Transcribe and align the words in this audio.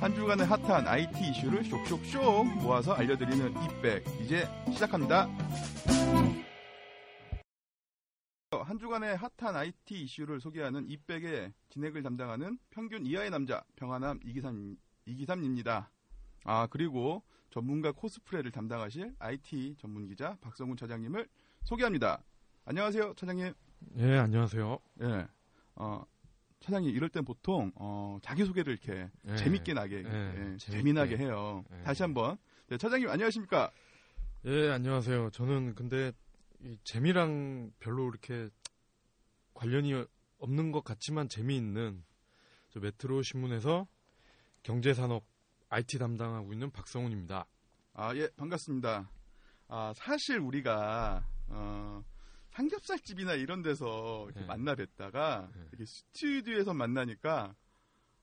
한 0.00 0.14
주간의 0.14 0.46
핫한 0.46 0.86
IT 0.86 1.30
이슈를 1.30 1.64
쇽쇽쇽 1.64 2.46
모아서 2.62 2.92
알려드리는 2.92 3.54
이백 3.62 4.04
이제 4.22 4.46
시작합니다. 4.72 5.28
한 8.62 8.78
주간의 8.78 9.16
핫한 9.16 9.56
IT 9.56 10.02
이슈를 10.04 10.40
소개하는 10.40 10.88
이백의 10.88 11.52
진행을 11.70 12.02
담당하는 12.02 12.58
평균 12.70 13.04
이하의 13.06 13.30
남자 13.30 13.62
평화남 13.76 14.20
이기삼 14.24 14.76
이기삼입니다. 15.06 15.90
아 16.44 16.66
그리고 16.70 17.22
전문가 17.50 17.92
코스프레를 17.92 18.50
담당하실 18.50 19.14
IT 19.18 19.76
전문 19.78 20.06
기자 20.06 20.36
박성훈 20.40 20.76
차장님을 20.76 21.28
소개합니다. 21.62 22.22
안녕하세요, 22.64 23.14
차장님. 23.14 23.52
예, 23.98 24.18
안녕하세요. 24.18 24.78
예. 25.02 25.26
어, 25.76 26.04
차장님 26.64 26.94
이럴 26.96 27.10
땐 27.10 27.26
보통 27.26 27.70
어, 27.74 28.16
자기 28.22 28.42
소개를 28.46 28.72
이렇게 28.72 29.10
예, 29.28 29.36
재밌게 29.36 29.74
나게 29.74 30.02
예, 30.02 30.52
예. 30.52 30.56
재미나게 30.56 31.18
해요. 31.18 31.62
예. 31.70 31.82
다시 31.82 32.02
한번 32.02 32.38
네, 32.68 32.78
차장님 32.78 33.06
안녕하십니까? 33.10 33.70
예, 34.46 34.70
안녕하세요. 34.70 35.28
저는 35.28 35.74
근데 35.74 36.12
이 36.60 36.78
재미랑 36.84 37.70
별로 37.80 38.08
이렇게 38.08 38.48
관련이 39.52 40.06
없는 40.38 40.72
것 40.72 40.82
같지만 40.84 41.28
재미있는 41.28 42.02
저 42.70 42.80
메트로 42.80 43.20
신문에서 43.22 43.86
경제산업 44.62 45.22
IT 45.68 45.98
담당하고 45.98 46.54
있는 46.54 46.70
박성훈입니다. 46.70 47.44
아 47.92 48.14
예 48.16 48.26
반갑습니다. 48.36 49.10
아 49.68 49.92
사실 49.94 50.38
우리가 50.38 51.26
어, 51.48 52.02
삼겹살 52.54 53.00
집이나 53.00 53.34
이런 53.34 53.62
데서 53.62 54.26
이렇게 54.26 54.42
예. 54.42 54.44
만나 54.44 54.76
뵙다가 54.76 55.50
예. 55.56 55.60
이렇게 55.72 55.84
스튜디오에서 55.84 56.72
만나니까 56.72 57.56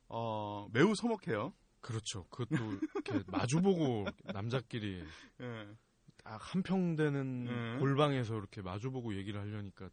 어, 0.07 0.69
매우 0.71 0.95
서먹해요. 0.95 1.53
그렇죠. 1.81 2.23
그것도 2.29 2.55
이렇게 2.95 3.23
마주보고 3.27 4.05
남자끼리 4.33 5.03
예. 5.41 5.67
딱 6.23 6.37
한평 6.39 6.95
되는 6.95 7.45
예. 7.47 7.79
골방에서 7.79 8.37
이렇게 8.37 8.61
마주보고 8.61 9.15
얘기를 9.15 9.39
하려니까 9.41 9.89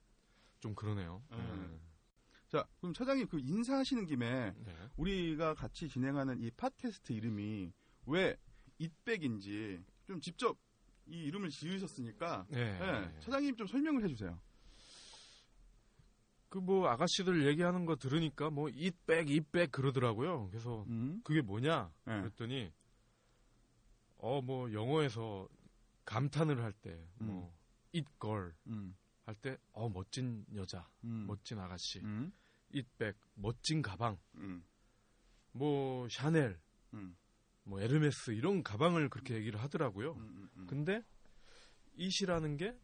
좀 0.60 0.76
그러네요. 0.76 1.20
예. 1.32 1.38
예. 1.38 1.80
자 2.46 2.64
그럼 2.78 2.94
차장님 2.94 3.26
그 3.26 3.40
인사하시는 3.40 4.06
김에 4.06 4.54
네. 4.56 4.74
우리가 4.96 5.54
같이 5.54 5.88
진행하는 5.88 6.40
이 6.40 6.50
팟캐스트 6.52 7.12
이름이 7.12 7.72
왜 8.06 8.36
it백인지 8.80 9.82
좀 10.06 10.20
직접 10.20 10.56
이 11.08 11.24
이름을 11.24 11.48
지으셨으니까 11.50 12.46
네. 12.50 12.60
예, 12.60 13.20
차장님 13.20 13.56
좀 13.56 13.66
설명을 13.66 14.04
해주세요. 14.04 14.38
그 16.48 16.58
뭐 16.60 16.88
아가씨들 16.88 17.46
얘기하는 17.46 17.84
거 17.84 17.96
들으니까 17.96 18.48
뭐 18.50 18.68
이백 18.70 19.28
이백 19.30 19.70
그러더라고요. 19.70 20.48
그래서 20.48 20.84
음. 20.88 21.20
그게 21.22 21.42
뭐냐? 21.42 21.92
예. 22.08 22.10
그랬더니 22.20 22.72
어 24.18 24.40
뭐 24.40 24.72
영어에서 24.72 25.48
감탄을 26.06 26.62
할때뭐 26.62 27.54
itgirl 27.94 28.54
음. 28.68 28.96
할때 29.26 29.58
어 29.72 29.88
멋진 29.90 30.44
여자, 30.54 30.88
음. 31.04 31.26
멋진 31.26 31.58
아가씨, 31.58 32.00
음. 32.00 32.32
it백 32.74 33.14
멋진 33.34 33.82
가방, 33.82 34.18
음. 34.36 34.64
뭐 35.52 36.08
샤넬, 36.08 36.58
음. 36.94 37.14
뭐 37.68 37.80
에르메스 37.82 38.30
이런 38.30 38.62
가방을 38.62 39.10
그렇게 39.10 39.34
얘기를 39.34 39.60
하더라고요. 39.60 40.12
음. 40.12 40.18
음. 40.20 40.50
음. 40.56 40.66
근데 40.66 41.02
it이라는 41.98 42.56
게 42.56 42.74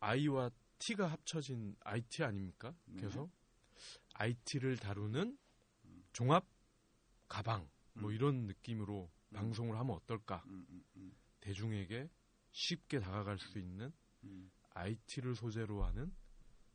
I와 0.00 0.50
T가 0.78 1.08
합쳐진 1.08 1.76
IT 1.80 2.22
아닙니까? 2.22 2.74
네. 2.86 3.00
그래서 3.00 3.28
IT를 4.14 4.76
다루는 4.76 5.36
종합 6.12 6.46
가방 7.28 7.68
뭐 7.94 8.10
음. 8.10 8.14
이런 8.14 8.46
느낌으로 8.46 9.10
음. 9.30 9.34
방송을 9.34 9.76
하면 9.78 9.96
어떨까? 9.96 10.44
대중에게 11.40 12.08
쉽게 12.52 13.00
다가갈 13.00 13.38
수 13.38 13.58
있는 13.58 13.92
음. 14.24 14.50
IT를 14.74 15.34
소재로 15.34 15.82
하는 15.84 16.14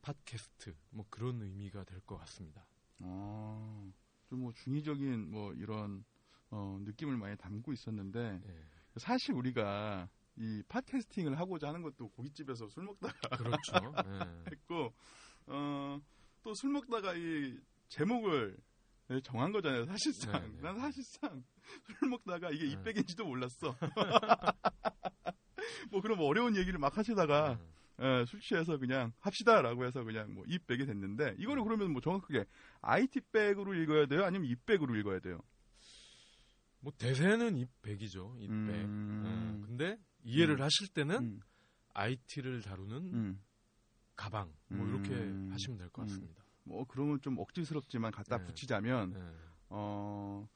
팟캐스트 0.01 0.75
뭐 0.90 1.06
그런 1.09 1.41
의미가 1.41 1.84
될 1.85 2.01
것 2.01 2.18
같습니다. 2.18 2.66
아, 3.00 3.91
좀뭐 4.30 4.51
중의적인 4.53 5.30
뭐 5.30 5.53
이런 5.53 6.03
어, 6.50 6.78
느낌을 6.81 7.18
많이 7.18 7.35
담고 7.38 7.74
있었는데 7.74 8.41
예. 8.46 8.66
사실 8.97 9.34
우리가 9.35 10.09
이 10.38 10.63
팟캐스팅을 10.69 11.38
하고자 11.40 11.68
하는 11.69 11.81
것도 11.81 12.09
고깃집에서 12.09 12.68
술 12.69 12.84
먹다가 12.84 13.12
그렇죠. 13.38 13.94
예. 14.06 14.52
했고 14.52 14.94
어, 15.47 16.00
또 16.44 16.53
술 16.53 16.72
먹다가 16.72 17.13
이 17.16 17.57
제목을 17.90 18.57
네, 19.09 19.22
정한 19.22 19.52
거잖아요. 19.52 19.86
사실상 19.86 20.41
네, 20.41 20.50
네. 20.50 20.62
난 20.62 20.80
사실상 20.80 21.44
술 22.00 22.09
먹다가 22.09 22.50
이게 22.52 22.66
네. 22.66 22.72
이백인지도 22.74 23.25
몰랐어. 23.25 23.75
뭐 25.91 26.02
그런 26.02 26.19
어려운 26.19 26.56
얘기를 26.56 26.78
막 26.80 26.97
하시다가 26.97 27.59
예, 28.02 28.25
술 28.28 28.40
취해서 28.41 28.78
그냥 28.78 29.12
합시다라고 29.19 29.86
해서 29.86 30.03
그냥 30.03 30.34
뭐 30.34 30.44
이백이 30.47 30.86
됐는데 30.86 31.36
이거를 31.40 31.63
그러면 31.63 31.91
뭐 31.91 32.02
정확하게 32.02 32.46
IT 32.81 33.22
백으로 33.31 33.74
읽어야 33.74 34.06
돼요? 34.06 34.24
아니면 34.24 34.47
이백으로 34.50 34.96
읽어야 34.97 35.19
돼요? 35.19 35.40
뭐 36.79 36.93
대세는 36.97 37.57
이백이죠. 37.57 38.35
이백. 38.39 38.49
음. 38.51 39.59
예. 39.61 39.65
근데 39.65 39.99
이해를 40.23 40.59
음. 40.59 40.61
하실 40.61 40.88
때는 40.89 41.15
음, 41.15 41.39
IT를 41.93 42.61
다루는 42.61 43.13
음. 43.13 43.41
가방 44.15 44.53
뭐 44.67 44.85
음. 44.85 44.89
이렇게 44.89 45.51
하시면 45.53 45.77
될것 45.77 46.03
음. 46.03 46.07
같습니다. 46.07 46.43
뭐 46.63 46.85
그러면 46.85 47.21
좀 47.21 47.38
억지스럽지만 47.38 48.11
갖다 48.11 48.38
네. 48.38 48.45
붙이자면 48.45 49.13
예. 49.15 49.47
어, 49.69 50.47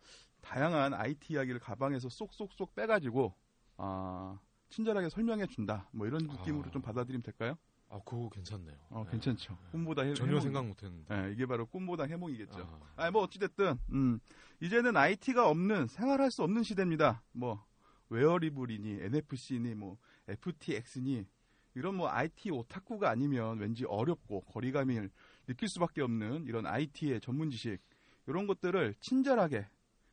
다양한 0.42 0.94
IT 0.94 1.34
이야기를 1.34 1.60
가방에서 1.60 2.10
쏙쏙쏙 2.10 2.76
빼가지고 2.76 3.34
아, 3.78 4.40
친절하게 4.70 5.10
설명해 5.10 5.48
준다. 5.48 5.90
뭐 5.92 6.08
이런 6.08 6.28
느낌으로 6.28 6.68
아. 6.68 6.72
좀 6.72 6.82
받아들이면 6.82 7.24
될까요? 7.24 7.58
아, 7.92 8.00
그거 8.06 8.30
괜찮네요. 8.30 8.76
어, 8.90 9.04
예. 9.06 9.12
괜찮죠. 9.12 9.58
꿈보다 9.72 10.04
해, 10.04 10.14
전혀 10.14 10.30
해몽. 10.32 10.42
생각 10.42 10.66
못했는데. 10.66 11.14
예, 11.14 11.34
이게 11.34 11.46
바로 11.46 11.66
꿈보다 11.66 12.06
해몽이겠죠. 12.06 12.62
아. 12.96 13.06
아, 13.06 13.12
뭐 13.12 13.24
어찌됐든 13.24 13.78
음, 13.92 14.20
이제는 14.62 14.96
IT가 14.96 15.50
없는 15.50 15.88
생활할 15.88 16.32
수 16.32 16.42
없는 16.44 16.64
시대입니다. 16.64 17.22
뭐 17.34 17.66
웨어리블이니 18.10 19.00
NFC니 19.02 19.76
뭐 19.76 19.98
FTX니 20.30 21.26
이런 21.76 21.96
뭐 21.96 22.10
IT 22.10 22.52
오타쿠가 22.52 23.10
아니면 23.10 23.60
왠지 23.60 23.84
어렵고 23.86 24.42
거리감을 24.42 25.10
느낄 25.48 25.68
수밖에 25.68 26.02
없는 26.02 26.46
이런 26.46 26.66
IT의 26.66 27.20
전문 27.20 27.50
지식 27.50 27.80
이런 28.26 28.48
것들을 28.48 28.96
친절하게 29.02 29.68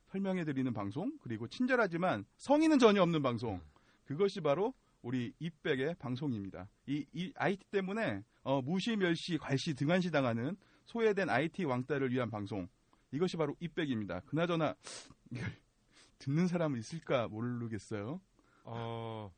설명해 0.07 0.43
드리는 0.43 0.73
방송 0.73 1.17
그리고 1.21 1.47
친절하지만 1.47 2.25
성의는 2.37 2.79
전혀 2.79 3.01
없는 3.03 3.21
방송 3.21 3.61
그것이 4.05 4.41
바로 4.41 4.73
우리 5.01 5.33
이백의 5.39 5.95
방송입니다. 5.99 6.67
이, 6.85 7.05
이 7.13 7.31
IT 7.35 7.65
때문에 7.71 8.23
어, 8.43 8.61
무시, 8.61 8.95
멸시, 8.95 9.37
괄시, 9.37 9.73
등한시 9.73 10.11
당하는 10.11 10.57
소외된 10.85 11.29
IT 11.29 11.63
왕따를 11.65 12.11
위한 12.11 12.29
방송. 12.29 12.67
이것이 13.11 13.37
바로 13.37 13.55
이백입니다. 13.59 14.19
그나저나 14.21 14.75
듣는 16.19 16.47
사람은 16.47 16.79
있을까 16.79 17.27
모르겠어요. 17.27 18.19
어, 18.65 19.31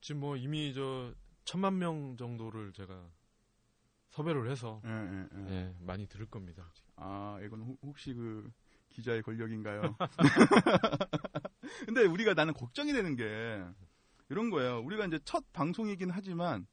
지금 0.00 0.20
뭐 0.20 0.36
이미 0.36 0.74
저 0.74 1.14
천만 1.44 1.78
명 1.78 2.16
정도를 2.16 2.72
제가 2.72 3.08
섭외를 4.10 4.50
해서 4.50 4.80
예, 4.84 4.90
예, 4.90 5.28
예. 5.34 5.50
예, 5.50 5.74
많이 5.80 6.06
들을 6.06 6.26
겁니다. 6.26 6.70
아, 6.96 7.38
이건 7.44 7.62
혹- 7.62 7.78
혹시 7.82 8.12
그 8.12 8.50
기자의 8.90 9.22
권력인가요? 9.22 9.96
근데 11.86 12.02
우리가 12.04 12.34
나는 12.34 12.52
걱정이 12.54 12.92
되는 12.92 13.16
게 13.16 13.62
이런 14.28 14.50
거예요. 14.50 14.80
우리가 14.80 15.06
이제 15.06 15.18
첫 15.24 15.44
방송이긴 15.52 16.10
하지만 16.10 16.66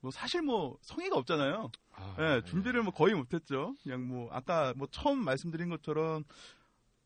뭐 0.00 0.10
사실 0.10 0.42
뭐 0.42 0.76
성의가 0.82 1.16
없잖아요. 1.16 1.70
아, 1.92 2.16
예, 2.18 2.42
준비를 2.44 2.82
뭐 2.82 2.92
거의 2.92 3.14
못했죠. 3.14 3.76
그냥 3.82 4.06
뭐 4.06 4.28
아까 4.32 4.74
뭐 4.76 4.88
처음 4.90 5.24
말씀드린 5.24 5.68
것처럼 5.70 6.24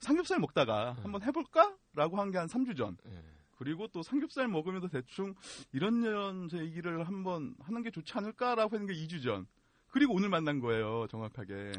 삼겹살 0.00 0.38
먹다가 0.40 0.94
네. 0.96 1.02
한번 1.02 1.22
해볼까라고 1.22 2.18
한 2.20 2.30
게 2.30 2.38
한 2.38 2.46
3주 2.48 2.76
전. 2.76 2.96
예. 3.06 3.22
그리고 3.58 3.88
또 3.88 4.02
삼겹살 4.02 4.48
먹으면서 4.48 4.88
대충 4.88 5.34
이런 5.72 6.02
이런 6.02 6.48
제 6.48 6.58
얘기를 6.58 7.06
한번 7.06 7.54
하는 7.60 7.82
게 7.82 7.90
좋지 7.90 8.12
않을까라고 8.14 8.74
하는 8.76 8.86
게 8.86 8.92
2주 8.94 9.22
전. 9.22 9.46
그리고 9.88 10.14
오늘 10.14 10.28
만난 10.28 10.60
거예요, 10.60 11.06
정확하게. 11.08 11.54
예. 11.54 11.72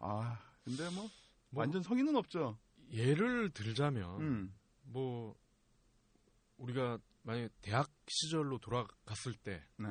아, 0.00 0.38
근데 0.64 0.84
뭐, 0.90 1.08
뭐 1.50 1.60
완전 1.62 1.82
성의는 1.82 2.16
없죠. 2.16 2.58
예를 2.92 3.50
들자면 3.50 4.20
음, 4.20 4.54
뭐 4.82 5.34
우리가 6.58 6.98
만약 7.22 7.50
대학 7.62 7.90
시절로 8.08 8.58
돌아갔을 8.58 9.34
때 9.34 9.64
네. 9.78 9.86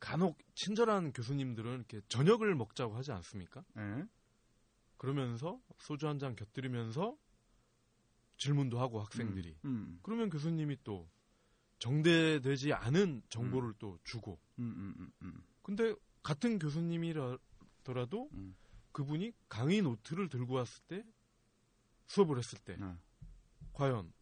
간혹 0.00 0.38
친절한 0.54 1.12
교수님들은 1.12 1.74
이렇게 1.76 2.00
저녁을 2.08 2.54
먹자고 2.54 2.94
하지 2.96 3.12
않습니까? 3.12 3.64
네. 3.74 4.04
그러면서 4.96 5.60
소주 5.78 6.08
한 6.08 6.18
잔 6.18 6.34
곁들이면서 6.36 7.16
질문도 8.38 8.80
하고 8.80 9.00
학생들이 9.00 9.56
음, 9.64 9.98
그러면 10.02 10.28
교수님이 10.30 10.78
또 10.84 11.08
정제되지 11.78 12.72
않은 12.72 13.22
정보를 13.28 13.74
또 13.78 13.98
주고 14.04 14.40
음, 14.58 14.64
음, 14.76 14.94
음, 14.98 15.12
음, 15.22 15.42
근데 15.62 15.94
같은 16.22 16.58
교수님이라더라도 16.58 18.28
음. 18.32 18.56
그분이 18.92 19.32
강의 19.48 19.82
노트를 19.82 20.28
들고 20.28 20.54
왔을 20.54 20.82
때 20.88 21.04
수업을 22.06 22.38
했을 22.38 22.58
때 22.58 22.76
네. 22.76 22.94
과연 23.72 24.12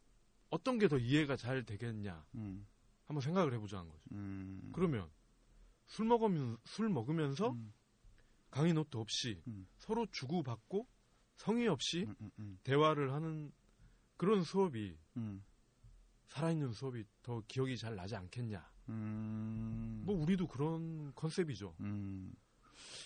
어떤 0.53 0.79
게 0.79 0.87
더 0.87 0.99
이해가 0.99 1.37
잘 1.37 1.65
되겠냐 1.65 2.25
음. 2.35 2.67
한번 3.07 3.23
생각을 3.23 3.55
해보자는 3.55 3.89
거죠. 3.91 4.05
음. 4.13 4.71
그러면 4.75 5.11
술 5.87 6.05
먹으면 6.07 6.59
술 6.65 6.91
먹으면서 6.91 7.51
음. 7.53 7.73
강의 8.51 8.75
노트 8.75 8.99
없이 8.99 9.43
음. 9.49 9.67
서로 9.79 10.07
주고 10.13 10.43
받고 10.43 10.87
성의 11.37 11.69
없이 11.69 12.05
음, 12.07 12.15
음, 12.21 12.31
음. 12.39 12.59
대화를 12.65 13.13
하는 13.15 13.51
그런 14.19 14.45
수업이 14.45 14.97
음. 15.17 15.43
살아있는 16.29 16.73
수업이 16.73 17.05
더 17.23 17.43
기억이 17.49 17.79
잘 17.79 17.97
나지 17.97 18.15
않겠냐. 18.15 18.71
음. 18.91 20.03
뭐 20.05 20.15
우리도 20.15 20.47
그런 20.49 21.15
컨셉이죠. 21.15 21.75
음. 21.81 22.33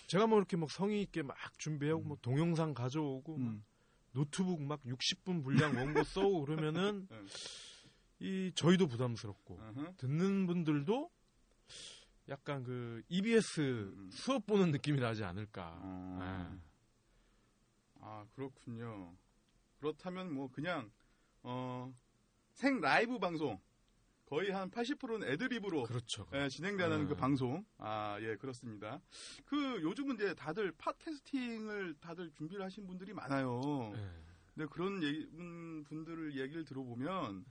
제가 0.08 0.26
뭐 0.26 0.38
이렇게 0.38 0.56
막 0.56 0.68
성의 0.70 1.00
있게 1.02 1.22
막 1.22 1.36
준비하고 1.58 2.02
뭐 2.02 2.18
동영상 2.20 2.74
가져오고 2.74 3.38
막 3.38 3.50
음. 3.50 3.64
노트북 4.16 4.62
막 4.62 4.82
60분 4.82 5.44
분량 5.44 5.76
원고 5.76 6.02
써오고 6.02 6.46
그러면은 6.46 7.06
응. 7.12 7.26
이 8.18 8.50
저희도 8.54 8.86
부담스럽고. 8.86 9.60
듣는 9.98 10.46
분들도 10.46 11.10
약간 12.30 12.64
그 12.64 13.02
EBS 13.08 13.60
음. 13.60 14.10
수업 14.10 14.46
보는 14.46 14.70
느낌이 14.70 14.98
나지 15.00 15.22
않을까. 15.22 15.78
어. 15.82 16.16
네. 16.18 16.58
아 18.00 18.24
그렇군요. 18.34 19.14
그렇다면 19.80 20.32
뭐 20.32 20.50
그냥 20.50 20.90
어, 21.42 21.92
생 22.54 22.80
라이브 22.80 23.18
방송 23.18 23.60
거의 24.26 24.50
한 24.50 24.70
80%는 24.70 25.26
애드립으로 25.28 25.84
그렇죠. 25.84 26.26
예, 26.34 26.48
진행되는 26.48 27.00
음. 27.02 27.08
그 27.08 27.14
방송. 27.14 27.64
아, 27.78 28.18
예, 28.20 28.34
그렇습니다. 28.36 29.00
그 29.44 29.80
요즘은 29.82 30.16
이제 30.16 30.34
다들 30.34 30.72
팟캐스팅을 30.72 31.94
다들 32.00 32.30
준비를 32.32 32.64
하신 32.64 32.86
분들이 32.86 33.12
많아요. 33.12 33.60
네. 33.94 34.10
근데 34.54 34.68
그런 34.70 35.02
얘기, 35.02 35.28
분- 35.30 35.84
분들을 35.84 36.36
얘기를 36.38 36.64
들어보면 36.64 37.44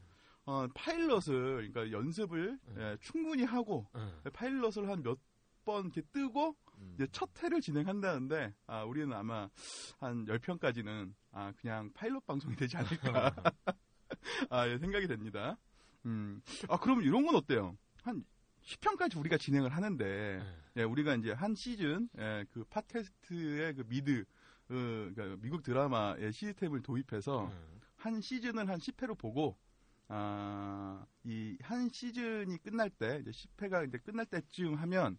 어, 0.48 0.68
파일럿을 0.76 1.72
그러니까 1.72 1.92
연습을 1.92 2.60
음. 2.68 2.76
예, 2.78 2.98
충분히 3.02 3.44
하고 3.44 3.88
네. 3.94 4.30
파일럿을 4.32 4.90
한 4.90 5.02
몇 5.02 5.18
번 5.66 5.86
이렇게 5.86 6.04
뜨고 6.14 6.56
음. 6.78 6.92
이제 6.94 7.08
첫 7.12 7.28
회를 7.42 7.60
진행한다는데 7.60 8.54
아, 8.68 8.84
우리는 8.84 9.12
아마 9.14 9.50
한 9.98 10.24
10편까지는 10.26 11.12
아, 11.32 11.52
그냥 11.60 11.90
파일럿 11.96 12.24
방송이 12.28 12.56
되지 12.56 12.78
않을까 12.78 13.34
아, 14.52 14.68
예, 14.68 14.78
생각이 14.78 15.08
됩니다. 15.08 15.58
음. 16.06 16.42
아, 16.70 16.78
그럼 16.78 17.02
이런 17.02 17.26
건 17.26 17.36
어때요? 17.36 17.78
한 18.04 18.24
10편까지 18.64 19.18
우리가 19.18 19.38
진행을 19.38 19.70
하는데 19.70 20.06
네. 20.44 20.58
예, 20.78 20.84
우리가 20.84 21.16
이제 21.16 21.32
한 21.32 21.56
시즌 21.56 22.10
예, 22.18 22.46
그 22.52 22.64
팟캐스트의 22.66 23.76
그 23.76 23.84
미드 23.88 24.22
어, 24.70 24.74
그러니까 24.74 25.38
미국 25.42 25.62
드라마의 25.64 26.32
시스템을 26.34 26.82
도입해서 26.82 27.50
네. 27.52 27.80
한 27.96 28.22
시즌을 28.22 28.68
한 28.70 28.80
10회로 28.80 29.18
보고 29.18 29.58
아, 30.08 31.06
이 31.24 31.58
한 31.62 31.90
시즌이 31.90 32.58
끝날 32.60 32.90
때 32.90 33.20
이제 33.22 33.32
10회가 33.32 33.88
이제 33.88 33.98
끝날 33.98 34.26
때쯤 34.28 34.76
하면 34.76 35.18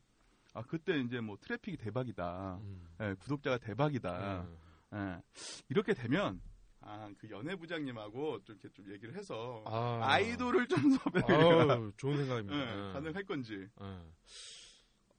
아, 0.55 0.63
그때 0.63 0.99
이제 0.99 1.21
뭐 1.21 1.37
트래픽이 1.41 1.77
대박이다. 1.77 2.59
음. 2.63 2.87
예, 3.01 3.15
구독자가 3.19 3.59
대박이다. 3.59 4.47
네. 4.93 4.99
예, 4.99 5.23
이렇게 5.69 5.93
되면 5.95 6.41
아, 6.89 7.11
그 7.19 7.29
연예 7.31 7.55
부장님하고 7.57 8.45
좀 8.45 8.55
이렇게 8.61 8.73
좀 8.73 8.91
얘기를 8.93 9.15
해서 9.17 9.63
아. 9.67 10.01
아이돌을 10.03 10.69
좀 10.69 10.79
섭외를 11.03 11.71
아유, 11.71 11.93
좋은 11.97 12.17
생각입니다. 12.17 12.57
예, 12.57 12.65
네. 12.87 12.93
가능할 12.93 13.25
건지. 13.25 13.69
예. 13.81 14.01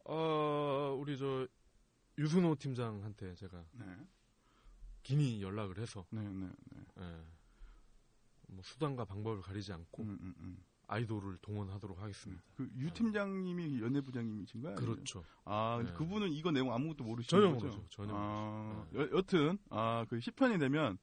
어, 0.06 0.96
우리 1.00 1.18
저 1.18 1.46
유순호 2.18 2.56
팀장한테 2.56 3.36
제가 3.36 3.64
네. 3.74 3.86
긴히 5.04 5.42
연락을 5.42 5.78
해서 5.80 6.06
네, 6.10 6.22
네, 6.22 6.48
네. 6.72 6.80
예. 7.00 7.22
뭐 8.50 8.64
수단과 8.64 9.04
방법을 9.06 9.42
가리지 9.42 9.74
않고 9.74 10.04
음, 10.04 10.18
음, 10.22 10.34
음. 10.40 10.58
아이돌을 10.88 11.38
동원하도록 11.42 12.02
하겠습니다. 12.02 12.42
그 12.56 12.70
유 12.78 12.90
팀장님이 12.94 13.82
연예 13.82 14.00
부장님이신가요? 14.00 14.76
그렇죠. 14.76 15.26
아, 15.44 15.82
네. 15.86 15.92
그분은 15.94 16.32
이거 16.32 16.50
내용 16.52 16.74
아무것도 16.74 17.04
모르시는 17.04 17.42
전혀 17.42 17.54
거죠? 17.56 17.66
모르죠. 17.68 17.86
전혀 17.90 18.14
아, 18.16 18.86
모르죠. 18.94 19.14
여, 19.14 19.18
여튼 19.18 19.58
아, 19.70 20.06
그 20.10 20.18
10편이 20.20 20.60
되면 20.62 20.98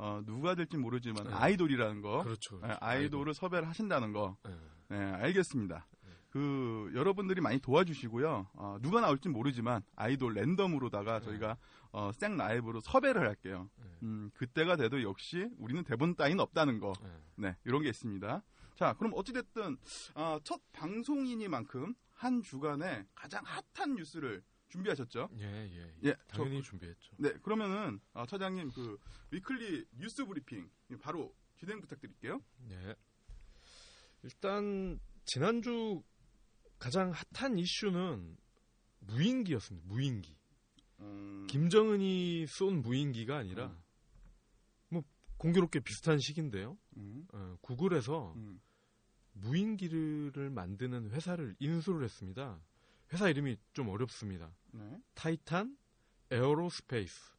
어, 0.00 0.22
누가 0.24 0.54
될지 0.54 0.78
모르지만 0.78 1.24
네. 1.24 1.30
아이돌이라는 1.32 2.00
거, 2.00 2.22
그렇죠. 2.22 2.56
예, 2.56 2.60
그렇죠. 2.60 2.78
아이돌을 2.80 3.34
섭외를 3.34 3.68
하신다는 3.68 4.12
거, 4.12 4.38
예. 4.48 4.56
네, 4.88 4.96
알겠습니다. 4.96 5.86
네. 6.02 6.10
그 6.30 6.90
여러분들이 6.94 7.42
많이 7.42 7.58
도와주시고요. 7.58 8.48
어, 8.54 8.78
누가 8.80 9.02
나올지 9.02 9.28
모르지만 9.28 9.82
아이돌 9.96 10.32
랜덤으로다가 10.34 11.18
네. 11.18 11.24
저희가 11.26 11.58
어, 11.92 12.10
생 12.14 12.38
라이브로 12.38 12.80
섭외를 12.80 13.28
할게요. 13.28 13.68
네. 13.76 13.84
음, 14.04 14.30
그때가 14.34 14.76
돼도 14.76 15.02
역시 15.02 15.50
우리는 15.58 15.84
대본 15.84 16.14
따위는 16.14 16.40
없다는 16.40 16.80
거. 16.80 16.94
예. 17.04 17.08
네, 17.36 17.56
이런 17.64 17.82
게 17.82 17.90
있습니다. 17.90 18.42
자, 18.76 18.94
그럼 18.94 19.12
어찌됐든, 19.14 19.76
아, 20.14 20.40
첫 20.42 20.60
방송이니만큼 20.72 21.94
한 22.14 22.42
주간에 22.42 23.04
가장 23.14 23.42
핫한 23.44 23.96
뉴스를 23.96 24.42
준비하셨죠? 24.70 25.28
예, 25.38 25.44
예, 25.44 25.94
예, 26.04 26.14
당연히 26.28 26.62
준비했죠. 26.62 27.12
네, 27.18 27.32
그러면은, 27.42 28.00
아, 28.14 28.24
차장님, 28.24 28.70
그, 28.70 28.98
weekly 29.30 29.84
뉴스 29.98 30.24
브리핑, 30.24 30.70
바로 31.00 31.34
진행 31.58 31.80
부탁드릴게요. 31.80 32.40
예. 32.70 32.94
일단 34.22 34.98
지난주 35.24 36.02
가장 36.78 37.12
핫한 37.34 37.58
이슈는 37.58 38.36
무인기였습니다. 39.00 39.86
무인기. 39.86 40.36
음, 41.00 41.46
김정은이 41.48 42.46
쏜 42.46 42.82
무인기가 42.82 43.36
아니라 43.38 43.66
음. 43.66 43.82
뭐 44.88 45.02
공교롭게 45.38 45.80
비슷한 45.80 46.18
시기인데요. 46.18 46.78
음, 46.96 47.26
어, 47.32 47.56
구글에서 47.62 48.34
음, 48.36 48.60
무인기를 49.32 50.50
만드는 50.50 51.10
회사를 51.10 51.54
인수를 51.58 52.04
했습니다. 52.04 52.60
회사 53.12 53.28
이름이 53.28 53.56
좀 53.72 53.88
어렵습니다. 53.88 54.50
네. 54.72 55.00
타이탄 55.14 55.76
에어로스페이스. 56.30 57.34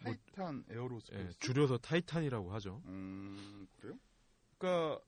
타이탄 0.00 0.64
예, 0.70 0.74
에어로스페이스. 0.74 1.38
줄여서 1.38 1.78
타이탄이라고 1.78 2.52
하죠. 2.54 2.82
음, 2.86 3.66
그래요? 3.80 3.98
그러니까 4.58 5.00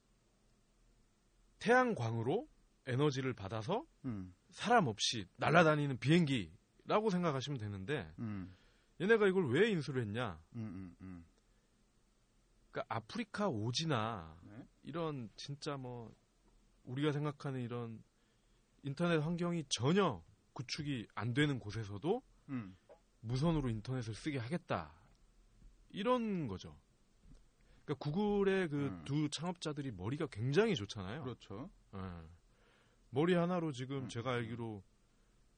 태양광으로 1.58 2.49
에너지를 2.87 3.32
받아서 3.32 3.85
음, 4.05 4.35
사람 4.50 4.87
없이 4.87 5.26
날아다니는 5.37 5.99
비행기라고 5.99 7.11
생각하시면 7.11 7.59
되는데 7.59 8.11
음, 8.20 8.55
얘네가 9.00 9.26
이걸 9.26 9.50
왜 9.50 9.70
인수를 9.70 10.02
했냐? 10.02 10.40
음, 10.54 10.61
음, 10.61 10.97
음. 11.00 11.25
그러니까 12.71 12.95
아프리카 12.95 13.49
오지나 13.49 14.37
네. 14.42 14.66
이런 14.85 15.28
진짜 15.35 15.76
뭐 15.76 16.14
우리가 16.85 17.11
생각하는 17.11 17.61
이런 17.61 18.02
인터넷 18.87 19.16
환경이 19.16 19.64
전혀 19.69 20.23
구축이 20.52 21.09
안 21.16 21.35
되는 21.35 21.59
곳에서도 21.59 22.23
음, 22.50 22.76
무선으로 23.21 23.69
인터넷을 23.69 24.14
쓰게 24.14 24.38
하겠다 24.38 24.95
이런 25.90 26.47
거죠. 26.47 26.78
그러니까 27.85 28.05
구글의 28.05 28.69
그 28.69 28.76
음. 28.76 29.02
두 29.05 29.28
창업자들이 29.28 29.90
머리가 29.90 30.28
굉장히 30.28 30.76
좋잖아요. 30.76 31.25
그렇죠. 31.25 31.69
예. 31.95 31.99
머리 33.11 33.35
하나로 33.35 33.73
지금 33.73 34.05
음. 34.05 34.09
제가 34.09 34.31
알기로 34.35 34.85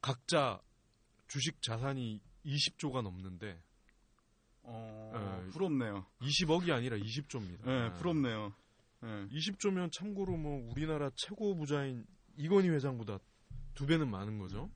각자 0.01 0.63
주식 1.27 1.61
자산이 1.61 2.23
20조가 2.47 3.03
넘는데 3.03 3.63
어, 4.63 5.43
예. 5.45 5.51
부럽네요. 5.51 6.07
20억이 6.23 6.73
아니라 6.73 6.97
20조입니다. 6.97 7.67
네, 7.67 7.93
부럽네요. 7.93 8.55
네. 9.01 9.29
20조면 9.29 9.93
참고로 9.93 10.35
뭐 10.39 10.71
우리나라 10.71 11.11
최고 11.15 11.55
부자인 11.55 12.07
이건희 12.39 12.69
회장보다 12.71 13.19
두 13.75 13.85
배는 13.87 14.09
많은 14.11 14.39
거죠. 14.39 14.71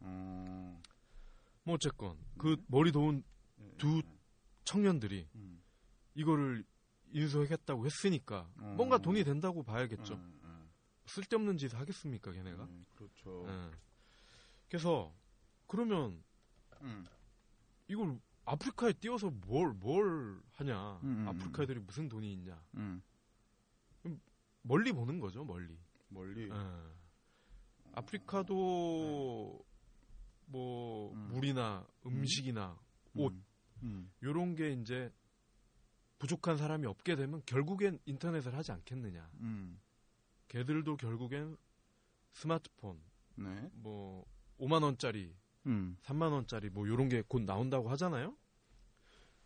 어, 0.00 0.80
뭐 1.64 1.74
어쨌건 1.74 2.16
그 2.36 2.56
네. 2.58 2.64
머리 2.68 2.92
네, 2.92 3.22
두 3.78 4.02
네. 4.02 4.18
청년들이 4.64 5.26
음. 5.34 5.62
이거를 6.14 6.62
인수하겠다고 7.12 7.86
했으니까 7.86 8.50
어. 8.58 8.74
뭔가 8.76 8.98
돈이 8.98 9.24
된다고 9.24 9.62
봐야겠죠. 9.62 10.14
음, 10.14 10.40
음, 10.44 10.68
쓸데없는 11.06 11.56
짓 11.56 11.74
하겠습니까, 11.74 12.32
걔네가? 12.32 12.64
음, 12.64 12.84
그렇죠. 12.94 13.46
예. 13.48 13.70
그래서 14.68 15.14
그러면 15.66 16.22
음, 16.82 17.06
이걸 17.88 18.20
아프리카에 18.44 18.92
띄워서 18.92 19.30
뭘 19.30 19.72
뭘 19.74 20.38
하냐? 20.52 21.00
음, 21.02 21.22
음, 21.22 21.28
아프리카 21.28 21.62
애들이 21.62 21.80
무슨 21.80 22.08
돈이 22.08 22.30
있냐? 22.34 22.62
음. 22.74 23.02
멀리 24.62 24.92
보는 24.92 25.18
거죠, 25.20 25.44
멀리. 25.44 25.78
멀리. 26.08 26.50
예. 26.50 26.95
아프리카도 27.96 29.64
뭐 30.46 31.12
음. 31.14 31.28
물이나 31.32 31.86
음식이나 32.04 32.78
옷. 33.16 33.32
음, 33.32 33.44
음, 33.82 34.12
요런 34.22 34.54
게 34.54 34.72
이제 34.72 35.10
부족한 36.18 36.56
사람이 36.56 36.86
없게 36.86 37.16
되면 37.16 37.42
결국엔 37.46 37.98
인터넷을 38.04 38.54
하지 38.54 38.72
않겠느냐. 38.72 39.28
음. 39.40 39.80
걔들도 40.48 40.96
결국엔 40.96 41.56
스마트폰 42.32 43.00
네. 43.36 43.68
뭐 43.72 44.24
5만 44.58 44.82
원짜리 44.82 45.34
음. 45.66 45.96
3만 46.02 46.32
원짜리 46.32 46.70
뭐 46.70 46.86
요런 46.86 47.08
게 47.08 47.22
곧 47.26 47.42
나온다고 47.42 47.88
하잖아요. 47.90 48.36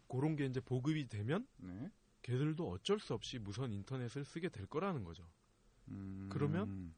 그런 0.08 0.34
게 0.36 0.44
이제 0.44 0.60
보급이 0.60 1.08
되면 1.08 1.46
네. 1.58 1.90
걔들도 2.22 2.68
어쩔 2.68 2.98
수 2.98 3.14
없이 3.14 3.38
무선 3.38 3.72
인터넷을 3.72 4.24
쓰게 4.24 4.48
될 4.48 4.66
거라는 4.66 5.04
거죠. 5.04 5.24
음. 5.88 6.28
그러면? 6.32 6.94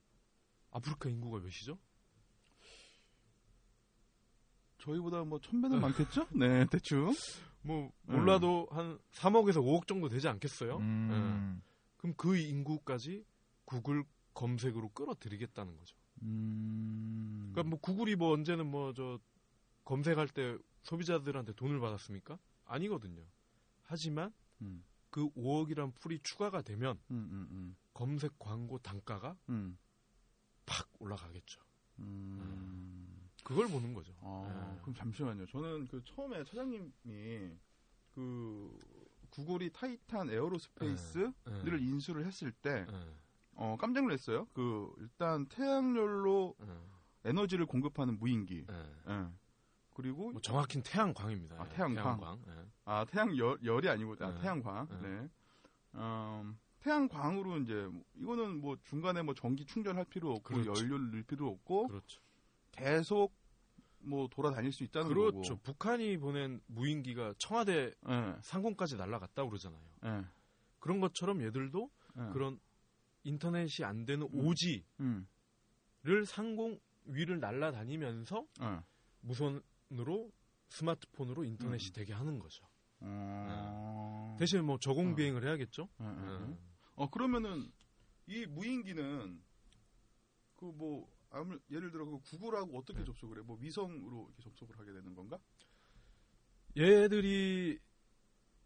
아프리카 0.73 1.09
인구가 1.09 1.39
몇이죠? 1.39 1.79
저희보다 4.79 5.23
뭐 5.25 5.41
천배는 5.41 5.81
많겠죠? 5.81 6.27
네, 6.35 6.67
대충. 6.71 7.15
뭐 7.63 7.93
음. 8.09 8.17
몰라도 8.17 8.67
한 8.73 8.99
3억에서 9.13 9.63
5억 9.63 9.87
정도 9.87 10.09
되지 10.09 10.27
않겠어요? 10.29 10.79
음. 10.79 11.63
그럼 11.97 12.15
그 12.17 12.37
인구까지 12.37 13.25
구글 13.65 14.05
검색으로 14.35 14.89
끌어들이겠다는 14.89 15.77
거죠. 15.77 15.97
음. 16.23 17.51
그러니까 17.53 17.71
뭐 17.71 17.79
구글이 17.79 18.17
뭐 18.17 18.33
언제는 18.33 18.67
뭐 18.67 18.93
저 18.95 19.21
검색할 19.85 20.29
때 20.29 20.57
소비자들한테 20.83 21.53
돈을 21.53 21.81
받았습니까? 21.81 22.39
아니거든요. 22.65 23.23
하지만 23.83 24.33
음. 24.61 24.85
그 25.11 25.29
5억이란 25.31 25.95
풀이 25.97 26.19
추가가 26.23 26.63
되면 26.63 26.99
음, 27.11 27.29
음, 27.31 27.49
음. 27.51 27.77
검색 27.93 28.39
광고 28.39 28.79
단가가 28.79 29.37
음. 29.49 29.77
팍 30.73 30.89
올라가겠죠. 30.99 31.61
음. 31.99 33.29
그걸 33.45 33.69
보는 33.69 33.93
거죠. 33.93 34.15
아, 34.23 34.47
예. 34.49 34.81
그럼 34.81 34.95
잠시만요. 34.95 35.47
저는 35.47 35.87
그 35.89 36.03
처음에 36.05 36.43
차장님이 36.45 37.51
그 38.15 38.79
구글이 39.31 39.71
타이탄 39.73 40.31
에어로스페이스를 40.31 41.33
예. 41.81 41.85
인수를 41.85 42.25
했을 42.25 42.53
때 42.53 42.87
예. 42.89 43.15
어, 43.55 43.77
깜짝 43.79 44.03
놀랐어요. 44.05 44.47
그 44.55 44.91
일단 44.99 45.47
태양열로 45.47 46.57
예. 46.63 47.29
에너지를 47.31 47.67
공급하는 47.67 48.19
무인기. 48.19 48.67
그리고 49.95 50.31
뭐 50.31 50.41
정확히는 50.41 50.85
태양광입니다. 50.85 51.57
아, 51.61 51.67
예. 51.67 51.69
태양광. 51.69 52.03
태양광. 52.03 52.43
예. 52.47 52.67
아 52.87 53.05
태양열 53.05 53.59
열이 53.63 53.89
아니고 53.91 54.17
아, 54.21 54.33
네. 54.33 54.41
태양광. 54.41 54.89
네. 54.89 55.09
네. 55.09 55.29
음, 55.97 56.59
태양광으로 56.83 57.59
이제 57.59 57.89
이거는 58.17 58.61
뭐 58.61 58.77
중간에 58.85 59.23
뭐 59.23 59.35
전기 59.35 59.65
충전할 59.65 60.05
필요 60.07 60.33
없고 60.33 60.55
그렇죠. 60.55 60.71
연료를 60.71 61.13
넣을 61.13 61.23
필요 61.23 61.49
없고 61.49 61.87
그렇죠. 61.89 62.21
계속 62.73 63.33
뭐 64.01 64.29
돌아다닐 64.29 64.73
수 64.73 64.83
있다는 64.83 65.09
그렇죠. 65.09 65.41
거고. 65.41 65.63
북한이 65.63 66.19
보낸 66.19 66.61
무인기가 66.67 67.35
청와대 67.39 67.93
예. 68.09 68.37
상공까지 68.41 68.97
날아갔다 68.97 69.45
그러잖아요. 69.45 69.81
예. 70.07 70.25
그런 70.81 71.01
것처럼 71.01 71.41
얘들도 71.43 71.89
예. 72.19 72.33
그런 72.33 72.59
인터넷이 73.23 73.85
안 73.85 74.05
되는 74.05 74.27
오지를 74.33 74.83
음. 75.01 75.27
상공 76.27 76.81
위를 77.05 77.39
날아다니면서 77.39 78.45
예. 78.63 78.81
무선으로 79.21 80.33
스마트폰으로 80.69 81.45
인터넷이 81.45 81.91
음. 81.91 81.93
되게 81.95 82.13
하는 82.13 82.41
거죠. 82.41 82.67
어... 83.05 84.37
대신 84.39 84.65
뭐 84.65 84.79
저공 84.79 85.13
어. 85.13 85.15
비행을 85.15 85.45
해야겠죠. 85.45 85.89
음. 86.01 86.59
어 86.95 87.11
그러면은 87.11 87.73
이 88.27 88.47
무인기는 88.47 89.43
그뭐 90.57 91.11
예를 91.71 91.91
들어 91.91 92.05
그 92.05 92.21
구글하고 92.21 92.79
어떻게 92.79 92.99
네. 92.99 93.05
접속을 93.05 93.39
해? 93.39 93.43
뭐 93.43 93.57
위성으로 93.57 94.27
이렇게 94.29 94.43
접속을 94.43 94.79
하게 94.79 94.93
되는 94.93 95.15
건가? 95.15 95.39
얘들이 96.77 97.79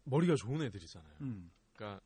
머리가 0.03 0.35
좋은 0.35 0.61
애들이잖아요. 0.61 1.17
음. 1.21 1.51
그러니까 1.73 2.01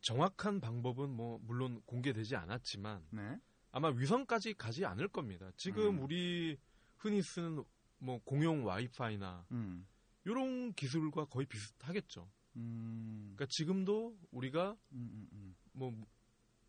정확한 0.00 0.60
방법은 0.60 1.10
뭐 1.10 1.38
물론 1.42 1.80
공개되지 1.82 2.36
않았지만 2.36 3.06
네. 3.10 3.40
아마 3.70 3.88
위성까지 3.88 4.54
가지 4.54 4.84
않을 4.84 5.08
겁니다. 5.08 5.50
지금 5.56 5.98
음. 5.98 6.02
우리 6.02 6.56
흔히 6.96 7.22
쓰는 7.22 7.64
뭐 7.98 8.20
공용 8.24 8.64
와이파이나 8.64 9.46
음. 9.50 9.86
이런 10.24 10.72
기술과 10.72 11.26
거의 11.26 11.46
비슷하겠죠. 11.46 12.30
음. 12.58 13.32
그러니까 13.34 13.46
지금도 13.50 14.18
우리가 14.30 14.72
음, 14.92 15.10
음, 15.12 15.28
음. 15.32 15.54
뭐 15.72 15.94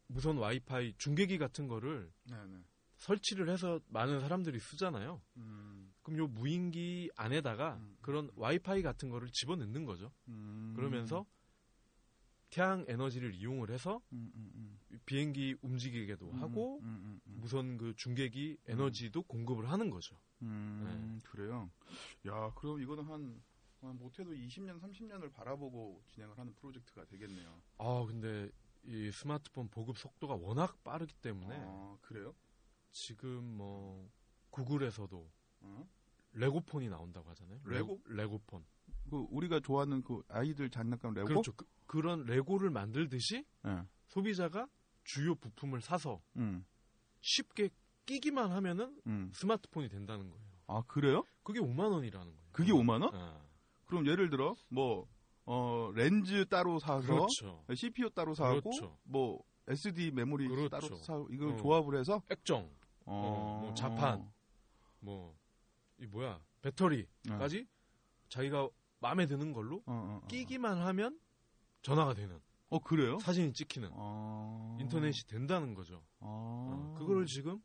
무선 0.07 0.37
와이파이 0.37 0.93
중계기 0.97 1.37
같은 1.37 1.67
거를 1.67 2.11
네, 2.25 2.35
네. 2.47 2.57
설치를 2.97 3.49
해서 3.49 3.79
많은 3.87 4.19
사람들이 4.19 4.59
쓰잖아요. 4.59 5.21
음. 5.37 5.93
그럼 6.01 6.19
요 6.19 6.27
무인기 6.27 7.09
안에다가 7.15 7.75
음. 7.75 7.97
그런 8.01 8.29
와이파이 8.35 8.81
같은 8.81 9.09
거를 9.09 9.29
집어넣는 9.31 9.85
거죠. 9.85 10.11
음. 10.27 10.73
그러면서 10.75 11.25
태양 12.49 12.83
에너지를 12.87 13.35
이용을 13.35 13.69
해서. 13.69 14.01
비행기 15.05 15.55
움직이게도 15.61 16.31
음, 16.31 16.41
하고. 16.41 16.81
무선 17.25 17.77
그 17.77 17.93
중계기 17.95 18.57
에너지도 18.65 19.21
공급을 19.23 19.69
하는 19.69 19.91
거죠. 19.91 20.19
음, 20.41 21.21
그래요. 21.25 21.69
야, 22.27 22.51
그럼 22.55 22.81
이거는 22.81 23.03
한, 23.03 23.11
한 23.11 23.41
못해도 23.81 24.31
20년, 24.31 24.79
30년을 24.79 25.31
바라보고 25.31 26.01
진행을 26.07 26.37
하는 26.37 26.53
프로젝트가 26.55 27.05
되겠네요. 27.05 27.61
아 27.77 28.03
근데 28.07 28.49
이 28.83 29.11
스마트폰 29.11 29.67
보급 29.69 29.97
속도가 29.97 30.35
워낙 30.35 30.83
빠르기 30.83 31.13
때문에 31.15 31.55
아, 31.59 31.97
그래요? 32.01 32.33
지금 32.91 33.43
뭐 33.43 34.09
구글에서도 34.49 35.31
어? 35.61 35.89
레고폰이 36.33 36.89
나온다고 36.89 37.29
하잖아요. 37.29 37.59
레고? 37.65 38.01
레고 38.05 38.39
폰. 38.45 38.65
그 39.09 39.25
우리가 39.29 39.59
좋아하는 39.59 40.03
그 40.03 40.21
아이들 40.27 40.69
장난감 40.69 41.13
레고? 41.13 41.27
그렇죠. 41.27 41.53
그, 41.87 41.97
런 41.97 42.23
레고를 42.23 42.69
만들듯이 42.69 43.43
예. 43.65 43.83
소비자가 44.07 44.67
주요 45.03 45.33
부품을 45.35 45.81
사서 45.81 46.21
음. 46.37 46.63
쉽게 47.21 47.69
끼기만 48.05 48.51
하면은 48.51 49.01
음. 49.07 49.31
스마트폰이 49.33 49.89
된다는 49.89 50.29
거예요. 50.29 50.45
아, 50.67 50.83
그래요? 50.87 51.23
그게 51.43 51.59
5만 51.59 51.91
원이라는 51.91 52.35
거예요. 52.35 52.49
그게 52.51 52.71
5만 52.71 53.01
원? 53.01 53.15
아, 53.15 53.48
그럼 53.89 54.07
예를 54.07 54.29
들어 54.29 54.55
뭐 54.69 55.07
어, 55.45 55.91
렌즈 55.95 56.45
따로 56.47 56.79
사서 56.79 57.07
그렇죠. 57.07 57.63
CPU 57.73 58.09
따로 58.11 58.33
사고 58.35 58.61
그렇죠. 58.61 58.97
뭐 59.03 59.43
SD 59.67 60.11
메모리 60.11 60.47
그렇죠. 60.47 60.69
따로 60.69 60.95
사고 60.97 61.27
이걸 61.31 61.49
어. 61.49 61.57
조합을 61.57 61.99
해서 61.99 62.21
액정, 62.29 62.69
어, 63.05 63.59
뭐 63.63 63.73
자판. 63.73 64.31
뭐 65.01 65.39
이 66.01 66.07
뭐야 66.07 66.39
배터리까지 66.61 67.67
자기가 68.29 68.69
마음에 68.99 69.25
드는 69.25 69.53
걸로 69.53 69.77
어, 69.85 69.91
어, 69.91 70.21
어. 70.23 70.27
끼기만 70.27 70.77
하면 70.79 71.19
전화가 71.81 72.13
되는 72.13 72.39
어, 72.69 72.79
그래요? 72.79 73.17
사진이 73.19 73.53
찍히는 73.53 73.89
어. 73.93 74.77
인터넷이 74.79 75.23
된다는 75.27 75.73
거죠. 75.73 76.03
아. 76.19 76.25
어, 76.27 76.95
그거를 76.97 77.25
지금 77.25 77.61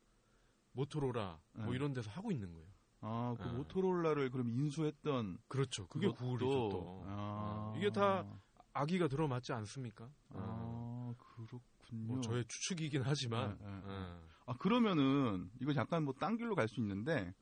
모토로라 0.73 1.41
뭐 1.53 1.67
네. 1.67 1.73
이런 1.75 1.93
데서 1.93 2.11
하고 2.11 2.33
있는 2.33 2.53
거예요. 2.53 2.69
아, 3.07 3.35
그 3.39 3.45
아. 3.45 3.53
모토로라를 3.53 4.31
그럼 4.31 4.51
인수했던 4.51 5.39
그렇죠. 5.49 5.87
그게 5.89 6.09
구글이죠. 6.09 6.69
또. 6.71 7.05
아. 7.07 7.73
어, 7.73 7.75
이게 7.77 7.91
다 7.91 8.25
아기가 8.73 9.09
들어맞지 9.09 9.53
않습니까? 9.53 10.09
어, 10.31 11.15
아, 11.15 11.15
그렇군요. 11.19 12.07
뭐 12.07 12.21
저의 12.21 12.45
추측이긴 12.49 13.03
하지만 13.05 13.57
네, 13.61 13.67
네, 13.67 13.73
네. 13.87 13.93
어, 13.93 14.21
아, 14.47 14.55
그러면은 14.57 15.51
이거 15.61 15.73
잠깐 15.73 16.05
뭐딴 16.05 16.37
길로 16.39 16.55
갈 16.55 16.67
수 16.69 16.81
있는데 16.81 17.35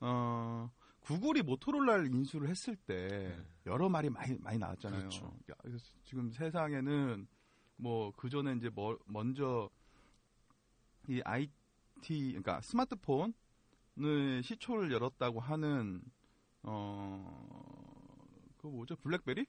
어, 0.00 0.70
구글이 1.00 1.42
모토로라를 1.42 2.06
인수를 2.14 2.48
했을 2.48 2.76
때 2.76 3.38
여러 3.66 3.88
말이 3.88 4.08
많이 4.10 4.36
많이 4.38 4.58
나왔잖아요. 4.58 5.00
네. 5.02 5.08
그렇죠. 5.08 5.26
야, 5.50 5.54
그래서 5.62 5.84
지금 6.04 6.30
세상에는 6.30 7.26
뭐 7.76 8.12
그 8.16 8.28
전에 8.28 8.54
이제 8.54 8.68
뭐 8.70 8.98
먼저 9.06 9.68
이 11.08 11.20
IT 11.24 11.52
그러니까 12.28 12.60
스마트폰 12.62 13.32
을 14.02 14.42
시초를 14.42 14.92
열었다고 14.92 15.40
하는 15.40 16.02
어그 16.62 18.66
뭐죠 18.66 18.96
블랙베리? 18.96 19.46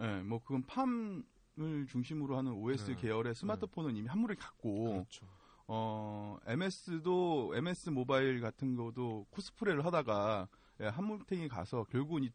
예, 0.00 0.06
네, 0.06 0.22
뭐 0.22 0.40
그건 0.42 0.62
팜을 0.64 1.86
중심으로 1.88 2.36
하는 2.36 2.52
OS 2.52 2.92
네. 2.92 2.96
계열의 2.96 3.34
스마트폰은 3.34 3.96
이미 3.96 4.08
한물을 4.08 4.36
갖고 4.36 4.92
그렇죠. 4.92 5.26
어, 5.70 6.38
MS도, 6.46 7.52
MS 7.54 7.90
모바일 7.90 8.40
같은 8.40 8.74
거도 8.74 9.26
코스프레를 9.30 9.84
하다가, 9.84 10.48
예, 10.80 10.86
한물탱이 10.86 11.48
가서, 11.48 11.84
결국은 11.84 12.24
이, 12.24 12.30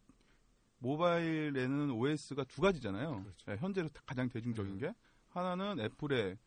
모바일에는 0.78 1.90
OS가 1.90 2.44
두 2.44 2.62
가지잖아요. 2.62 3.24
그렇죠. 3.24 3.52
예, 3.52 3.58
현재 3.58 3.90
가장 4.06 4.30
대중적인 4.30 4.74
음. 4.74 4.78
게. 4.78 4.94
하나는 5.30 5.80
애플의, 5.80 6.38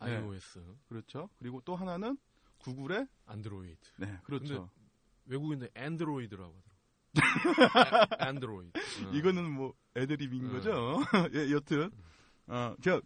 네. 0.00 0.16
iOS, 0.16 0.60
그렇죠. 0.88 1.30
그리고 1.38 1.62
또 1.64 1.76
하나는 1.76 2.18
구글의, 2.64 3.06
안드로이드. 3.26 3.80
네, 3.98 4.18
그렇죠. 4.24 4.70
외국인들 5.26 5.70
안드로이드라고 5.74 6.54
하더라고요. 7.14 7.66
아, 7.74 8.06
안드로이드. 8.28 8.78
어. 8.78 9.10
이거는 9.12 9.50
뭐, 9.50 9.74
애드립인 9.96 10.46
음. 10.46 10.52
거죠. 10.52 10.98
예, 11.34 11.50
여튼, 11.52 11.90
어, 12.46 12.74
제가, 12.82 13.00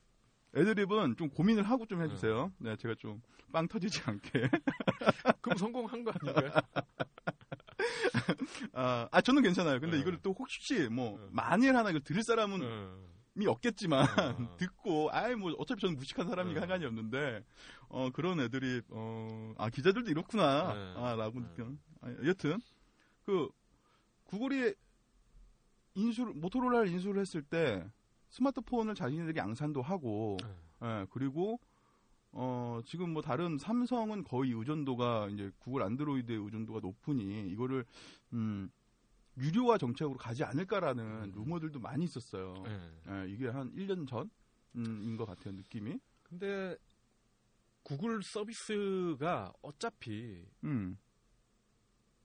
애드립은 0.57 1.17
좀 1.17 1.29
고민을 1.29 1.65
하고 1.65 1.87
좀 1.87 2.03
해주세요. 2.03 2.53
네, 2.59 2.77
제가 2.77 2.95
좀 2.99 3.21
빵 3.53 3.67
터지지 3.69 4.03
않게. 4.05 4.49
그럼 5.41 5.57
성공한 5.59 6.05
거 6.05 6.13
아닌가요? 6.13 6.53
아, 8.73 9.09
아, 9.11 9.21
저는 9.21 9.43
괜찮아요. 9.43 9.81
근데 9.81 9.97
네. 9.97 10.03
이거를 10.03 10.19
또 10.23 10.35
혹시 10.39 10.89
뭐, 10.89 11.19
네. 11.19 11.27
만일 11.31 11.77
하나 11.77 11.91
이걸 11.91 12.03
들을 12.03 12.23
사람은 12.23 12.61
어. 12.63 12.99
이 13.07 13.18
없겠지만 13.47 14.03
어. 14.03 14.07
듣고 14.59 15.11
아이 15.11 15.35
뭐 15.35 15.53
어차피 15.59 15.81
저는 15.81 15.97
무식한 15.97 16.29
사람이니까 16.29 16.59
어. 16.59 16.63
상관이 16.63 16.85
없는데 16.85 17.45
어 17.89 18.11
그런 18.13 18.41
애들이 18.41 18.83
어아 18.91 19.71
기자들도 19.71 20.11
이렇구나 20.11 20.75
네. 20.75 20.95
아라고 20.97 21.41
네. 21.41 21.47
느껴 21.49 21.71
아, 22.01 22.15
여튼 22.25 22.59
그 23.25 23.49
구글이 24.25 24.75
인수를 25.95 26.35
모토로라를 26.35 26.89
인수를 26.89 27.21
했을 27.21 27.43
때 27.43 27.85
스마트폰을 28.31 28.95
자기네들이 28.95 29.39
양산도 29.39 29.83
하고 29.83 30.37
네. 30.43 30.49
예, 30.87 31.07
그리고 31.11 31.59
어 32.31 32.81
지금 32.85 33.11
뭐 33.11 33.23
다른 33.23 33.57
삼성은 33.59 34.25
거의 34.25 34.53
의존도가 34.53 35.29
이제 35.31 35.51
구글 35.59 35.83
안드로이드의 35.83 36.39
의존도가 36.39 36.81
높으니 36.81 37.49
이거를 37.51 37.85
음 38.35 38.71
유료화 39.39 39.79
정책으로 39.79 40.17
가지 40.17 40.45
않을까라는 40.45 41.05
음. 41.05 41.33
루머들도 41.35 41.81
많이 41.81 42.05
있었어요. 42.05 42.55
네. 42.65 43.01
예, 43.09 43.31
이게 43.31 43.49
한 43.49 43.73
1년 43.73 44.07
전인 44.07 45.17
것 45.17 45.25
같아요, 45.25 45.55
느낌이. 45.55 45.99
근데 46.23 46.77
구글 47.83 48.23
서비스가 48.23 49.53
어차피 49.63 50.47
음, 50.65 50.99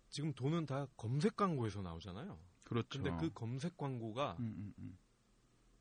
지금 0.10 0.34
돈은 0.34 0.66
다 0.66 0.88
검색 0.98 1.36
광고에서 1.36 1.82
나오잖아요. 1.82 2.38
그렇죠. 2.64 3.02
근데 3.02 3.16
그 3.18 3.32
검색 3.34 3.78
광고가 3.78 4.38
음, 4.40 4.46
음, 4.58 4.74
음, 4.80 4.98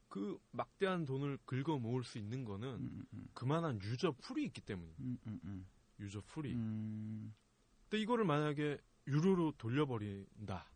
그 0.08 0.38
막대한 0.50 1.04
돈을 1.04 1.38
긁어 1.44 1.78
모을 1.78 2.04
수 2.04 2.18
있는 2.18 2.44
거는 2.44 2.68
음, 2.68 3.04
음, 3.12 3.26
그만한 3.34 3.80
user 3.82 4.12
pool이 4.20 4.44
있기. 4.44 4.62
음, 4.74 5.18
음, 5.26 5.40
음. 5.44 5.66
user 5.98 6.20
pool이. 6.26 6.54
음, 6.54 7.34
근데 7.88 8.02
이거를 8.02 8.24
만약에 8.24 8.78
유료로 9.06 9.54
돌려버린다. 9.58 10.66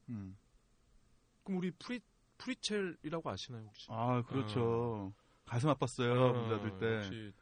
음. 1.47 1.55
그럼 1.55 1.59
우리 1.59 1.71
프리 1.73 2.01
프리첼이라고 2.39 3.31
아시나요 3.31 3.65
혹시? 3.65 3.87
아, 3.91 4.23
그렇죠. 4.23 5.15
가슴 5.47 5.71
아팠어요, 5.71 6.11
어, 6.11 6.33
문 6.33 6.49
닫을 6.49 6.79
때. 6.79 6.97
혹시 6.97 7.33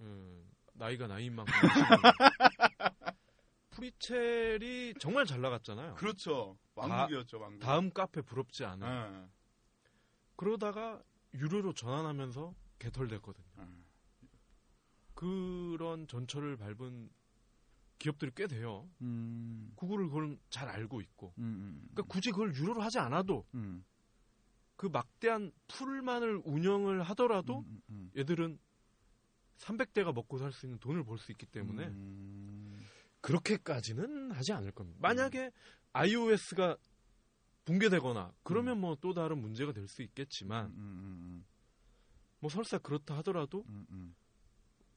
음, 0.00 0.48
나이가 0.74 1.06
나이인 1.08 1.34
만큼 1.34 1.52
프리첼이 3.70 4.94
정말 5.00 5.26
잘 5.26 5.40
나갔잖아요. 5.40 5.94
그렇죠. 5.94 6.56
왕국이었죠, 6.76 7.40
왕국. 7.40 7.58
다음 7.60 7.90
카페 7.92 8.20
부럽지 8.20 8.64
않은. 8.64 8.86
예. 8.86 9.28
그러다가 10.36 11.02
유료로 11.32 11.72
전환하면서 11.72 12.54
개털됐거든요. 12.78 13.46
예. 13.58 13.66
그런 15.14 16.06
전철을 16.06 16.56
밟은 16.58 17.10
기업들이 17.98 18.30
꽤 18.34 18.46
돼요. 18.46 18.88
음, 19.00 19.72
구글을 19.76 20.08
그걸 20.08 20.38
잘 20.50 20.68
알고 20.68 21.00
있고. 21.00 21.32
음, 21.38 21.42
음, 21.44 21.88
그러니까 21.92 22.02
굳이 22.12 22.30
그걸 22.30 22.54
유료로 22.54 22.82
하지 22.82 22.98
않아도 22.98 23.46
음, 23.54 23.84
그 24.76 24.86
막대한 24.86 25.52
풀만을 25.68 26.42
운영을 26.44 27.02
하더라도 27.04 27.60
음, 27.60 27.80
음, 27.90 28.10
얘들은 28.16 28.58
300대가 29.58 30.12
먹고 30.12 30.38
살 30.38 30.52
수 30.52 30.66
있는 30.66 30.78
돈을 30.80 31.04
벌 31.04 31.16
수 31.18 31.30
있기 31.32 31.46
때문에 31.46 31.86
음, 31.86 32.84
그렇게까지는 33.20 34.32
하지 34.32 34.52
않을 34.52 34.72
겁니다. 34.72 34.98
만약에 35.00 35.50
iOS가 35.92 36.76
붕괴되거나 37.64 38.32
그러면 38.42 38.78
뭐 38.80 38.96
또 39.00 39.14
다른 39.14 39.38
문제가 39.38 39.72
될 39.72 39.88
수 39.88 40.02
있겠지만 40.02 40.66
음, 40.66 40.74
음, 40.76 41.46
뭐 42.40 42.50
설사 42.50 42.76
그렇다 42.78 43.16
하더라도 43.18 43.64
음, 43.68 43.86
음, 43.90 44.14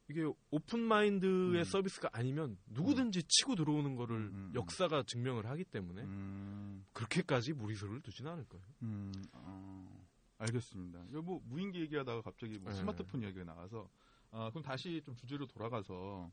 이게 0.10 0.26
오픈 0.52 0.80
마인드의 0.80 1.60
음. 1.60 1.64
서비스가 1.64 2.10
아니면 2.14 2.58
누구든지 2.68 3.24
치고 3.24 3.56
들어오는 3.56 3.96
거를 3.96 4.16
음, 4.16 4.22
음, 4.22 4.36
음. 4.36 4.52
역사가 4.56 5.04
증명을 5.04 5.46
하기 5.48 5.66
때문에 5.66 6.04
음, 6.04 6.86
그렇게까지 6.94 7.54
무리수를 7.54 8.02
두진 8.02 8.28
않을 8.28 8.46
거예요. 8.46 8.66
음, 8.84 9.12
어, 9.34 10.06
알겠습니다. 10.38 11.00
뭐 11.22 11.42
무인기 11.44 11.82
얘기하다가 11.82 12.22
갑자기 12.22 12.58
뭐 12.60 12.72
네. 12.72 12.78
스마트폰 12.78 13.22
이야기가 13.22 13.44
나와서 13.44 13.90
아, 14.32 14.50
그럼 14.50 14.64
다시 14.64 15.02
좀 15.04 15.16
주제로 15.16 15.46
돌아가서 15.46 16.32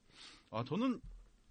아, 0.51 0.65
저는 0.65 1.01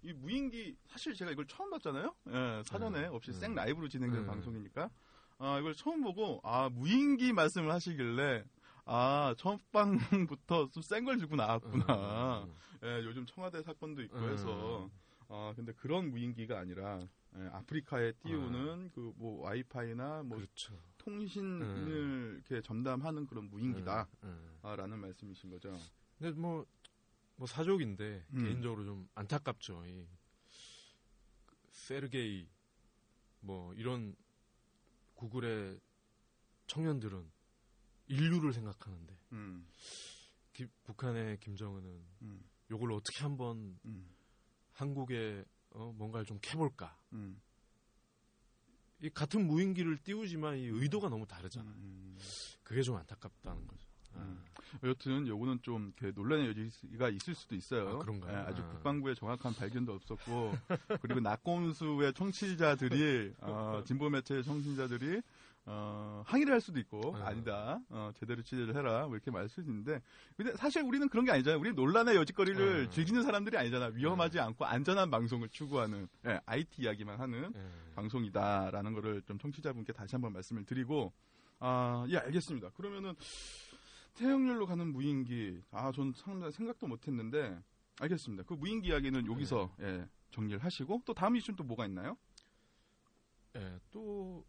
이 0.02 0.12
무인기 0.12 0.76
사실 0.86 1.14
제가 1.14 1.30
이걸 1.30 1.46
처음 1.46 1.70
봤잖아요. 1.70 2.14
예, 2.28 2.62
사전에 2.64 3.02
네. 3.02 3.06
없이 3.06 3.32
네. 3.32 3.38
생 3.38 3.54
라이브로 3.54 3.88
진행되는 3.88 4.24
네. 4.24 4.30
방송이니까 4.30 4.90
아, 5.38 5.58
이걸 5.58 5.74
처음 5.74 6.02
보고 6.02 6.40
아, 6.42 6.68
무인기 6.68 7.32
말씀을 7.32 7.72
하시길래 7.72 8.44
아, 8.86 9.34
첫 9.38 9.58
방부터 9.72 10.70
좀 10.70 10.82
센걸 10.82 11.18
주고 11.18 11.36
나왔구나. 11.36 12.44
음, 12.44 12.54
예, 12.82 13.02
요즘 13.04 13.24
청와대 13.26 13.62
사건도 13.62 14.02
있고 14.02 14.16
음. 14.18 14.30
해서 14.32 14.90
아 15.28 15.52
근데 15.56 15.72
그런 15.72 16.10
무인기가 16.10 16.58
아니라 16.58 17.00
예, 17.36 17.48
아프리카에 17.52 18.12
띄우는 18.24 18.90
그 18.92 19.12
뭐 19.16 19.42
와이파이나 19.42 20.22
뭐 20.24 20.36
그렇죠. 20.38 20.78
통신을 20.98 22.34
이렇게 22.46 22.60
전담하는 22.60 23.26
그런 23.26 23.48
무인기다라는 23.50 24.06
음, 24.24 24.58
음. 24.64 25.00
말씀이신 25.00 25.50
거죠. 25.50 25.76
근데 26.18 26.38
뭐, 26.38 26.64
뭐 27.36 27.46
사족인데 27.46 28.24
음. 28.34 28.44
개인적으로 28.44 28.84
좀 28.84 29.08
안타깝죠. 29.14 29.84
이 29.86 30.06
세르게이 31.72 32.46
뭐 33.40 33.72
이런 33.74 34.14
구글의 35.14 35.80
청년들은 36.66 37.30
인류를 38.08 38.52
생각하는데 38.52 39.16
음, 39.32 39.66
기- 40.52 40.68
북한의 40.84 41.38
김정은은 41.40 42.00
음, 42.22 42.44
요걸 42.70 42.92
어떻게 42.92 43.22
한번 43.22 43.78
음, 43.84 44.08
한국에 44.72 45.44
어, 45.70 45.92
뭔가를 45.96 46.24
좀 46.26 46.38
캐볼까. 46.40 46.96
음, 47.12 47.40
이 49.00 49.10
같은 49.10 49.46
무인기를 49.46 49.98
띄우지만 49.98 50.56
이 50.58 50.66
의도가 50.66 51.08
너무 51.08 51.26
다르잖아. 51.26 51.68
요 51.70 51.74
음. 51.76 52.18
그게 52.62 52.82
좀 52.82 52.96
안타깝다는 52.96 53.66
거죠. 53.66 53.86
아, 54.14 54.18
음. 54.20 54.44
여튼 54.84 55.26
요거는 55.26 55.60
좀 55.62 55.92
논란의 56.14 56.48
여지가 56.48 57.10
있을 57.10 57.34
수도 57.34 57.54
있어요. 57.56 57.88
아, 57.88 57.98
그런가요? 57.98 58.32
예, 58.32 58.36
아직 58.42 58.62
아. 58.62 58.68
국방부의 58.68 59.16
정확한 59.16 59.54
발견도 59.54 59.92
없었고 59.92 60.52
그리고 61.02 61.20
낙곰수의 61.20 62.14
청취자들이 62.14 63.34
어, 63.42 63.82
진보 63.84 64.08
매체의 64.08 64.44
청취자들이 64.44 65.20
어, 65.66 66.22
항의를 66.26 66.52
할 66.52 66.60
수도 66.60 66.78
있고 66.78 67.16
아. 67.16 67.28
아니다 67.28 67.80
어, 67.88 68.10
제대로 68.14 68.42
취재를 68.42 68.76
해라 68.76 69.06
뭐 69.06 69.14
이렇게 69.14 69.30
말할 69.30 69.48
수도 69.48 69.62
있는데 69.62 70.02
근데 70.36 70.54
사실 70.56 70.82
우리는 70.82 71.08
그런 71.08 71.24
게 71.24 71.32
아니잖아요. 71.32 71.58
우리 71.58 71.72
논란의 71.72 72.16
여지거리를 72.16 72.86
아. 72.86 72.90
즐기는 72.90 73.22
사람들이 73.22 73.56
아니잖아. 73.56 73.86
위험하지 73.86 74.40
않고 74.40 74.64
안전한 74.64 75.10
방송을 75.10 75.48
추구하는 75.48 76.06
예, 76.26 76.40
IT 76.44 76.82
이야기만 76.82 77.18
하는 77.18 77.52
예. 77.54 77.94
방송이다라는 77.94 78.92
거를 78.92 79.22
좀 79.22 79.38
청취자분께 79.38 79.92
다시 79.92 80.16
한번 80.16 80.32
말씀을 80.32 80.64
드리고 80.64 81.12
아, 81.60 82.04
예, 82.10 82.18
알겠습니다. 82.18 82.70
그러면은 82.70 83.14
태형렬로 84.14 84.66
가는 84.66 84.92
무인기 84.92 85.60
아, 85.70 85.90
전 85.92 86.12
상당히 86.14 86.52
생각도 86.52 86.86
못 86.86 87.08
했는데 87.08 87.58
알겠습니다. 88.00 88.44
그 88.44 88.54
무인기 88.54 88.88
이야기는 88.88 89.30
여기서 89.30 89.74
예, 89.80 90.06
정리를 90.30 90.62
하시고 90.62 91.02
또 91.04 91.14
다음 91.14 91.36
이슈는 91.36 91.56
또 91.56 91.64
뭐가 91.64 91.86
있나요? 91.86 92.16
예, 93.56 93.78
또, 93.90 94.44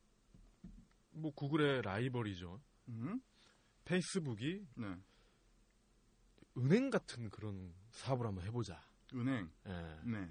뭐, 1.16 1.34
구글의 1.34 1.82
라이벌이죠. 1.82 2.62
음? 2.90 3.22
페이스북이 3.86 4.66
네. 4.76 4.96
은행 6.58 6.90
같은 6.90 7.30
그런 7.30 7.74
사업을 7.92 8.26
한번 8.26 8.46
해보자. 8.46 8.82
은행. 9.14 9.50
예. 9.68 10.00
네. 10.04 10.30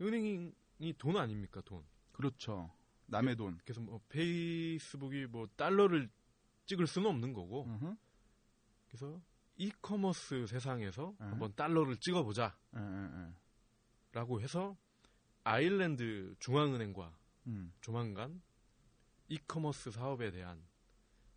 은행이 0.00 0.94
돈 0.98 1.16
아닙니까, 1.16 1.60
돈. 1.62 1.84
그렇죠. 2.12 2.72
남의 3.06 3.36
돈. 3.36 3.58
그래서 3.64 3.80
뭐, 3.80 4.00
페이스북이 4.08 5.26
뭐, 5.26 5.46
달러를 5.56 6.08
찍을 6.66 6.86
수는 6.86 7.10
없는 7.10 7.32
거고, 7.32 7.64
음흠. 7.64 7.96
그래서 8.88 9.20
이커머스 9.56 10.46
세상에서 10.46 11.14
예. 11.20 11.24
한번 11.24 11.54
달러를 11.54 11.96
찍어보자. 11.98 12.56
예, 12.76 12.80
예, 12.80 13.26
예. 13.28 13.34
라고 14.12 14.40
해서 14.40 14.76
아일랜드 15.42 16.34
중앙은행과 16.38 17.16
음. 17.48 17.72
조만간 17.80 18.40
이커머스 19.28 19.90
사업에 19.90 20.30
대한 20.30 20.62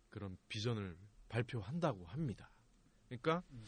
그런 0.08 0.36
비전을 0.48 0.96
발표한다고 1.28 2.04
합니다. 2.06 2.50
그러니까 3.08 3.42
음. 3.50 3.64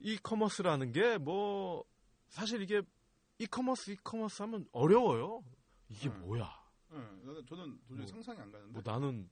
이커머스라는 0.00 0.92
게 0.92 1.18
뭐 1.18 1.84
사실 2.28 2.62
이게 2.62 2.82
이커머스 3.38 3.90
이커머스 3.92 4.42
하면 4.42 4.66
어려워요. 4.72 5.42
이게 5.88 6.08
음. 6.08 6.20
뭐야? 6.20 6.60
예, 6.92 6.96
나는- 6.96 7.46
저는 7.46 7.80
도저히 7.86 7.98
뭐, 7.98 8.06
상상이 8.06 8.40
안 8.40 8.50
가는데. 8.50 8.72
뭐 8.72 8.82
나는 8.84 9.30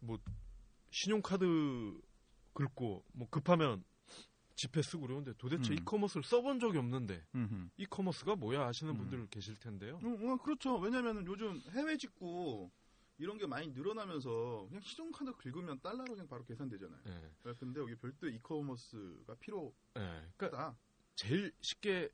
뭐 0.00 0.18
신용카드 0.90 2.00
긁고 2.54 3.04
뭐 3.12 3.28
급하면 3.30 3.84
지폐 4.54 4.82
쓰고 4.82 5.02
그러는데 5.06 5.32
도대체 5.38 5.72
음. 5.72 5.78
이커머스를 5.78 6.22
써본 6.22 6.60
적이 6.60 6.78
없는데 6.78 7.24
음흠. 7.34 7.68
이커머스가 7.76 8.36
뭐야 8.36 8.66
하시는 8.66 8.92
음. 8.92 8.98
분들 8.98 9.26
계실 9.28 9.56
텐데요. 9.56 9.98
어, 10.02 10.32
어, 10.32 10.36
그렇죠. 10.36 10.76
왜냐면은 10.78 11.26
요즘 11.26 11.60
해외 11.70 11.96
직구 11.96 12.70
이런 13.18 13.38
게 13.38 13.46
많이 13.46 13.68
늘어나면서 13.68 14.66
그냥 14.68 14.80
신용카드 14.82 15.32
긁으면 15.34 15.80
달러로 15.80 16.04
그냥 16.12 16.26
바로 16.28 16.44
계산되잖아요. 16.44 17.00
예. 17.06 17.30
예, 17.46 17.54
근데 17.54 17.80
여기 17.80 17.94
별도 17.96 18.28
e-commerce가 18.28 19.34
필요하다. 19.36 19.76
예. 19.98 20.28
그러니까 20.36 20.76
제일 21.14 21.52
쉽게 21.60 22.08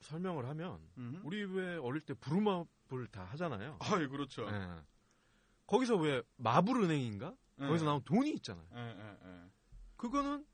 설명을 0.00 0.48
하면 0.48 0.80
음흠. 0.96 1.20
우리 1.24 1.44
왜 1.44 1.76
어릴 1.76 2.00
때 2.00 2.14
부루마블 2.14 3.06
다 3.10 3.24
하잖아요. 3.24 3.78
아, 3.80 4.00
예, 4.00 4.06
그렇죠. 4.06 4.48
예. 4.48 4.82
거기서 5.66 5.96
왜 5.96 6.22
마블은행인가? 6.36 7.36
예. 7.60 7.66
거기서 7.66 7.84
나온 7.84 8.02
돈이 8.02 8.32
있잖아요. 8.34 8.66
그거는 9.96 10.46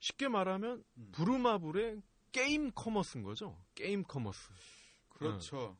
쉽게 0.00 0.28
말하면 0.28 0.82
음. 0.96 1.08
부루마블의 1.12 2.02
게임 2.32 2.70
commerce인 2.74 3.22
거죠. 3.22 3.56
게임 3.74 4.02
commerce. 4.02 4.50
그렇죠. 5.10 5.76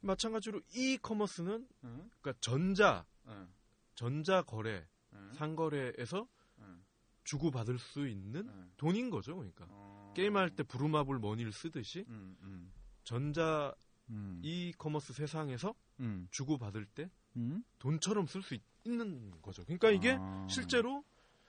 마찬가지로 0.00 0.60
e-commerce는 0.74 1.66
응? 1.84 2.10
그러니까 2.20 2.32
전자 2.40 3.06
응. 3.26 3.48
전자 3.94 4.42
거래 4.42 4.86
응. 5.12 5.32
상거래에서 5.34 6.26
응. 6.58 6.84
주고 7.24 7.50
받을 7.50 7.78
수 7.78 8.06
있는 8.06 8.48
응. 8.48 8.72
돈인 8.76 9.10
거죠. 9.10 9.36
그러니까 9.36 9.66
어. 9.68 10.12
게임할 10.16 10.50
때 10.50 10.62
부루마블 10.62 11.18
머니를 11.18 11.52
쓰듯이 11.52 12.04
음, 12.08 12.36
음, 12.42 12.72
전자 13.04 13.74
음, 14.08 14.40
이커머스 14.42 15.12
세상에서 15.12 15.74
음, 16.00 16.28
주고 16.30 16.58
받을 16.58 16.84
때 16.86 17.10
음? 17.36 17.64
돈처럼 17.78 18.26
쓸 18.26 18.42
수 18.42 18.56
있는 18.84 19.40
거죠. 19.42 19.64
그러니까 19.64 19.90
이게 19.90 20.16
아. 20.18 20.46
실제로 20.48 21.04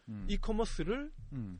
음, 0.09 0.25
이커머스를 0.29 1.11
음. 1.33 1.59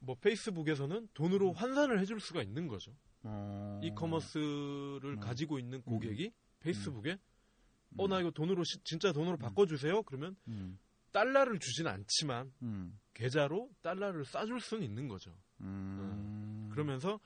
뭐 0.00 0.14
페이스북에서는 0.16 1.08
돈으로 1.14 1.52
환산을 1.52 1.98
해줄 2.00 2.20
수가 2.20 2.42
있는 2.42 2.68
거죠. 2.68 2.94
어. 3.24 3.80
이커머스를 3.82 5.14
음. 5.16 5.20
가지고 5.20 5.58
있는 5.58 5.82
고객이 5.82 6.32
페이스북에 6.60 7.12
음. 7.12 7.94
어나 8.00 8.20
이거 8.20 8.30
돈으로 8.30 8.62
시- 8.64 8.78
진짜 8.84 9.12
돈으로 9.12 9.36
바꿔주세요. 9.38 10.02
그러면 10.04 10.36
음, 10.48 10.78
달러를 11.10 11.58
주진 11.58 11.86
않지만 11.88 12.52
음, 12.62 12.98
계좌로 13.14 13.70
달러를 13.82 14.24
싸줄 14.24 14.60
수는 14.60 14.84
있는 14.84 15.08
거죠. 15.08 15.34
음. 15.60 16.68
그러면서 16.70 17.18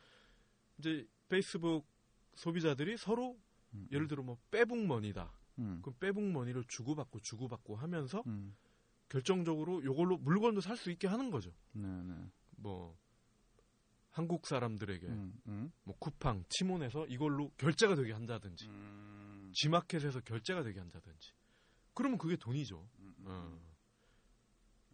이제 0.78 1.06
페이스북 1.28 1.86
소비자들이 2.36 2.96
서로 2.96 3.38
음, 3.74 3.86
예를 3.92 4.08
들어 4.08 4.22
뭐 4.22 4.38
빼북머니다. 4.50 5.30
음, 5.58 5.80
그럼 5.82 5.94
빼북머니를 6.00 6.64
주고받고 6.68 7.20
주고받고 7.20 7.76
하면서 7.76 8.22
음. 8.26 8.56
결정적으로 9.12 9.84
요걸로 9.84 10.16
물건도 10.16 10.62
살 10.62 10.74
수 10.76 10.90
있게 10.90 11.06
하는 11.06 11.30
거죠. 11.30 11.52
네, 11.72 11.86
네. 11.86 12.14
뭐 12.56 12.96
한국 14.10 14.46
사람들에게 14.46 15.06
음, 15.06 15.34
음. 15.46 15.72
뭐 15.84 15.94
쿠팡, 15.98 16.44
티몬에서 16.48 17.06
이걸로 17.06 17.50
결제가 17.58 17.94
되게 17.94 18.12
한다든지 18.12 18.66
음, 18.68 19.52
지마켓에서 19.54 20.20
결제가 20.20 20.62
되게 20.62 20.80
한다든지 20.80 21.32
그러면 21.92 22.16
그게 22.16 22.36
돈이죠. 22.36 22.88
음, 23.00 23.14
음. 23.18 23.24
어. 23.26 23.60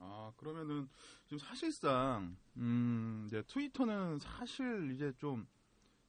아 0.01 0.33
그러면은 0.37 0.89
지금 1.27 1.39
사실상 1.39 2.37
음 2.57 3.25
이제 3.29 3.43
트위터는 3.47 4.19
사실 4.19 4.91
이제 4.93 5.13
좀 5.19 5.47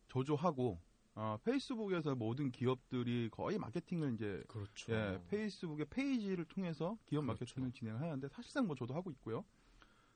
조조하고 0.08 0.82
어, 1.16 1.38
페이스북에서 1.44 2.16
모든 2.16 2.52
기업들이 2.52 3.30
거의 3.30 3.58
마케팅을 3.58 4.14
이제 4.14 4.44
그렇죠. 4.48 4.92
예 4.94 5.22
페이스북의 5.28 5.88
페이지를 5.90 6.46
통해서 6.46 6.98
기업 7.06 7.22
그렇죠. 7.26 7.44
마케팅을 7.46 7.72
진행을 7.72 8.02
하는데 8.02 8.28
사실상 8.30 8.68
뭐 8.68 8.76
저도 8.76 8.94
하고 8.94 9.12
있고요. 9.12 9.44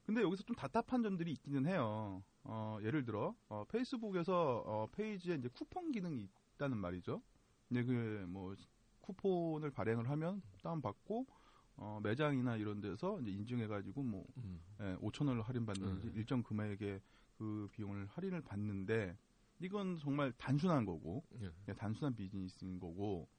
근데 0.06 0.21
여기서 0.21 0.43
좀 0.43 0.56
답답한 0.56 1.01
점들이 1.01 1.32
있기는 1.32 1.65
해요. 1.65 2.23
어, 2.43 2.77
예를 2.82 3.06
들어 3.06 3.36
어, 3.49 3.63
페이스북에서 3.69 4.63
어, 4.65 4.88
페이지에 4.91 5.36
이제 5.36 5.47
쿠폰 5.49 5.91
기능이 5.91 6.29
있다는 6.56 6.77
말이죠. 6.77 7.21
근데 7.67 7.84
그 7.84 8.25
뭐 8.27 8.56
쿠폰을 9.03 9.71
발행을 9.71 10.10
하면 10.10 10.41
다운 10.62 10.82
받고 10.82 11.27
어, 11.75 11.99
매장이나 12.03 12.56
이런 12.58 12.82
데서 12.82 13.19
이제 13.21 13.32
인증해가지고 13.32 14.03
뭐 14.03 14.25
음. 14.38 14.62
예, 14.79 14.95
5천 14.97 15.27
원을 15.27 15.41
할인받는지 15.41 16.08
음. 16.08 16.13
일정 16.15 16.43
금액의 16.43 17.01
그 17.38 17.67
비용을 17.71 18.08
할인을 18.08 18.41
받는데 18.41 19.17
이건 19.63 19.97
정말 19.97 20.34
단순한 20.34 20.86
거고 20.86 21.23
예. 21.41 21.73
단순한 21.73 22.15
비즈니스인 22.15 22.80
거고 22.80 23.30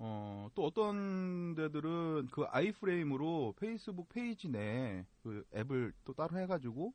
어, 0.00 0.48
또 0.54 0.64
어떤 0.64 1.54
데들은 1.54 2.28
그 2.32 2.44
iframe으로 2.44 3.54
페이스북 3.56 4.08
페이지 4.08 4.48
내에 4.48 5.06
그 5.22 5.44
앱을 5.54 5.92
또 6.04 6.12
따로 6.12 6.36
해가지고 6.38 6.92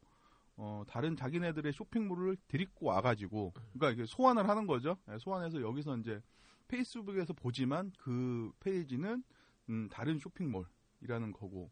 어, 0.58 0.84
다른 0.88 1.16
자기네들의 1.16 1.72
쇼핑몰을 1.72 2.38
데리고 2.50 2.88
와가지고 2.88 3.54
그러니까 3.74 3.92
이게 3.92 4.06
소환을 4.06 4.50
하는 4.50 4.68
거죠. 4.68 4.98
예, 5.10 5.18
소환해서 5.18 5.62
여기서 5.62 5.98
이제 5.98 6.22
페이스북에서 6.68 7.32
보지만 7.34 7.92
그 7.98 8.52
페이지는 8.60 9.24
음, 9.70 9.88
다른 9.90 10.20
쇼핑몰이라는 10.20 11.32
거고 11.32 11.72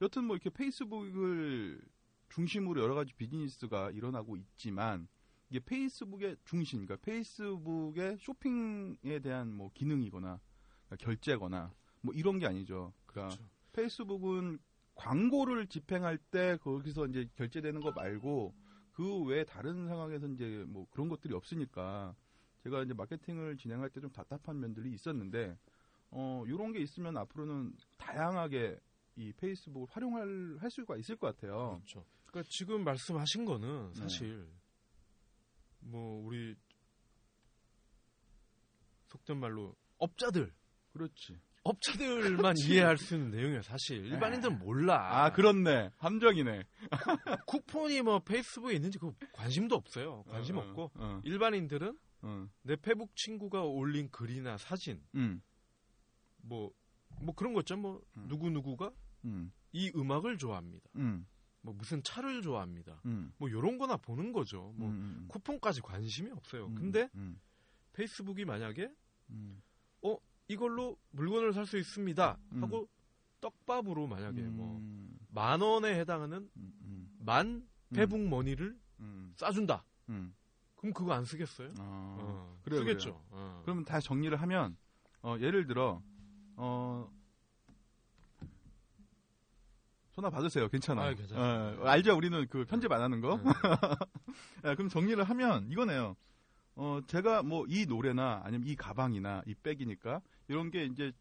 여튼 0.00 0.24
뭐 0.24 0.36
이렇게 0.36 0.48
페이스북을 0.48 1.80
중심으로 2.28 2.80
여러 2.80 2.94
가지 2.94 3.12
비즈니스가 3.14 3.90
일어나고 3.90 4.36
있지만 4.36 5.08
이게 5.52 5.60
페이스북의 5.60 6.38
중심, 6.46 6.86
그러니까 6.86 6.96
페이스북의 7.04 8.16
쇼핑에 8.18 9.18
대한 9.22 9.52
뭐 9.52 9.70
기능이거나 9.74 10.40
그러니까 10.86 11.04
결제거나 11.04 11.74
뭐 12.00 12.14
이런 12.14 12.38
게 12.38 12.46
아니죠. 12.46 12.94
그러니까 13.04 13.36
그렇죠. 13.36 13.50
페이스북은 13.74 14.58
광고를 14.94 15.66
집행할 15.66 16.16
때 16.16 16.56
거기서 16.62 17.06
이제 17.08 17.28
결제되는 17.34 17.82
거 17.82 17.92
말고 17.92 18.54
그 18.92 19.24
외에 19.24 19.44
다른 19.44 19.88
상황에서 19.88 20.26
이제 20.28 20.64
뭐 20.66 20.86
그런 20.90 21.10
것들이 21.10 21.34
없으니까 21.34 22.14
제가 22.62 22.82
이제 22.84 22.94
마케팅을 22.94 23.58
진행할 23.58 23.90
때 23.90 24.00
좀 24.00 24.10
답답한 24.10 24.58
면들이 24.58 24.90
있었는데 24.94 25.58
어 26.12 26.44
요런 26.48 26.72
게 26.72 26.80
있으면 26.80 27.18
앞으로는 27.18 27.74
다양하게 27.98 28.80
이 29.16 29.32
페이스북을 29.34 29.86
활용할 29.90 30.56
할 30.60 30.70
수가 30.70 30.96
있을 30.96 31.16
것 31.16 31.26
같아요. 31.36 31.82
그렇죠. 31.84 32.06
그러니까 32.24 32.48
지금 32.50 32.84
말씀하신 32.84 33.44
거는 33.44 33.92
네. 33.92 34.00
사실 34.00 34.48
뭐 35.82 36.24
우리 36.24 36.54
속된 39.08 39.38
말로 39.38 39.74
업자들 39.98 40.52
그렇지. 40.92 41.38
업자들만 41.64 42.56
이해할 42.58 42.98
수 42.98 43.14
있는 43.14 43.30
내용이에요. 43.30 43.62
사실 43.62 44.04
일반인들은 44.06 44.58
몰라. 44.58 45.24
아 45.24 45.32
그렇네. 45.32 45.90
함정이네. 45.96 46.64
쿠폰이 47.46 48.02
뭐 48.02 48.18
페이스북에 48.18 48.74
있는지 48.74 48.98
그 48.98 49.12
관심도 49.32 49.76
없어요. 49.76 50.24
관심 50.28 50.58
어, 50.58 50.60
없고 50.62 50.90
어, 50.94 51.20
일반인들은 51.24 51.96
어, 52.22 52.48
내 52.62 52.76
페북 52.76 53.14
친구가 53.14 53.62
올린 53.62 54.10
글이나 54.10 54.56
사진 54.58 55.00
음, 55.14 55.40
뭐뭐 56.38 57.34
그런 57.36 57.52
거 57.52 57.60
있죠. 57.60 57.76
뭐 57.76 58.02
음. 58.16 58.26
누구 58.28 58.50
누구가 58.50 58.90
음, 59.24 59.52
이 59.70 59.92
음악을 59.94 60.38
좋아합니다. 60.38 60.90
음, 61.62 61.66
뭐 61.66 61.74
무슨 61.74 62.02
차를 62.02 62.42
좋아합니다. 62.42 63.00
음, 63.06 63.32
뭐 63.38 63.50
요런 63.50 63.78
거나 63.78 63.96
보는 63.96 64.32
거죠. 64.32 64.72
뭐 64.76 64.88
음, 64.88 65.26
쿠폰까지 65.28 65.80
관심이 65.80 66.30
없어요. 66.30 66.66
음, 66.66 66.74
근데 66.74 67.08
음, 67.14 67.40
페이스북이 67.92 68.44
만약에 68.44 68.92
음, 69.30 69.62
이걸로 70.48 70.98
물건을 71.12 71.52
살 71.54 71.64
수 71.64 71.78
있습니다 71.78 72.36
음. 72.52 72.62
하고 72.62 72.88
떡밥으로 73.40 74.06
만약에 74.06 74.42
뭐 74.42 74.76
음, 74.78 75.18
만 75.28 75.60
원에 75.62 75.98
해당하는 75.98 76.50
음, 76.56 76.72
음, 76.82 77.10
만 77.18 77.66
페북 77.90 78.20
머니를 78.20 78.78
음, 79.00 79.32
싸준다. 79.36 79.84
음. 80.10 80.34
그럼 80.76 80.92
그거 80.92 81.12
안 81.14 81.24
쓰겠어요? 81.24 81.68
어, 81.78 82.16
어, 82.18 82.58
그래요, 82.62 82.80
쓰겠죠. 82.80 83.24
어. 83.30 83.60
그러면 83.64 83.84
다 83.84 83.98
정리를 84.00 84.36
하면 84.42 84.76
어, 85.22 85.36
예를 85.40 85.66
들어 85.66 86.02
어, 86.56 87.10
전화 90.14 90.28
받으세요. 90.30 90.68
괜찮아요. 90.68 91.10
아, 91.10 91.14
괜찮아요. 91.14 91.80
어, 91.82 91.86
알죠? 91.86 92.14
우리는 92.16 92.46
그 92.48 92.64
편집 92.66 92.92
안 92.92 93.00
하는 93.02 93.20
거. 93.20 93.36
네. 93.38 94.68
야, 94.70 94.74
그럼 94.76 94.88
정리를 94.88 95.22
하면 95.24 95.66
이거네요. 95.70 96.16
어, 96.74 97.00
제가 97.06 97.42
뭐 97.42 97.64
이 97.68 97.86
노래나 97.86 98.42
아니면 98.44 98.66
이 98.66 98.76
가방이나 98.76 99.42
이 99.46 99.54
백이니까 99.54 100.20
이런 100.48 100.70
게 100.70 100.84
이제 100.84 101.12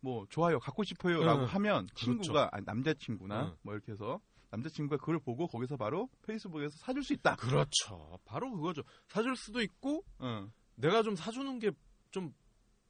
뭐 0.00 0.26
좋아요, 0.28 0.58
갖고 0.58 0.84
싶어요라고 0.84 1.42
응, 1.42 1.46
하면 1.46 1.86
그렇죠. 1.86 2.04
친구가 2.04 2.48
아니, 2.52 2.64
남자 2.64 2.92
친구나 2.94 3.44
응. 3.44 3.56
뭐 3.62 3.74
이렇게 3.74 3.92
해서 3.92 4.20
남자 4.50 4.68
친구가 4.68 4.98
그걸 4.98 5.18
보고 5.20 5.46
거기서 5.46 5.76
바로 5.76 6.08
페이스북에서 6.26 6.76
사줄 6.78 7.02
수 7.04 7.12
있다. 7.12 7.36
그렇죠. 7.36 8.18
바로 8.24 8.50
그거죠. 8.50 8.82
사줄 9.08 9.36
수도 9.36 9.62
있고 9.62 10.04
응, 10.20 10.50
내가 10.76 11.02
좀 11.02 11.14
사주는 11.16 11.58
게 11.58 11.70
좀 12.12 12.34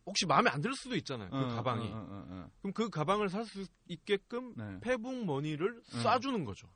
혹시 0.06 0.26
마음에 0.26 0.50
안 0.50 0.60
들 0.60 0.74
수도 0.74 0.96
있잖아요. 0.96 1.30
그 1.30 1.36
응, 1.36 1.48
가방이. 1.48 1.86
응, 1.92 2.06
응, 2.10 2.26
응, 2.30 2.50
그럼 2.60 2.72
그 2.72 2.88
가방을 2.90 3.28
살 3.28 3.44
수 3.44 3.64
있게끔 3.86 4.54
응. 4.58 4.74
네. 4.74 4.80
페북 4.80 5.24
머니를 5.24 5.82
응. 5.94 6.02
쏴주는 6.02 6.44
거죠. 6.44 6.68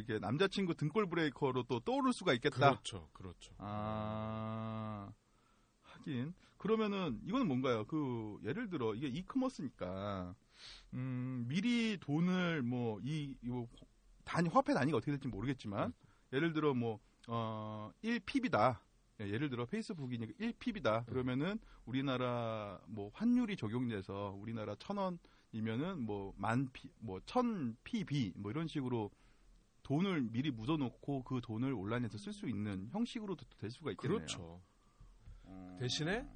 이게 0.00 0.18
남자친구 0.18 0.74
등골 0.74 1.08
브레이커로 1.08 1.64
또 1.64 1.80
떠오를 1.80 2.12
수가 2.12 2.32
있겠다. 2.34 2.56
그렇죠. 2.70 3.08
그렇죠. 3.12 3.54
아 3.58 5.12
하긴 5.82 6.34
그러면은 6.58 7.20
이거는 7.24 7.46
뭔가요? 7.46 7.84
그 7.86 8.38
예를 8.44 8.68
들어 8.70 8.94
이게 8.94 9.06
이커머스니까 9.08 10.34
음 10.94 11.44
미리 11.48 11.98
돈을 12.00 12.62
뭐이 12.62 13.36
이거 13.42 13.66
단위 14.24 14.48
화폐 14.48 14.74
단위가 14.74 14.96
어떻게 14.98 15.12
될지 15.12 15.28
모르겠지만 15.28 15.92
예를 16.32 16.52
들어 16.52 16.74
뭐 16.74 17.00
어 17.26 17.90
1핍이다. 18.02 18.78
예, 19.20 19.28
예를 19.28 19.48
들어 19.48 19.64
페이스북이니까 19.66 20.32
1핍이다. 20.40 21.06
그러면은 21.06 21.58
우리나라 21.84 22.80
뭐 22.86 23.10
환율이 23.14 23.56
적용돼서 23.56 24.36
우리나라 24.38 24.74
천 24.76 24.96
원이면은 25.52 26.00
뭐만 26.04 26.70
피, 26.72 26.90
뭐천 26.98 27.76
PB 27.84 28.32
뭐 28.36 28.50
이런 28.50 28.66
식으로 28.66 29.10
돈을 29.84 30.22
미리 30.22 30.50
묻어놓고 30.50 31.24
그 31.24 31.40
돈을 31.42 31.72
온라인에서 31.74 32.18
쓸 32.18 32.32
수 32.32 32.48
있는 32.48 32.88
형식으로도 32.90 33.44
될 33.58 33.70
수가 33.70 33.92
있겠네요. 33.92 34.18
그렇죠. 34.18 34.60
어. 35.44 35.76
대신에 35.78 36.26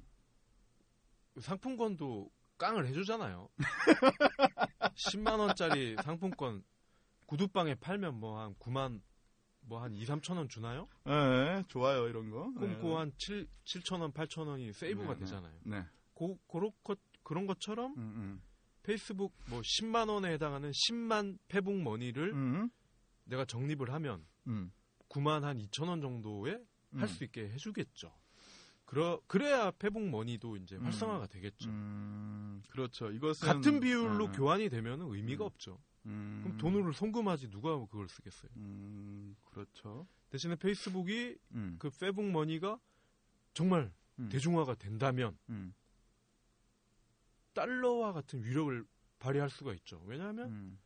상품권도 1.39 2.31
깡을 2.57 2.87
해주잖아요. 2.87 3.49
10만 4.95 5.39
원짜리 5.39 5.95
상품권 6.03 6.63
구두방에 7.25 7.75
팔면 7.75 8.19
뭐 8.19 8.39
한 8.39 8.53
9만 8.55 9.01
뭐 9.69 9.79
한 9.79 9.93
2, 9.95 10.03
3천 10.03 10.35
원 10.35 10.49
주나요? 10.49 10.87
네, 11.05 11.63
좋아요 11.67 12.07
이런 12.07 12.31
거. 12.31 12.51
끊고 12.53 12.97
한 12.97 13.13
7, 13.17 13.47
7천 13.63 14.01
원, 14.01 14.11
8천 14.11 14.47
원이 14.47 14.73
세이브가 14.73 15.13
네, 15.13 15.19
되잖아요. 15.19 15.59
네. 15.63 15.85
고, 16.15 16.37
그런, 16.47 16.71
것, 16.83 16.99
그런 17.23 17.45
것처럼 17.45 17.93
음, 17.93 18.01
음. 18.01 18.41
페이스북 18.83 19.33
뭐 19.47 19.61
10만 19.61 20.09
원에 20.09 20.33
해당하는 20.33 20.71
10만 20.71 21.37
페북 21.47 21.79
money를 21.81 22.33
음, 22.33 22.69
내가 23.25 23.45
적립을 23.45 23.93
하면 23.93 24.25
음. 24.47 24.71
9만 25.07 25.41
한 25.41 25.59
2천 25.59 25.87
원 25.87 26.01
정도에 26.01 26.53
음. 26.93 26.99
할수 26.99 27.23
있게 27.23 27.49
해주겠죠. 27.49 28.11
그러, 28.85 29.21
그래야 29.27 29.69
페북 29.69 30.01
money도 30.09 30.57
이제 30.57 30.75
음. 30.77 30.85
활성화가 30.85 31.27
되겠죠. 31.27 31.69
음, 31.69 32.63
그렇죠. 32.71 33.11
이것은 33.11 33.47
같은 33.47 33.79
비율로 33.79 34.25
음, 34.25 34.31
교환이 34.31 34.67
되면 34.69 35.01
의미가 35.01 35.43
음. 35.43 35.45
없죠. 35.45 35.79
음, 36.05 36.41
그럼 36.43 36.57
돈으로 36.57 36.91
송금하지 36.91 37.49
누가 37.49 37.77
그걸 37.77 38.07
쓰겠어요. 38.07 38.51
음, 38.55 39.35
그렇죠. 39.45 40.07
대신에 40.29 40.55
페이스북이 40.55 41.37
음, 41.51 41.75
그 41.79 41.89
페북 41.89 42.25
money가 42.25 42.79
정말 43.53 43.91
음, 44.19 44.29
대중화가 44.29 44.75
된다면 44.75 45.37
음, 45.49 45.73
달러와 47.53 48.13
같은 48.13 48.43
위력을 48.43 48.85
발휘할 49.19 49.49
수가 49.49 49.73
있죠. 49.73 50.01
왜냐하면 50.05 50.49
음, 50.49 50.79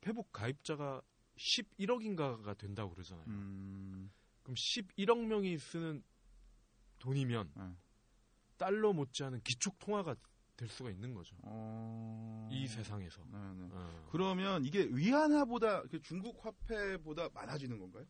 페북 0.00 0.32
가입자가 0.32 1.02
11억인가가 1.36 2.56
된다고 2.56 2.90
그러잖아요. 2.90 3.26
음, 3.26 4.10
그럼 4.42 4.54
11억 4.54 5.26
명이 5.26 5.58
쓰는 5.58 6.02
돈이면 6.98 7.52
음. 7.56 7.78
달러 8.56 8.92
못지않은 8.92 9.42
기축 9.42 9.78
통화가 9.78 10.14
될 10.56 10.68
수가 10.68 10.90
있는 10.90 11.12
거죠. 11.14 11.36
어... 11.42 12.48
이 12.50 12.66
세상에서. 12.66 13.22
네, 13.30 13.38
네. 13.38 13.68
어. 13.70 14.08
그러면 14.10 14.64
이게 14.64 14.88
위안화보다 14.90 15.82
그 15.82 16.00
중국 16.00 16.44
화폐보다 16.44 17.28
많아지는 17.34 17.78
건가요? 17.78 18.06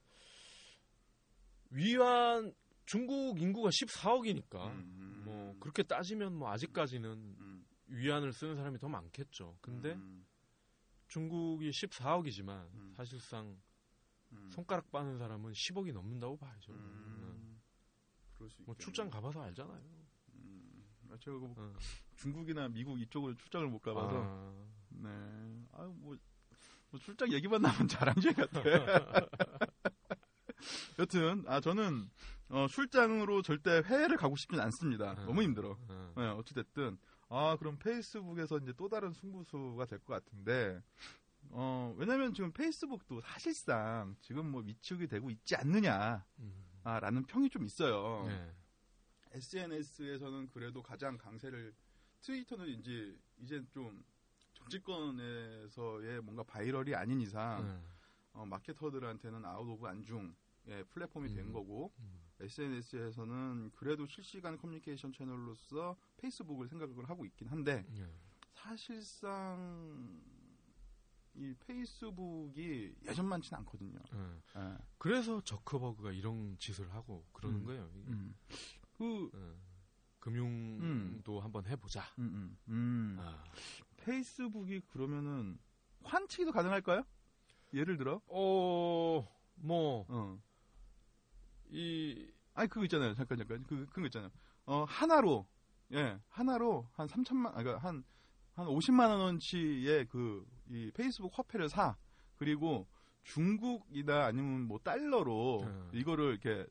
위안 1.71 2.55
중국 2.85 3.41
인구가 3.41 3.71
14억이니까 3.71 4.69
음, 4.69 5.23
뭐 5.25 5.57
그렇게 5.59 5.83
따지면 5.83 6.35
뭐 6.35 6.51
아직까지는 6.51 7.11
음, 7.11 7.67
위안을 7.89 8.33
쓰는 8.33 8.55
사람이 8.55 8.79
더 8.79 8.89
많겠죠. 8.89 9.59
근데 9.61 9.95
음, 9.95 10.25
중국이 11.09 11.71
14억이지만 11.71 12.73
음. 12.75 12.93
사실상 12.97 13.61
음, 14.33 14.51
손가락 14.51 14.91
빠는 14.93 15.19
사람은 15.19 15.53
10억이 15.53 15.93
넘는다고 15.93 16.37
봐야죠. 16.37 16.73
어. 16.73 16.77
음, 16.77 17.61
뭐. 18.59 18.75
출장 18.77 19.11
가봐서 19.11 19.43
알잖아요. 19.43 20.06
음, 21.17 21.19
아, 21.19 21.25
제가 21.25 21.39
뭐 21.39 21.55
어. 21.57 21.73
중국이나 22.17 22.69
미국 22.69 23.01
이쪽으로 23.01 23.35
출장을 23.35 23.67
못 23.69 23.81
가봐서 23.81 24.23
아, 24.25 24.53
네. 24.91 25.09
아유, 25.73 25.93
뭐, 25.97 26.17
뭐 26.91 27.01
출장 27.01 27.33
얘기만 27.33 27.63
나면 27.63 27.89
자랑질 27.89 28.35
같아. 28.35 28.61
여튼, 30.99 31.45
아, 31.47 31.61
저는, 31.61 32.09
어, 32.49 32.67
출장으로 32.69 33.43
절대 33.43 33.83
해외를 33.85 34.17
가고 34.17 34.37
싶진 34.37 34.59
않습니다. 34.61 35.13
음. 35.13 35.27
너무 35.27 35.43
힘들어. 35.43 35.77
어. 35.89 36.13
네, 36.17 36.27
어찌 36.29 36.55
됐든. 36.55 36.99
아, 37.29 37.57
그럼 37.59 37.77
페이스북에서 37.79 38.59
이제 38.59 38.73
또 38.77 38.89
다른 38.89 39.13
승부수가 39.13 39.85
될 39.87 39.99
것 40.01 40.15
같은데, 40.25 40.81
어, 41.51 41.95
왜냐면 41.99 42.33
지금 42.35 42.53
페이스북도 42.53 43.21
사실상 43.21 44.17
지금 44.21 44.51
뭐 44.51 44.63
위축이 44.63 45.07
되고 45.09 45.29
있지 45.31 45.55
않느냐, 45.57 46.25
음. 46.39 46.65
아, 46.85 46.99
라는 47.01 47.23
평이 47.25 47.51
좀 47.51 47.65
있어요. 47.65 48.25
네. 48.27 48.53
SNS에서는 49.37 50.49
그래도 50.49 50.83
가장 50.83 51.19
강세를 51.19 51.75
트위터는 52.23 52.69
이제 52.69 53.17
이제 53.39 53.63
좀 53.71 54.05
정치권에서의 54.55 56.23
뭔가 56.23 56.43
viral이 56.43 56.95
아닌 56.95 57.21
이상 57.21 57.67
네. 57.67 57.81
어, 58.33 58.47
marketer들한테는 58.47 59.45
out 59.45 59.69
of 59.69 59.87
안중의 59.87 60.85
플랫폼이 60.91 61.29
된 61.35 61.47
음. 61.47 61.53
거고 61.53 61.93
음. 61.99 62.21
SNS에서는 62.41 63.73
그래도 63.75 64.07
실시간 64.07 64.57
커뮤니케이션 64.57 65.13
채널로서 65.13 65.97
페이스북을 66.17 66.69
생각을 66.69 67.09
하고 67.09 67.25
있긴 67.25 67.49
한데 67.49 67.85
네. 67.91 68.07
사실상 68.55 70.21
이 71.35 71.55
페이스북이 71.67 72.95
예전만치는 73.05 73.59
않거든요. 73.61 73.99
네. 74.11 74.41
예. 74.57 74.79
그래서 74.97 75.43
저커버그가 75.43 76.13
이런 76.13 76.57
짓을 76.59 76.91
하고 76.95 77.27
그러는 77.33 77.61
음. 77.61 77.65
거예요. 77.67 77.91
음. 79.01 79.31
그 79.31 79.37
네. 79.37 79.55
금융도 80.21 81.41
한번 81.41 81.67
해보자. 81.67 82.03
음, 82.19 82.25
음, 82.25 82.59
음. 82.69 83.17
아. 83.21 83.43
페이스북이 83.99 84.81
그러면은 84.89 85.59
환치기도 86.03 86.53
가능할까요? 86.53 87.05
예를 87.75 87.97
들어, 87.97 88.21
어, 88.29 89.29
뭐, 89.57 90.07
어, 90.09 90.39
이, 91.69 92.29
아니 92.55 92.69
그거 92.69 92.85
있잖아요. 92.85 93.15
잠깐 93.15 93.39
잠깐 93.39 93.63
그 93.65 93.87
그거 93.87 94.07
있잖아요. 94.07 94.31
어 94.67 94.85
하나로 94.85 95.47
예 95.93 96.19
하나로 96.29 96.89
한 96.93 97.07
3천만 97.07 97.49
아 97.49 97.63
그러니까 97.63 97.79
한한 97.79 98.05
50만 98.57 99.09
원어치의 99.11 100.07
그 100.07 100.47
이 100.69 100.91
페이스북 100.93 101.37
화폐를 101.39 101.69
사 101.69 101.97
그리고 102.37 102.87
중국이나 103.23 104.27
아니면 104.27 104.63
뭐 104.63 104.79
달러로 104.79 105.63
음. 105.63 105.91
이거를 105.93 106.39
이렇게 106.43 106.67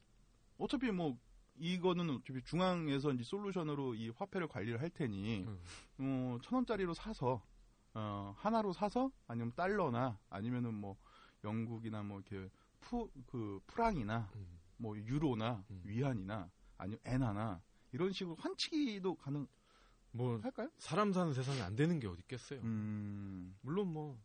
어차피 0.58 0.92
뭐 0.92 1.18
이거는 1.58 2.10
어차피 2.10 2.42
중앙에서 2.44 3.12
이제 3.14 3.24
솔루션으로 3.24 3.96
이 3.96 4.10
화폐를 4.10 4.48
관리를 4.48 4.82
할 4.82 4.90
테니 4.90 5.46
음. 5.46 5.60
어, 6.00 6.38
천 6.42 6.56
원짜리로 6.58 6.94
사서 6.94 7.42
어, 7.94 8.34
하나로 8.38 8.74
사서 8.74 9.12
아니면 9.28 9.54
달러나 9.56 10.20
아니면은 10.30 10.74
뭐 10.74 10.98
영국이나 11.44 12.04
뭐 12.04 12.20
이렇게 12.20 12.50
푸 12.82 13.10
그 13.28 13.60
프랑이나 13.68 14.30
음. 14.36 14.60
뭐 14.78 14.98
유로나 14.98 15.64
음. 15.70 15.82
위안이나 15.86 16.50
아니면 16.78 17.00
엔화나 17.06 17.62
이런 17.92 18.12
식으로 18.12 18.36
환치기도 18.36 19.16
가능할까요? 19.16 19.48
뭐, 20.12 20.42
사람 20.78 21.14
사는 21.14 21.34
세상에 21.34 21.62
안 21.62 21.76
되는 21.76 22.00
게 22.00 22.08
어디 22.08 22.20
있겠어요. 22.22 22.60
음, 22.62 23.56
물론 23.62 23.94
뭐, 23.94 24.20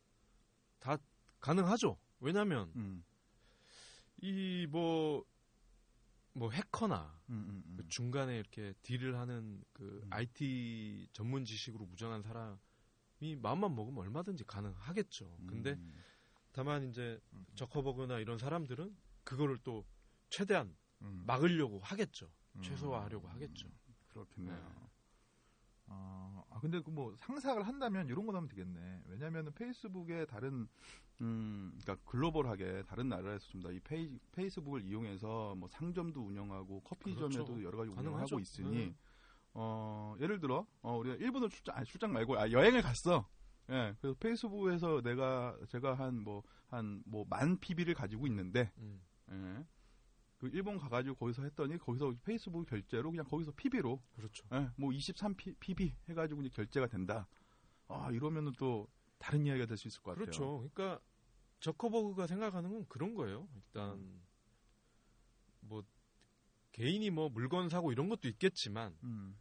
다 0.81 0.99
가능하죠. 1.39 1.97
왜냐면, 2.21 2.73
음, 2.75 3.05
이 4.21 4.67
뭐, 4.69 5.25
뭐 6.33 6.51
해커나, 6.51 7.21
음, 7.29 7.35
음, 7.49 7.63
음. 7.67 7.77
그 7.77 7.89
중간에 7.89 8.39
이렇게 8.39 8.73
딜을 8.83 9.17
하는 9.19 9.63
그 9.73 10.01
음. 10.05 10.09
IT 10.13 11.09
전문 11.13 11.45
지식으로 11.45 11.87
무장한 11.87 12.23
사람이 12.23 13.37
마음만 13.41 13.75
먹으면 13.75 13.99
얼마든지 13.99 14.45
가능하겠죠. 14.45 15.39
근데 15.47 15.73
음, 15.73 16.05
다만 16.53 16.89
이제 16.89 17.21
음. 17.33 17.45
저커버그나 17.55 18.19
이런 18.21 18.39
사람들은 18.39 18.97
그거를 19.25 19.59
또 19.65 19.85
최대한 20.29 20.77
음, 21.03 21.25
막으려고 21.27 21.79
하겠죠. 21.81 22.33
음, 22.57 22.63
최소화하려고 22.63 23.29
하겠죠. 23.29 23.69
그렇겠네요. 24.09 24.90
네. 25.91 25.95
아, 25.97 26.43
아, 26.51 26.61
근데 26.61 26.81
그 26.81 26.91
뭐 26.91 27.15
상상을 27.19 27.67
한다면 27.67 28.07
이런 28.09 28.27
거 28.27 28.35
하면 28.37 28.49
되겠네. 28.49 29.03
왜냐면은 29.09 29.53
페이스북에 29.55 30.27
다른 30.27 30.69
음, 31.21 31.73
그러니까 31.83 31.97
글로벌하게 32.11 32.85
다른 32.87 33.09
나라에서 33.09 33.47
좀 33.51 33.61
더 33.63 33.71
이 33.73 33.81
페이, 33.81 34.19
페이스북을 34.33 34.83
이용해서 34.83 35.55
뭐 35.57 35.69
상점도 35.69 36.21
운영하고 36.27 36.81
커피점에도 36.83 37.29
그렇죠. 37.45 37.63
여러 37.63 37.79
가지 37.79 37.91
가능하죠. 37.91 38.37
운영하고 38.37 38.39
있으니 38.41 38.87
네. 38.87 38.95
어, 39.53 40.15
예를 40.21 40.41
들어 40.41 40.67
어, 40.83 40.97
우리가 40.99 41.17
일본을 41.17 41.51
출장 41.51 41.77
아니 41.77 41.87
출장 41.87 42.13
말고 42.13 42.39
아, 42.39 42.51
여행을 42.51 42.83
갔어. 42.83 43.29
예. 43.71 43.95
그래서 44.01 44.17
페이스북에서 44.19 45.01
내가 45.03 45.57
제가 45.69 45.95
한 45.95 46.23
뭐 46.25 46.43
한 46.71 47.03
뭐 47.07 47.25
만 47.29 47.59
PB를 47.59 47.95
가지고 47.95 48.27
있는데 48.29 48.73
음. 48.79 49.01
예. 49.31 49.65
그 50.41 50.49
일본 50.49 50.79
가가지고 50.79 51.17
거기서 51.17 51.43
했더니 51.43 51.77
거기서 51.77 52.15
페이스북 52.25 52.67
결제로 52.67 53.11
그냥 53.11 53.27
거기서 53.27 53.53
PB로 53.53 54.03
그렇죠. 54.17 54.47
예, 54.55 54.71
뭐 54.77 54.91
23 54.91 55.35
PB 55.37 55.95
해가지고 56.09 56.41
이제 56.41 56.49
결제가 56.49 56.87
된다. 56.87 57.29
아 57.89 58.11
이러면은 58.11 58.53
또 58.59 58.89
다른 59.19 59.45
이야기가 59.45 59.67
될 59.67 59.77
수 59.77 59.87
있을 59.89 60.01
것 60.01 60.13
같아요. 60.13 60.25
그렇죠. 60.25 60.59
그러니까 60.73 60.99
저커버그가 61.61 62.27
생각하는 62.27 62.73
건 62.73 62.87
그런 62.89 63.15
거예요. 63.15 63.47
일단 63.55 63.93
음. 63.99 64.23
뭐 65.61 65.85
개인이 66.73 67.11
뭐 67.11 67.29
물건 67.29 67.69
사고 67.69 67.93
이런 67.93 68.09
것도 68.09 68.27
있겠지만 68.29 68.97
음, 69.03 69.39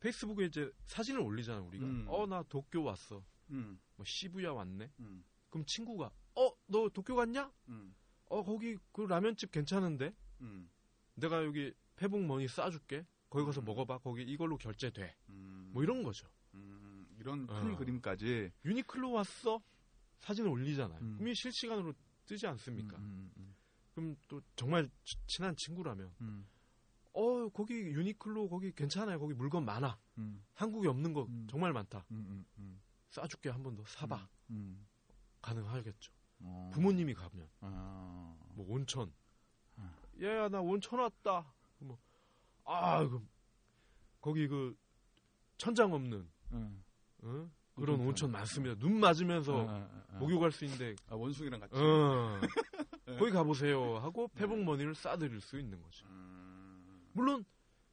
페이스북에 0.00 0.46
이제 0.46 0.72
사진을 0.86 1.20
올리잖아 1.20 1.60
우리가. 1.60 1.84
음. 1.84 2.06
어나 2.08 2.42
도쿄 2.44 2.82
왔어. 2.82 3.22
음, 3.50 3.78
뭐 3.96 4.04
시부야 4.06 4.52
왔네. 4.52 4.90
음, 5.00 5.24
그럼 5.50 5.66
친구가 5.66 6.10
어 6.36 6.50
너 6.68 6.88
도쿄 6.88 7.14
갔냐? 7.16 7.52
음, 7.68 7.94
어 8.30 8.42
거기 8.42 8.78
그 8.92 9.02
라면집 9.02 9.50
괜찮은데 9.52 10.14
음, 10.40 10.70
내가 11.14 11.44
여기 11.44 11.72
페북 11.96 12.24
머니 12.24 12.46
쏴줄게. 12.46 13.04
거기 13.30 13.44
가서 13.44 13.60
음. 13.60 13.64
먹어봐. 13.66 13.98
거기 13.98 14.22
이걸로 14.22 14.56
결제돼. 14.56 15.14
음, 15.28 15.70
뭐 15.72 15.82
이런 15.82 16.02
거죠. 16.02 16.26
음, 16.54 17.06
이런 17.18 17.46
큰 17.46 17.74
어. 17.74 17.76
그림까지. 17.76 18.50
유니클로 18.64 19.10
왔어. 19.12 19.60
사진을 20.18 20.48
올리잖아요. 20.50 20.98
음. 21.00 21.14
그럼 21.18 21.28
이 21.28 21.34
실시간으로 21.34 21.92
뜨지 22.24 22.46
않습니까? 22.46 22.96
음, 22.98 23.30
음, 23.36 23.54
그럼 23.92 24.16
또 24.28 24.40
정말 24.56 24.88
치- 25.04 25.16
친한 25.26 25.54
친구라면 25.56 26.12
음, 26.20 26.46
어 27.12 27.48
거기 27.50 27.74
유니클로 27.74 28.48
거기 28.48 28.72
괜찮아요. 28.72 29.18
거기 29.18 29.34
물건 29.34 29.64
많아. 29.64 29.98
음, 30.18 30.44
한국에 30.54 30.88
없는 30.88 31.12
거 31.12 31.24
음. 31.24 31.46
정말 31.50 31.72
많다. 31.72 32.04
싸줄게 33.10 33.48
한 33.50 33.62
번 33.62 33.74
더 33.76 33.84
사봐. 33.86 34.28
음, 34.50 34.86
가능하겠죠. 35.42 36.12
어. 36.40 36.70
부모님이 36.72 37.14
가면 37.14 37.48
아. 37.60 38.36
뭐 38.54 38.66
온천. 38.68 39.12
아. 40.18 40.22
얘야 40.22 40.48
나 40.48 40.60
온천 40.60 40.98
왔다. 41.00 41.44
뭐 41.78 41.98
아 42.64 43.06
그 43.08 43.20
거기 44.20 44.46
그 44.48 44.76
천장 45.56 45.92
없는 45.92 46.28
응. 46.52 46.82
어? 47.22 47.50
그런 47.74 48.00
온천. 48.00 48.30
많습니다. 48.32 48.74
눈 48.78 48.98
맞으면서 48.98 49.66
아, 49.68 49.72
아, 49.72 50.04
아. 50.10 50.18
목욕할 50.18 50.50
수 50.52 50.64
있는데 50.64 50.94
아, 51.08 51.14
원숭이랑 51.14 51.60
같이. 51.60 51.74
어, 51.76 52.40
거기 53.18 53.30
가보세요 53.30 53.98
하고 53.98 54.28
페북머니를 54.34 54.94
싸드릴 54.94 55.40
수 55.40 55.58
있는 55.58 55.80
거죠. 55.80 56.06
음. 56.08 57.08
물론 57.12 57.44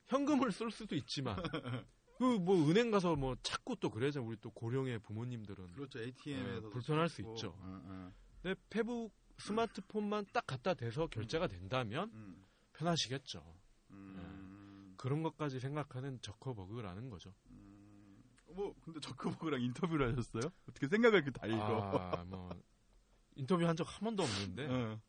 현금을 0.07 0.51
쓸 0.51 0.71
수도 0.71 0.95
있지만 0.95 1.35
그 2.17 2.23
뭐 2.39 2.55
은행 2.69 2.91
가서 2.91 3.15
뭐 3.15 3.35
찾고 3.43 3.75
또 3.75 3.89
그래죠. 3.89 4.23
우리 4.25 4.37
또 4.41 4.49
고령의 4.49 4.99
부모님들은 4.99 5.73
그렇죠. 5.73 5.99
ATM에서 5.99 6.67
어, 6.67 6.69
불편할 6.69 7.09
수 7.09 7.21
있죠. 7.21 7.53
응, 7.61 8.11
근데 8.41 8.59
페북 8.69 9.11
스마트폰만 9.37 10.27
딱 10.33 10.45
갖다 10.47 10.73
대서 10.73 11.07
결제가 11.07 11.47
된다면 11.47 12.09
응. 12.13 12.45
편하시겠죠. 12.73 13.43
음. 13.91 14.93
그런 14.97 15.23
것까지 15.23 15.59
생각하는 15.59 16.19
저커버그라는 16.21 17.09
거죠. 17.09 17.33
음. 17.49 18.23
뭐 18.53 18.73
근데 18.81 18.99
저크버그랑 19.01 19.61
인터뷰를 19.61 20.11
하셨어요? 20.11 20.51
어떻게 20.69 20.87
생각을 20.87 21.21
이렇게 21.23 21.31
다 21.31 21.45
읽어? 21.47 21.97
아, 21.97 22.23
뭐 22.25 22.49
인터뷰 23.35 23.65
한 23.67 23.75
적 23.75 23.83
한 23.87 23.99
번도 24.01 24.23
없는데 24.23 24.65
응. 24.67 24.99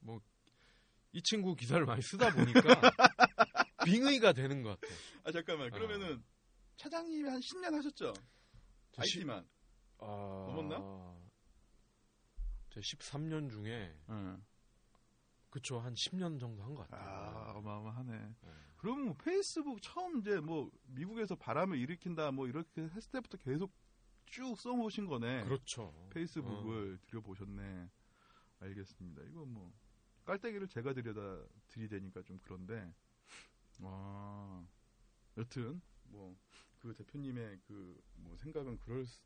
이 1.12 1.22
친구 1.22 1.54
기사를 1.54 1.84
많이 1.86 2.02
쓰다 2.02 2.30
보니까 2.32 2.60
빙의가 3.86 4.32
되는 4.32 4.62
것 4.62 4.78
같아. 4.80 4.92
아 5.24 5.32
잠깐만. 5.32 5.70
그러면은 5.70 6.22
차장님이 6.76 7.28
한 7.28 7.40
10년 7.40 7.72
하셨죠? 7.72 8.12
IT만. 8.98 9.46
아, 9.98 10.06
넘었나? 10.48 10.76
제 12.76 12.80
13년 12.80 13.48
중에 13.50 13.96
응. 14.10 14.44
그쵸 15.48 15.78
한 15.80 15.94
10년 15.94 16.38
정도 16.38 16.62
한 16.62 16.74
것 16.74 16.86
같아요. 16.90 17.08
아 17.08 17.52
어마어마하네. 17.52 18.18
네. 18.42 18.50
그럼 18.76 19.06
뭐 19.06 19.14
페이스북 19.16 19.80
처음 19.80 20.18
이제 20.18 20.38
뭐 20.40 20.70
미국에서 20.88 21.34
바람을 21.36 21.78
일으킨다 21.78 22.30
뭐 22.32 22.46
이렇게 22.46 22.82
했을 22.82 23.10
때부터 23.12 23.38
계속 23.38 23.72
쭉 24.26 24.54
써오신 24.58 25.06
거네. 25.06 25.44
그렇죠. 25.44 25.94
페이스북을 26.10 26.98
들여보셨네. 27.06 27.88
알겠습니다. 28.60 29.22
이거 29.22 29.46
뭐 29.46 29.72
깔때기를 30.26 30.68
제가 30.68 30.92
들여다 30.92 31.46
들이대니까 31.68 32.22
좀 32.24 32.38
그런데 32.42 32.92
아 33.80 34.66
여튼 35.38 35.80
뭐 36.04 36.36
그 36.80 36.92
대표님의 36.92 37.60
그 37.66 37.98
뭐 38.16 38.36
생각은 38.36 38.78
그럴지 38.80 39.18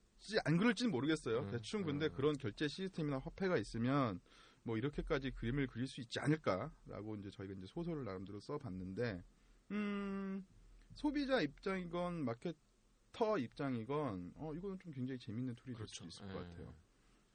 안 0.44 0.56
그럴지는 0.56 0.90
모르겠어요. 0.90 1.40
음, 1.40 1.50
대충 1.50 1.84
근데 1.84 2.06
음. 2.06 2.12
그런 2.12 2.36
결제 2.36 2.68
시스템이나 2.68 3.18
화폐가 3.18 3.56
있으면 3.56 4.20
뭐 4.62 4.76
이렇게까지 4.76 5.30
그림을 5.32 5.66
그릴 5.66 5.86
수 5.86 6.00
있지 6.00 6.20
않을까라고 6.20 7.16
이제 7.16 7.30
저희가 7.30 7.54
이제 7.54 7.66
소설을 7.66 8.04
나름대로 8.04 8.40
써봤는데 8.40 9.24
음 9.70 10.46
소비자 10.94 11.40
입장이건 11.40 12.24
marketer 12.24 13.38
입장이건 13.38 14.32
어 14.36 14.52
이거는 14.54 14.78
좀 14.78 14.92
굉장히 14.92 15.18
재밌는 15.18 15.54
tool이 15.54 15.74
될 15.74 15.86
수도 15.86 16.06
있을 16.06 16.26
것 16.28 16.34
예. 16.34 16.44
같아요. 16.44 16.74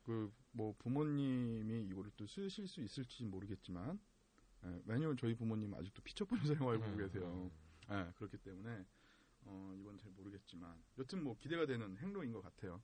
그 0.04 0.32
뭐 0.56 0.74
부모님이 0.80 1.84
이거를 1.88 2.12
또 2.16 2.26
쓰실 2.26 2.68
수 2.68 2.82
있을지 2.82 3.26
모르겠지만 3.26 4.00
예, 4.64 4.82
왜냐면 4.86 5.18
저희 5.18 5.36
부모님 5.36 5.74
아직도 5.74 6.02
피처폰을 6.02 6.44
사용하고 6.64 6.84
음, 6.86 6.98
계세요. 6.98 7.52
예, 7.92 8.12
그렇기 8.16 8.38
때문에 8.38 8.86
어, 9.46 9.74
이건 9.80 9.98
잘 9.98 10.12
모르겠지만 10.12 10.76
여튼 10.98 11.24
뭐 11.24 11.36
기대가 11.38 11.66
되는 11.66 11.98
행로인 11.98 12.32
것 12.32 12.42
같아요. 12.42 12.82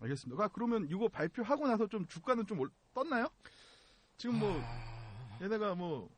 알겠습니다. 0.00 0.42
아, 0.44 0.48
그러면 0.48 0.86
이거 0.90 1.08
발표하고 1.08 1.66
나서 1.68 1.86
좀 1.86 2.06
주가는 2.06 2.46
좀 2.46 2.60
올- 2.60 2.70
떴나요? 2.92 3.28
지금 4.16 4.38
뭐 4.38 4.50
아, 4.60 5.38
얘네가 5.42 5.74
뭐 5.74 6.10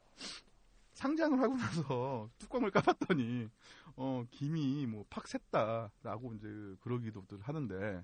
상장을 0.95 1.39
하고 1.41 1.57
나서 1.57 2.31
뚜껑을 2.39 2.71
까봤더니 2.71 3.49
어 3.97 4.25
김이 4.31 4.87
뭐 4.87 5.05
팍 5.11 5.25
샜다라고 5.25 6.37
이제 6.37 6.77
그러기도 6.81 7.23
하는데 7.41 8.03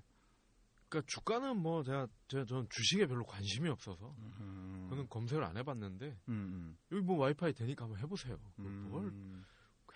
그러니까 0.89 1.01
주가는 1.07 1.57
뭐 1.57 1.81
제가 1.83 2.07
제가 2.27 2.45
저는 2.45 2.67
주식에 2.69 3.07
별로 3.07 3.25
관심이 3.25 3.67
없어서 3.69 4.13
음, 4.39 4.85
저는 4.89 5.09
검색을 5.09 5.43
안 5.43 5.57
해봤는데 5.57 6.15
음, 6.29 6.77
여기 6.91 7.01
뭐 7.03 7.17
와이파이 7.17 7.53
되니까 7.53 7.85
한번 7.85 7.99
해보세요. 7.99 8.37
음, 8.59 8.87
뭘 8.91 9.05
음. 9.05 9.43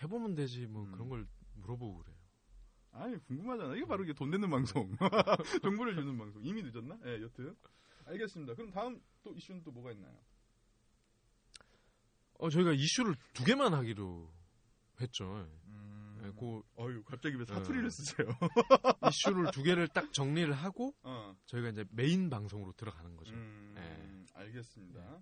해보면 0.01 0.33
되지 0.33 0.65
뭐 0.65 0.83
음. 0.85 0.91
그런 0.91 1.09
걸 1.09 1.27
물어보고 1.57 1.97
그래요. 1.99 2.17
아니 2.91 3.17
궁금하잖아. 3.25 3.75
이게 3.75 3.85
바로 3.85 4.03
이게 4.03 4.13
돈 4.13 4.29
내는 4.31 4.49
방송, 4.49 4.95
정보를 5.61 5.95
주는 5.95 6.17
방송. 6.17 6.43
이미 6.43 6.63
늦었나? 6.63 6.97
예, 7.05 7.21
여튼 7.21 7.55
알겠습니다. 8.05 8.55
그럼 8.55 8.71
다음 8.71 9.01
또 9.23 9.33
이슈는 9.33 9.63
또 9.63 9.71
뭐가 9.71 9.91
있나요? 9.91 10.17
어 12.39 12.49
저희가 12.49 12.71
이슈를 12.73 13.15
두 13.33 13.43
개만 13.43 13.73
하기로 13.73 14.31
했죠. 15.01 15.47
음, 15.65 16.21
예, 16.23 16.31
그 16.39 16.61
어유 16.79 17.03
갑자기 17.03 17.35
왜 17.35 17.43
어. 17.43 17.45
사투리를 17.45 17.89
쓰세요? 17.91 18.27
이슈를 19.09 19.51
두 19.51 19.63
개를 19.63 19.87
딱 19.87 20.13
정리를 20.13 20.51
하고 20.53 20.95
어, 21.03 21.35
저희가 21.45 21.69
이제 21.69 21.85
메인 21.91 22.29
방송으로 22.29 22.73
들어가는 22.73 23.15
거죠. 23.17 23.33
음, 23.33 23.75
예. 23.77 24.25
알겠습니다. 24.39 25.21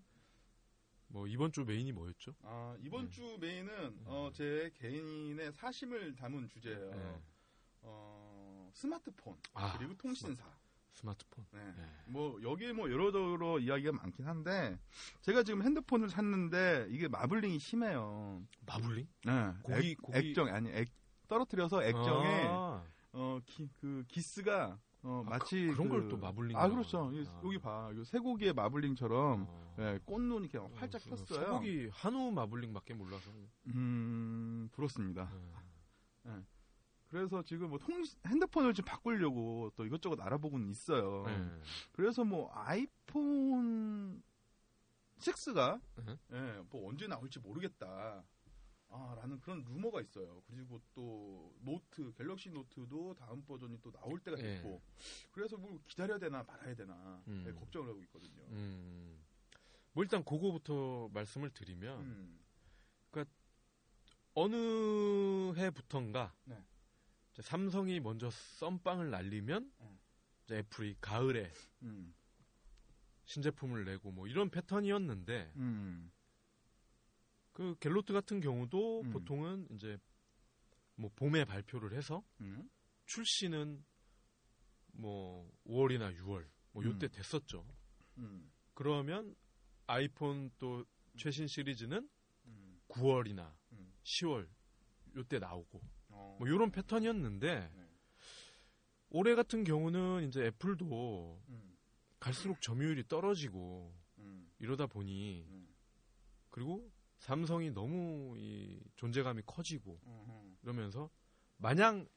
뭐 1.08 1.28
이번 1.28 1.52
주 1.52 1.64
메인이 1.64 1.92
뭐였죠? 1.92 2.34
아 2.44 2.76
이번 2.82 3.06
음. 3.06 3.12
주 3.12 3.38
메인은 3.40 4.00
어, 4.06 4.30
제 4.34 4.72
개인의 4.76 5.52
사심을 5.54 6.16
담은 6.16 6.50
주제예요. 6.50 6.92
예. 6.94 7.22
어, 7.82 8.70
스마트폰 8.74 9.38
아 9.54 9.78
그리고 9.78 9.94
통신사. 9.96 10.44
스마트 10.94 11.26
폰. 11.30 11.46
네. 11.52 11.60
예. 11.78 12.12
뭐 12.12 12.42
여기에 12.42 12.72
뭐 12.72 12.90
여러저러 12.90 13.60
이야기가 13.60 13.92
많긴 13.92 14.26
한데 14.28 14.80
제가 15.22 15.44
지금 15.44 15.62
핸드폰을 15.62 16.10
샀는데 16.10 16.88
이게 16.90 17.08
마블링이 17.10 17.60
심해요. 17.60 18.42
마블링? 18.66 19.06
네. 19.26 19.54
고기- 19.62 19.92
액, 19.92 20.02
고기- 20.02 20.18
액정 20.30 20.48
아니 20.48 20.70
액 20.72 20.90
떨어뜨려서 21.28 21.84
액정에 21.84 22.46
아, 22.48 22.84
어그 23.12 24.06
기스가 24.08 24.80
어 25.08 25.24
아, 25.26 25.30
마치 25.30 25.68
그, 25.68 25.78
런 25.78 25.88
그- 25.90 26.00
걸또 26.00 26.18
마블링. 26.18 26.58
아 26.58 26.68
그렇죠. 26.68 27.12
이- 27.14 27.24
여기 27.44 27.60
봐. 27.60 27.92
쇠고기의 28.04 28.54
마블링처럼 28.54 29.46
어. 29.48 29.76
예, 29.80 30.00
꽃눈이 30.04 30.48
이렇게 30.52 30.58
활짝 30.76 31.04
폈어요. 31.04 31.46
소고기 31.46 31.90
한우 31.94 32.32
마블링밖에 32.32 32.96
몰라서. 32.96 33.30
음 33.68 34.68
부럽습니다. 34.72 35.32
예. 36.28 36.32
그래서 37.10 37.44
지금 37.44 37.70
뭐 37.70 37.78
통, 37.78 38.04
핸드폰을 38.26 38.74
좀 38.74 38.84
바꾸려고 38.84 39.72
또 39.76 39.86
이것저것 39.86 40.20
알아보고는 40.20 40.70
있어요. 40.72 41.24
예. 41.28 41.62
그래서 41.92 42.24
뭐 42.26 42.50
아이폰 42.54 44.24
6가 45.20 45.80
네. 46.04 46.18
예, 46.34 46.64
뭐 46.72 46.90
언제 46.90 47.06
나올지 47.08 47.40
모르겠다. 47.40 48.24
아, 48.96 49.16
라는 49.16 49.40
그런 49.42 49.64
루머가 49.64 50.02
있어요. 50.02 50.42
그리고 50.48 50.80
또 50.94 51.54
노트, 51.60 52.14
갤럭시 52.14 52.50
노트도 52.50 53.16
다음 53.16 53.44
버전이 53.44 53.82
또 53.82 53.92
나올 53.92 54.20
때가 54.20 54.38
예. 54.40 54.42
됐고. 54.42 54.82
그래서 55.32 55.58
뭐 55.58 55.80
기다려야 55.86 56.18
되나 56.18 56.44
말아야 56.44 56.74
되나 56.76 57.22
음. 57.28 57.44
예, 57.48 57.52
걱정을 57.52 57.90
하고 57.90 58.02
있거든요. 58.04 58.42
음. 58.52 59.20
뭐 59.94 60.04
일단 60.04 60.24
그거부터 60.24 61.10
말씀을 61.14 61.50
드리면 61.50 62.00
음. 62.00 62.40
어느 64.36 65.54
해부턴가 65.56 66.36
네. 66.44 66.62
삼성이 67.40 68.02
먼저 68.02 68.30
썸빵을 68.30 69.10
날리면 69.10 69.72
음. 69.80 70.00
이제 70.44 70.58
애플이 70.58 70.98
가을에 71.00 71.52
음. 71.84 72.14
신제품을 73.24 73.86
내고 73.86 74.12
뭐 74.12 74.28
이런 74.28 74.50
패턴이었는데 74.50 75.54
음. 75.56 76.12
그 77.56 77.74
갤로트 77.80 78.12
같은 78.12 78.42
경우도 78.42 79.02
음. 79.04 79.10
보통은 79.12 79.68
이제 79.72 79.98
뭐 80.96 81.10
봄에 81.16 81.46
발표를 81.46 81.94
해서 81.94 82.22
음. 82.42 82.70
출시는 83.06 83.82
뭐 84.92 85.50
5월이나 85.66 86.14
6월 86.18 86.46
뭐 86.74 86.84
요때 86.84 87.08
음. 87.08 87.12
됐었죠. 87.14 87.66
음. 88.18 88.52
그러면 88.74 89.34
아이폰 89.88 90.52
또 90.58 90.84
최신 91.16 91.48
시리즈는 91.48 92.10
음. 92.46 92.82
9월이나 92.90 93.56
음. 93.72 93.94
10월 94.04 94.50
요때 95.16 95.40
나오고 95.40 95.82
어. 96.10 96.36
뭐 96.38 96.50
요런 96.50 96.72
패턴이었는데 96.72 97.72
네. 97.74 97.90
올해 99.12 99.34
같은 99.34 99.64
경우는 99.64 100.28
이제 100.28 100.48
애플도 100.48 101.42
음. 101.48 101.78
갈수록 102.20 102.62
점유율이 102.62 103.08
떨어지고 103.08 103.96
음. 104.18 104.52
이러다 104.60 104.88
보니 104.88 105.46
음. 105.48 105.70
그리고 106.50 106.92
삼성이 107.26 107.72
너무 107.72 108.36
이 108.38 108.80
존재감이 108.98 109.42
커지고 109.48 110.00
음. 110.06 110.56
이러면서 110.62 111.10
마냥 111.58 112.08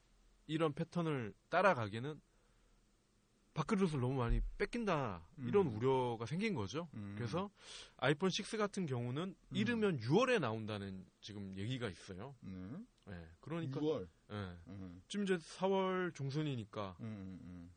이런 0.47 0.75
패턴을 0.75 1.33
따라가기는 1.49 2.21
밥그릇을 3.55 4.01
너무 4.01 4.19
많이 4.19 4.43
뺏긴다 4.59 5.27
이런 5.39 5.69
음. 5.69 5.77
우려가 5.77 6.27
생긴 6.27 6.55
거죠. 6.55 6.89
음. 6.93 7.15
그래서 7.17 7.51
아이폰 7.97 8.31
6 8.31 8.59
같은 8.59 8.85
경우는 8.85 9.35
음. 9.35 9.57
이르면 9.57 10.01
6월에 10.01 10.41
나온다는 10.41 11.07
지금 11.23 11.57
얘기가 11.57 11.89
있어요. 11.89 12.37
네. 12.43 12.85
예, 13.09 13.29
그러니까 13.41 13.81
6월. 13.81 14.07
예, 14.31 14.35
음. 14.67 15.03
지금 15.09 15.25
이제 15.25 15.39
4월 15.39 16.15
중순이니까. 16.15 16.99
음. 17.01 17.71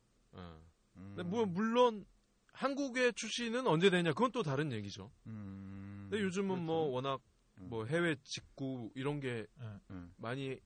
뭐 1.26 1.46
물론 1.46 2.06
한국의 2.54 3.14
출시는 3.14 3.66
언제 3.68 3.90
되냐? 3.90 4.12
그건 4.12 4.32
또 4.32 4.44
다른 4.44 4.72
얘기죠. 4.72 5.12
음, 5.28 5.91
근데 6.12 6.26
요즘은 6.26 6.66
뭐 6.66 6.90
그렇죠. 6.90 6.92
워낙 6.92 7.22
음. 7.60 7.70
뭐 7.70 7.86
해외 7.86 8.18
직구 8.24 8.92
이런 8.96 9.22
게 9.22 9.48
음, 9.90 10.14
많이 10.18 10.60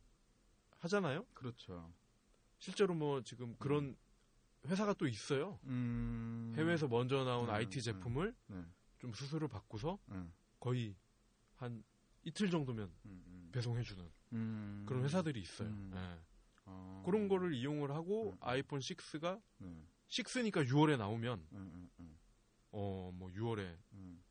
하잖아요. 0.80 1.24
그렇죠. 1.36 1.94
실제로 2.58 2.96
뭐 2.96 3.22
지금 3.22 3.56
그런 3.60 3.96
회사가 4.66 4.94
또 4.94 5.08
있어요. 5.08 5.60
음, 5.66 6.56
해외에서 6.58 6.88
먼저 6.88 7.24
나온 7.24 7.48
음, 7.48 7.54
IT 7.54 7.78
음. 7.78 7.82
제품을 7.82 8.36
네. 8.48 8.66
좀 8.98 9.14
수수료 9.14 9.48
받고서 9.48 10.00
음, 10.10 10.34
거의 10.60 10.96
한 11.58 11.84
이틀 12.24 12.50
정도면 12.50 12.92
음, 13.06 13.24
음. 13.28 13.50
배송해주는 13.52 14.12
음, 14.34 14.84
그런 14.88 15.04
회사들이 15.04 15.40
있어요. 15.40 15.68
음. 15.70 15.92
예. 15.94 16.20
어, 16.66 17.04
그런 17.06 17.28
거를 17.28 17.54
이용을 17.54 17.92
하고 17.92 18.32
음. 18.32 18.38
아이폰 18.40 18.80
6가 18.80 19.40
네. 19.60 19.86
6니까 20.10 20.68
6월에 20.68 20.98
나오면 20.98 21.48
음, 21.52 21.58
음, 21.58 21.90
음, 22.00 22.18
어뭐 22.72 23.30
6월에 23.30 23.78
음. 23.94 24.25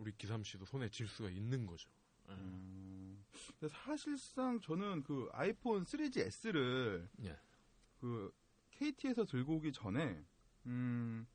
우리 0.00 0.12
기삼 0.16 0.42
씨도 0.42 0.64
손에 0.64 0.88
쥘 0.88 1.06
수가 1.06 1.28
있는 1.28 1.66
거죠. 1.66 1.88
예. 2.30 2.32
음, 2.32 3.22
사실상 3.68 4.60
저는 4.60 5.02
그 5.04 5.28
아이폰 5.32 5.84
3GS를 5.84 7.06
예. 7.24 7.38
그 8.00 8.32
KT에서 8.70 9.26
들고 9.26 9.56
오기 9.56 9.72
전에 9.72 10.24
음 10.66 11.26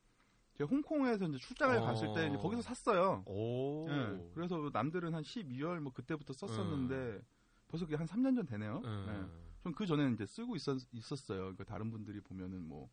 제가 0.55 0.69
홍콩에서 0.69 1.27
이제 1.27 1.37
출장을 1.37 1.77
어. 1.77 1.81
갔을 1.85 2.13
때 2.13 2.27
이제 2.27 2.37
거기서 2.37 2.61
샀어요. 2.61 3.23
오. 3.27 3.87
예, 3.89 4.31
그래서 4.33 4.69
남들은 4.73 5.13
한 5.13 5.21
12월 5.21 5.79
뭐 5.79 5.93
그때부터 5.93 6.33
썼었는데 6.33 7.21
벌써 7.67 7.85
그게 7.85 7.97
한 7.97 8.07
3년 8.07 8.35
전 8.35 8.45
되네요. 8.45 8.81
예. 8.83 8.89
예. 8.89 9.25
전그 9.65 9.85
전에는 9.85 10.13
이제 10.13 10.25
쓰고 10.25 10.55
있었, 10.55 10.77
있었어요. 10.91 11.39
그러니까 11.39 11.63
다른 11.63 11.89
분들이 11.89 12.21
보면은 12.21 12.67
뭐, 12.67 12.89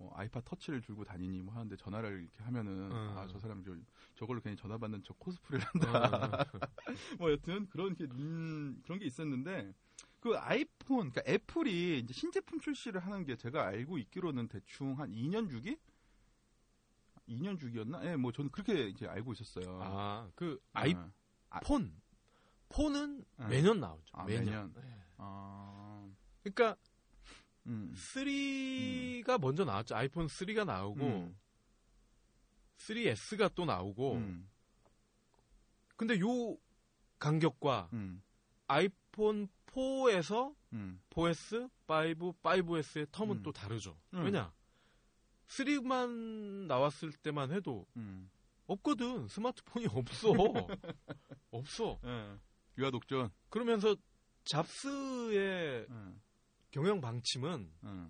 뭐 0.00 0.10
아이팟 0.16 0.40
터치를 0.46 0.80
들고 0.80 1.04
다니니 1.04 1.42
뭐 1.42 1.54
하는데 1.54 1.76
전화를 1.76 2.22
이렇게 2.22 2.42
하면은 2.42 2.90
음. 2.90 3.18
아저 3.18 3.38
사람 3.38 3.62
저 3.62 3.76
저걸로 4.14 4.40
괜히 4.40 4.56
전화 4.56 4.78
받는 4.78 5.02
저 5.04 5.12
코스프레를 5.12 5.66
한다. 5.66 6.46
뭐 7.20 7.30
여튼 7.30 7.68
그런 7.68 7.94
게 7.94 8.04
음, 8.04 8.80
그런 8.82 8.98
게 8.98 9.04
있었는데 9.04 9.74
그 10.18 10.38
아이폰 10.38 11.10
그러니까 11.10 11.22
애플이 11.26 11.98
이제 11.98 12.14
신제품 12.14 12.60
출시를 12.60 13.02
하는 13.04 13.26
게 13.26 13.36
제가 13.36 13.66
알고 13.66 13.98
있기로는 13.98 14.48
대충 14.48 14.98
한 14.98 15.12
2년 15.12 15.50
주기? 15.50 15.76
2년 17.28 17.60
주기였나? 17.60 18.02
예, 18.06 18.16
뭐 18.16 18.32
저는 18.32 18.50
그렇게 18.50 18.88
이제 18.88 19.06
알고 19.06 19.34
있었어요. 19.34 19.80
아, 19.82 20.30
그 20.34 20.58
예. 20.86 20.96
아이폰 21.52 21.94
폰은 22.70 23.22
예. 23.40 23.44
매년 23.48 23.80
나오죠. 23.80 24.12
아, 24.12 24.24
매년. 24.24 24.72
매년. 24.72 24.74
예. 24.78 25.04
아, 25.18 26.08
그러니까 26.42 26.76
음. 27.66 27.94
3가 27.94 29.40
먼저 29.40 29.64
나왔죠. 29.64 29.94
아이폰 29.96 30.26
3가 30.26 30.64
나오고 30.64 31.00
음. 31.04 31.36
3S가 32.78 33.54
또 33.54 33.64
나오고 33.64 34.14
음. 34.14 34.48
근데 35.96 36.18
요 36.20 36.56
간격과 37.18 37.90
음. 37.92 38.22
아이폰 38.66 39.48
4에서 39.66 40.54
음. 40.72 41.00
4S, 41.10 41.70
5, 41.86 42.32
5S의 42.42 43.06
텀은 43.06 43.30
음. 43.38 43.42
또 43.42 43.52
다르죠. 43.52 43.96
음. 44.14 44.24
왜냐? 44.24 44.52
3만 45.48 46.66
나왔을 46.66 47.12
때만 47.12 47.52
해도 47.52 47.86
음. 47.96 48.30
없거든. 48.66 49.26
스마트폰이 49.28 49.86
없어. 49.92 50.32
없어. 51.50 51.98
예. 52.04 52.36
유아 52.78 52.90
독전. 52.92 53.30
그러면서 53.48 53.96
잡스의 54.44 55.36
예. 55.36 55.86
경영 56.70 57.00
방침은 57.00 57.70
예. 57.84 58.08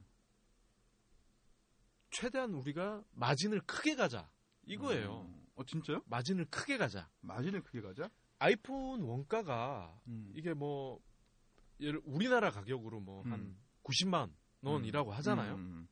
최대한 2.10 2.54
우리가 2.54 3.02
마진을 3.12 3.60
크게 3.62 3.94
가자. 3.94 4.30
이거예요. 4.66 5.12
어, 5.12 5.46
어, 5.56 5.64
진짜요? 5.64 6.02
마진을 6.06 6.46
크게 6.46 6.76
가자. 6.76 7.08
마진을 7.20 7.62
크게 7.62 7.80
가자? 7.80 8.10
아이폰 8.38 9.02
원가가 9.02 10.00
음. 10.08 10.32
이게 10.34 10.54
뭐 10.54 11.00
예를 11.80 12.00
우리나라 12.04 12.50
가격으로 12.50 13.00
뭐한 13.00 13.32
음. 13.32 13.60
90만 13.84 14.32
원이라고 14.62 15.12
하잖아요. 15.12 15.54
음. 15.54 15.88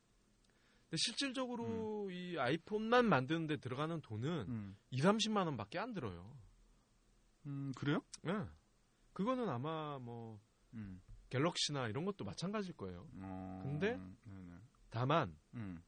근데 0.84 0.96
실질적으로 0.98 2.10
이 2.10 2.38
아이폰만 2.38 3.06
만드는데 3.06 3.58
들어가는 3.58 4.00
돈은 4.00 4.28
음. 4.48 4.76
2, 4.90 5.00
30만 5.00 5.46
원밖에 5.46 5.78
안 5.78 5.92
들어요. 5.92 6.36
음, 7.46 7.72
그래요? 7.76 8.02
예. 8.26 8.32
그거는 9.12 9.48
아마 9.48 9.98
뭐 9.98 10.40
음. 10.74 11.00
갤럭시나 11.30 11.88
이런 11.88 12.04
것도 12.04 12.24
마찬가지일 12.24 12.76
거예요. 12.76 13.06
어, 13.20 13.60
근데? 13.62 13.96
네네. 14.24 14.58
다만 14.90 15.36
음. 15.54 15.82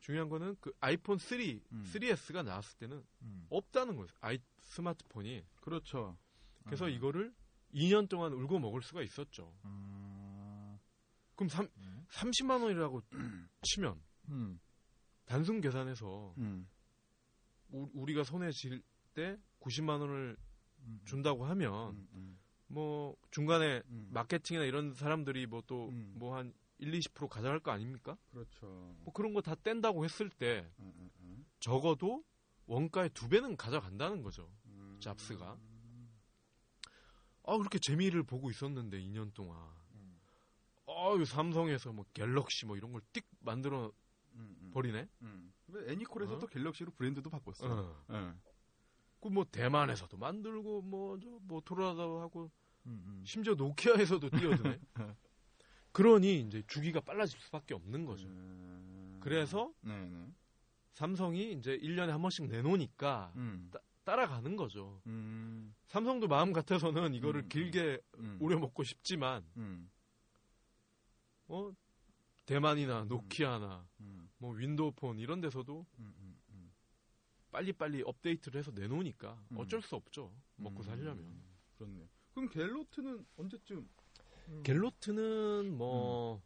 중요한 0.00 0.28
거는 0.28 0.56
그 0.60 0.72
아이폰 0.80 1.18
3, 1.18 1.38
음. 1.72 1.84
3S가 1.86 2.44
나왔을 2.44 2.78
때는 2.78 3.04
음. 3.22 3.46
없다는 3.50 3.96
거예요. 3.96 4.08
아이 4.20 4.38
스마트폰이. 4.60 5.44
그렇죠. 5.60 6.16
그래서 6.64 6.86
음. 6.86 6.90
이거를 6.90 7.34
2년 7.74 8.08
동안 8.08 8.32
울고 8.32 8.58
먹을 8.58 8.82
수가 8.82 9.02
있었죠. 9.02 9.54
음. 9.64 10.78
그럼 11.36 11.48
삼, 11.48 11.68
음. 11.78 12.06
30만 12.10 12.62
원이라고 12.62 13.02
치면 13.62 14.00
음. 14.28 14.60
단순 15.24 15.60
계산해서 15.60 16.34
음. 16.38 16.68
우, 17.70 17.88
우리가 17.94 18.24
손에 18.24 18.50
쥘때 18.52 19.38
90만 19.60 20.00
원을 20.00 20.36
음. 20.80 21.00
준다고 21.04 21.44
하면. 21.46 22.06
뭐 22.74 23.16
중간에 23.30 23.82
음. 23.88 24.08
마케팅이나 24.12 24.64
이런 24.64 24.94
사람들이 24.94 25.46
뭐 25.46 25.62
또 25.66 25.90
뭐한 26.14 26.46
음. 26.46 26.52
1, 26.78 26.90
20% 26.90 27.28
가져갈 27.28 27.60
거 27.60 27.70
아닙니까? 27.70 28.16
그렇죠. 28.32 28.66
뭐 29.04 29.12
그런 29.14 29.32
거 29.32 29.40
다 29.40 29.54
뗀다고 29.54 30.04
했을 30.04 30.28
때 30.28 30.68
음, 30.80 30.92
음, 30.98 31.10
음. 31.20 31.46
적어도 31.60 32.24
원가의 32.66 33.10
두 33.10 33.28
배는 33.28 33.56
가져간다는 33.56 34.22
거죠. 34.22 34.50
음. 34.66 34.98
잡스가. 35.00 35.56
아 37.46 37.56
그렇게 37.58 37.78
재미를 37.78 38.22
보고 38.22 38.50
있었는데 38.50 38.98
2년 39.00 39.32
동안. 39.34 39.56
음. 39.92 40.18
아유 40.88 41.24
삼성에서 41.24 41.92
뭐 41.92 42.04
갤럭시 42.12 42.66
뭐 42.66 42.76
이런 42.76 42.92
걸 42.92 43.00
띡 43.12 43.24
만들어. 43.40 43.92
버리네. 44.72 45.08
음. 45.22 45.52
근데 45.64 45.92
애니콜에서 45.92 46.34
어? 46.34 46.38
또 46.40 46.48
갤럭시로 46.48 46.90
브랜드도 46.90 47.30
바꿨어. 47.30 47.66
어. 47.70 48.04
예. 48.10 48.32
그뭐 49.20 49.44
대만에서도 49.52 50.16
만들고 50.16 50.82
뭐저 50.82 51.38
모토로라도 51.42 52.20
하고 52.20 52.50
음, 52.86 53.02
음. 53.06 53.22
심지어 53.24 53.54
노키아에서도 53.54 54.30
뛰어드네. 54.30 54.78
그러니 55.92 56.40
이제 56.40 56.62
주기가 56.66 57.00
빨라질 57.00 57.40
수밖에 57.40 57.74
없는 57.74 58.04
거죠. 58.04 58.26
음. 58.26 59.18
그래서 59.20 59.72
네네. 59.80 60.32
삼성이 60.92 61.52
이제 61.52 61.78
1년에 61.78 62.08
한 62.08 62.20
번씩 62.20 62.46
내놓으니까 62.46 63.32
음. 63.36 63.70
따라가는 64.04 64.56
거죠. 64.56 65.00
음. 65.06 65.74
삼성도 65.86 66.28
마음 66.28 66.52
같아서는 66.52 67.14
이거를 67.14 67.42
음, 67.42 67.48
길게 67.48 68.00
음. 68.18 68.38
우려먹고 68.40 68.84
싶지만 68.84 69.44
음. 69.56 69.90
어 71.48 71.72
대만이나 72.44 73.04
노키아나 73.04 73.88
음. 74.00 74.28
뭐 74.38 74.52
윈도우폰 74.52 75.18
이런 75.18 75.40
데서도 75.40 75.86
음. 75.98 76.14
음. 76.18 76.36
음. 76.50 76.72
빨리빨리 77.50 78.02
업데이트를 78.04 78.58
해서 78.58 78.70
내놓으니까 78.72 79.42
음. 79.52 79.58
어쩔 79.58 79.80
수 79.80 79.96
없죠. 79.96 80.34
먹고 80.56 80.82
살려면. 80.82 81.18
음. 81.18 81.42
그렇네. 81.78 82.08
그럼 82.34 82.48
갤로트는 82.48 83.24
언제쯤? 83.36 83.88
음. 84.48 84.62
갤로트는 84.64 85.76
뭐 85.76 86.42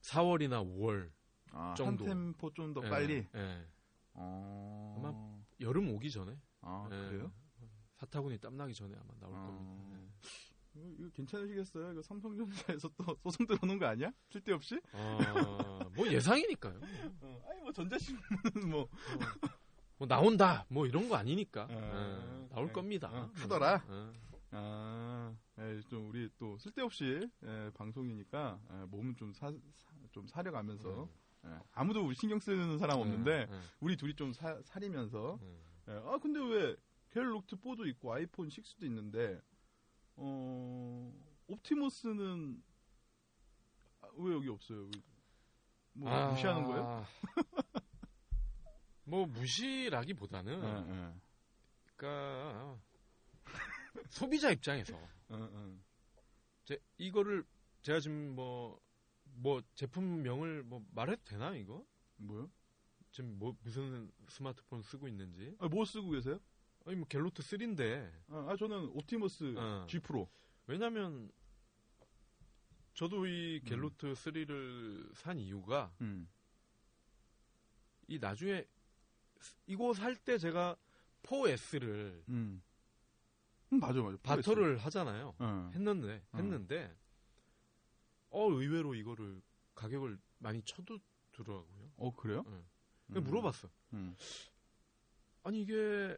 4월이나 0.00 0.66
5월 0.66 1.10
아, 1.52 1.74
정도. 1.76 2.04
한 2.06 2.32
템포 2.32 2.52
좀더 2.54 2.80
예, 2.84 2.88
빨리. 2.88 3.26
예. 3.34 3.66
어. 4.14 4.96
아마 4.98 5.42
여름 5.60 5.90
오기 5.90 6.10
전에 6.10 6.36
아 6.62 6.88
예. 6.90 6.96
그래요? 7.08 7.32
사타구니 7.96 8.38
땀나기 8.38 8.74
전에 8.74 8.94
아마 8.96 9.14
나올 9.20 9.34
아. 9.34 9.46
겁니다. 9.46 9.98
예. 9.98 10.02
이거, 10.74 10.88
이거 10.98 11.10
괜찮으시겠어요? 11.10 11.92
이거 11.92 12.02
삼성전자에서 12.02 12.88
또 12.96 13.14
소송 13.22 13.46
들어오는 13.46 13.78
거 13.78 13.86
아니야? 13.86 14.10
쓸데없이? 14.30 14.80
아, 14.92 15.80
뭐 15.94 16.10
예상이니까요. 16.10 16.80
어, 17.20 17.46
아니 17.50 17.60
뭐 17.60 17.72
전자신문은 17.72 18.70
뭐뭐 18.70 20.08
나온다 20.08 20.64
뭐 20.68 20.86
이런 20.86 21.10
거 21.10 21.16
아니니까 21.16 21.68
아, 21.70 21.72
예, 22.48 22.48
나올 22.54 22.68
예. 22.68 22.72
겁니다. 22.72 23.10
어, 23.12 23.30
하더라? 23.34 23.84
예. 24.52 24.56
아, 24.56 25.34
예, 25.58 25.80
좀 25.88 26.08
우리 26.08 26.28
또 26.38 26.58
쓸데없이 26.58 27.28
예, 27.44 27.70
방송이니까 27.74 28.60
예, 28.70 28.84
몸은 28.86 29.16
좀 29.16 29.32
사, 29.32 29.50
사- 29.50 29.92
좀 30.12 30.26
사려가면서 30.26 31.08
예, 31.46 31.58
아무도 31.72 32.04
우리 32.06 32.14
신경 32.14 32.38
쓰는 32.38 32.78
사람 32.78 33.00
없는데 33.00 33.46
예, 33.50 33.60
우리 33.80 33.96
둘이 33.96 34.14
좀 34.14 34.32
사, 34.32 34.60
사리면서 34.62 35.38
예. 35.42 35.92
예, 35.92 36.02
아 36.04 36.18
근데 36.18 36.38
왜 36.40 36.76
갤럭시 37.10 37.56
4도 37.56 37.86
있고 37.88 38.12
아이폰 38.12 38.48
6도 38.48 38.84
있는데 38.84 39.40
어 40.16 41.12
옵티머스는 41.48 42.62
아, 44.02 44.08
왜 44.18 44.32
여기 44.34 44.48
없어요? 44.48 44.82
왜- 44.84 44.90
뭐 45.94 46.10
아, 46.10 46.30
무시하는 46.30 46.64
거예요? 46.64 47.06
뭐 49.04 49.26
무시라기보다는 49.26 50.62
예, 50.62 50.94
예. 50.94 51.14
그러니까 51.96 52.78
소비자 54.10 54.50
입장에서. 54.50 54.98
제, 56.64 56.78
이거를 56.98 57.44
제가 57.82 58.00
지금 58.00 58.34
뭐뭐 58.34 59.62
제품명을 59.74 60.62
뭐 60.64 60.84
말해도 60.92 61.22
되나 61.24 61.54
이거? 61.56 61.84
뭐요? 62.16 62.50
지금 63.10 63.38
뭐 63.38 63.56
무슨 63.62 64.10
스마트폰 64.28 64.82
쓰고 64.82 65.08
있는지. 65.08 65.54
아, 65.58 65.68
뭐 65.68 65.84
쓰고 65.84 66.10
계세요? 66.10 66.38
아니 66.86 66.96
뭐 66.96 67.06
갤로트 67.06 67.42
3인데 67.42 68.10
아, 68.28 68.46
아, 68.50 68.56
저는 68.56 68.88
옵티머스 68.94 69.54
어. 69.56 69.86
G 69.88 69.98
프로. 70.00 70.28
왜냐면 70.66 71.30
저도 72.94 73.26
이 73.26 73.60
갤로트 73.64 74.12
3를 74.12 75.14
산 75.16 75.38
이유가 75.38 75.92
음. 76.00 76.28
이 78.08 78.18
나중에 78.18 78.64
이거 79.66 79.92
살 79.94 80.14
때 80.16 80.38
제가 80.38 80.76
4S를 81.22 82.22
음. 82.28 82.62
음, 83.72 83.80
맞아 83.80 84.02
맞아. 84.02 84.16
바터를 84.22 84.78
하잖아요. 84.78 85.34
어. 85.38 85.70
했는데 85.74 86.22
어. 86.32 86.36
했는데 86.36 86.94
어 88.30 88.50
의외로 88.50 88.94
이거를 88.94 89.40
가격을 89.74 90.18
많이 90.38 90.62
쳐두더라고요. 90.62 91.92
어 91.96 92.14
그래요? 92.14 92.44
응. 92.46 92.64
그래서 93.06 93.26
물어봤어. 93.26 93.68
음. 93.94 94.14
아니 95.42 95.62
이게 95.62 96.16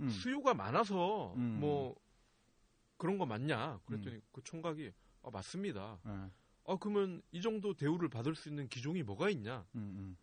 음. 0.00 0.08
수요가 0.10 0.54
많아서 0.54 1.34
음. 1.34 1.58
뭐 1.60 1.96
그런 2.96 3.18
거 3.18 3.26
맞냐? 3.26 3.80
그랬더니 3.86 4.20
그 4.32 4.42
총각이 4.42 4.92
아, 5.22 5.30
맞습니다. 5.30 5.98
예. 6.06 6.30
아 6.68 6.76
그러면 6.80 7.22
이 7.30 7.40
정도 7.40 7.74
대우를 7.74 8.08
받을 8.08 8.34
수 8.34 8.48
있는 8.48 8.68
기종이 8.68 9.02
뭐가 9.02 9.30
있냐? 9.30 9.66
음, 9.74 9.80
음. 9.80 10.16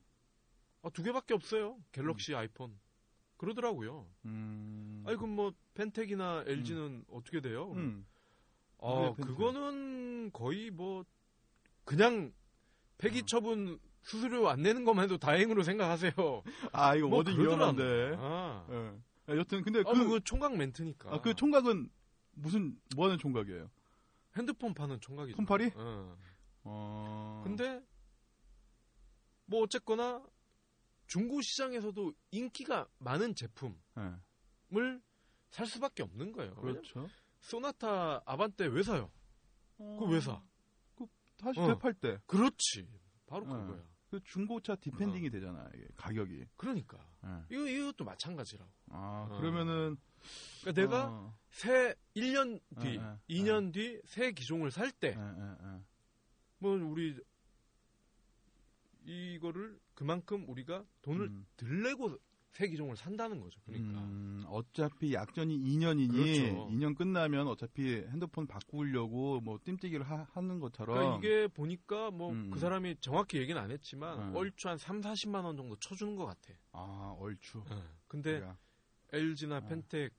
아, 0.82 0.90
두 0.90 1.02
개밖에 1.02 1.34
없어요. 1.34 1.82
갤럭시 1.92 2.36
아이폰. 2.36 2.78
그러더라고요. 3.44 4.08
음. 4.26 5.04
아니 5.06 5.18
그럼 5.18 5.32
뭐 5.36 5.54
펜텍이나 5.74 6.46
LG는 6.48 7.04
어떻게 7.12 7.42
돼요? 7.42 7.74
음. 7.74 8.06
아? 8.80 9.14
그거는 9.22 10.32
거의 10.32 10.72
뭐 10.72 11.04
그냥 11.84 12.32
폐기 12.98 13.20
어. 13.20 13.26
처분 13.26 13.80
수수료 14.02 14.48
안 14.50 14.62
내는 14.62 14.86
것만 14.86 15.04
해도 15.06 15.18
다행으로 15.18 15.64
생각하세요. 15.64 16.14
아 16.72 16.96
이거 16.96 17.10
뭐 17.10 17.20
어디 17.20 17.32
위험한데. 17.32 18.16
아, 18.18 18.66
예. 18.70 19.32
아, 19.34 19.38
여튼 19.38 19.62
근데 19.62 19.80
아, 19.80 19.84
그, 19.84 19.94
그, 19.94 20.08
그 20.08 20.24
총각 20.24 20.56
멘트니까. 20.56 21.14
아, 21.14 21.22
그 21.22 21.34
총각은 21.34 21.90
무슨 22.36 22.78
뭐 22.96 23.06
하는 23.06 23.18
총각이에요? 23.18 23.70
핸드폰 24.38 24.74
파는 24.74 25.02
총각이죠. 25.02 25.36
폰팔이? 25.36 25.72
어. 25.76 26.18
어. 26.64 27.42
근데 27.44 27.82
뭐 29.46 29.64
어쨌거나 29.64 30.24
중고 31.08 31.42
시장에서도 31.42 32.14
인기가 32.32 32.88
많은 33.00 33.36
제품을 33.36 33.76
예. 33.98 35.00
살 35.50 35.68
수밖에 35.68 36.04
없는 36.04 36.32
거예요. 36.32 36.56
그렇죠. 36.56 37.08
소나타 37.40 38.22
아반떼 38.26 38.68
왜 38.68 38.84
사요? 38.84 39.12
그거 39.78 40.06
왜 40.06 40.20
사? 40.20 40.42
다시 41.38 41.60
어. 41.60 41.68
되팔 41.68 41.94
때. 41.96 42.18
그렇지. 42.26 42.88
바로 43.28 43.46
어. 43.46 43.48
그거야. 43.50 43.84
그 44.10 44.20
중고차 44.26 44.76
디펜딩이 44.76 45.32
되잖아, 45.32 45.68
이게 45.74 45.88
가격이. 45.96 46.46
그러니까 46.56 46.98
예. 47.26 47.44
이거 47.50 47.68
이것도 47.68 48.06
마찬가지라고. 48.06 48.72
아, 48.92 49.28
어. 49.30 49.38
그러면은 49.40 49.98
그러니까 50.62 50.82
내가 50.82 51.08
어. 51.10 51.38
새 51.50 51.96
1년 52.16 52.62
뒤, 52.80 52.90
예, 52.90 53.18
예, 53.30 53.34
2년 53.36 53.74
뒤 53.74 54.00
새 54.06 54.32
기종을 54.32 54.72
살 54.72 54.92
때. 54.92 55.18
뭐 56.60 56.78
우리 56.78 57.20
이거를 59.06 59.80
그만큼 59.94 60.46
우리가 60.48 60.86
돈을 61.02 61.28
음. 61.28 61.46
들 61.56 61.84
내고 61.84 62.18
새 62.54 62.68
기종을 62.68 62.96
산다는 62.96 63.42
거죠. 63.42 63.60
그러니까. 63.66 64.00
음, 64.00 64.46
어차피 64.48 65.14
약전이 65.14 65.58
2년이니 65.58 66.12
그렇죠. 66.12 66.70
2년 66.70 66.96
끝나면 66.96 67.48
어차피 67.48 67.96
핸드폰 67.96 68.46
바꾸려고 68.46 69.42
뭐 69.42 69.58
띨띠기를 69.64 70.04
하, 70.04 70.28
는 70.40 70.60
것처럼 70.60 70.96
그러니까 70.96 71.18
이게 71.18 71.48
보니까 71.48 72.12
뭐그 72.12 72.36
음. 72.36 72.56
사람이 72.56 72.98
정확히 73.00 73.40
얘기는 73.40 73.60
안 73.60 73.72
했지만 73.72 74.20
음. 74.20 74.36
얼추 74.36 74.70
한 74.70 74.78
3, 74.78 75.02
40만 75.02 75.44
원 75.46 75.58
정도 75.58 75.76
쳐주는 75.78 76.16
것 76.16 76.26
같아. 76.26 76.54
아 76.74 77.16
얼추. 77.18 77.64
근데 78.08 78.40
그러니까, 78.40 78.58
LG나 79.14 79.58
어. 79.58 79.62
펜텍 79.62 80.14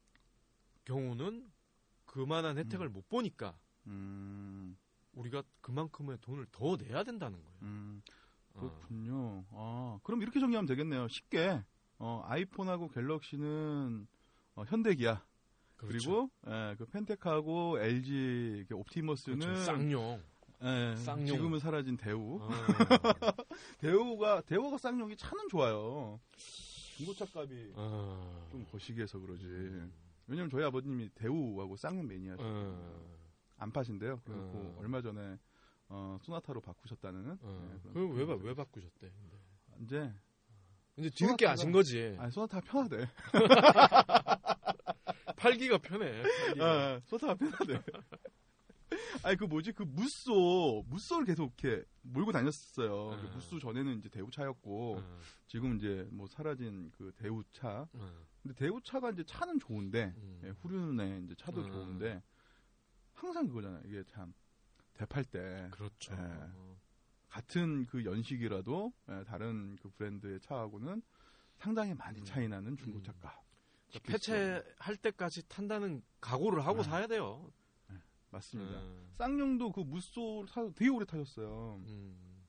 경우는 0.85 1.49
그만한 2.05 2.59
혜택을 2.59 2.89
못 2.89 3.09
보니까 3.09 3.57
음, 3.87 4.77
우리가 5.13 5.45
그만큼의 5.61 6.19
돈을 6.21 6.47
더 6.51 6.77
내야 6.77 7.05
된다는 7.05 7.43
거예요. 7.45 7.59
음, 8.55 8.61
어. 8.61 8.61
그렇군요. 8.61 9.45
아, 9.53 9.99
그럼 10.03 10.23
이렇게 10.23 10.41
정리하면 10.41 10.67
되겠네요. 10.67 11.09
쉽게 11.09 11.63
어, 11.99 12.23
아이폰하고 12.27 12.89
갤럭시는 12.89 14.07
어, 14.57 14.65
현대기아 14.67 15.23
그렇죠. 15.77 15.87
그리고 15.87 16.31
예, 16.47 16.75
그 16.79 16.87
펜텍하고 16.87 17.79
LG 17.81 18.67
그 18.69 18.75
옵티머스는 18.77 19.39
그렇죠. 19.41 19.61
쌍용. 19.63 20.23
예, 20.63 20.97
쌍용. 20.97 21.27
지금은 21.27 21.59
사라진 21.59 21.97
대우. 21.97 22.39
어. 22.41 22.49
대우가 23.79 24.41
대우가 24.43 24.79
쌍용이 24.79 25.17
차는 25.17 25.49
좋아요. 25.49 26.21
중고차 26.97 27.25
값이 27.35 27.73
어. 27.75 28.49
좀 28.51 28.65
거시기해서 28.71 29.19
그러지. 29.19 29.45
왜냐면 30.27 30.49
저희 30.49 30.65
아버님이 30.65 31.11
대우하고 31.15 31.77
쌍용 31.77 32.07
매니아시고 32.07 32.49
어. 32.49 33.05
안 33.59 33.71
파신대요. 33.73 34.21
그래갖고 34.25 34.59
어. 34.59 34.77
얼마 34.81 35.03
전에 35.03 35.37
어, 35.95 36.19
소나타로 36.23 36.61
바꾸셨다는. 36.61 37.39
어. 37.41 37.71
예, 37.73 37.79
그런 37.93 38.15
그럼 38.15 38.41
왜, 38.43 38.49
왜 38.49 38.55
바꾸셨대? 38.55 39.13
근데. 39.77 39.81
이제 39.81 40.13
이제 40.97 41.11
뒤늦게 41.11 41.47
아신 41.47 41.71
거지. 41.71 42.17
아니 42.19 42.33
소나타가 42.33 42.67
편하대. 42.67 43.09
팔기가 45.37 45.79
편해. 45.79 46.23
팔기가. 46.23 46.67
아, 46.67 47.01
소나타가 47.05 47.35
편하대. 47.35 47.81
아니 49.23 49.37
그 49.37 49.45
뭐지 49.45 49.73
그 49.73 49.85
무쏘 49.85 50.85
무쏘를 50.89 51.27
계속 51.27 51.53
이렇게 51.63 51.85
몰고 52.03 52.33
다녔어요. 52.33 52.93
어. 52.93 53.17
그 53.17 53.27
무쏘 53.29 53.61
전에는 53.61 53.99
이제 53.99 54.09
대우차였고 54.09 54.97
어. 54.99 55.19
지금 55.47 55.77
이제 55.77 56.09
뭐 56.11 56.27
사라진 56.27 56.91
그 56.91 57.13
대우차. 57.17 57.87
어. 57.93 58.27
근데 58.43 58.55
대우차가 58.57 59.11
이제 59.11 59.23
차는 59.25 59.61
좋은데 59.61 60.13
음. 60.17 60.41
예, 60.45 60.49
후륜에 60.61 61.21
이제 61.25 61.37
차도 61.37 61.61
음. 61.61 61.71
좋은데 61.71 62.21
항상 63.13 63.47
그거잖아요. 63.47 63.83
이게 63.87 64.03
참 64.09 64.35
대팔 64.95 65.25
때 65.25 65.69
그렇죠. 65.73 66.13
예. 66.15 66.19
어. 66.19 66.77
같은 67.29 67.85
그 67.87 68.05
연식이라도 68.05 68.93
예, 69.11 69.25
다른 69.25 69.77
그 69.77 69.91
브랜드의 69.91 70.41
차하고는 70.41 71.03
상당히 71.57 71.95
많이 71.95 72.21
음. 72.21 72.25
차이 72.25 72.49
나는 72.49 72.77
중고차 72.77 73.13
음. 73.13 73.19
값. 73.21 73.45
그러니까 73.89 74.13
폐차할 74.13 74.97
때까지 75.03 75.49
탄다는 75.49 76.03
각오를 76.21 76.65
하고 76.65 76.83
네. 76.83 76.89
사야 76.89 77.07
돼요. 77.07 77.51
맞습니다. 78.31 78.81
음. 78.81 79.09
쌍용도 79.13 79.71
그 79.71 79.81
무쏘를 79.81 80.49
사 80.49 80.69
되게 80.75 80.91
오래 80.91 81.05
타셨어요. 81.05 81.81
음. 81.87 82.45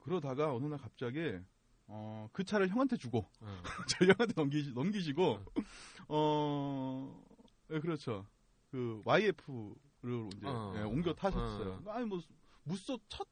그러다가 0.00 0.54
어느 0.54 0.66
날 0.66 0.78
갑자기 0.78 1.38
어, 1.86 2.28
그 2.32 2.42
차를 2.44 2.68
형한테 2.68 2.96
주고 2.96 3.28
어. 3.40 3.62
저희 3.88 4.08
형한테 4.08 4.34
넘기시, 4.34 4.72
넘기시고 4.72 5.44
어, 6.08 7.24
예, 7.70 7.80
그렇죠. 7.80 8.26
그 8.70 9.00
YF 9.04 9.74
를 10.06 10.28
이제 10.36 10.46
어. 10.46 10.72
예, 10.76 10.82
옮겨 10.82 11.12
타셨어요. 11.12 11.82
어. 11.84 11.90
아니 11.90 12.06
뭐 12.06 12.20
무쏘 12.62 12.98
첫 13.08 13.26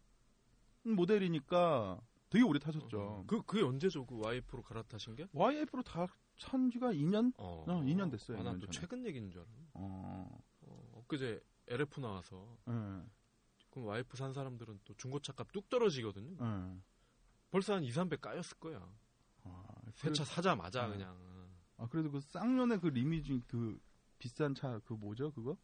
모델이니까 0.83 2.01
되게 2.31 2.45
오래 2.45 2.59
타셨죠. 2.59 3.25
그 3.27 3.43
그게 3.43 3.63
언제죠? 3.63 4.05
그 4.07 4.19
와이프로 4.21 4.63
갈아타신 4.63 5.15
게? 5.15 5.27
YF로 5.33 5.83
다 5.83 6.07
찬 6.37 6.69
지가 6.69 6.93
2년? 6.93 7.33
어, 7.37 7.65
어, 7.69 7.81
2년 7.83 8.11
됐어요, 8.11 8.39
아, 8.39 8.41
2년 8.41 8.45
난또. 8.45 8.67
최근 8.73 9.07
얘기인 9.07 9.31
줄 9.31 9.41
알았네. 9.41 9.67
어, 9.75 10.29
어, 10.63 10.91
엊그제 11.05 11.41
LF 11.69 12.01
나와서 12.01 12.59
예, 12.67 12.73
그럼 13.71 13.87
와이프 13.87 14.17
산 14.17 14.33
사람들은 14.33 14.81
또 14.85 14.95
중고차 14.95 15.33
값 15.33 15.53
뚝 15.53 15.69
떨어지거든요. 15.69 16.37
예. 16.41 16.77
벌써 17.53 17.75
한 17.75 17.85
2, 17.85 17.91
300 17.93 18.21
까였을 18.21 18.59
거야. 18.59 18.85
아, 19.45 19.65
새차 19.95 20.25
사자마자 20.25 20.89
네. 20.89 20.95
그냥 20.97 21.17
아, 21.77 21.87
그래도 21.89 22.11
그 22.11 22.21
쌍년의 22.21 22.81
그 22.81 22.89
리미진 22.89 23.41
그 23.47 23.81
비싼 24.19 24.57
차 24.57 24.81
그 24.85 24.95
뭐죠 24.95 25.31
그거? 25.31 25.57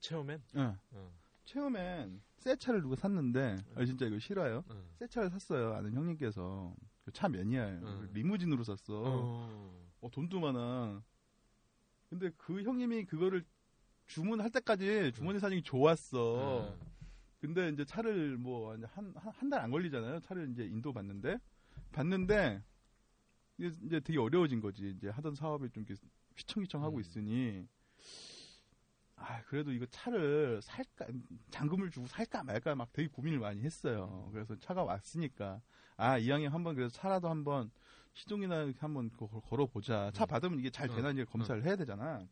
체험엔. 0.00 0.42
예. 0.56 0.60
어, 0.92 1.12
처음엔 1.44 2.20
새 2.38 2.56
차를 2.56 2.82
누가 2.82 2.96
샀는데 2.96 3.56
아 3.74 3.84
진짜 3.84 4.06
이거 4.06 4.18
싫어요. 4.18 4.64
어. 4.68 4.84
새 4.98 5.06
차를 5.06 5.30
샀어요. 5.30 5.74
아는 5.74 5.94
형님께서 5.94 6.74
그차 7.04 7.28
매니아예요. 7.28 7.80
응. 7.84 8.10
리무진으로 8.12 8.64
샀어. 8.64 9.02
어. 9.04 9.88
어, 10.00 10.10
돈도 10.10 10.40
많아. 10.40 11.02
근데 12.10 12.30
그 12.36 12.62
형님이 12.62 13.04
그거를 13.04 13.44
주문할 14.06 14.50
때까지 14.50 15.12
주머니 15.14 15.38
사정이 15.40 15.62
좋았어. 15.62 16.18
어. 16.68 16.78
근데 17.40 17.68
이제 17.70 17.84
차를 17.84 18.36
뭐 18.38 18.74
한 18.76 19.14
한 19.16 19.50
달 19.50 19.60
안 19.60 19.70
걸리잖아요. 19.70 20.20
차를 20.20 20.50
이제 20.50 20.64
인도 20.64 20.92
받는데 20.92 21.38
받는데 21.92 22.62
이제 23.58 24.00
되게 24.00 24.18
어려워진 24.18 24.60
거지. 24.60 24.90
이제 24.90 25.08
하던 25.08 25.34
사업이 25.34 25.70
좀 25.70 25.84
이렇게 25.88 26.00
휘청휘청 26.36 26.82
하고 26.82 26.96
음. 26.96 27.00
있으니 27.00 27.66
아 29.16 29.42
그래도 29.44 29.72
이거 29.72 29.86
차를 29.86 30.60
살까 30.62 31.06
잔금을 31.50 31.90
주고 31.90 32.06
살까 32.06 32.42
말까 32.44 32.74
막 32.74 32.92
되게 32.92 33.08
고민을 33.08 33.38
많이 33.38 33.62
했어요. 33.62 34.28
그래서 34.32 34.56
차가 34.58 34.84
왔으니까 34.84 35.60
아 35.96 36.18
이왕이면 36.18 36.52
한번 36.52 36.74
그래서 36.74 36.94
차라도 36.94 37.28
한번 37.28 37.70
시동이나 38.12 38.62
이렇게 38.62 38.78
한번 38.80 39.10
거- 39.10 39.26
걸어보자. 39.26 40.10
차 40.14 40.24
음. 40.24 40.26
받으면 40.26 40.58
이게 40.58 40.70
잘 40.70 40.88
음. 40.90 40.96
되나 40.96 41.10
이제 41.10 41.24
검사를 41.24 41.62
해야 41.64 41.76
되잖아. 41.76 42.26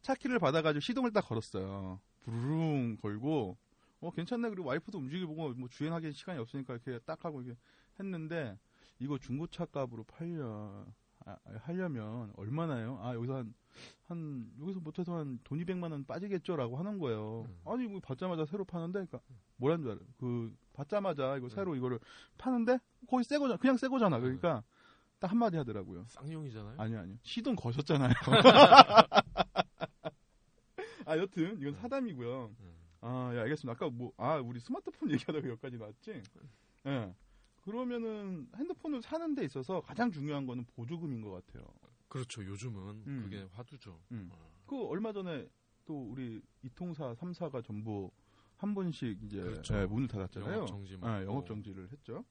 차 0.00 0.14
키를 0.14 0.38
받아가지고 0.38 0.80
시동을 0.80 1.12
딱 1.12 1.22
걸었어요. 1.22 2.00
부르릉 2.22 2.96
걸고 2.96 3.56
어 4.00 4.10
괜찮네 4.10 4.48
그리고 4.50 4.68
와이프도 4.68 4.98
움직이 4.98 5.24
보고 5.24 5.50
뭐 5.54 5.68
주행하기 5.68 6.12
시간이 6.12 6.38
없으니까 6.40 6.74
이렇게 6.74 6.98
딱 7.04 7.24
하고 7.24 7.42
이렇게 7.42 7.58
했는데 8.00 8.58
이거 8.98 9.18
중고차 9.18 9.66
값으로 9.66 10.04
팔려 10.04 10.86
아, 11.26 11.36
하려면 11.60 12.32
얼마나요? 12.36 12.98
아 13.02 13.14
여기서 13.14 13.36
한, 13.36 13.54
한 14.08 14.50
여기서 14.60 14.80
못해서 14.80 15.16
한 15.16 15.38
돈 15.44 15.58
200만 15.58 15.92
원 15.92 16.04
빠지겠죠라고 16.04 16.76
하는 16.76 16.98
거예요. 16.98 17.46
음. 17.48 17.60
아니 17.64 17.86
뭐 17.86 18.00
받자마자 18.00 18.44
새로 18.46 18.64
파는데 18.64 19.06
그러니까 19.06 19.20
뭐란 19.56 19.82
줄 19.82 19.92
알아? 19.92 20.00
그 20.18 20.54
받자마자 20.72 21.36
이거 21.36 21.46
음. 21.46 21.50
새로 21.50 21.76
이거를 21.76 21.98
파는데 22.38 22.78
거의 23.08 23.24
새 23.24 23.38
거잖아. 23.38 23.58
그냥 23.58 23.76
새 23.76 23.88
거잖아. 23.88 24.18
그러니까 24.18 24.62
딱 25.18 25.30
한마디 25.30 25.56
하더라고요. 25.56 26.04
쌍용이잖아요. 26.08 26.74
아니요, 26.78 26.98
아니요. 26.98 27.16
시동 27.22 27.54
거셨잖아요. 27.54 28.10
아, 31.06 31.18
여튼, 31.18 31.58
이건 31.60 31.74
사담이고요. 31.74 32.54
음. 32.60 32.72
아, 33.00 33.30
예, 33.34 33.40
알겠습니다. 33.40 33.72
아까 33.72 33.90
뭐, 33.92 34.12
아, 34.16 34.36
우리 34.36 34.60
스마트폰 34.60 35.10
얘기하다가 35.10 35.48
여기까지 35.48 35.76
나왔지? 35.78 36.22
예. 36.86 37.14
그러면은 37.62 38.48
핸드폰을 38.56 39.02
사는 39.02 39.34
데 39.34 39.44
있어서 39.44 39.80
가장 39.80 40.10
중요한 40.10 40.46
거는 40.46 40.64
보조금인 40.74 41.20
것 41.22 41.30
같아요. 41.30 41.64
그렇죠. 42.08 42.44
요즘은 42.44 43.02
음. 43.06 43.20
그게 43.24 43.48
화두죠. 43.52 43.98
음. 44.12 44.28
어. 44.32 44.52
그 44.66 44.84
얼마 44.86 45.12
전에 45.12 45.48
또 45.84 46.10
우리 46.10 46.42
이통사 46.62 47.14
3사가 47.14 47.64
전부 47.64 48.10
한 48.56 48.74
번씩 48.74 49.22
이제 49.24 49.40
그렇죠. 49.40 49.74
예, 49.76 49.86
문을 49.86 50.08
닫았잖아요. 50.08 50.52
영업 50.52 50.66
정지 50.68 50.96
뭐. 50.96 51.08
예, 51.20 51.24
영업 51.24 51.46
정지를 51.46 51.90
했죠. 51.90 52.24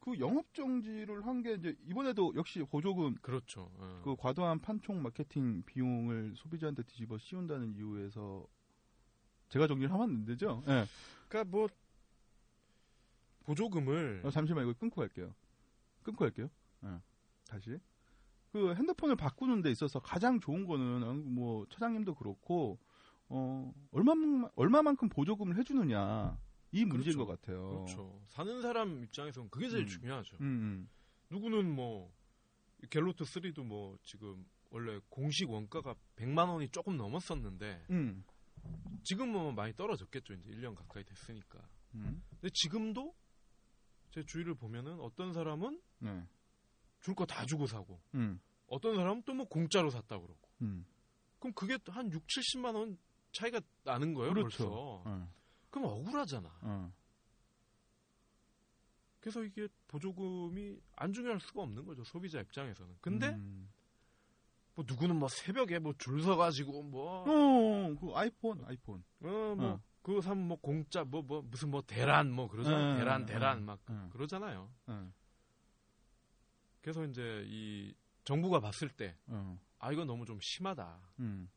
그 0.00 0.18
영업 0.18 0.52
정지를 0.52 1.24
한 1.26 1.42
게 1.42 1.54
이제 1.54 1.74
이번에도 1.86 2.32
역시 2.36 2.62
보조금 2.64 3.14
그렇죠. 3.22 3.70
어. 3.78 4.02
그 4.04 4.14
과도한 4.16 4.60
판촉 4.60 4.94
마케팅 4.96 5.62
비용을 5.64 6.34
소비자한테 6.36 6.82
뒤집어 6.82 7.16
씌운다는 7.18 7.74
이유에서 7.74 8.46
제가 9.48 9.66
정리를 9.66 9.90
하면 9.92 10.10
안 10.10 10.24
되죠? 10.26 10.62
예. 10.68 10.84
그러니까 11.28 11.50
뭐 11.50 11.68
보조금을 13.44 14.22
어, 14.24 14.30
잠시만 14.30 14.64
이거 14.64 14.72
끊고 14.74 15.00
갈게요. 15.00 15.34
끊고 16.02 16.20
갈게요. 16.20 16.50
예. 16.84 16.88
다시. 17.46 17.78
그 18.52 18.74
핸드폰을 18.74 19.16
바꾸는 19.16 19.62
데 19.62 19.70
있어서 19.70 19.98
가장 20.00 20.40
좋은 20.40 20.64
거는 20.66 21.02
어, 21.02 21.14
뭐 21.14 21.66
차장님도 21.70 22.14
그렇고 22.14 22.78
어 23.28 23.72
얼마만 23.90 24.50
얼마만큼 24.54 25.08
보조금을 25.08 25.56
해주느냐 25.58 26.38
이 26.72 26.84
문제인 26.84 27.16
그렇죠. 27.16 27.26
것 27.26 27.40
같아요. 27.40 27.68
그렇죠. 27.70 28.20
사는 28.28 28.62
사람 28.62 29.02
입장에서는 29.04 29.48
그게 29.50 29.68
제일 29.68 29.84
음. 29.84 29.88
중요하죠. 29.88 30.36
음, 30.40 30.46
음. 30.46 30.88
누구는 31.30 31.74
뭐 31.74 32.12
갤로트 32.90 33.24
3도 33.24 33.64
뭐 33.64 33.96
지금 34.02 34.44
원래 34.70 35.00
공식 35.08 35.50
원가가 35.50 35.94
100만 36.16 36.48
원이 36.48 36.68
조금 36.68 36.96
넘었었는데 36.96 37.86
음. 37.90 38.24
지금은 39.02 39.32
뭐 39.32 39.52
많이 39.52 39.74
떨어졌겠죠. 39.74 40.34
이제 40.34 40.50
1년 40.50 40.74
가까이 40.74 41.04
됐으니까. 41.04 41.58
음. 41.94 42.22
근데 42.40 42.50
지금도 42.52 43.14
제 44.14 44.22
주위를 44.24 44.54
보면은 44.54 45.00
어떤 45.00 45.32
사람은 45.32 45.82
네. 45.98 46.24
줄거 47.00 47.26
다 47.26 47.44
주고 47.44 47.66
사고 47.66 48.00
음. 48.14 48.40
어떤 48.68 48.94
사람은 48.94 49.24
또 49.24 49.34
뭐 49.34 49.44
공짜로 49.48 49.90
샀다 49.90 50.20
그러고 50.20 50.48
음. 50.62 50.86
그럼 51.40 51.52
그게 51.54 51.76
또한 51.78 52.12
6, 52.12 52.24
70만 52.24 52.76
원 52.76 52.96
차이가 53.32 53.60
나는 53.82 54.14
거예요 54.14 54.32
그렇죠. 54.32 54.56
벌써 54.68 55.02
어. 55.04 55.32
그럼 55.70 55.88
억울하잖아 55.88 56.48
어. 56.62 56.92
그래서 59.18 59.42
이게 59.42 59.66
보조금이 59.88 60.78
안 60.94 61.12
중요할 61.12 61.40
수가 61.40 61.62
없는 61.62 61.84
거죠 61.84 62.04
소비자 62.04 62.40
입장에서는 62.40 62.94
근데 63.00 63.30
음. 63.30 63.68
뭐 64.76 64.84
누구는 64.86 65.16
뭐 65.18 65.26
새벽에 65.28 65.80
뭐 65.80 65.92
줄 65.98 66.22
서가지고 66.22 66.84
뭐 66.84 67.22
어, 67.22 67.94
그 68.00 68.12
아이폰, 68.14 68.64
아이폰. 68.64 69.02
어, 69.22 69.54
뭐, 69.56 69.66
어. 69.72 69.80
그거 70.04 70.20
사면 70.20 70.46
뭐 70.48 70.58
공짜, 70.60 71.02
뭐, 71.02 71.22
뭐, 71.22 71.40
무슨 71.40 71.70
뭐 71.70 71.80
대란, 71.80 72.30
뭐 72.30 72.46
그러잖아요. 72.46 72.92
어, 72.94 72.98
대란, 72.98 73.22
어, 73.22 73.26
대란, 73.26 73.64
막 73.64 73.80
어. 73.88 74.10
그러잖아요. 74.12 74.70
어. 74.86 75.12
그래서 76.82 77.06
이제 77.06 77.42
이 77.48 77.94
정부가 78.24 78.60
봤을 78.60 78.90
때, 78.90 79.16
어. 79.28 79.58
아, 79.78 79.90
이건 79.92 80.06
너무 80.06 80.26
좀 80.26 80.38
심하다. 80.40 81.00
음. 81.20 81.48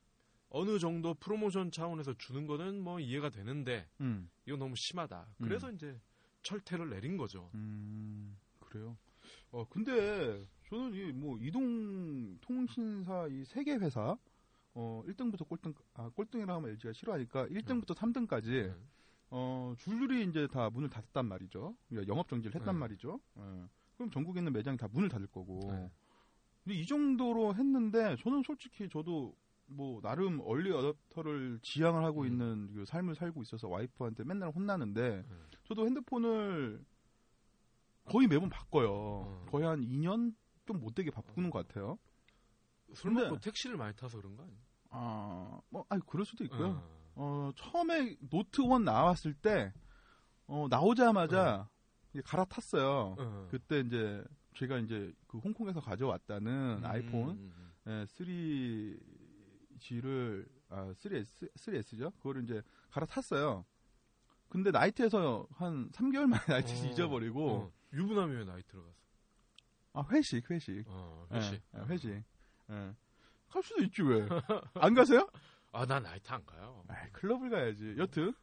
어느 0.50 0.80
정도 0.80 1.14
프로모션 1.16 1.72
차원에서 1.72 2.14
주는 2.14 2.48
거는 2.48 2.80
뭐 2.82 3.02
이해가 3.02 3.30
되는데, 3.32 3.86
음. 4.00 4.30
이건 4.46 4.60
너무 4.60 4.78
심하다. 4.78 5.28
그래서 5.44 5.70
이제 5.70 6.00
철퇴를 6.44 6.90
내린 6.90 7.18
거죠. 7.18 7.50
음, 7.54 8.38
그래요. 8.62 8.98
어, 9.52 9.66
근데 9.70 10.46
저는 10.70 10.94
이 10.94 11.12
뭐 11.12 11.38
이동 11.42 12.38
통신사 12.40 13.28
이 13.28 13.44
세계 13.44 13.76
회사 13.76 14.18
어 14.80 15.02
1등부터 15.08 15.48
꼴등 15.48 15.74
아 15.96 16.10
꼴등이라 16.10 16.54
하면 16.56 16.70
LG가 16.70 16.94
싫어하니까 16.94 17.48
1등부터 17.48 17.96
3등까지 17.96 18.68
네. 18.68 18.76
어 19.32 19.74
줄줄이 19.80 20.24
이제 20.30 20.48
다 20.48 20.70
문을 20.70 20.88
닫았단 20.90 21.26
말이죠. 21.26 21.76
그러니까 21.90 22.12
영업 22.14 22.28
정지를 22.30 22.54
했단 22.60 22.76
네. 22.76 22.80
말이죠. 22.80 23.20
예. 23.38 23.42
그럼 23.96 24.12
전국에 24.12 24.40
있는 24.40 24.54
매장이 24.54 24.78
다 24.78 24.88
문을 24.92 25.10
닫을 25.10 25.26
거고. 25.28 25.60
네. 25.72 25.90
근데 26.64 26.78
이 26.78 26.86
정도로 26.86 27.56
했는데 27.56 28.16
저는 28.18 28.44
솔직히 28.44 28.88
저도 28.88 29.36
뭐 29.66 30.00
나름 30.02 30.40
얼리 30.42 30.72
어답터를 30.72 31.60
지향을 31.64 32.04
하고 32.04 32.22
음. 32.22 32.28
있는 32.28 32.72
그 32.74 32.86
삶을 32.86 33.16
살고 33.16 33.42
있어서 33.42 33.68
와이프한테 33.68 34.26
맨날 34.26 34.52
혼나는데 34.52 35.24
네. 35.28 35.36
저도 35.64 35.88
핸드폰을 35.88 36.86
거의 38.06 38.28
매번 38.28 38.48
바꿔요. 38.50 38.92
어. 38.94 39.46
거의 39.50 39.66
한 39.66 39.82
2년 39.82 40.36
좀 40.68 40.80
못되게 40.80 41.10
바꾸는 41.10 41.50
것 41.50 41.68
같아요. 41.68 41.98
술 42.94 43.12
근데- 43.12 43.24
먹고 43.28 43.40
택시를 43.40 43.76
많이 43.76 43.96
타서 43.96 44.18
그런 44.18 44.38
거 44.38 44.44
아니에요? 44.44 44.67
아, 44.90 45.60
뭐, 45.70 45.86
아니 45.90 46.02
그럴 46.06 46.26
수도 46.26 46.44
있고요. 46.46 46.68
어. 46.68 46.98
어, 47.16 47.52
처음에 47.56 48.16
노트 48.30 48.62
1 48.62 48.84
나왔을 48.84 49.34
때 49.34 49.74
어, 50.46 50.68
나오자마자 50.70 51.68
이제 52.14 52.22
갈아탔어요. 52.22 53.16
어. 53.18 53.48
그때 53.52 53.80
이제 53.80 54.24
제가 54.56 54.78
이제 54.80 55.14
그 55.28 55.38
홍콩에서 55.40 55.80
가져왔다는 55.82 56.78
음, 56.80 56.86
아이폰 56.86 57.30
음, 57.32 57.52
음. 57.88 57.88
예, 57.88 58.06
3G를 58.06 60.48
아 60.70 60.92
3S 60.94 61.54
3S죠. 61.56 62.16
그거를 62.18 62.44
이제 62.44 62.62
갈아탔어요. 62.90 63.66
근데 64.50 64.72
나이트에서 64.72 65.48
한 65.52 65.90
3개월 65.92 66.26
만에 66.28 66.42
나이트 66.48 66.72
어. 66.72 66.90
잊어버리고 66.90 67.50
어. 67.52 67.72
유부남이 67.94 68.36
왜 68.36 68.46
나이트 68.46 68.62
들어갔어? 68.64 68.98
아 69.94 70.04
회식 70.12 70.50
회식 70.50 70.84
어, 70.88 71.28
회식. 71.32 71.54
예, 71.54 71.62
예, 71.80 71.84
회식 71.86 72.24
예. 72.70 72.94
갈 73.50 73.64
수도 73.64 73.84
있지 73.84 74.02
왜 74.04 74.28
안 74.76 74.94
가세요? 74.94 75.30
아, 75.72 75.86
난 75.86 76.02
나이트 76.04 76.32
안 76.32 76.44
가요. 76.46 76.84
아이, 76.88 77.12
클럽을 77.12 77.50
가야지 77.50 77.96
여튼 77.98 78.34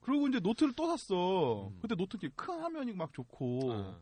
그리고 0.00 0.28
이제 0.28 0.38
노트를 0.40 0.74
또 0.76 0.86
샀어 0.86 1.68
음. 1.68 1.78
근데 1.80 1.94
노트 1.94 2.18
큰 2.36 2.60
화면이 2.60 2.92
막 2.92 3.12
좋고 3.12 3.70
어. 3.72 4.00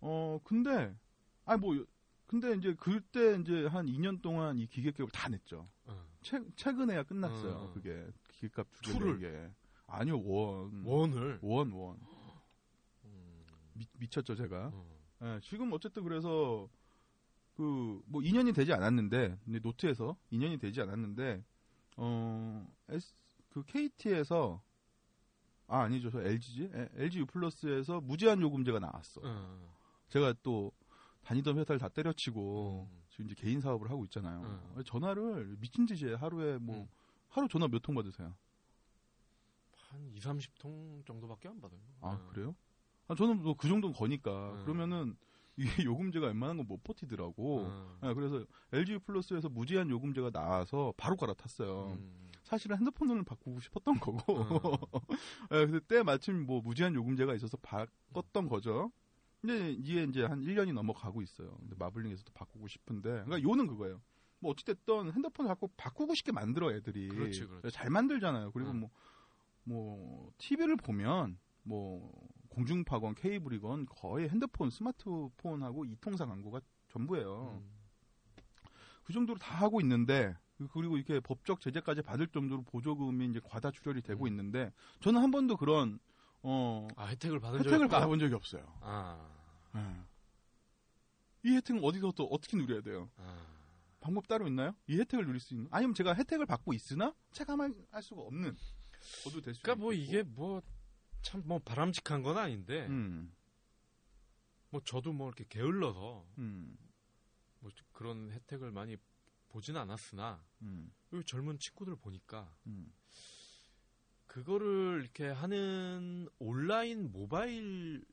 어 0.00 0.40
근데 0.44 0.94
아니 1.44 1.60
뭐 1.60 1.84
근데 2.26 2.54
이제 2.54 2.74
그때 2.78 3.36
이제 3.40 3.66
한 3.66 3.86
2년 3.86 4.22
동안 4.22 4.58
이 4.58 4.66
기계값을 4.66 5.08
다 5.10 5.28
냈죠 5.28 5.68
어. 5.86 6.06
최, 6.22 6.38
최근에야 6.54 7.02
끝났어요. 7.04 7.52
어. 7.54 7.72
그게 7.72 8.06
기계값 8.28 8.66
두 8.82 8.92
two를? 8.92 9.18
개. 9.18 9.50
아니요 9.86 10.22
원. 10.22 10.84
원을. 10.84 11.38
원 11.42 11.72
원. 11.72 11.96
음. 13.04 13.44
미, 13.74 13.86
미쳤죠 13.98 14.34
제가. 14.36 14.70
어. 14.72 15.00
예, 15.22 15.40
지금 15.42 15.72
어쨌든 15.72 16.04
그래서 16.04 16.68
그 17.60 18.00
뭐 18.06 18.22
2년이 18.22 18.54
되지 18.54 18.72
않았는데 18.72 19.38
노트에서 19.62 20.16
2년이 20.32 20.58
되지 20.58 20.80
않았는데 20.80 21.44
어 21.98 22.66
S 22.88 23.14
그 23.50 23.62
KT에서 23.64 24.62
아 25.66 25.80
아니죠 25.82 26.10
저 26.10 26.22
LG지 26.22 26.70
LG 26.96 27.18
U 27.20 27.26
플러스에서 27.26 28.00
무제한 28.00 28.40
요금제가 28.40 28.78
나왔어. 28.78 29.20
어. 29.22 29.76
제가 30.08 30.34
또 30.42 30.72
다니던 31.22 31.58
회사를 31.58 31.78
다 31.78 31.88
때려치고 31.88 32.88
음. 32.90 33.02
지금 33.10 33.26
이제 33.26 33.34
개인 33.34 33.60
사업을 33.60 33.90
하고 33.90 34.04
있잖아요. 34.04 34.40
음. 34.76 34.82
전화를 34.84 35.56
미친 35.60 35.84
듯이 35.84 36.06
해. 36.06 36.14
하루에 36.14 36.56
뭐 36.58 36.76
음. 36.80 36.88
하루 37.28 37.46
전화 37.46 37.68
몇 37.68 37.82
통 37.82 37.94
받으세요? 37.94 38.34
한 39.90 40.10
2, 40.14 40.18
30통 40.20 41.04
정도밖에 41.06 41.48
안 41.48 41.60
받아요. 41.60 41.80
아 42.00 42.12
어. 42.14 42.26
그래요? 42.32 42.54
아, 43.08 43.14
저는 43.14 43.42
뭐 43.42 43.54
그 43.54 43.68
정도는 43.68 43.94
거니까 43.94 44.52
음. 44.54 44.64
그러면은 44.64 45.16
이게 45.56 45.64
요금제가 45.88 46.26
웬만한 46.28 46.56
건 46.56 46.66
못 46.66 46.82
버티더라고. 46.84 47.60
어. 47.66 47.98
아, 48.00 48.14
그래서 48.14 48.44
LG 48.72 48.98
플러스에서 49.00 49.48
무제한 49.48 49.90
요금제가 49.90 50.30
나와서 50.30 50.92
바로 50.96 51.16
갈아탔어요. 51.16 51.96
음. 51.98 52.30
사실은 52.42 52.78
핸드폰을 52.78 53.22
바꾸고 53.24 53.60
싶었던 53.60 53.98
거고. 54.00 54.34
어. 54.34 54.78
예, 55.52 55.66
근데 55.66 55.80
때 55.80 56.02
마침 56.02 56.46
뭐 56.46 56.60
무제한 56.60 56.94
요금제가 56.94 57.34
있어서 57.34 57.56
바꿨던 57.58 58.48
거죠. 58.48 58.90
근데 59.40 59.72
이게 59.72 60.04
이제 60.04 60.24
한 60.24 60.40
1년이 60.40 60.72
넘어가고 60.72 61.22
있어요. 61.22 61.56
근데 61.60 61.74
마블링에서도 61.78 62.30
바꾸고 62.34 62.68
싶은데. 62.68 63.10
그러니까 63.10 63.42
요는 63.42 63.66
그거예요. 63.66 64.02
뭐 64.38 64.52
어찌됐든 64.52 65.12
핸드폰을 65.12 65.48
자꾸 65.48 65.68
바꾸고 65.76 66.14
싶게 66.14 66.32
만들어 66.32 66.72
애들이. 66.72 67.08
그렇지, 67.08 67.46
그렇지. 67.46 67.74
잘 67.74 67.90
만들잖아요. 67.90 68.52
그리고 68.52 68.70
음. 68.70 68.80
뭐, 68.80 68.90
뭐, 69.64 70.32
TV를 70.38 70.76
보면 70.76 71.38
뭐, 71.62 72.12
공중파건 72.50 73.14
케이블이건 73.14 73.86
거의 73.86 74.28
핸드폰, 74.28 74.70
스마트폰하고 74.70 75.84
이통사 75.86 76.26
광고가 76.26 76.60
전부예요. 76.88 77.60
음. 77.62 77.70
그 79.04 79.12
정도로 79.12 79.38
다 79.38 79.56
하고 79.56 79.80
있는데 79.80 80.36
그리고 80.72 80.96
이렇게 80.96 81.20
법적 81.20 81.60
제재까지 81.60 82.02
받을 82.02 82.26
정도로 82.26 82.62
보조금이 82.62 83.26
이제 83.28 83.40
과다 83.42 83.70
출혈이 83.70 84.02
되고 84.02 84.24
음. 84.24 84.28
있는데 84.28 84.72
저는 85.00 85.20
한 85.22 85.30
번도 85.30 85.56
그런 85.56 85.98
어 86.42 86.86
아 86.96 87.06
혜택을 87.06 87.40
받은 87.40 87.60
혜택을? 87.60 87.88
받아본 87.88 88.18
적이 88.18 88.34
없어요. 88.34 88.64
아, 88.80 89.36
이 91.42 91.54
혜택은 91.54 91.82
어디서 91.82 92.12
또 92.16 92.24
어떻게 92.26 92.56
누려야 92.56 92.82
돼요? 92.82 93.10
아. 93.16 93.46
방법 94.00 94.26
따로 94.26 94.46
있나요? 94.46 94.74
이 94.86 94.98
혜택을 94.98 95.26
누릴 95.26 95.40
수 95.40 95.54
있는? 95.54 95.68
아니면 95.70 95.94
제가 95.94 96.14
혜택을 96.14 96.46
받고 96.46 96.72
있으나 96.72 97.14
체감할 97.32 97.74
수가 98.02 98.22
없는 98.22 98.56
저도 99.24 99.40
될수 99.40 99.62
그러니까 99.62 99.82
뭐 99.82 99.92
이게 99.92 100.22
뭐 100.22 100.62
참 101.22 101.42
뭐 101.44 101.58
바람직한 101.58 102.22
건 102.22 102.38
아닌데 102.38 102.86
음, 102.86 103.32
뭐 104.70 104.80
저도 104.84 105.12
뭐 105.12 105.28
이렇게 105.28 105.44
게을러서 105.48 106.26
음, 106.38 106.76
뭐 107.60 107.70
그런 107.92 108.30
혜택을 108.30 108.70
많이 108.70 108.96
보진 109.48 109.76
않았으나 109.76 110.44
음, 110.62 110.92
이 111.12 111.22
젊은 111.26 111.58
친구들 111.58 111.96
보니까 111.96 112.54
음. 112.66 112.92
그거를 114.26 115.00
이렇게 115.02 115.28
하는 115.28 116.28
온라인 116.38 117.10
모바일 117.10 118.04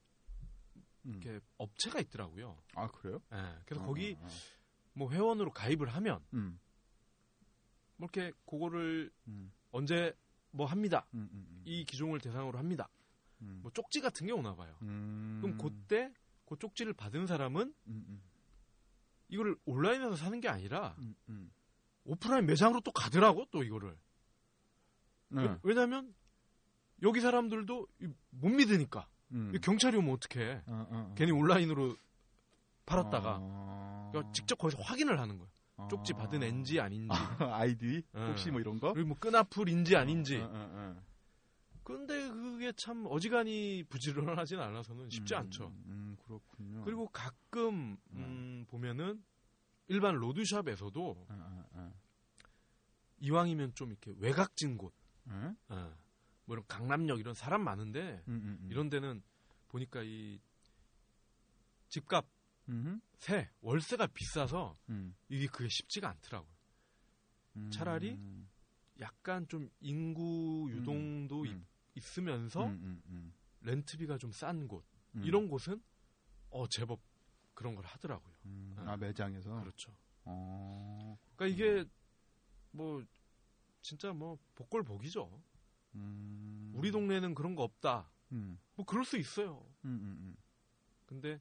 음. 1.06 1.12
이렇게 1.12 1.40
업체가 1.58 2.00
있더라고요. 2.00 2.58
아 2.74 2.88
그래요? 2.88 3.22
예, 3.34 3.56
그래서 3.66 3.84
어, 3.84 3.88
거기 3.88 4.18
어, 4.20 4.26
어. 4.26 4.30
뭐 4.94 5.12
회원으로 5.12 5.52
가입을 5.52 5.88
하면 5.90 6.26
음, 6.34 6.60
뭐 7.98 8.10
이렇게 8.12 8.34
그거를 8.48 9.12
음, 9.28 9.54
언제 9.72 10.14
뭐 10.50 10.66
합니다. 10.66 11.08
음, 11.14 11.30
음, 11.32 11.48
음. 11.52 11.62
이 11.66 11.86
기종을 11.86 12.20
대상으로 12.20 12.58
합니다. 12.58 12.90
음. 13.42 13.60
뭐 13.62 13.72
쪽지 13.72 14.02
같은 14.02 14.26
게 14.28 14.34
오나 14.34 14.56
봐요. 14.56 14.76
음. 14.82 15.40
그럼 15.42 15.58
그때 15.58 16.12
그 16.46 16.58
쪽지를 16.58 16.94
받은 16.94 17.28
사람은 17.28 17.62
음, 17.88 18.06
음, 18.08 18.22
이거를 19.30 19.56
온라인에서 19.66 20.16
사는 20.16 20.40
게 20.40 20.48
아니라 20.48 20.96
음, 21.00 21.16
음. 21.30 21.52
오프라인 22.06 22.46
매장으로 22.46 22.82
또 22.82 22.92
가더라고 22.92 23.46
또 23.52 23.64
이거를. 23.64 23.98
네. 25.30 25.42
왜- 25.44 25.58
왜냐면 25.64 26.14
여기 27.04 27.20
사람들도 27.20 27.88
이- 28.02 28.08
못 28.30 28.50
믿으니까 28.50 29.08
경찰이 29.62 29.98
오면 29.98 30.14
어떡해. 30.16 30.64
어, 30.68 30.72
어, 30.72 30.88
어. 30.90 31.14
괜히 31.18 31.32
온라인으로 31.34 31.96
팔았다가 32.86 33.38
어. 33.42 34.10
그러니까 34.12 34.32
직접 34.32 34.58
거기서 34.58 34.82
확인을 34.82 35.20
하는 35.20 35.38
거야. 35.38 35.50
쪽지 35.90 36.14
받은 36.14 36.42
앤지 36.42 36.80
아닌지. 36.80 37.10
아이디 37.54 38.02
어. 38.14 38.28
혹시 38.30 38.50
뭐 38.50 38.62
이런 38.62 38.80
거? 38.80 38.94
그리고 38.94 39.10
뭐 39.10 39.18
끈아풀인지 39.20 39.96
아닌지. 39.98 40.38
어, 40.38 40.46
어, 40.46 40.50
어. 40.54 41.04
근데 41.88 42.28
그게 42.28 42.74
참 42.74 43.06
어지간히 43.08 43.82
부지런하진 43.88 44.60
않아서는 44.60 45.10
쉽지 45.10 45.36
음, 45.36 45.40
않죠. 45.40 45.68
음, 45.86 46.18
그렇군요. 46.26 46.84
그리고 46.84 47.08
가끔 47.08 47.96
음, 48.12 48.66
보면은 48.68 49.24
일반 49.88 50.16
로드샵에서도 50.16 51.02
어, 51.02 51.26
어, 51.30 51.64
어. 51.72 51.94
이왕이면 53.20 53.74
좀 53.76 53.92
이렇게 53.92 54.14
외곽진 54.18 54.78
곳, 54.78 54.94
어? 55.30 55.56
어, 55.70 55.98
뭐 56.44 56.56
이런 56.58 56.66
강남역 56.68 57.22
이런 57.22 57.34
사람 57.34 57.64
많은데 57.64 58.22
음, 58.28 58.34
음, 58.34 58.58
음. 58.64 58.68
이런 58.70 58.90
데는 58.90 59.24
보니까 59.70 60.04
이 60.04 60.42
집값. 61.88 62.28
세 63.16 63.50
월세가 63.62 64.08
비싸서 64.08 64.78
음. 64.90 65.16
이게 65.30 65.48
그게 65.48 65.70
쉽지가 65.70 66.10
않더라고요. 66.10 66.52
음. 67.56 67.72
차라리 67.72 68.20
약간 69.00 69.48
좀 69.48 69.70
인구 69.80 70.68
유동도 70.70 71.44
음. 71.44 71.66
있, 71.98 72.18
으면서 72.18 72.66
음, 72.66 72.80
음, 72.82 73.02
음. 73.08 73.34
렌트비가 73.62 74.18
좀 74.18 74.32
싼곳 74.32 74.84
음. 75.16 75.24
이런 75.24 75.50
곳은 75.50 75.82
어 76.50 76.68
제법 76.68 77.00
그런 77.54 77.76
걸 77.76 77.86
하더라고요. 77.86 78.36
음. 78.46 78.76
어. 78.78 78.92
아 78.92 78.98
매장에서. 78.98 79.60
그렇죠. 79.62 79.92
어. 80.26 81.18
그러니까 81.36 81.48
이게 81.48 81.90
뭐 82.72 83.04
진짜 83.82 84.14
뭐 84.14 84.38
복골 84.56 84.84
복이죠. 84.84 85.42
음. 85.96 86.72
우리 86.76 86.92
동네는 86.92 87.34
그런 87.34 87.56
거 87.56 87.64
없다. 87.64 88.10
음. 88.32 88.60
뭐 88.76 88.86
그럴 88.86 89.04
수 89.04 89.18
있어요. 89.18 89.66
근데 91.08 91.40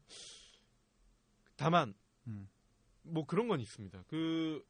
다만 1.57 1.95
음. 2.29 2.49
뭐 3.03 3.27
그런 3.27 3.49
건 3.49 3.61
있습니다. 3.61 4.05
그 4.07 4.65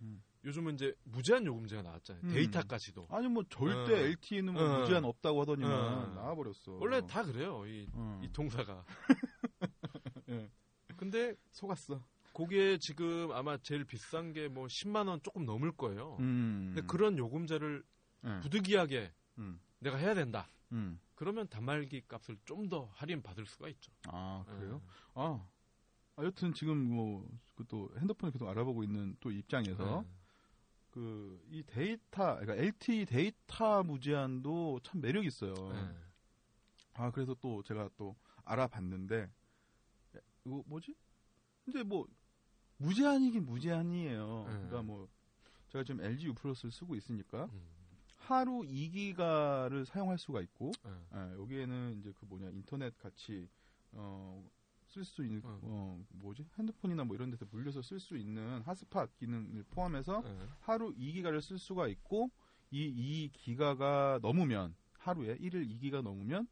음. 0.00 0.22
요즘은 0.44 0.74
이제 0.74 0.94
무제한 1.04 1.44
요금제가 1.44 1.82
나왔잖아요. 1.82 2.24
음. 2.24 2.32
데이터까지도. 2.32 3.06
아니 3.10 3.28
뭐 3.28 3.44
절대 3.50 3.92
어. 3.92 3.96
LTE는 3.96 4.54
뭐 4.54 4.62
어. 4.62 4.80
무제한 4.80 5.04
없다고 5.04 5.42
하더니만 5.42 5.70
어. 5.72 6.06
나와버렸어. 6.14 6.78
원래 6.80 7.06
다 7.06 7.22
그래요. 7.22 7.66
이, 7.66 7.86
어. 7.92 8.20
이 8.24 8.32
통사가. 8.32 8.84
예. 10.30 10.50
근데 10.96 11.34
속았어. 11.50 12.02
그게 12.32 12.78
지금 12.78 13.32
아마 13.32 13.58
제일 13.58 13.84
비싼 13.84 14.32
게 14.32 14.48
뭐 14.48 14.66
10만 14.66 15.08
원 15.08 15.20
조금 15.22 15.44
넘을 15.44 15.72
거예요. 15.72 16.16
음. 16.20 16.72
근데 16.74 16.86
그런 16.86 17.18
요금제를 17.18 17.82
예. 18.24 18.40
부득이하게 18.40 19.12
음. 19.38 19.60
내가 19.78 19.96
해야 19.98 20.14
된다. 20.14 20.48
음. 20.72 21.00
그러면 21.14 21.48
단말기 21.48 22.02
값을 22.08 22.38
좀 22.44 22.68
더 22.70 22.88
할인 22.94 23.20
받을 23.22 23.44
수가 23.46 23.68
있죠. 23.68 23.92
아 24.06 24.44
그래요? 24.46 24.80
예. 24.84 24.90
아. 25.14 25.46
아, 26.16 26.24
여튼 26.24 26.52
지금 26.54 26.78
뭐 26.78 27.26
또 27.68 27.90
핸드폰을 27.98 28.32
계속 28.32 28.48
알아보고 28.48 28.82
있는 28.84 29.14
또 29.20 29.30
입장에서 29.30 30.02
예. 30.02 30.19
그 30.90 31.40
이 31.50 31.62
데이터 31.64 32.38
그러니까 32.38 32.54
LTE 32.54 33.06
데이터 33.06 33.82
무제한도 33.82 34.80
참 34.82 35.00
매력 35.00 35.24
있어요. 35.24 35.54
예. 35.74 35.94
아 36.94 37.10
그래서 37.10 37.34
또 37.40 37.62
제가 37.62 37.90
또 37.96 38.16
알아봤는데 38.44 39.28
이거 40.44 40.62
뭐지? 40.66 40.94
근데 41.64 41.82
뭐 41.82 42.06
무제한이긴 42.78 43.44
무제한이에요. 43.46 44.44
네. 44.46 44.52
그러니까 44.52 44.82
뭐 44.82 45.08
제가 45.68 45.84
지금 45.84 46.04
LG 46.04 46.26
U 46.28 46.34
플러스를 46.34 46.72
쓰고 46.72 46.94
있으니까 46.94 47.44
음. 47.44 47.60
하루 48.16 48.60
2기가를 48.62 49.84
사용할 49.84 50.18
수가 50.18 50.40
있고 50.42 50.72
예. 50.86 50.90
예, 51.18 51.32
여기에는 51.34 51.98
이제 51.98 52.12
그 52.14 52.24
뭐냐 52.26 52.50
인터넷 52.50 52.96
같이 52.98 53.48
어, 53.92 54.48
쓸 54.90 55.04
수 55.04 55.24
있는 55.24 55.40
어. 55.44 55.58
어, 55.62 56.04
뭐지 56.10 56.44
핸드폰이나 56.58 57.04
뭐 57.04 57.14
이런 57.14 57.30
데서 57.30 57.46
물려서 57.50 57.80
쓸 57.80 58.00
수 58.00 58.16
있는 58.16 58.60
핫스팟 58.62 59.06
기능을 59.18 59.64
포함해서 59.70 60.22
예. 60.26 60.48
하루 60.60 60.92
2기가를 60.94 61.40
쓸 61.40 61.58
수가 61.58 61.86
있고 61.88 62.30
이 62.70 63.30
2기가가 63.32 64.20
넘으면 64.20 64.74
하루에 64.98 65.36
1일 65.38 65.68
2기가 65.68 66.02
넘으면 66.02 66.48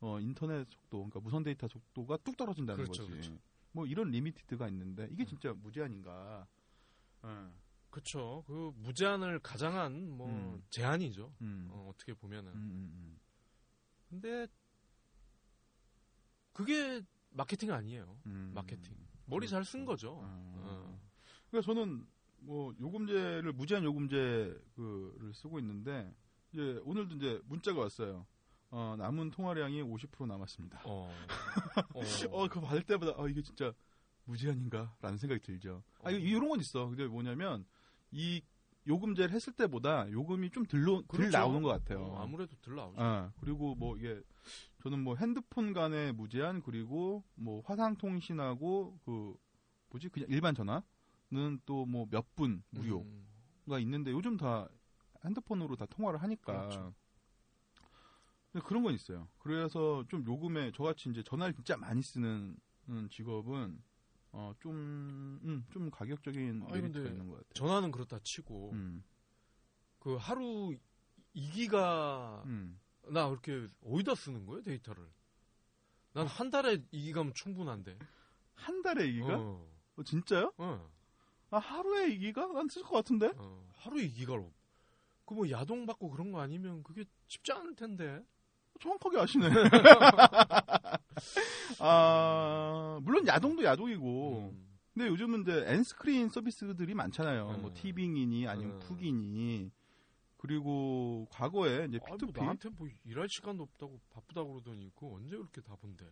어, 0.00 0.20
인터넷 0.20 0.68
속도 0.70 0.98
그러니까 0.98 1.20
무선 1.20 1.42
데이터 1.42 1.68
속도가 1.68 2.18
뚝 2.18 2.36
떨어진다는 2.36 2.84
그렇죠, 2.84 3.02
거지. 3.02 3.12
그렇죠. 3.12 3.38
뭐 3.72 3.86
이런 3.86 4.10
limited가 4.10 4.68
있는데 4.68 5.08
이게 5.10 5.24
음. 5.24 5.26
진짜 5.26 5.52
무제한인가? 5.52 6.46
예. 7.24 7.28
그렇죠. 7.90 8.42
그 8.46 8.72
무제한을 8.76 9.40
가장한 9.40 10.08
뭐 10.10 10.28
음. 10.28 10.62
제한이죠. 10.70 11.34
음. 11.42 11.68
어, 11.70 11.90
어떻게 11.92 12.14
보면은. 12.14 12.52
음, 12.52 12.90
음, 12.94 13.20
근데 14.08 14.46
그게 16.52 17.02
마케팅 17.32 17.72
아니에요. 17.72 18.16
음. 18.26 18.52
마케팅. 18.54 18.94
머리 19.26 19.48
잘 19.48 19.64
쓴 19.64 19.84
거죠. 19.84 20.20
아. 20.24 20.52
어. 20.56 21.00
그러니까 21.50 21.72
저는 21.72 22.06
뭐 22.40 22.74
요금제를 22.80 23.52
무제한 23.52 23.84
요금제 23.84 24.16
그를 24.74 25.32
쓰고 25.34 25.58
있는데 25.60 26.12
이제 26.52 26.80
오늘도 26.84 27.16
이제 27.16 27.40
문자가 27.46 27.80
왔어요. 27.80 28.26
어, 28.70 28.94
남은 28.98 29.30
통화량이 29.30 29.82
50% 29.82 30.26
남았습니다. 30.26 30.82
어. 30.84 31.10
어. 31.94 32.00
어, 32.30 32.48
그거 32.48 32.60
받을 32.62 32.82
때마다 32.82 33.12
아 33.16 33.28
이게 33.28 33.42
진짜 33.42 33.72
무제한인가라는 34.24 35.18
생각이 35.18 35.40
들죠. 35.42 35.82
아, 36.02 36.10
이거 36.10 36.18
이런 36.18 36.48
건 36.48 36.60
있어. 36.60 36.86
근데 36.88 37.06
뭐냐면 37.06 37.64
이 38.10 38.42
요금제를 38.86 39.32
했을 39.34 39.52
때보다 39.52 40.10
요금이 40.10 40.50
좀 40.50 40.64
들로 40.66 41.02
들 41.02 41.18
그렇죠. 41.18 41.38
나오는 41.38 41.62
것 41.62 41.68
같아요. 41.68 42.02
어, 42.02 42.22
아무래도 42.22 42.56
들 42.62 42.74
나오죠. 42.74 43.00
아, 43.00 43.32
그리고 43.40 43.74
뭐 43.74 43.96
이게 43.96 44.20
저는 44.82 45.02
뭐 45.04 45.14
핸드폰 45.16 45.72
간의 45.72 46.12
무제한 46.12 46.62
그리고 46.62 47.22
뭐 47.34 47.62
화상 47.64 47.96
통신하고 47.96 48.98
그 49.04 49.36
뭐지 49.90 50.08
그냥 50.08 50.28
일반 50.28 50.54
전화는 50.54 51.60
또 51.66 51.84
뭐 51.86 52.06
몇 52.10 52.24
분 52.34 52.62
무료가 52.70 53.04
음. 53.76 53.80
있는데 53.80 54.10
요즘 54.10 54.36
다 54.36 54.68
핸드폰으로 55.24 55.76
다 55.76 55.86
통화를 55.86 56.20
하니까 56.22 56.66
그렇죠. 56.68 56.94
근데 58.50 58.66
그런 58.66 58.82
건 58.82 58.94
있어요. 58.94 59.28
그래서 59.38 60.04
좀 60.08 60.24
요금에 60.26 60.72
저같이 60.72 61.08
이제 61.10 61.22
전화를 61.22 61.54
진짜 61.54 61.76
많이 61.76 62.02
쓰는 62.02 62.56
음, 62.88 63.08
직업은 63.08 63.80
어, 64.32 64.52
좀, 64.60 65.38
음, 65.44 65.64
좀 65.70 65.90
가격적인 65.90 66.66
메리트가 66.72 67.08
있는 67.08 67.28
것 67.28 67.34
같아요. 67.34 67.52
전화는 67.54 67.92
그렇다 67.92 68.18
치고 68.24 68.72
음, 68.72 69.04
그 70.00 70.16
하루 70.16 70.74
2기가 71.34 72.42
음. 72.46 72.80
나 73.08 73.28
그렇게 73.28 73.66
어디다 73.84 74.14
쓰는 74.14 74.46
거예요 74.46 74.62
데이터를? 74.62 75.04
난 76.14 76.26
한 76.26 76.50
달에 76.50 76.78
2기가면 76.92 77.34
충분한데. 77.34 77.98
한 78.54 78.82
달에 78.82 79.06
이기가? 79.08 79.38
어. 79.38 79.66
어, 79.96 80.02
진짜요? 80.02 80.52
어. 80.58 80.90
아, 81.50 81.58
하루에 81.58 82.10
이기가? 82.12 82.46
난 82.48 82.68
쓸 82.68 82.82
것 82.82 82.90
같은데? 82.92 83.32
어. 83.36 83.66
하루 83.78 83.96
2기가로. 83.96 84.50
그 85.24 85.34
뭐 85.34 85.48
야동 85.50 85.86
받고 85.86 86.10
그런 86.10 86.30
거 86.32 86.40
아니면 86.40 86.82
그게 86.82 87.04
쉽지 87.28 87.52
않을 87.52 87.74
텐데. 87.74 88.22
정확하게 88.80 89.18
아시네. 89.20 89.48
아, 91.78 92.98
물론 93.02 93.26
야동도 93.26 93.64
야동이고, 93.64 94.50
음. 94.52 94.68
근데 94.92 95.08
요즘은 95.08 95.42
이제 95.42 95.64
엔스크린 95.68 96.28
서비스들이 96.28 96.94
많잖아요. 96.94 97.50
음. 97.56 97.62
뭐 97.62 97.72
티빙이니 97.74 98.46
아니면 98.48 98.74
음. 98.74 98.78
푸기니 98.80 99.70
그리고 100.42 101.28
과거에 101.30 101.86
이제 101.88 102.00
아, 102.02 102.04
P2P 102.16 102.34
뭐 102.34 102.42
나한테 102.42 102.68
뭐 102.70 102.88
일할 103.04 103.28
시간도 103.28 103.62
없다고 103.62 104.00
바쁘다 104.10 104.42
그러더니 104.42 104.90
그거 104.92 105.12
언제 105.14 105.36
그렇게 105.36 105.60
다 105.60 105.76
본대? 105.76 106.04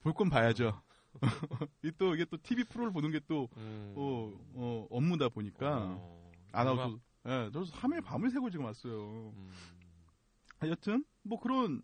볼 0.00 0.12
건 0.12 0.28
봐야죠. 0.28 0.82
이게 1.82 1.92
또 1.96 2.14
이게 2.16 2.24
또 2.24 2.36
TV 2.42 2.64
프로를 2.64 2.92
보는 2.92 3.12
게또 3.12 3.48
음. 3.56 3.94
어, 3.96 4.32
어, 4.54 4.86
업무다 4.90 5.28
보니까 5.28 5.86
어, 6.00 6.32
아나운서 6.50 6.98
예, 7.26 7.50
저도 7.52 7.66
3일 7.66 8.02
밤을 8.04 8.30
새고 8.30 8.50
지금 8.50 8.64
왔어요. 8.64 9.32
음. 9.36 9.50
하여튼 10.58 11.04
뭐 11.22 11.38
그런 11.38 11.80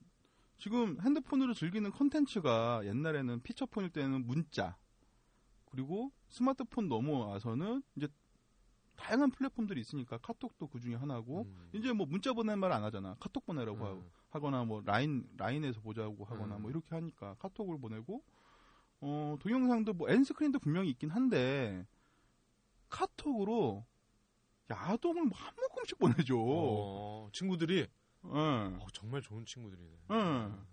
지금 0.58 1.00
핸드폰으로 1.02 1.54
즐기는 1.54 1.88
컨텐츠가 1.92 2.82
옛날에는 2.84 3.42
피처폰일 3.42 3.90
때는 3.90 4.26
문자 4.26 4.76
그리고 5.70 6.10
스마트폰 6.28 6.88
넘어와서는 6.88 7.82
이제 7.96 8.08
다양한 8.96 9.30
플랫폼들이 9.30 9.80
있으니까 9.80 10.18
카톡도 10.18 10.68
그 10.68 10.80
중에 10.80 10.94
하나고 10.94 11.42
음. 11.42 11.70
이제 11.72 11.92
뭐 11.92 12.06
문자 12.06 12.32
보낼 12.32 12.56
말안 12.56 12.84
하잖아 12.84 13.16
카톡 13.20 13.44
보내라고 13.46 13.84
음. 13.84 14.10
하거나 14.30 14.64
뭐 14.64 14.82
라인 14.84 15.28
라인에서 15.36 15.80
보자고 15.80 16.24
하거나 16.24 16.56
음. 16.56 16.62
뭐 16.62 16.70
이렇게 16.70 16.94
하니까 16.94 17.34
카톡을 17.38 17.78
보내고 17.78 18.22
어 19.00 19.36
동영상도 19.40 19.92
뭐 19.92 20.08
엔스크린도 20.10 20.58
분명히 20.60 20.90
있긴 20.90 21.10
한데 21.10 21.86
카톡으로 22.88 23.84
야동을 24.70 25.24
뭐한 25.24 25.54
모금씩 25.56 25.98
보내줘. 25.98 26.34
어, 26.38 27.28
친구들이 27.32 27.80
예. 27.80 27.88
어, 28.22 28.86
정말 28.94 29.20
좋은 29.20 29.44
친구들이네. 29.44 29.90
응. 30.10 30.66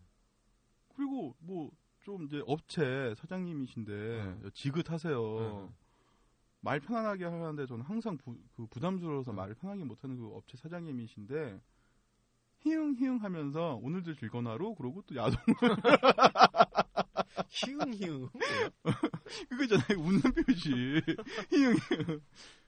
그리고 0.96 1.36
뭐 1.40 1.72
좀 2.02 2.24
이제 2.24 2.42
업체 2.48 3.14
사장님이신데 3.16 3.92
응. 3.92 4.52
지긋하세요. 4.54 5.72
응. 6.64 6.66
말 6.70 6.80
편안하게 6.80 7.26
하는데 7.26 7.66
저는 7.66 7.84
항상 7.86 8.18
부, 8.18 8.38
그 8.56 8.66
부담스러워서 8.68 9.32
응. 9.32 9.36
말을 9.36 9.56
편하게 9.56 9.84
못하는 9.84 10.18
그 10.18 10.28
업체 10.36 10.58
사장님이신데 10.58 11.60
히응 12.60 12.96
히응 12.96 13.18
하면서 13.24 13.76
오늘도 13.82 14.14
하루 14.48 14.76
그러고 14.76 15.02
또 15.08 15.16
야동 15.16 15.42
희응 17.50 17.94
희응. 17.94 18.30
그거잖아요 19.50 20.00
웃는 20.00 20.22
표시 20.22 20.70
히응 21.50 21.76
히응 21.76 22.22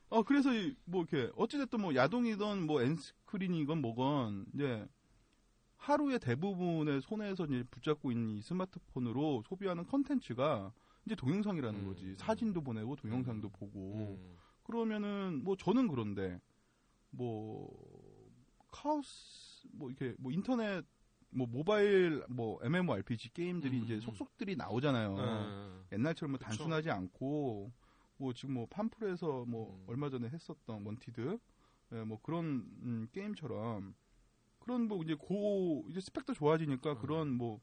어 0.10 0.24
그래서 0.24 0.54
이- 0.54 0.76
뭐 0.86 1.06
이렇게 1.10 1.32
어찌됐든 1.36 1.82
뭐 1.82 1.94
야동이든 1.96 2.66
뭐 2.68 2.82
엔스크린이건 2.82 3.82
뭐건 3.82 4.46
이제 4.54 4.88
하루의 5.78 6.20
대부분의 6.20 7.02
손에서 7.02 7.46
이제 7.46 7.64
붙잡고 7.70 8.12
있는 8.12 8.30
이 8.38 8.41
스마트폰으로 8.41 9.44
소비하는 9.48 9.86
컨텐츠가 9.86 10.72
이제 11.06 11.16
동영상이라는 11.16 11.80
음. 11.82 11.86
거지 11.88 12.16
사진도 12.18 12.62
보내고 12.62 12.95
동영상도 12.95 13.49
보고 13.49 14.18
음. 14.20 14.38
그러면은 14.64 15.43
뭐 15.43 15.56
저는 15.56 15.88
그런데 15.88 16.39
뭐 17.10 17.70
카오스 18.72 19.68
뭐 19.74 19.89
이렇게 19.89 20.16
뭐 20.18 20.32
인터넷 20.32 20.86
뭐 21.30 21.47
모바일 21.47 22.24
뭐 22.30 22.60
MMORPG 22.64 23.34
게임들이 23.34 23.78
음. 23.80 23.84
이제 23.84 23.99
속속들이 23.99 24.56
나오잖아요. 24.56 25.16
음. 25.16 25.86
옛날처럼 25.91 26.32
뭐 26.32 26.38
그쵸. 26.38 26.49
단순하지 26.49 26.91
않고 26.91 27.72
뭐 28.18 28.34
지금 28.34 28.54
뭐 28.56 28.68
팜플에서 28.70 29.45
뭐 29.45 29.76
음. 29.76 29.84
얼마 29.88 30.10
전에 30.10 30.30
했었던 30.30 30.86
원티드 30.86 31.38
예, 31.93 32.04
뭐 32.04 32.20
그런 32.22 32.45
음, 32.84 33.08
게임처럼 33.12 33.93
그런 34.60 34.88
뭐 34.88 35.04
이제 35.04 35.16
고 35.16 35.86
이제 35.89 35.99
스펙도 35.99 36.34
좋아지니까 36.34 36.93
음. 36.93 36.97
그런 36.99 37.32
뭐 37.32 37.60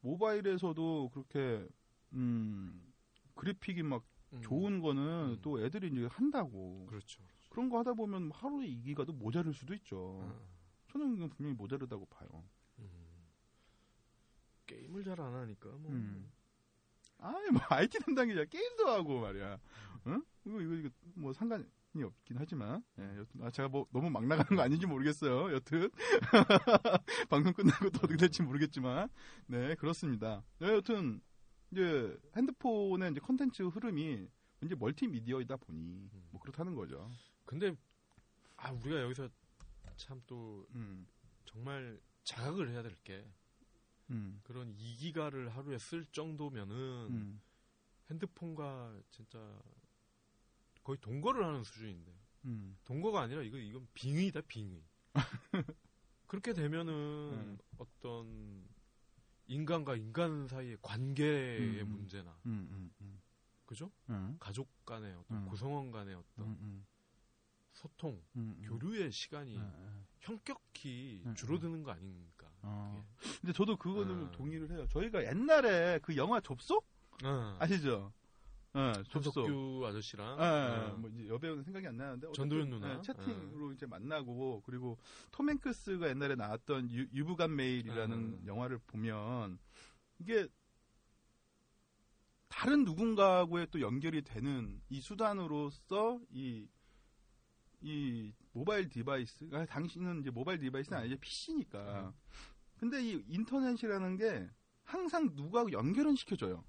모바일에서도 0.00 1.10
그렇게 1.12 1.66
음 2.12 2.92
그래픽이 3.34 3.82
막 3.82 4.04
음. 4.32 4.40
좋은 4.42 4.80
거는 4.80 5.02
음. 5.36 5.38
또 5.42 5.60
애들이 5.64 5.88
이제 5.88 6.06
한다고 6.10 6.86
그렇죠. 6.86 7.22
그런 7.48 7.68
거 7.68 7.78
하다 7.78 7.94
보면 7.94 8.30
하루에 8.32 8.66
2기가도 8.68 9.14
모자랄 9.14 9.54
수도 9.54 9.74
있죠. 9.74 10.20
음. 10.22 10.38
저는 10.88 11.14
이건 11.16 11.28
분명히 11.30 11.56
모자르다고 11.56 12.06
봐요. 12.06 12.28
음. 12.78 12.88
게임을 14.66 15.02
잘 15.04 15.18
안 15.20 15.34
하니까 15.34 15.68
뭐. 15.70 15.90
음. 15.92 16.30
아니 17.18 17.50
뭐 17.50 17.60
IT 17.70 17.98
담당이자 18.00 18.44
게임도 18.44 18.86
하고 18.88 19.20
말이야. 19.20 19.58
응? 20.06 20.22
이거 20.46 20.60
이거 20.60 20.74
이거 20.74 20.88
뭐 21.14 21.32
상관이 21.32 21.64
없긴 22.02 22.36
하지만 22.38 22.82
예, 22.98 23.02
여튼 23.18 23.42
아 23.42 23.50
제가 23.50 23.68
뭐 23.68 23.86
너무 23.92 24.08
막 24.08 24.24
나가는 24.24 24.56
거 24.56 24.62
아닌지 24.62 24.86
모르겠어요. 24.86 25.52
여튼 25.52 25.88
방송 27.28 27.52
끝나고 27.52 27.90
또 27.90 27.98
어떻게 28.04 28.16
될지 28.16 28.42
모르겠지만 28.42 29.08
네 29.46 29.74
그렇습니다. 29.76 30.44
네, 30.60 30.68
여튼 30.74 31.20
이제 31.70 32.18
핸드폰의 32.36 33.12
이제 33.12 33.20
컨텐츠 33.20 33.62
흐름이 33.64 34.28
이제 34.64 34.74
멀티미디어이다 34.74 35.56
보니 35.56 36.08
뭐 36.30 36.40
그렇다는 36.40 36.74
거죠. 36.74 37.10
근데 37.44 37.74
아 38.56 38.72
우리가 38.72 39.02
여기서 39.02 39.28
참또 39.96 40.66
음, 40.74 41.06
정말 41.44 42.00
자각을 42.24 42.70
해야 42.70 42.82
될게 42.82 43.26
음, 44.10 44.40
그런 44.42 44.74
2기가를 44.76 45.50
하루에 45.50 45.78
쓸 45.78 46.04
정도면은 46.06 46.74
음, 47.10 47.40
핸드폰과 48.10 49.00
진짜 49.10 49.38
거의 50.82 50.98
동거를 51.00 51.44
하는 51.44 51.62
수준인데 51.62 52.12
음, 52.46 52.76
동거가 52.84 53.20
아니라 53.20 53.42
이거 53.42 53.58
이건 53.58 53.86
빙의다 53.94 54.40
빙의. 54.42 54.82
그렇게 56.26 56.52
되면은 56.52 56.92
음. 56.92 57.58
어떤 57.78 58.64
인간과 59.48 59.96
인간 59.96 60.46
사이의 60.46 60.76
관계의 60.82 61.82
음. 61.82 61.88
문제나 61.88 62.38
음, 62.46 62.68
음, 62.70 62.90
음, 63.00 63.20
그죠? 63.64 63.90
음, 64.10 64.36
가족 64.38 64.68
간의 64.84 65.14
어떤 65.14 65.38
음. 65.38 65.48
구성원 65.48 65.90
간의 65.90 66.14
어떤 66.14 66.46
음, 66.46 66.58
음, 66.60 66.86
소통, 67.72 68.22
음, 68.36 68.56
음. 68.58 68.62
교류의 68.62 69.10
시간이 69.10 69.56
음, 69.56 69.72
음. 69.74 70.06
현격히 70.20 71.22
음, 71.24 71.34
줄어드는 71.34 71.82
거 71.82 71.92
아닌가? 71.92 72.50
어. 72.62 73.06
근데 73.40 73.52
저도 73.52 73.76
그거는 73.76 74.26
아. 74.26 74.30
동의를 74.32 74.70
해요. 74.70 74.86
저희가 74.90 75.24
옛날에 75.24 75.98
그 76.02 76.16
영화 76.16 76.40
접속 76.40 76.86
어. 77.24 77.56
아시죠? 77.58 78.12
어, 78.78 78.92
접속. 79.08 79.32
한석규 79.32 79.84
아저씨랑 79.86 80.38
예, 80.38 80.44
예, 80.44 80.90
어. 80.90 80.96
뭐 80.96 81.10
이제 81.10 81.28
여배우는 81.28 81.64
생각이 81.64 81.86
안 81.86 81.96
나는데 81.96 82.28
전도연 82.32 82.70
누나? 82.70 82.96
예, 82.96 83.00
채팅으로 83.02 83.72
이제 83.72 83.86
만나고 83.86 84.62
그리고 84.64 84.98
톰 85.32 85.50
행크스가 85.50 86.08
옛날에 86.08 86.36
나왔던 86.36 86.90
유, 86.92 87.06
You've 87.12 87.41
Got 87.41 87.56
Mail이라는 87.56 88.16
음. 88.16 88.42
영화를 88.46 88.78
보면 88.86 89.58
이게 90.20 90.46
다른 92.48 92.84
누군가하고의 92.84 93.68
또 93.70 93.80
연결이 93.80 94.22
되는 94.22 94.80
이 94.88 95.00
수단으로서 95.00 96.20
이, 96.30 96.68
이 97.80 98.32
모바일 98.52 98.88
device, 98.88 99.48
아, 99.52 99.66
당시는 99.66 100.20
이제 100.20 100.30
모바일 100.30 100.58
device는 100.58 100.98
아니죠. 100.98 101.16
PC니까. 101.20 102.12
근데 102.78 103.02
이 103.02 103.22
인터넷이라는 103.28 104.16
게 104.16 104.48
항상 104.82 105.30
누구하고 105.34 105.70
연결은 105.72 106.16
시켜줘요. 106.16 106.64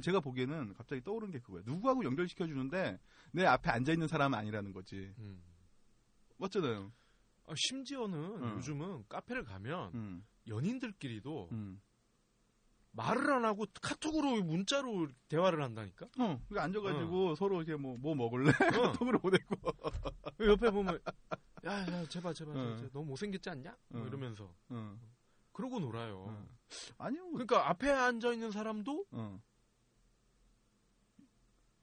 제가 0.00 0.20
보기에는 0.20 0.74
갑자기 0.74 1.02
떠오른 1.02 1.30
게 1.30 1.38
그거예요. 1.40 1.64
누구하고 1.66 2.04
연결시켜 2.04 2.46
주는데 2.46 2.98
내 3.32 3.44
앞에 3.46 3.70
앉아 3.70 3.92
있는 3.92 4.08
사람은 4.08 4.38
아니라는 4.38 4.72
거지. 4.72 5.14
음. 5.18 5.42
맞잖아요. 6.38 6.92
아, 7.46 7.54
심지어는 7.56 8.42
음. 8.42 8.56
요즘은 8.56 9.04
카페를 9.08 9.44
가면 9.44 9.94
음, 9.94 10.26
연인들끼리도 10.48 11.48
음. 11.52 11.80
말을 12.92 13.32
안 13.32 13.44
하고 13.44 13.64
카톡으로 13.80 14.42
문자로 14.42 15.08
대화를 15.28 15.62
한다니까. 15.62 16.06
어, 16.18 16.40
그 16.48 16.60
앉아가지고 16.60 17.34
서로 17.36 17.62
이렇게 17.62 17.80
뭐, 17.80 17.96
뭐 17.96 18.14
먹을래? 18.14 18.50
어. 18.50 18.92
통으로 18.92 19.18
보내고. 19.20 19.56
옆에 20.40 20.70
보면 20.70 21.00
야, 21.64 21.80
야 21.86 22.06
제발 22.08 22.34
제발, 22.34 22.56
어. 22.56 22.76
제발 22.76 22.90
너무 22.92 23.06
못생겼지 23.06 23.48
않냐? 23.48 23.74
뭐 23.88 24.02
어. 24.02 24.06
이러면서 24.06 24.54
어, 24.68 24.98
그러고 25.52 25.78
놀아요. 25.80 26.24
어. 26.28 26.48
아니요. 26.98 27.30
그러니까 27.32 27.68
앞에 27.70 27.90
앉아 27.90 28.32
있는 28.32 28.50
사람도 28.50 29.06
어. 29.12 29.40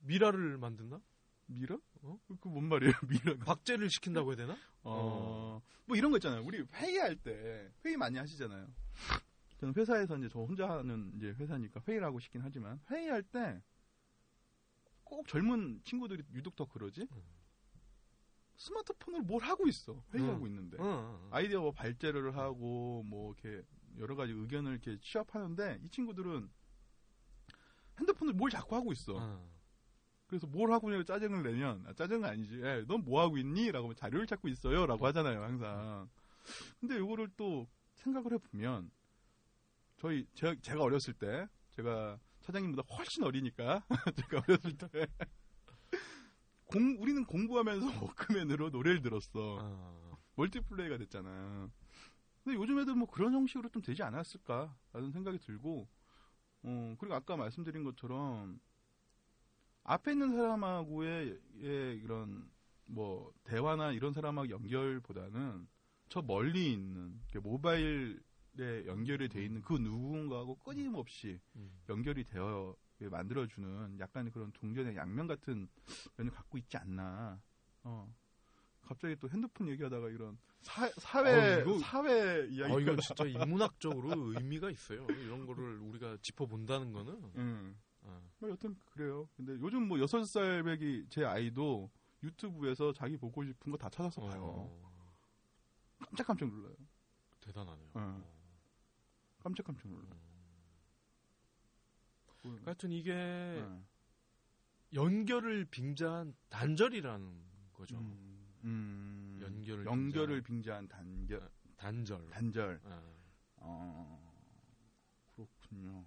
미라를 0.01 0.57
만든다? 0.57 0.99
미라? 1.47 1.77
어? 2.01 2.19
그 2.27 2.49
뭔 2.49 2.65
말이에요, 2.69 2.93
미라가? 3.09 3.45
박제를 3.45 3.89
시킨다고 3.89 4.29
해야 4.31 4.37
되나? 4.37 4.57
어, 4.83 5.61
뭐 5.85 5.97
이런 5.97 6.11
거 6.11 6.17
있잖아요. 6.17 6.43
우리 6.43 6.61
회의할 6.73 7.15
때, 7.15 7.71
회의 7.83 7.97
많이 7.97 8.17
하시잖아요. 8.17 8.67
저는 9.57 9.73
회사에서 9.75 10.17
이제 10.17 10.29
저 10.29 10.39
혼자 10.39 10.69
하는 10.69 11.11
이제 11.17 11.31
회사니까 11.31 11.81
회의를 11.87 12.05
하고 12.05 12.19
싶긴 12.19 12.41
하지만, 12.41 12.79
회의할 12.89 13.23
때, 13.23 13.61
꼭 15.03 15.27
젊은 15.27 15.81
친구들이 15.83 16.23
유독 16.33 16.55
더 16.55 16.65
그러지? 16.65 17.07
음. 17.11 17.23
스마트폰으로 18.57 19.23
뭘 19.23 19.41
하고 19.41 19.67
있어. 19.67 20.03
회의하고 20.13 20.43
음. 20.45 20.47
있는데. 20.47 20.77
어, 20.77 20.83
어. 20.85 21.29
아이디어 21.31 21.61
뭐 21.61 21.71
발제를 21.71 22.37
하고, 22.37 23.03
뭐, 23.03 23.33
이렇게, 23.33 23.65
여러 23.97 24.15
가지 24.15 24.31
의견을 24.33 24.73
이렇게 24.73 24.97
취합하는데, 25.01 25.79
이 25.83 25.89
친구들은 25.89 26.49
핸드폰을 27.99 28.33
뭘 28.33 28.49
자꾸 28.51 28.75
하고 28.75 28.93
있어. 28.93 29.39
어. 30.29 30.39
그래서 30.39 30.47
뭘 30.47 30.71
하고 30.71 30.89
있냐고 30.89 31.03
짜증을 31.03 31.43
내면 31.43 31.83
아, 31.87 31.93
짜증은 31.93 32.23
아니지. 32.23 32.61
예, 32.61 32.85
넌뭐 32.87 33.19
하고 33.19 33.37
있니? 33.37 33.71
라고 33.71 33.85
하면 33.85 33.95
자료를 33.95 34.27
찾고 34.27 34.47
있어요라고 34.47 35.05
하잖아요, 35.07 35.41
항상. 35.41 36.07
근데 36.79 36.97
요거를 36.97 37.29
또 37.35 37.67
생각을 37.95 38.33
해 38.33 38.37
보면 38.37 38.91
저희 39.97 40.25
제가, 40.33 40.55
제가 40.61 40.81
어렸을 40.83 41.13
때 41.13 41.47
제가 41.71 42.19
차장님보다 42.41 42.83
훨씬 42.95 43.23
어리니까 43.23 43.83
제가 44.15 44.43
어렸을 44.47 44.77
때 44.77 45.07
공 46.65 46.95
우리는 46.99 47.25
공부하면서 47.25 48.05
워크맨으로 48.05 48.69
노래를 48.69 49.01
들었어. 49.01 49.57
아, 49.59 50.17
멀티플레이가 50.35 50.97
됐잖아. 50.99 51.69
근데 52.43 52.57
요즘 52.57 52.79
애들 52.79 52.95
뭐 52.95 53.07
그런 53.07 53.33
형식으로 53.33 53.69
좀 53.69 53.81
되지 53.81 54.03
않았을까라는 54.03 55.11
생각이 55.11 55.39
들고, 55.39 55.87
어, 56.63 56.95
그리고 56.99 57.15
아까 57.15 57.35
말씀드린 57.35 57.83
것처럼, 57.83 58.59
앞에 59.83 60.11
있는 60.11 60.35
사람하고의 60.35 61.39
의 61.61 61.97
이런, 61.97 62.49
뭐, 62.85 63.33
대화나 63.43 63.91
이런 63.91 64.13
사람하고 64.13 64.49
연결보다는 64.49 65.67
저 66.09 66.21
멀리 66.21 66.71
있는, 66.73 67.19
그 67.31 67.39
모바일에 67.39 68.85
연결이 68.85 69.29
돼 69.29 69.43
있는 69.45 69.61
그 69.61 69.73
누군가하고 69.73 70.55
끊임없이 70.59 71.39
음. 71.55 71.71
연결이 71.89 72.23
되어 72.23 72.75
만들어주는 72.99 73.99
약간 73.99 74.29
그런 74.31 74.51
동전의 74.51 74.95
양면 74.95 75.27
같은 75.27 75.67
면을 76.17 76.31
갖고 76.31 76.57
있지 76.57 76.75
않나. 76.77 77.41
어. 77.83 78.13
갑자기 78.81 79.15
또 79.17 79.29
핸드폰 79.29 79.69
얘기하다가 79.69 80.09
이런 80.09 80.37
사, 80.61 80.89
사회 80.97 81.57
어, 81.57 81.61
이거- 81.61 81.79
사회 81.79 82.47
이야기가 82.47 82.73
어, 82.73 82.79
이거 82.79 82.95
진짜 82.97 83.23
인문학적으로 83.53 84.33
의미가 84.33 84.69
있어요. 84.71 85.05
이런 85.05 85.45
거를 85.45 85.77
우리가 85.77 86.17
짚어본다는 86.21 86.91
거는. 86.91 87.31
응. 87.37 87.75
아, 88.03 88.21
뭐 88.39 88.49
여튼 88.49 88.75
그래요. 88.85 89.27
근데 89.35 89.53
요즘 89.53 89.87
뭐 89.87 89.99
여섯 89.99 90.23
살 90.25 90.63
배기 90.63 91.05
제 91.09 91.23
아이도 91.25 91.89
유튜브에서 92.23 92.91
자기 92.93 93.17
보고 93.17 93.43
싶은 93.45 93.71
거 93.71 93.77
다 93.77 93.89
찾아서 93.89 94.21
봐요. 94.21 94.43
어, 94.43 95.13
깜짝깜짝 95.99 96.49
놀라요. 96.49 96.75
대단하네요. 97.41 97.91
응. 97.95 98.01
어, 98.01 98.23
깜짝깜짝 99.39 99.87
놀라. 99.89 100.09
음. 102.45 102.55
요 102.55 102.59
하여튼 102.65 102.91
이게 102.91 103.11
응. 103.13 103.85
연결을 104.93 105.65
빙자한 105.65 106.33
단절이라는 106.49 107.43
거죠. 107.73 107.97
음, 107.97 108.55
음. 108.63 109.39
연결을 109.41 109.85
연결을 109.85 110.41
빙자한 110.41 110.87
단결 110.87 111.49
단절. 111.77 112.29
단절. 112.29 112.81
아, 112.85 113.01
어, 113.57 114.33
그렇군요. 115.35 116.05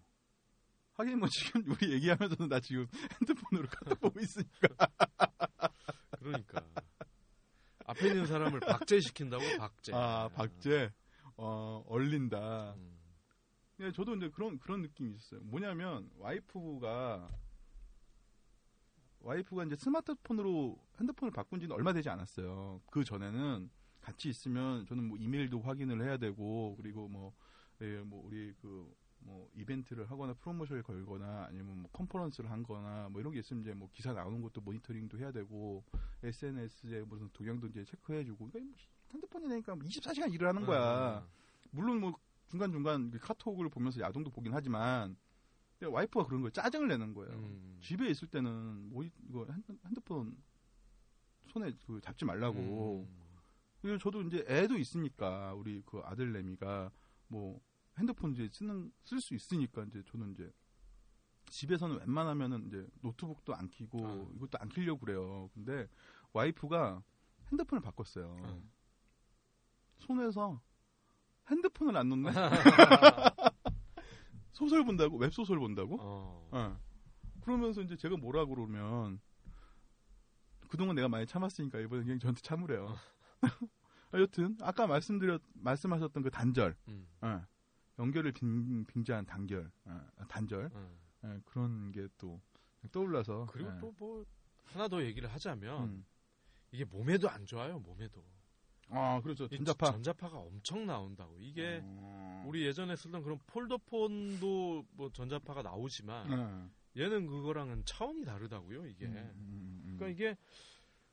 하긴 0.94 1.18
뭐 1.18 1.28
지금 1.28 1.62
우리 1.70 1.92
얘기하면서는 1.92 2.48
나 2.48 2.60
지금 2.60 2.86
핸드폰으로 3.20 3.68
카톡 3.68 4.00
보고 4.00 4.20
있으니까. 4.20 4.68
그러니까 6.18 6.64
앞에 7.86 8.08
있는 8.08 8.26
사람을 8.26 8.60
박제시킨다고 8.60 9.42
박제. 9.58 9.92
아, 9.94 10.28
박제. 10.28 10.92
어, 11.36 11.82
얼린다. 11.88 12.74
음, 12.74 12.98
예, 13.80 13.90
저도 13.90 14.12
근데 14.12 14.28
그런 14.30 14.58
그런 14.58 14.82
느낌이 14.82 15.14
있어요. 15.14 15.40
뭐냐면 15.42 16.10
와이프가 16.18 17.28
와이프가 19.20 19.64
이제 19.64 19.76
스마트폰으로 19.76 20.78
핸드폰을 21.00 21.32
바꾼 21.32 21.60
지는 21.60 21.74
얼마 21.74 21.92
되지 21.92 22.08
않았어요. 22.10 22.80
그 22.90 23.04
전에는 23.04 23.70
같이 24.00 24.28
있으면 24.28 24.84
저는 24.86 25.04
뭐 25.04 25.16
이메일도 25.16 25.60
확인을 25.60 26.04
해야 26.04 26.16
되고 26.16 26.76
그리고 26.76 27.08
뭐, 27.08 27.32
예, 27.80 27.98
뭐 28.00 28.24
우리 28.26 28.52
그 28.60 28.92
뭐 29.24 29.48
이벤트를 29.54 30.10
하거나 30.10 30.34
프로모션을 30.34 30.82
걸거나 30.82 31.46
아니면 31.48 31.78
뭐 31.82 31.90
컨퍼런스를 31.92 32.50
한거나 32.50 33.08
뭐 33.10 33.20
이런 33.20 33.32
게 33.32 33.38
있으면 33.40 33.62
이제 33.62 33.72
뭐 33.74 33.88
기사 33.92 34.12
나오는 34.12 34.40
것도 34.40 34.60
모니터링도 34.60 35.18
해야 35.18 35.30
되고 35.32 35.84
SNS에 36.22 37.02
무슨 37.02 37.28
동향도 37.32 37.68
이제 37.68 37.84
체크해주고 37.84 38.48
그러니까 38.50 38.58
뭐 38.60 38.74
핸드폰이 39.12 39.48
되니까 39.48 39.74
24시간 39.76 40.32
일을 40.32 40.48
하는 40.48 40.64
거야. 40.66 41.20
음, 41.20 41.26
물론 41.70 42.00
뭐 42.00 42.18
중간 42.48 42.70
중간 42.72 43.10
카톡을 43.10 43.68
보면서 43.68 44.00
야동도 44.00 44.30
보긴 44.30 44.52
하지만 44.54 45.16
와이프가 45.80 46.26
그런 46.26 46.42
거에 46.42 46.50
짜증을 46.52 46.86
내는 46.88 47.12
거예요. 47.12 47.32
음. 47.34 47.78
집에 47.80 48.08
있을 48.08 48.28
때는 48.28 48.90
뭐 48.90 49.02
이- 49.02 49.10
이거 49.28 49.44
핸드- 49.50 49.76
핸드폰 49.84 50.36
손에 51.48 51.72
그 51.86 52.00
잡지 52.00 52.24
말라고. 52.24 53.06
음. 53.08 53.22
그리고 53.80 53.98
저도 53.98 54.22
이제 54.22 54.44
애도 54.48 54.78
있으니까 54.78 55.54
우리 55.54 55.82
그 55.84 56.00
아들 56.04 56.32
내미가 56.32 56.92
뭐 57.26 57.60
핸드폰 57.98 58.32
이제 58.32 58.48
쓰는 58.50 58.92
쓸 59.04 59.20
수 59.20 59.34
있으니까 59.34 59.84
이제 59.84 60.02
저는 60.06 60.32
이제 60.32 60.52
집에서는 61.50 61.98
웬만하면은 61.98 62.66
이제 62.66 62.86
노트북도 63.02 63.54
안 63.54 63.68
키고 63.68 64.06
아. 64.06 64.26
이것도 64.36 64.58
안 64.58 64.68
키려고 64.68 65.00
그래요. 65.00 65.50
근데 65.54 65.86
와이프가 66.32 67.02
핸드폰을 67.50 67.82
바꿨어요. 67.82 68.36
음. 68.44 68.70
손에서 69.98 70.60
핸드폰을 71.50 71.96
안 71.96 72.08
놓네. 72.08 72.30
소설 74.52 74.84
본다고? 74.84 75.16
웹 75.18 75.32
소설 75.32 75.58
본다고? 75.58 75.96
어. 76.00 76.48
어. 76.50 76.78
그러면서 77.42 77.82
이제 77.82 77.96
제가 77.96 78.16
뭐라 78.16 78.46
그러면 78.46 79.20
그동안 80.68 80.94
내가 80.94 81.08
많이 81.08 81.26
참았으니까 81.26 81.80
이번에 81.80 82.02
그냥 82.02 82.18
저한테 82.18 82.40
참으래요. 82.40 82.96
여튼 84.14 84.56
아까 84.60 84.86
말씀드렸 84.86 85.42
말씀하셨던 85.54 86.22
그 86.22 86.30
단절, 86.30 86.76
음. 86.88 87.06
어. 87.20 87.44
연결을 87.98 88.32
빙, 88.32 88.84
빙자한 88.84 89.26
단결, 89.26 89.70
어, 89.84 90.00
단절 90.28 90.70
음. 90.74 90.98
예, 91.24 91.40
그런 91.44 91.92
게 91.92 92.08
또 92.18 92.40
떠올라서 92.90 93.46
그리고 93.50 93.70
예. 93.74 93.78
또뭐 93.80 94.24
하나 94.64 94.88
더 94.88 95.02
얘기를 95.04 95.28
하자면 95.32 95.84
음. 95.84 96.04
이게 96.72 96.84
몸에도 96.84 97.28
안 97.28 97.44
좋아요. 97.46 97.78
몸에도. 97.78 98.24
아 98.88 99.20
그렇죠 99.22 99.44
이 99.46 99.56
전자파 99.56 99.92
전자파가 99.92 100.36
엄청 100.38 100.84
나온다고. 100.86 101.36
이게 101.38 101.80
어. 101.82 102.44
우리 102.46 102.66
예전에 102.66 102.96
쓰던 102.96 103.22
그런 103.22 103.38
폴더폰도 103.46 104.86
뭐 104.92 105.10
전자파가 105.12 105.62
나오지만 105.62 106.70
예. 106.96 107.02
얘는 107.04 107.26
그거랑은 107.26 107.84
차원이 107.84 108.24
다르다고요. 108.24 108.86
이게. 108.86 109.06
음, 109.06 109.16
음, 109.16 109.82
음, 109.84 109.96
그러니까 109.98 110.08
이게 110.08 110.36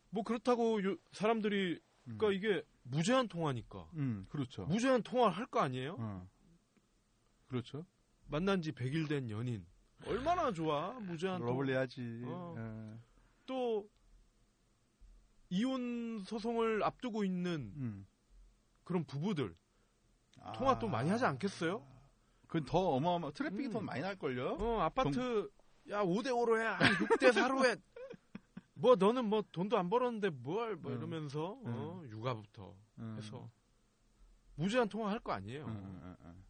뭐 0.09 0.23
그렇다고 0.23 0.84
요- 0.84 0.97
사람들이 1.11 1.80
음. 2.07 2.17
그러니까 2.17 2.32
이게 2.32 2.63
무제한 2.84 3.27
통화니까 3.27 3.89
음, 3.93 4.25
그렇죠. 4.30 4.65
무제한 4.65 5.03
통화를 5.03 5.38
할 5.38 5.45
거 5.45 5.59
아니에요? 5.61 5.95
어. 5.99 6.27
그렇죠. 7.49 7.85
만난 8.27 8.61
지 8.61 8.71
100일 8.71 9.09
된 9.09 9.29
연인. 9.29 9.65
얼마나 10.05 10.51
좋아. 10.53 10.91
무제한. 10.99 11.41
러블리하지. 11.41 12.21
어. 12.25 12.55
예. 12.57 12.99
또 13.45 13.89
이혼 15.49 16.23
소송을 16.25 16.83
앞두고 16.83 17.23
있는 17.23 17.73
음. 17.75 18.07
그런 18.83 19.03
부부들 19.03 19.55
아. 20.41 20.51
통화 20.53 20.77
또 20.79 20.87
많이 20.87 21.09
하지 21.09 21.25
않겠어요? 21.25 21.85
그건 22.47 22.65
더 22.65 22.77
어마어마 22.91 23.31
트래픽이 23.31 23.67
음. 23.67 23.71
더 23.73 23.81
많이 23.81 24.01
날 24.01 24.15
걸요. 24.15 24.55
어, 24.59 24.79
아파트 24.81 25.49
야 25.89 26.03
5대 26.03 26.27
5로 26.27 26.59
해. 26.59 26.65
아, 26.65 26.77
6대 26.79 27.31
4로 27.31 27.65
해. 27.65 27.75
뭐 28.75 28.95
너는 28.95 29.25
뭐 29.25 29.43
돈도 29.51 29.77
안 29.77 29.89
벌었는데 29.89 30.29
뭘뭐 30.29 30.91
음. 30.91 30.97
이러면서 30.97 31.59
어, 31.65 32.03
육아부터 32.07 32.75
음. 32.99 33.15
해서 33.17 33.49
무제한 34.55 34.87
통화 34.87 35.09
할 35.11 35.19
거 35.19 35.31
아니에요. 35.33 35.65
음, 35.65 35.99
음, 36.03 36.15
음, 36.21 36.43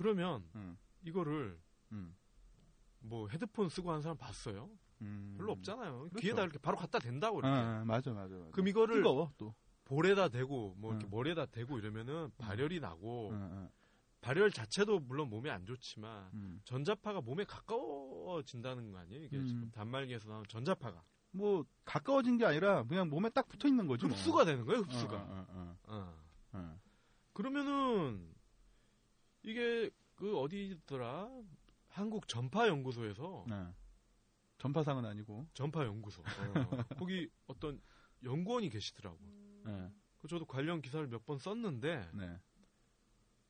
그러면 0.00 0.42
음, 0.54 0.78
이거를 1.04 1.60
음, 1.92 2.16
뭐 3.00 3.28
헤드폰 3.28 3.68
쓰고 3.68 3.90
하는 3.90 4.00
사람 4.00 4.16
봤어요? 4.16 4.70
음. 5.02 5.34
별로 5.36 5.52
없잖아요. 5.52 6.08
그렇죠. 6.08 6.16
귀에다 6.20 6.42
이렇게 6.42 6.58
바로 6.58 6.78
갖다 6.78 6.98
댄다고 6.98 7.40
이렇게. 7.40 7.54
아, 7.54 7.84
맞아, 7.84 8.10
맞아, 8.14 8.34
맞아. 8.34 8.50
그럼 8.50 8.68
이거를 8.68 8.96
뜨거워 8.96 9.30
또. 9.36 9.54
볼에다 9.84 10.28
대고 10.30 10.76
뭐 10.78 10.92
이렇게 10.92 11.06
음. 11.06 11.10
머리에다 11.10 11.46
대고 11.46 11.78
이러면은 11.78 12.30
발열이 12.38 12.80
나고 12.80 13.30
음, 13.30 13.34
음, 13.34 13.68
발열 14.22 14.50
자체도 14.50 15.00
물론 15.00 15.28
몸에 15.28 15.50
안 15.50 15.66
좋지만 15.66 16.30
음. 16.32 16.62
전자파가 16.64 17.20
몸에 17.20 17.44
가까워진다는 17.44 18.92
거 18.92 18.98
아니에요? 19.00 19.24
이게 19.24 19.36
음. 19.36 19.46
지금 19.46 19.70
단말기에서 19.70 20.30
나온 20.30 20.44
전자파가 20.48 21.02
뭐 21.32 21.66
가까워진 21.84 22.38
게 22.38 22.46
아니라 22.46 22.84
그냥 22.84 23.10
몸에 23.10 23.28
딱 23.28 23.46
붙어 23.48 23.68
있는 23.68 23.86
거지. 23.86 24.06
뭐. 24.06 24.16
흡수가 24.16 24.46
되는 24.46 24.64
거예요. 24.64 24.80
흡수가. 24.80 25.14
어, 25.14 25.26
어, 25.28 25.46
어, 25.50 25.76
어. 25.88 26.14
어. 26.52 26.80
그러면은 27.34 28.39
이게 29.42 29.90
그 30.16 30.38
어디더라? 30.38 31.30
한국 31.88 32.28
전파 32.28 32.68
연구소에서 32.68 33.44
네. 33.48 33.66
전파상은 34.58 35.04
아니고. 35.04 35.46
전파 35.54 35.84
연구소 35.84 36.22
어. 36.22 36.84
거기 36.98 37.28
어떤 37.46 37.80
연구원이 38.22 38.68
계시더라고. 38.68 39.18
네. 39.64 39.90
그 40.18 40.28
저도 40.28 40.44
관련 40.44 40.82
기사를 40.82 41.06
몇 41.08 41.24
번 41.24 41.38
썼는데 41.38 42.10
네. 42.14 42.38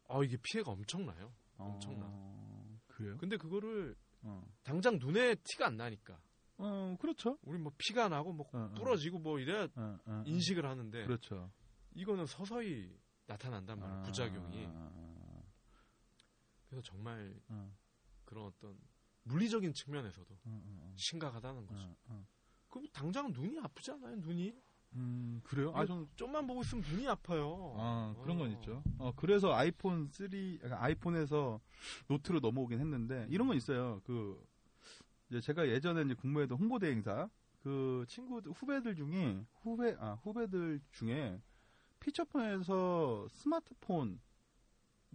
아 0.08 0.20
이게 0.24 0.36
피해가 0.42 0.70
엄청나요. 0.70 1.32
엄청나. 1.58 2.06
어, 2.08 2.78
그래요? 2.86 3.16
근데 3.18 3.36
그거를 3.36 3.96
어. 4.22 4.42
당장 4.62 4.98
눈에 4.98 5.34
티가 5.42 5.66
안 5.66 5.76
나니까 5.76 6.20
어, 6.58 6.96
그렇죠. 7.00 7.38
우리 7.42 7.58
뭐 7.58 7.72
피가 7.76 8.08
나고 8.08 8.32
뭐 8.32 8.46
어, 8.52 8.58
어. 8.58 8.74
부러지고 8.76 9.18
뭐 9.18 9.38
이래야 9.40 9.66
어, 9.74 9.98
어, 10.06 10.22
인식을 10.26 10.64
하는데 10.64 11.04
그렇죠. 11.04 11.50
이거는 11.94 12.26
서서히 12.26 12.96
나타난단 13.26 13.78
말이에요. 13.78 13.98
아, 14.00 14.02
부작용이. 14.02 14.66
아, 14.68 15.09
그래서 16.70 16.82
정말 16.82 17.34
어, 17.48 17.76
그런 18.24 18.46
어떤 18.46 18.78
물리적인 19.24 19.74
측면에서도 19.74 20.32
어, 20.32 20.38
어, 20.44 20.92
심각하다는 20.96 21.62
어, 21.62 21.66
거죠. 21.66 21.96
그럼 22.68 22.86
당장 22.92 23.32
눈이 23.32 23.58
아프지 23.58 23.90
않아요? 23.90 24.16
눈이? 24.16 24.54
음, 24.94 25.40
그래요? 25.44 25.72
아, 25.74 25.84
좀 25.84 26.08
좀만 26.16 26.46
보고 26.46 26.62
있으면 26.62 26.84
눈이 26.88 27.06
아파요. 27.08 27.74
아, 27.78 28.14
그런 28.22 28.38
건 28.38 28.48
어. 28.48 28.52
있죠. 28.54 28.82
어, 28.98 29.12
그래서 29.14 29.52
아이폰 29.52 30.08
3, 30.10 30.28
그러니까 30.28 30.82
아이폰에서 30.82 31.60
노트로 32.08 32.40
넘어오긴 32.40 32.80
했는데, 32.80 33.26
이런 33.28 33.46
건 33.46 33.56
있어요. 33.56 34.00
그, 34.04 34.44
이제 35.28 35.40
제가 35.40 35.68
예전에 35.68 36.02
이제 36.02 36.14
국무회도 36.14 36.56
홍보대 36.56 36.90
행사, 36.90 37.28
그 37.62 38.04
친구 38.08 38.38
후배들 38.38 38.96
중에 38.96 39.44
후배 39.62 39.94
아 40.00 40.14
후배들 40.22 40.80
중에 40.92 41.40
피처폰에서 42.00 43.28
스마트폰 43.28 44.18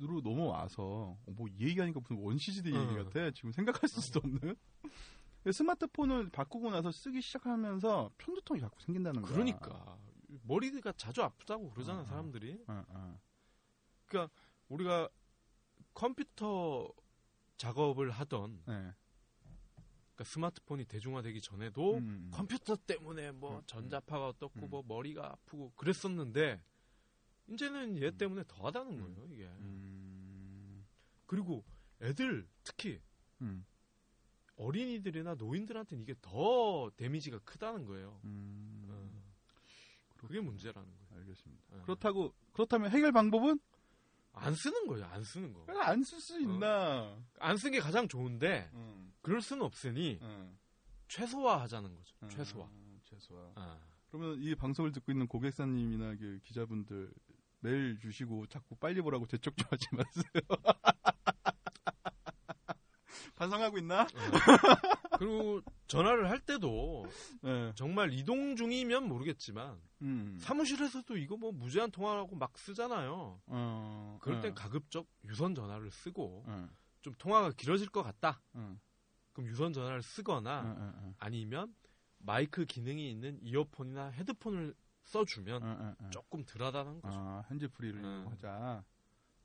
으로 0.02 0.20
넘어와서 0.22 0.84
어, 0.84 1.32
뭐이 1.32 1.54
얘기하니까 1.60 2.00
무슨 2.02 2.18
원시시대 2.18 2.70
얘기 2.70 3.00
어. 3.00 3.06
같아. 3.06 3.32
지금 3.32 3.52
생각할 3.52 3.88
수도 3.88 4.20
없는. 4.20 4.56
스마트폰을 5.52 6.30
바꾸고 6.32 6.72
나서 6.72 6.92
쓰기 6.92 7.22
시작하면서 7.22 8.12
편두통이 8.18 8.60
자꾸 8.60 8.82
생긴다는 8.82 9.22
거야. 9.22 9.32
그러니까 9.32 9.98
머리가 10.44 10.92
자주 10.94 11.22
아프다고 11.24 11.70
그러잖아 11.70 12.02
어. 12.02 12.06
사람들이. 12.06 12.64
어, 12.68 12.84
어. 12.90 13.20
우리가 14.70 15.10
컴퓨터 15.94 16.92
작업을 17.58 18.12
하던 18.12 18.64
네. 18.66 18.74
그러니까 20.16 20.24
스마트폰이 20.24 20.86
대중화되기 20.86 21.42
전에도 21.42 21.98
음, 21.98 22.30
컴퓨터 22.34 22.76
때문에 22.76 23.32
뭐 23.32 23.58
음, 23.58 23.62
전자파가 23.66 24.28
어떻고 24.28 24.66
음. 24.66 24.70
뭐 24.70 24.84
머리가 24.86 25.28
아프고 25.34 25.72
그랬었는데 25.76 26.62
이제는 27.48 27.98
얘 28.02 28.08
음. 28.08 28.18
때문에 28.18 28.44
더 28.48 28.68
하다는 28.68 28.92
음. 28.94 29.16
거예요 29.16 29.28
이게. 29.32 29.50
음, 31.26 31.28
그리고 31.28 31.64
애들 32.02 32.48
특히 32.64 33.02
음, 33.42 33.66
어린이들이나 34.58 35.36
노인들한테는 35.36 36.04
이게 36.04 36.16
더 36.22 36.90
데미지가 36.98 37.40
크다는 37.40 37.86
거예요. 37.86 38.20
음. 38.24 38.86
어. 38.90 39.24
그게 40.18 40.40
문제라는 40.40 40.88
거예요. 40.90 41.22
알겠습니다. 41.22 41.64
어. 41.72 41.82
그렇다고 41.84 42.34
그렇다면 42.54 42.92
해결 42.92 43.12
방법은 43.12 43.60
안 44.34 44.54
쓰는 44.56 44.88
거예요. 44.88 45.06
안 45.08 45.24
쓰는 45.24 45.54
거. 45.54 45.66
안 45.82 46.02
쓸 46.04 46.20
수 46.20 46.40
있나? 46.42 47.18
안쓴 47.40 47.72
게 47.72 47.80
가장 47.80 48.08
좋은데 48.08 48.70
음, 48.74 49.14
그럴 49.22 49.42
수는 49.42 49.64
없으니 49.64 50.20
음, 50.22 50.58
최소화하자는 51.08 51.94
거죠. 51.96 52.16
음, 52.24 52.30
최소화. 52.30 52.70
최소화. 53.04 53.52
아. 53.56 53.80
그러면 54.10 54.42
이 54.42 54.56
방송을 54.56 54.92
듣고 54.94 55.12
있는 55.12 55.28
고객사님이나 55.28 56.16
그 56.16 56.40
기자분들 56.44 57.14
메일 57.60 57.98
주시고 58.00 58.48
자꾸 58.48 58.76
빨리 58.76 59.02
보라고 59.02 59.26
재촉 59.28 59.56
좀 59.58 59.68
하지 59.70 59.88
마세요. 59.92 60.24
반성하고 63.36 63.78
있나? 63.78 64.04
어. 64.04 65.18
그리고 65.18 65.62
전화를 65.88 66.30
할 66.30 66.40
때도 66.40 67.06
네. 67.42 67.72
정말 67.76 68.12
이동 68.14 68.56
중이면 68.56 69.08
모르겠지만 69.08 69.80
음. 70.02 70.38
사무실에서도 70.40 71.18
이거 71.18 71.38
뭐 71.38 71.52
무제한 71.52 71.92
통화라고 71.92 72.36
막 72.36 72.58
쓰잖아요. 72.58 73.42
어. 73.46 74.18
그럴 74.22 74.42
땐 74.42 74.52
어. 74.52 74.56
가급적 74.56 75.08
유선 75.26 75.54
전화를 75.56 75.92
쓰고 75.92 76.44
어. 76.48 76.70
좀 77.02 77.14
통화가 77.18 77.52
길어질 77.52 77.90
것 77.90 78.04
같다. 78.04 78.42
어. 78.54 78.78
그럼 79.34 79.50
유선 79.50 79.74
전화를 79.74 80.02
쓰거나. 80.02 81.14
아니면 81.18 81.74
마이크 82.20 82.66
기능이 82.66 83.10
있는 83.12 83.38
이어폰이나 83.42 84.10
헤드폰을 84.10 84.74
써주면. 85.04 85.96
조금 86.10 86.44
덜하다는 86.46 87.02
거죠. 87.02 87.18
아, 87.20 87.44
핸즈 87.52 87.70
프리를 87.70 88.00
음. 88.04 88.22
이용하자. 88.22 88.84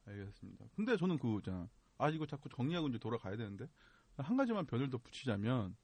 알겠습니다. 0.07 0.65
근데 0.75 0.97
저는 0.97 1.19
그 1.19 1.37
있잖아. 1.39 1.69
아 2.01 2.09
이거 2.09 2.27
자꾸 2.27 2.49
정리하고 2.49 2.89
이제 2.89 2.99
돌아가야 2.99 3.37
되는데 3.37 3.69
한 4.17 4.37
가지만 4.37 4.67
변을 4.67 4.89
더 4.91 4.99
붙이자면 4.99 5.77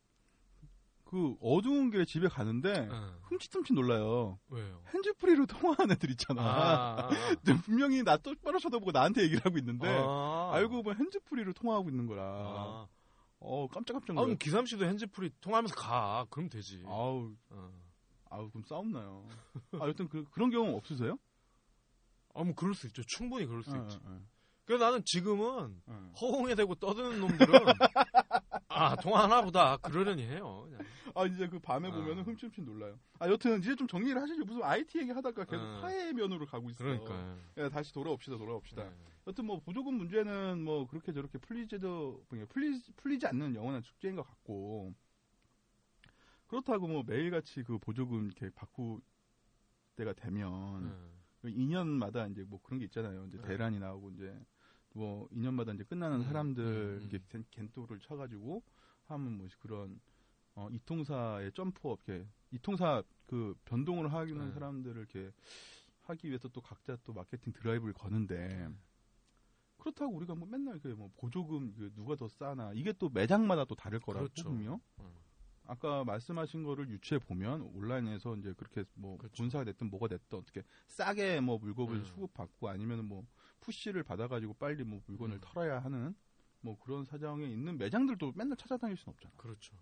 그 1.05 1.37
어두운 1.41 1.91
길에 1.91 2.05
집에 2.05 2.27
가는데 2.27 2.89
어. 2.91 3.19
흠칫흠칫 3.23 3.75
놀라요. 3.75 4.41
왜요? 4.49 4.83
핸즈 4.93 5.13
프리로 5.15 5.47
통화하는 5.79 5.95
애들 5.95 6.11
있잖아. 6.11 6.43
아, 6.43 7.09
아, 7.09 7.11
아. 7.11 7.63
분명히 7.65 8.03
나 8.03 8.17
똑바로 8.17 8.59
쳐다보고 8.59 8.91
나한테 8.91 9.23
얘기를 9.23 9.45
하고 9.45 9.59
있는데 9.59 9.87
아. 9.89 10.51
알고 10.55 10.83
보면 10.83 10.99
핸즈 10.99 11.21
프리로 11.21 11.53
통화하고 11.53 11.91
있는 11.91 12.07
거라. 12.07 12.23
아. 12.25 12.89
어 13.39 13.69
깜짝깜짝 13.69 14.11
아, 14.11 14.15
놀라. 14.15 14.25
그럼 14.25 14.39
기삼 14.39 14.67
씨도 14.67 14.87
핸즈프리 14.87 15.31
통화하면서 15.41 15.75
가. 15.77 16.27
그럼 16.31 16.49
되지. 16.49 16.83
아우 16.87 17.35
어. 17.51 17.73
아우 18.31 18.49
그럼 18.51 18.65
싸움 18.65 18.91
나요. 18.91 19.29
아 19.79 19.87
여튼 19.87 20.09
그 20.09 20.25
그런 20.33 20.51
경험 20.51 20.75
없으세요? 20.75 21.19
아, 22.35 22.43
뭐 22.43 22.55
그럴 22.55 22.75
수 22.75 22.87
있죠. 22.89 23.03
충분히 23.05 23.47
그럴 23.47 23.63
수 23.63 23.71
어, 23.71 23.83
있지. 23.85 23.99
어, 24.03 24.21
그래서 24.67 24.85
나는 24.85 25.05
지금은 25.05 25.81
어. 25.87 26.13
허공에 26.21 26.57
대고 26.57 26.75
떠드는 26.75 27.21
놈들은 27.21 27.55
아 28.69 28.97
통화하나 28.97 29.41
보다 29.43 29.77
그러려니 29.79 30.23
해요. 30.23 30.67
그냥. 30.69 30.85
아 31.15 31.25
이제 31.25 31.49
그 31.49 31.59
밤에 31.61 31.89
어. 31.89 31.93
보면은 31.93 32.25
흠칫흠칫 32.25 32.65
놀라요. 32.65 32.99
아 33.21 33.29
여튼 33.29 33.61
이제 33.61 33.77
좀 33.77 33.87
정리를 33.87 34.21
하시죠. 34.21 34.45
무슨 34.45 34.65
IT 34.65 34.99
얘기 34.99 35.11
하다가 35.13 35.45
계속 35.45 35.63
어. 35.63 35.79
화해 35.83 36.13
면으로 36.13 36.47
가고 36.47 36.69
있어요. 36.69 37.01
그러니까. 37.01 37.37
예, 37.59 37.69
다시 37.69 37.95
돌아옵시다, 37.95 38.37
돌아옵시다. 38.37 38.85
네. 38.85 38.91
여튼 39.29 39.47
뭐 39.47 39.61
보조금 39.61 39.95
문제는 39.95 40.63
뭐 40.63 40.87
그렇게 40.89 41.13
저렇게 41.13 41.39
풀리지도 41.39 42.25
뭐냐, 42.29 42.47
풀리 42.47 42.83
풀리지 42.97 43.27
않는 43.29 43.55
영원한 43.55 43.83
숙제인 43.83 44.17
것 44.17 44.27
같고 44.27 44.93
그렇다고 46.49 46.89
뭐 46.89 47.05
매일같이 47.07 47.63
그 47.63 47.79
보조금 47.79 48.27
이렇게 48.27 48.51
바꾸 48.51 49.01
때가 49.95 50.13
되면 50.13 50.93
네. 51.43 51.51
2년마다 51.53 52.31
이제 52.31 52.43
뭐 52.43 52.61
그런 52.63 52.81
게 52.81 52.85
있잖아요. 52.87 53.27
이제 53.29 53.39
네. 53.39 53.49
대란이 53.49 53.79
나오고 53.79 54.11
이제 54.11 54.37
뭐 54.97 55.29
2년마다 55.29 55.75
이제 55.75 55.85
끝나는 55.85 56.19
음, 56.21 56.25
사람들 56.25 56.65
음, 56.65 57.09
이렇게 57.11 57.23
겐- 57.29 57.45
겐토를 57.51 58.01
쳐가지고 58.01 58.63
하면 59.09 59.37
뭐 59.37 59.47
그런 59.61 60.01
어, 60.55 60.69
이통사의 60.71 61.53
점프업, 61.53 62.01
이렇게 62.07 62.27
이통사 62.51 63.03
그 63.27 63.55
변동을 63.67 64.11
하는 64.13 64.47
네. 64.49 64.53
사람들을 64.53 64.97
이렇게 64.97 65.31
하기 66.03 66.29
위해서 66.29 66.49
또 66.49 66.63
각자 66.63 66.97
또 67.05 67.13
마케팅 67.13 67.53
드라이브를 67.53 67.93
거는데 67.93 68.69
그렇다고 69.79 70.15
우리가 70.17 70.35
뭐 70.35 70.49
맨날 70.49 70.79
그 70.81 70.89
뭐 70.97 71.11
보조금 71.19 71.75
그 71.75 71.93
누가 71.95 72.17
더 72.17 72.27
싸나 72.29 72.73
이게 72.75 72.93
또 72.95 73.11
매장마다 73.11 73.65
또 73.67 73.75
다를 73.75 74.01
거라고 74.01 74.25
그렇죠. 74.27 74.49
분명. 74.49 74.81
어. 74.97 75.13
아까 75.69 76.05
말씀하신 76.05 76.63
거를 76.63 76.89
유추해 76.89 77.19
보면 77.19 77.63
온라인에서 77.75 78.37
이제 78.37 78.55
그렇게 78.57 78.85
뭐 78.95 79.19
그렇죠. 79.19 79.35
군사가 79.43 79.65
됐든 79.65 79.91
뭐가 79.91 80.09
됐든 80.09 80.39
어떻게 80.39 80.63
싸게 80.87 81.41
뭐 81.41 81.59
물건을 81.59 81.97
음. 81.97 82.05
수급받고 82.05 82.69
아니면 82.69 83.05
뭐 83.05 83.27
푸시를 83.61 84.03
받아가지고 84.03 84.55
빨리 84.55 84.85
뭐 84.85 85.03
물건을 85.07 85.37
음. 85.37 85.41
털어야 85.43 85.81
하는 85.81 86.15
뭐 86.61 86.79
그런 86.79 87.05
사정에 87.05 87.47
있는 87.47 87.79
매장들도 87.79 88.33
맨날 88.35 88.57
찾아다닐 88.57 88.97
수는 88.97 89.15
없잖아. 89.15 89.35
그렇죠. 89.37 89.77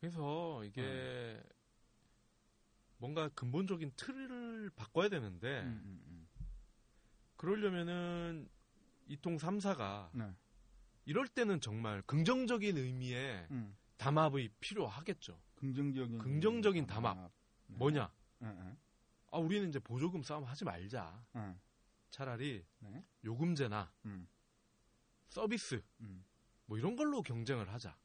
그래서 0.00 0.64
이게 0.64 1.40
어. 1.44 1.48
뭔가 2.98 3.28
근본적인 3.30 3.92
틀을 3.96 4.70
바꿔야 4.76 5.08
되는데 5.08 5.62
음, 5.62 5.80
음, 5.84 6.02
음. 6.06 6.28
그러려면은 7.36 8.48
이통 9.08 9.38
3사가 9.38 10.10
네. 10.14 10.34
이럴 11.06 11.26
때는 11.26 11.60
정말 11.60 12.02
긍정적인 12.02 12.76
의미의 12.76 13.48
음. 13.50 13.76
담합이 13.96 14.48
필요하겠죠. 14.60 15.40
긍정적인 15.56 16.18
긍정적인 16.18 16.86
담합. 16.86 17.16
네. 17.66 17.76
뭐냐? 17.76 18.10
네, 18.38 18.52
네. 18.52 18.76
아, 19.32 19.38
우리는 19.38 19.68
이제 19.68 19.78
보조금 19.78 20.22
싸움 20.22 20.44
하지 20.44 20.64
말자. 20.64 21.24
네. 22.10 22.16
차라리 22.16 22.64
네. 22.80 23.04
요금제나 23.24 23.92
음. 24.06 24.28
서비스 25.28 25.82
음. 26.00 26.24
뭐 26.66 26.76
이런 26.76 26.96
걸로 26.96 27.22
경쟁을 27.22 27.72
하자. 27.72 27.96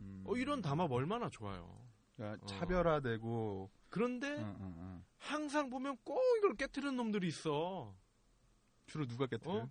음. 0.00 0.24
어, 0.26 0.36
이런 0.36 0.60
담합 0.60 0.90
얼마나 0.90 1.30
좋아요. 1.30 1.88
그러니까 2.16 2.44
어. 2.44 2.46
차별화되고 2.46 3.70
그런데 3.90 4.28
응, 4.28 4.56
응, 4.60 4.74
응. 4.78 5.04
항상 5.18 5.70
보면 5.70 5.96
꼭 6.04 6.20
이걸 6.38 6.54
깨트리는 6.56 6.96
놈들이 6.96 7.28
있어. 7.28 7.94
주로 8.86 9.06
누가 9.06 9.26
깨뜨려? 9.26 9.52
어? 9.52 9.70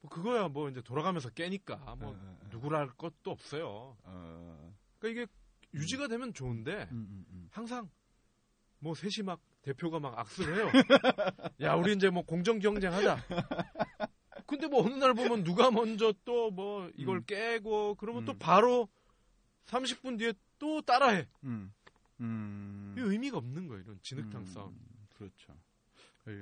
뭐 0.00 0.10
그거야 0.10 0.48
뭐 0.48 0.68
이제 0.68 0.80
돌아가면서 0.82 1.30
깨니까 1.30 1.76
뭐 1.96 2.10
어, 2.10 2.12
어, 2.12 2.38
어. 2.42 2.48
누구랄 2.50 2.88
것도 2.96 3.30
없어요. 3.30 3.96
어. 4.02 4.74
그러니까 4.98 5.22
이게 5.22 5.32
유지가 5.74 6.08
되면 6.08 6.32
좋은데 6.32 6.88
음, 6.90 7.06
음, 7.10 7.26
음. 7.30 7.48
항상 7.50 7.88
뭐 8.80 8.94
셋이 8.94 9.24
막 9.24 9.40
대표가 9.62 9.98
막 9.98 10.18
악수를 10.18 10.56
해요. 10.56 10.70
야 11.60 11.74
우리 11.74 11.92
이제 11.94 12.10
뭐 12.10 12.22
공정 12.24 12.58
경쟁하자. 12.58 13.18
근데 14.46 14.66
뭐 14.66 14.84
어느 14.84 14.94
날 14.94 15.12
보면 15.14 15.44
누가 15.44 15.70
먼저 15.70 16.12
또 16.24 16.50
뭐 16.50 16.90
이걸 16.96 17.18
음. 17.18 17.24
깨고 17.26 17.96
그러면 17.96 18.24
또 18.24 18.32
음. 18.32 18.38
바로 18.38 18.88
30분 19.66 20.18
뒤에 20.18 20.32
또 20.58 20.80
따라해. 20.82 21.28
음. 21.44 21.72
음. 22.20 22.94
이 22.96 23.00
의미가 23.00 23.36
없는 23.36 23.68
거예요. 23.68 23.82
이런 23.82 23.98
진흙탕 24.02 24.40
음, 24.42 24.46
싸움. 24.46 24.78
그렇죠. 25.14 25.54
예, 26.28 26.32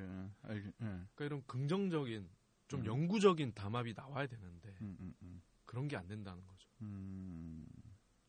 알겠, 0.42 0.66
예. 0.66 0.72
그러니까 0.80 1.24
이런 1.24 1.42
긍정적인 1.46 2.28
좀 2.68 2.80
음. 2.80 2.86
영구적인 2.86 3.52
담합이 3.54 3.94
나와야 3.94 4.26
되는데 4.26 4.76
음. 4.80 5.42
그런 5.64 5.88
게 5.88 5.96
안 5.96 6.06
된다는 6.06 6.44
거죠. 6.46 6.68
음, 6.82 7.66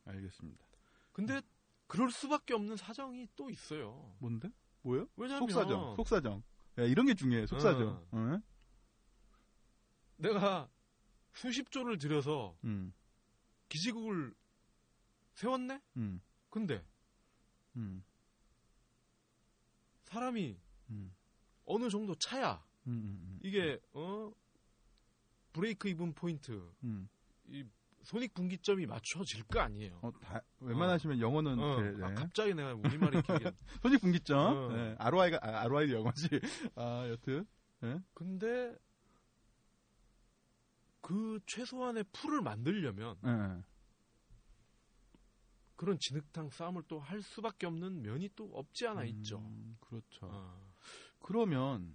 알겠습니다. 0.04 0.64
근데 1.12 1.40
그럴 1.86 2.10
수밖에 2.10 2.54
없는 2.54 2.76
사정이 2.76 3.28
또 3.36 3.50
있어요. 3.50 4.14
뭔데? 4.18 4.50
뭐요? 4.82 5.08
왜냐면 5.16 5.40
속사정, 5.40 5.96
속사정. 5.96 6.42
야, 6.78 6.82
이런 6.84 7.06
게 7.06 7.14
중요해, 7.14 7.46
속사정. 7.46 7.88
어. 7.88 8.08
어. 8.12 8.40
내가 10.16 10.68
수십 11.32 11.70
조를 11.70 11.98
들여서 11.98 12.56
음, 12.64 12.92
기지국을 13.68 14.34
세웠네? 15.34 15.80
음, 15.96 16.20
근데 16.50 16.84
음, 17.76 18.04
사람이 20.04 20.58
음, 20.90 21.14
어느 21.64 21.88
정도 21.88 22.14
차야 22.16 22.64
음, 22.86 23.20
음, 23.22 23.40
이게 23.42 23.78
어 23.92 24.32
브레이크 25.52 25.88
이븐 25.88 26.12
포인트 26.12 26.72
음, 26.82 27.08
이 27.46 27.64
손익 28.08 28.32
분기점이 28.32 28.86
맞춰질 28.86 29.44
거 29.44 29.60
아니에요. 29.60 29.98
어, 30.00 30.10
다, 30.20 30.40
웬만하시면 30.60 31.20
영어는 31.20 31.58
어, 31.58 31.76
제- 31.76 31.90
네. 31.90 32.04
아, 32.06 32.14
갑자기 32.14 32.54
내가 32.54 32.72
우리말이 32.72 33.20
기억이 33.20 33.44
손익 33.82 34.00
분기점. 34.00 34.38
어. 34.56 34.68
네. 34.74 34.96
ROI가 34.98 35.38
아, 35.42 35.64
ROI도 35.64 35.92
영어지. 35.92 36.26
아, 36.74 37.06
여튼. 37.06 37.46
근데 38.14 38.74
그 41.02 41.38
최소한의 41.46 42.04
풀을 42.12 42.40
만들려면 42.40 43.18
네. 43.22 43.62
그런 45.76 45.98
진흙탕 45.98 46.48
싸움을 46.48 46.84
또 46.88 46.98
할 47.00 47.20
수밖에 47.20 47.66
없는 47.66 48.00
면이 48.02 48.30
또 48.34 48.50
없지 48.54 48.86
않아 48.86 49.04
있죠. 49.04 49.38
음, 49.40 49.76
그렇죠. 49.80 50.30
어. 50.32 50.72
그러면 51.20 51.94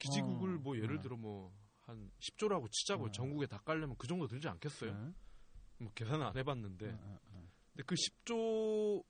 기지국을 0.00 0.56
어, 0.56 0.58
뭐 0.58 0.76
예를 0.76 0.96
네. 0.96 1.02
들어 1.02 1.16
뭐 1.16 1.52
한 1.86 2.10
10조라고 2.18 2.68
치자고 2.68 3.06
네. 3.06 3.12
전국에 3.12 3.46
다 3.46 3.58
깔려면 3.64 3.94
그 3.96 4.08
정도 4.08 4.26
들지 4.26 4.48
않겠어요? 4.48 5.14
네. 5.78 5.84
뭐 5.84 5.92
계산을 5.94 6.24
안 6.24 6.36
해봤는데 6.36 6.86
네, 6.86 6.92
네, 6.92 7.18
네. 7.32 7.48
근데 7.72 7.82
그 7.84 7.94
10조 7.94 9.04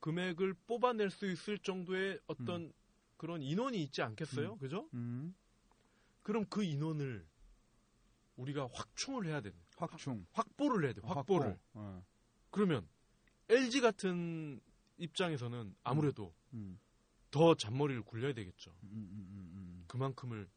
금액을 0.00 0.54
뽑아낼 0.66 1.10
수 1.10 1.26
있을 1.26 1.58
정도의 1.58 2.20
어떤 2.26 2.72
그런 3.16 3.42
인원이 3.42 3.82
있지 3.82 4.00
않겠어요? 4.02 4.52
음. 4.54 4.58
그죠? 4.58 4.88
음, 4.94 5.34
그럼 6.22 6.44
그 6.48 6.62
인원을 6.62 7.26
우리가 8.36 8.68
확충을 8.72 9.26
해야 9.26 9.40
되는 9.40 9.58
확충. 9.76 10.24
확 10.32 10.56
보를 10.56 10.84
해야 10.84 10.92
돼. 10.92 11.00
아, 11.04 11.14
확보를. 11.14 11.48
확보. 11.48 11.60
어. 11.74 12.04
그러면 12.50 12.88
LG 13.48 13.80
같은 13.80 14.60
입장에서는 14.98 15.74
아무래도 15.82 16.32
음, 16.54 16.78
더 17.30 17.54
잔머리를 17.54 18.02
굴려야 18.02 18.32
되겠죠. 18.34 18.70
음, 18.84 18.88
음, 18.92 19.28
음, 19.30 19.52
음, 19.56 19.84
그만큼을 19.88 20.48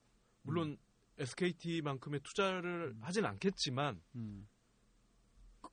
물론 0.44 0.78
SKT만큼의 1.18 2.22
투자를 2.22 2.96
하진 3.02 3.26
않겠지만 3.26 4.02
음, 4.16 4.48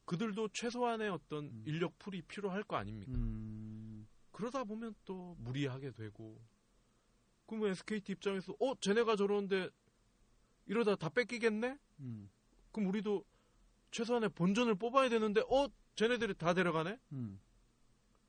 그- 0.09 0.17
그들도 0.17 0.49
최소한의 0.55 1.11
어떤 1.11 1.45
음. 1.45 1.65
인력 1.67 1.99
풀이 1.99 2.23
필요할 2.23 2.63
거 2.65 2.77
아닙니까? 2.77 3.13
음, 3.13 4.07
그러다 4.33 4.65
보면 4.65 4.95
또 5.05 5.37
무리하게 5.41 5.93
되고 5.93 6.41
그러면 7.47 7.71
SKT 7.71 8.13
입장에서 8.13 8.55
어 8.61 8.75
쟤네가 8.81 9.17
저러는데 9.17 9.69
이러다 10.67 10.97
다 10.97 11.09
뺏기겠네? 11.11 11.79
음, 12.01 12.31
그럼 12.73 12.89
우리도 12.89 13.25
최소한의 13.91 14.31
본전을 14.31 14.75
뽑아야 14.77 15.09
되는데 15.09 15.41
어 15.43 15.69
쟤네들이 15.97 16.35
다 16.35 16.55
데려가네? 16.55 16.99
음, 17.13 17.41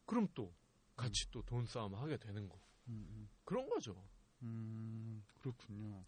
그럼 0.05 0.27
또 0.33 0.53
같이 0.97 1.29
또 1.31 1.41
돈 1.43 1.65
싸움 1.65 1.95
하게 1.95 2.17
되는 2.17 2.47
거 2.49 2.59
음, 2.89 3.29
그런 3.45 3.69
거죠. 3.69 4.03
음, 4.41 5.23
그렇군요. 5.39 6.03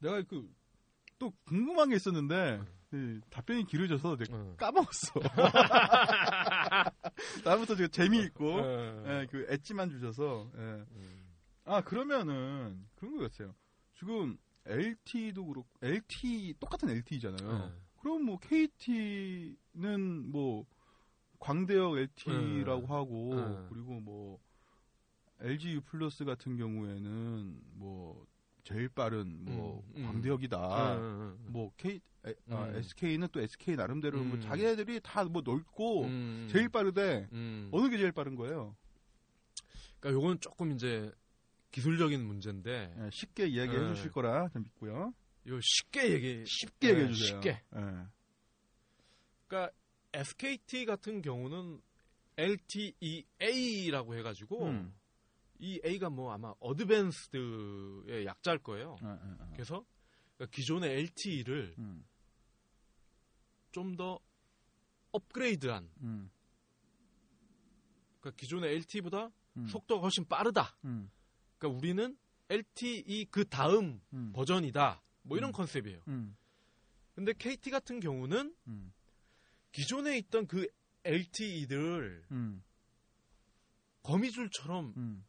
내가 0.00 0.22
그, 0.22 0.50
또 1.18 1.30
궁금한 1.44 1.90
게 1.90 1.96
있었는데, 1.96 2.60
이 2.94 3.20
답변이 3.28 3.66
길어져서 3.66 4.16
내가 4.16 4.34
어. 4.34 4.54
까먹었어. 4.56 5.20
다음부터 7.44 7.76
제가 7.76 7.88
재미있고, 7.88 8.54
어. 8.54 9.04
예, 9.06 9.26
그 9.30 9.46
엣지만 9.50 9.90
주셔서, 9.90 10.50
예. 10.56 10.60
음. 10.60 11.28
아, 11.64 11.82
그러면은, 11.82 12.86
그런 12.94 13.18
것 13.18 13.30
같아요. 13.30 13.54
지금, 13.94 14.38
LT도 14.64 15.44
그렇고, 15.46 15.68
LT, 15.82 16.54
똑같은 16.60 16.88
LT잖아요. 16.88 17.58
네. 17.58 17.72
그럼 17.98 18.24
뭐, 18.24 18.38
KT는 18.38 20.30
뭐, 20.30 20.64
광대역 21.40 21.98
LT라고 21.98 22.86
하고, 22.86 23.34
네. 23.34 23.66
그리고 23.68 24.00
뭐, 24.00 24.38
LG 25.40 25.74
U 25.74 25.80
플러스 25.82 26.24
같은 26.24 26.56
경우에는, 26.56 27.60
뭐, 27.74 28.26
제일 28.68 28.88
빠른, 28.90 29.44
뭐, 29.46 29.82
음, 29.96 30.02
음. 30.02 30.06
광대역이다. 30.06 30.94
음, 30.96 31.00
음, 31.00 31.20
음. 31.46 31.52
뭐, 31.52 31.72
K, 31.78 32.00
에, 32.26 32.34
아, 32.50 32.64
음. 32.66 32.76
SK는 32.76 33.28
또 33.32 33.40
SK 33.40 33.76
나름대로 33.76 34.22
뭐 34.22 34.36
음. 34.36 34.40
자기네들이 34.42 35.00
다 35.02 35.24
뭐 35.24 35.40
넓고, 35.42 36.04
음. 36.04 36.48
제일 36.50 36.68
빠르대. 36.68 37.26
음. 37.32 37.70
어느 37.72 37.88
게 37.88 37.96
제일 37.96 38.12
빠른 38.12 38.34
거예요? 38.34 38.76
그러니까 40.00 40.20
요건 40.22 40.38
조금 40.40 40.72
이제 40.72 41.10
기술적인 41.70 42.24
문제인데 42.26 42.94
예, 42.98 43.10
쉽게 43.12 43.46
이야기해 43.46 43.78
네. 43.88 43.94
주실 43.94 44.10
거라 44.10 44.48
좀 44.50 44.62
믿고요. 44.62 45.12
이거 45.44 45.58
쉽게 45.62 46.12
얘기 46.12 46.44
쉽게 46.46 46.88
네, 46.88 46.94
얘기해 47.00 47.12
주세요. 47.12 47.40
쉽게. 47.40 47.50
예. 47.50 48.06
그러니까 49.46 49.72
SKT 50.12 50.84
같은 50.86 51.20
경우는 51.22 51.80
LTEA라고 52.36 54.14
해가지고 54.16 54.66
음. 54.66 54.94
이 55.58 55.80
A가 55.84 56.10
뭐 56.10 56.32
아마 56.32 56.54
어드밴스드의 56.60 58.24
약자일 58.26 58.58
거예요. 58.58 58.96
예, 59.02 59.06
예, 59.06 59.12
예. 59.12 59.52
그래서 59.52 59.84
그러니까 60.36 60.54
기존의 60.54 60.90
LTE를 60.90 61.74
음, 61.78 62.04
좀더 63.72 64.20
업그레이드한 65.12 65.90
음, 66.02 66.30
그러니까 68.20 68.38
기존의 68.40 68.74
LTE보다 68.76 69.30
음, 69.56 69.66
속도가 69.66 70.02
훨씬 70.02 70.24
빠르다. 70.26 70.76
음, 70.84 71.10
그러니까 71.58 71.78
우리는 71.78 72.16
LTE 72.48 73.26
그 73.30 73.44
다음 73.48 74.00
음, 74.12 74.32
버전이다. 74.32 75.02
뭐 75.22 75.36
이런 75.36 75.50
음. 75.50 75.52
컨셉이에요. 75.52 76.00
음, 76.08 76.36
근데 77.14 77.32
KT 77.32 77.70
같은 77.70 78.00
경우는 78.00 78.54
음, 78.68 78.92
기존에 79.72 80.16
있던 80.18 80.46
그 80.46 80.68
LTE들을 81.04 82.26
음, 82.30 82.62
거미줄처럼 84.02 84.94
음. 84.96 85.24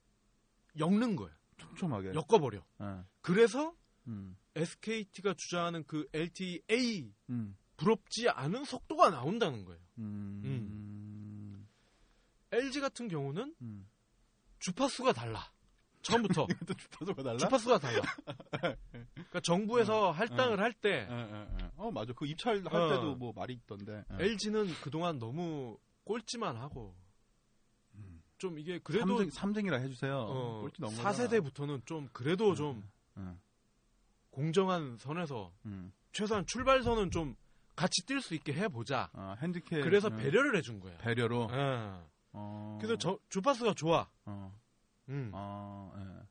엮는 0.80 1.16
거예요. 1.16 1.34
촘촘하게. 1.58 2.14
엮어버려. 2.14 2.64
예, 2.82 2.86
그래서 3.22 3.74
음, 4.08 4.38
SKT가 4.56 5.34
주장하는 5.36 5.84
그 5.86 6.08
LTEA 6.14 7.14
음, 7.30 7.58
부럽지 7.78 8.30
않은 8.30 8.66
속도가 8.66 9.10
나온다는 9.10 9.66
거예요. 9.66 9.82
음, 9.98 10.42
음, 10.44 11.68
LG 12.52 12.82
같은 12.82 13.08
경우는 13.08 13.56
음. 13.62 13.90
주파수가 14.60 15.14
달라. 15.14 15.52
처음부터 16.02 16.48
또 16.68 16.74
주파수가 16.74 17.24
달라? 17.24 17.38
주파수가 17.38 17.80
달라. 17.80 18.02
그러니까 19.14 19.40
정부에서 19.42 20.12
할당을 20.12 20.60
할때 20.60 21.08
예, 21.10 21.14
예, 21.14 21.48
예. 21.62 21.72
어, 21.76 21.92
맞아. 21.92 22.14
그 22.14 22.26
입찰할 22.26 22.66
어. 22.66 22.90
때도 22.90 23.16
뭐 23.16 23.34
말이 23.36 23.54
있던데. 23.54 24.04
예. 24.14 24.24
LG는 24.24 24.74
그동안 24.82 25.20
너무 25.20 25.78
꼴찌만 26.06 26.56
하고 26.56 26.96
음. 26.98 27.09
좀 28.40 28.58
이게 28.58 28.80
그래도 28.80 29.18
삼등, 29.18 29.30
삼등이라 29.30 29.78
해주세요. 29.78 30.18
어, 30.18 30.62
꼴찌 30.62 30.82
넘어가. 30.82 31.12
4세대부터는 31.12 31.86
좀 31.86 32.10
그래도 32.12 32.56
좀 32.56 32.84
음, 33.18 33.40
공정한 34.32 34.98
선에서 34.98 35.54
음. 35.66 35.92
최소한 36.12 36.46
출발선은 36.48 37.12
좀 37.12 37.36
같이 37.76 38.06
뛸 38.06 38.22
수 38.22 38.34
있게 38.36 38.54
해보자. 38.54 39.10
아, 39.14 39.36
핸디캡. 39.42 39.82
그래서 39.82 40.08
음. 40.08 40.18
배려를 40.18 40.56
해준 40.58 40.80
거야. 40.80 40.98
배려로. 40.98 41.50
예. 41.52 41.94
어. 42.34 42.78
그래서 42.82 42.98
저, 42.98 43.20
주파수가 43.30 43.74
좋아. 43.76 44.10
어. 44.26 44.54
음. 45.10 45.32
어, 45.34 45.94
예. 45.98 46.26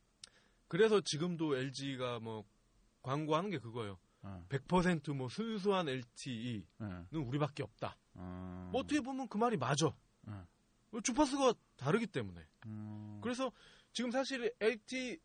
그래서 0.66 1.00
지금도 1.02 1.56
LG가 1.56 2.20
뭐 2.20 2.44
광고하는 3.02 3.50
게 3.50 3.58
그거예요. 3.58 3.98
어, 4.22 4.44
100%뭐 4.48 5.28
순수한 5.28 5.88
LTE는 5.88 6.64
예. 7.12 7.16
우리밖에 7.16 7.62
없다. 7.62 7.96
어. 8.14 8.68
뭐 8.72 8.80
어떻게 8.80 9.00
보면 9.00 9.28
그 9.28 9.36
말이 9.36 9.56
맞아. 9.56 9.92
어. 10.26 10.46
주파수가 11.02 11.54
다르기 11.78 12.06
때문에. 12.06 12.46
음. 12.66 13.20
그래서 13.22 13.50
지금 13.92 14.10
사실 14.10 14.54
LT 14.60 15.18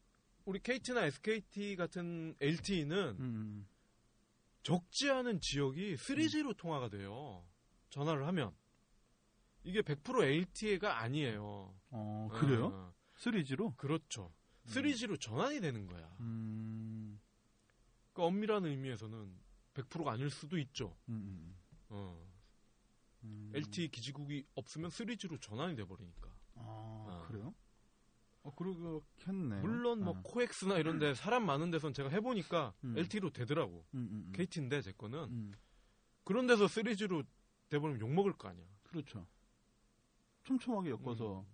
우리 0.46 0.60
KT나 0.60 1.06
SKT 1.06 1.76
같은 1.76 2.36
LTE는 2.40 3.18
음. 3.20 3.68
적지 4.62 5.10
않은 5.10 5.42
지역이 5.42 5.96
3G로 5.96 6.56
통화가 6.56 6.90
돼요. 6.90 7.46
전화를 7.90 8.26
하면 8.28 8.56
이게 9.64 9.82
100% 9.82 10.24
LTE가 10.24 11.00
아니에요. 11.00 11.76
어, 11.90 12.30
그래요? 12.34 12.68
어, 12.68 12.94
3G로? 13.18 13.76
그렇죠. 13.78 14.34
3G로 14.68 15.20
전환이 15.20 15.60
되는 15.60 15.86
거야. 15.88 16.16
음. 16.22 17.20
그 18.14 18.22
엄밀한 18.24 18.66
의미에서는 18.66 19.40
100%가 19.74 20.12
아닐 20.12 20.30
수도 20.30 20.58
있죠. 20.58 20.96
음. 21.10 21.56
어. 21.90 22.34
음. 23.24 23.52
LTE 23.54 23.90
기지국이 23.90 24.46
없으면 24.56 24.90
3G로 24.90 25.42
전환이 25.42 25.76
돼 25.76 25.86
버리니까. 25.86 26.34
아, 26.56 26.62
어. 26.66 27.26
그래요? 27.28 27.54
어, 28.44 28.52
그러겠네. 28.56 29.62
물론 29.62 30.04
뭐 30.04 30.18
어. 30.18 30.22
코엑스나 30.24 30.78
이런 30.78 31.00
데 31.00 31.14
사람 31.14 31.46
많은 31.46 31.72
데선 31.72 31.94
제가 31.94 32.10
해 32.10 32.20
보니까 32.20 32.74
음. 32.84 32.98
LTE로 32.98 33.30
되더라고. 33.32 33.86
음, 33.94 34.00
음, 34.12 34.24
음. 34.28 34.32
KT인데 34.34 34.82
제 34.82 34.92
거는 34.92 35.20
음. 35.30 35.54
그런 36.26 36.46
데서 36.48 36.66
3G로 36.66 37.26
돼 37.70 37.80
버리면 37.80 38.02
욕 38.02 38.12
먹을 38.14 38.34
거 38.34 38.50
아니야. 38.50 38.66
그렇죠. 38.84 39.26
촘촘하게 40.44 40.90
엮어서 40.92 41.46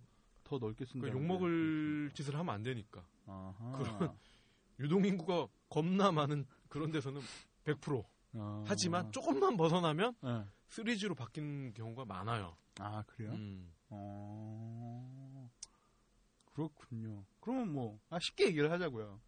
더 0.42 0.58
넓게 0.58 0.84
쓴다. 0.84 1.06
그욕 1.06 1.22
먹을 1.22 2.10
짓을 2.12 2.34
하면 2.36 2.52
안 2.54 2.62
되니까. 2.62 3.04
아하. 3.26 3.78
그런- 3.78 4.16
유동 4.80 5.04
인구가 5.04 5.46
겁나 5.68 6.10
많은 6.10 6.44
그런 6.68 6.90
데서는 6.90 7.20
100% 7.64 8.04
아. 8.34 8.64
하지만 8.66 9.12
조금만 9.12 9.56
벗어나면 9.56 10.14
네. 10.22 10.44
3G로 10.70 11.16
바뀌는 11.16 11.74
경우가 11.74 12.04
많아요. 12.04 12.56
아, 12.80 13.02
그래요? 13.06 13.32
음. 13.32 13.72
어, 13.90 15.50
그렇군요. 16.54 17.24
그러면 17.40 17.72
뭐, 17.72 17.98
아, 18.10 18.18
쉽게 18.18 18.46
얘기를 18.46 18.70
하자고요. 18.70 19.20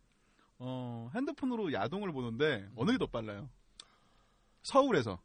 어, 0.59 1.10
핸드폰으로 1.14 1.72
야동을 1.72 2.12
보는데, 2.12 2.68
어느 2.76 2.93
게 2.93 2.98
더 2.98 3.06
빨라요? 3.06 3.48
서울에서. 4.62 5.20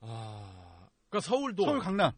아, 0.00 0.88
그러니까 1.08 1.28
서울도 1.28 1.64
서울 1.64 1.78
강남. 1.80 2.12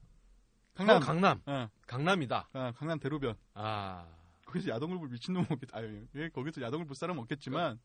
강남 0.75 1.01
강남. 1.01 1.43
어, 1.47 1.69
강남이다. 1.87 2.49
어, 2.53 2.73
강남 2.77 2.99
대로변. 2.99 3.37
아, 3.55 4.09
거기서 4.47 4.71
야동을 4.71 4.99
볼 4.99 5.09
미친놈 5.09 5.45
없겠, 5.51 5.75
아유, 5.75 6.07
예, 6.17 6.29
거기서 6.31 6.61
야동을 6.63 6.87
볼 6.87 6.97
사람 6.97 7.19
없겠지만, 7.19 7.79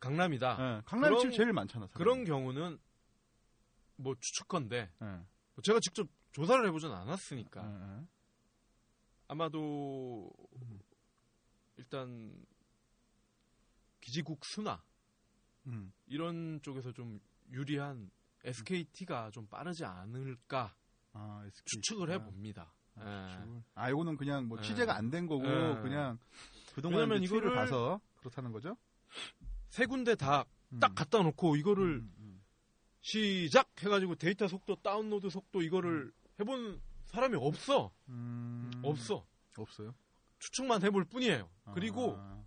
강남이다. 0.00 0.56
예, 0.78 0.82
강남이 0.84 1.16
그런- 1.16 1.32
제일 1.32 1.52
많잖아. 1.52 1.86
사람이. 1.86 1.98
그런 1.98 2.24
경우는 2.24 2.78
뭐 3.96 4.14
추측건데 4.20 4.90
예, 5.00 5.04
뭐 5.06 5.62
제가 5.62 5.78
직접 5.80 6.08
조사를 6.32 6.66
해보진 6.66 6.90
않았으니까 6.90 7.62
예, 7.62 8.00
예. 8.00 8.06
아마도 9.28 10.30
일단 11.76 12.34
기지국 14.00 14.44
순화 14.44 14.82
음, 15.66 15.92
이런 16.06 16.60
쪽에서 16.62 16.92
좀 16.92 17.20
유리한 17.50 18.10
SKT가 18.44 19.30
좀 19.30 19.46
빠르지 19.46 19.84
않을까 19.84 20.74
아. 21.12 21.46
추측을 21.64 22.10
아, 22.10 22.14
해봅니다. 22.14 22.72
예. 22.98 23.02
추측을. 23.02 23.62
아, 23.74 23.90
이거는 23.90 24.16
그냥 24.16 24.48
뭐 24.48 24.58
예. 24.58 24.62
취재가 24.62 24.96
안 24.96 25.10
된 25.10 25.26
거고, 25.26 25.44
예. 25.46 25.80
그냥 25.82 26.18
그동안 26.74 27.08
이거를- 27.10 27.54
봐서 27.54 28.00
그렇다는 28.18 28.50
거죠? 28.52 28.76
세 29.68 29.86
군데 29.86 30.14
다딱 30.14 30.48
음. 30.72 30.80
갖다 30.80 31.22
놓고 31.22 31.56
이거를 31.56 32.00
음, 32.00 32.14
음. 32.18 32.42
시작 33.02 33.70
해가지고 33.82 34.14
데이터 34.16 34.48
속도 34.48 34.76
다운로드 34.76 35.28
속도 35.30 35.62
이거를 35.62 36.12
해본 36.42 36.80
사람이 37.04 37.36
없어 37.36 37.92
음, 38.08 38.70
없어 38.84 39.26
없어요. 39.56 39.94
추측만 40.38 40.82
해볼 40.82 41.04
뿐이에요. 41.04 41.48
그리고 41.74 42.16
아, 42.18 42.44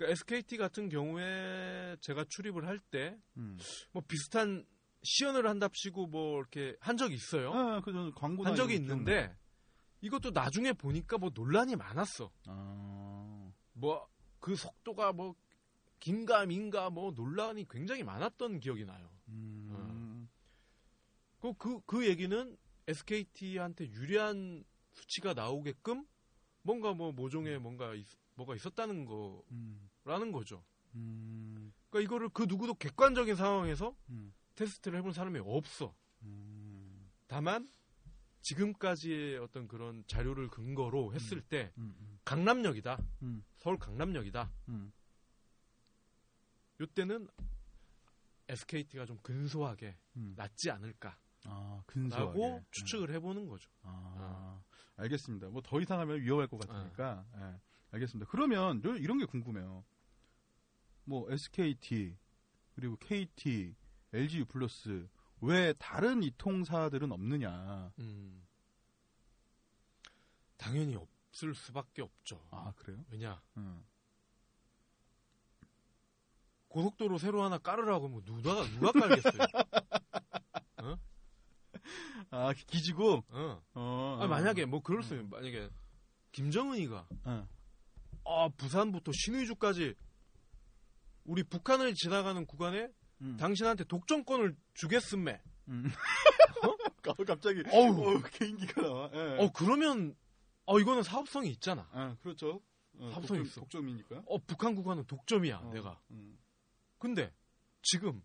SKT 0.00 0.56
같은 0.56 0.88
경우에 0.88 1.96
제가 2.00 2.24
출입을 2.28 2.66
할 2.66 2.78
때뭐 2.78 3.18
음. 3.36 3.58
비슷한 4.08 4.66
시연을 5.02 5.48
한답시고 5.48 6.06
뭐 6.08 6.38
이렇게 6.38 6.76
한 6.80 6.96
적이 6.96 7.14
있어요. 7.14 7.52
아, 7.52 7.80
그 7.80 8.12
광고나 8.14 8.50
한 8.50 8.56
적이 8.56 8.74
있는데 8.76 9.36
이것도 10.00 10.30
나중에 10.30 10.72
보니까 10.72 11.18
뭐 11.18 11.30
논란이 11.34 11.76
많았어. 11.76 12.30
아, 12.46 13.52
뭐 13.74 14.12
그 14.42 14.56
속도가 14.56 15.12
뭐 15.12 15.34
긴가 16.00 16.44
민가 16.44 16.90
뭐 16.90 17.12
논란이 17.12 17.66
굉장히 17.70 18.02
많았던 18.02 18.58
기억이 18.58 18.84
나요. 18.84 19.08
음, 19.28 20.28
그, 21.40 21.54
그, 21.54 21.80
그 21.86 22.06
얘기는 22.06 22.56
SKT한테 22.86 23.90
유리한 23.90 24.64
수치가 24.92 25.34
나오게끔 25.34 26.06
뭔가 26.62 26.92
뭐 26.92 27.12
모종에 27.12 27.58
뭔가 27.58 27.94
있, 27.94 28.06
뭐가 28.34 28.54
있었다는 28.54 29.06
음, 29.50 29.90
거라는 30.04 30.32
거죠. 30.32 30.64
음, 30.94 31.72
그러니까 31.90 32.06
이거를 32.06 32.28
그 32.30 32.44
누구도 32.44 32.74
객관적인 32.74 33.34
상황에서 33.36 33.96
음, 34.10 34.32
테스트를 34.54 34.98
해본 34.98 35.12
사람이 35.12 35.40
없어. 35.44 35.94
음, 36.22 37.10
다만 37.26 37.68
지금까지의 38.42 39.38
어떤 39.38 39.68
그런 39.68 40.04
자료를 40.06 40.48
근거로 40.48 41.14
했을 41.14 41.40
때 41.40 41.72
음, 41.78 41.94
음, 41.98 42.18
강남역이다. 42.24 42.98
음, 43.22 43.44
서울 43.56 43.78
강남역이다. 43.78 44.52
음. 44.68 44.92
이때는 46.80 47.28
SKT가 48.48 49.06
좀 49.06 49.18
근소하게 49.18 49.96
음. 50.16 50.34
낫지 50.36 50.70
않을까라고 50.70 51.21
아, 51.44 51.82
근소하게. 51.86 52.38
추측을 52.70 53.10
해보는 53.14 53.46
거죠. 53.48 53.70
아, 53.82 54.60
알겠습니다. 54.96 55.48
뭐 55.48 55.62
더 55.62 55.80
이상 55.80 55.98
하면 56.00 56.20
위험할 56.20 56.46
것 56.48 56.58
같으니까. 56.60 57.24
예, 57.36 57.60
알겠습니다. 57.92 58.30
그러면 58.30 58.80
저 58.82 58.94
이런 58.96 59.18
게 59.18 59.24
궁금해요. 59.24 59.84
뭐 61.04 61.30
SKT 61.30 62.16
그리고 62.74 62.96
KT, 62.96 63.74
LG 64.12 64.44
플러스 64.44 65.08
왜 65.40 65.72
다른 65.74 66.22
이통사들은 66.22 67.10
없느냐? 67.12 67.92
음. 67.98 68.46
당연히 70.56 70.94
없을 70.94 71.54
수밖에 71.54 72.02
없죠. 72.02 72.40
아 72.52 72.72
그래요? 72.76 73.04
왜냐 73.10 73.42
음. 73.56 73.84
고속도로 76.68 77.18
새로 77.18 77.42
하나 77.42 77.58
깔으라고 77.58 78.08
뭐 78.08 78.22
누가 78.24 78.64
누가 78.70 78.92
깔겠어요. 78.92 79.32
아 82.30 82.52
기지고. 82.66 83.24
어. 83.28 83.62
어, 83.74 84.18
아, 84.20 84.26
만약에 84.26 84.64
뭐 84.66 84.80
그럴 84.80 85.02
수 85.02 85.14
있어요. 85.14 85.26
만약에 85.28 85.68
김정은이가 86.32 87.08
어. 87.24 87.48
아 88.24 88.48
부산부터 88.56 89.12
신의주까지 89.14 89.94
우리 91.24 91.42
북한을 91.42 91.94
지나가는 91.94 92.44
구간에 92.46 92.88
음. 93.20 93.36
당신한테 93.38 93.84
독점권을 93.84 94.56
주겠음매. 94.74 95.40
음. 95.68 95.90
어, 96.64 96.76
갑자기 97.26 97.62
어우. 97.70 98.16
어, 98.16 98.22
개인기가 98.22 98.82
나와. 98.82 99.10
예. 99.14 99.36
어 99.38 99.50
그러면 99.52 100.14
어 100.66 100.78
이거는 100.78 101.02
사업성이 101.02 101.50
있잖아. 101.50 101.88
아, 101.92 102.16
그렇죠. 102.22 102.60
어, 102.98 103.06
합성이 103.06 103.40
독점, 103.40 103.42
있어. 103.44 103.60
독점이니까. 103.62 104.22
어 104.26 104.38
북한 104.38 104.74
구간은 104.74 105.04
독점이야 105.06 105.58
어, 105.58 105.72
내가. 105.72 106.00
음, 106.10 106.38
근데 106.98 107.32
지금 107.82 108.22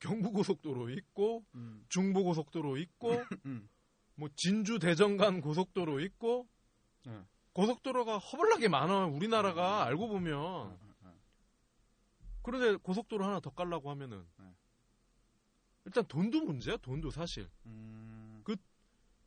경부고속도로 0.00 0.90
있고 0.90 1.44
음, 1.54 1.84
중부고속도로 1.88 2.76
있고 2.78 3.08
음. 3.46 3.68
뭐 4.14 4.28
진주 4.36 4.78
대전 4.78 5.16
간 5.16 5.40
고속도로 5.40 6.00
있고 6.00 6.48
네. 7.04 7.22
고속도로가 7.52 8.18
허벌나게 8.18 8.68
많아 8.68 9.06
우리나라가 9.06 9.84
음. 9.84 9.88
알고 9.88 10.08
보면 10.08 10.34
어, 10.34 10.78
어, 10.80 10.94
어. 11.02 11.14
그런데 12.42 12.76
고속도로 12.76 13.24
하나 13.24 13.40
더 13.40 13.50
깔라고 13.50 13.90
하면은 13.90 14.26
네. 14.38 14.44
일단 15.86 16.04
돈도 16.06 16.42
문제야 16.42 16.76
돈도 16.76 17.10
사실 17.10 17.48
음, 17.66 18.42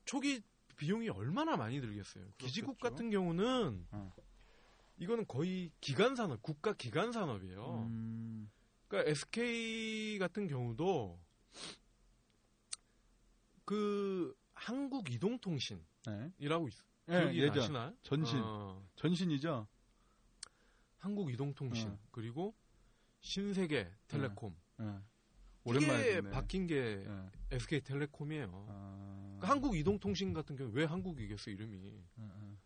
초기 0.09 0.41
비용이 0.75 1.07
얼마나 1.09 1.55
많이 1.55 1.79
들겠어요 1.79 2.25
기지국 2.39 2.79
그렇겠죠. 2.79 2.95
같은 2.95 3.11
경우는 3.11 3.85
어. 3.91 4.11
이거는 4.97 5.27
거의 5.27 5.71
기간 5.79 6.15
산업 6.15 6.41
국가 6.41 6.73
기간 6.73 7.11
산업이에요 7.11 7.83
음, 7.87 8.49
그러니까 8.89 9.11
SK 9.11 10.17
같은 10.19 10.47
경우도 10.47 11.19
그 13.63 14.35
한국 14.55 15.11
이동통신이라고 15.11 15.85
네. 16.05 16.31
있, 16.67 16.73
네, 17.05 17.21
기억이 17.21 17.39
예전 17.39 17.55
나시나요? 17.55 17.93
전신 18.01 18.39
어, 18.43 18.83
전신이죠. 18.95 19.67
한국 20.97 21.31
이동통신 21.31 21.89
어. 21.89 21.99
그리고 22.11 22.55
신세계 23.21 23.91
텔레콤 24.07 24.55
네. 24.77 24.85
이게 24.85 25.77
오랜만에 25.77 26.21
듣네. 26.21 26.31
바뀐 26.31 26.65
게 26.65 27.03
네. 27.05 27.29
SK텔레콤이에요. 27.51 28.65
아, 28.69 29.25
그러니까 29.37 29.49
한국 29.49 29.77
이동통신 29.77 30.33
같은 30.33 30.55
경우 30.55 30.71
왜 30.73 30.85
한국이겠어 30.85 31.51
이름이 31.51 31.77
네, 31.79 32.03
네. 32.15 32.57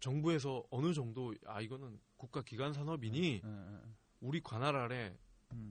정부에서 0.00 0.64
어느 0.70 0.92
정도 0.92 1.34
아 1.46 1.62
이거는 1.62 1.98
국가 2.18 2.42
기관 2.42 2.74
산업이니 2.74 3.40
네, 3.42 3.48
네. 3.48 3.78
우리 4.20 4.42
관할 4.42 4.76
아래 4.76 5.16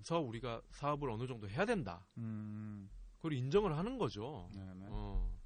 서 0.04 0.22
음, 0.22 0.28
우리가 0.28 0.62
사업을 0.72 1.10
어느 1.10 1.28
정도 1.28 1.50
해야 1.50 1.66
된다. 1.66 2.06
음, 2.18 2.90
그걸 3.18 3.34
인정을 3.34 3.78
하는 3.78 3.98
거죠. 3.98 4.50
네, 4.54 4.62
네. 4.76 4.86
어. 4.90 5.40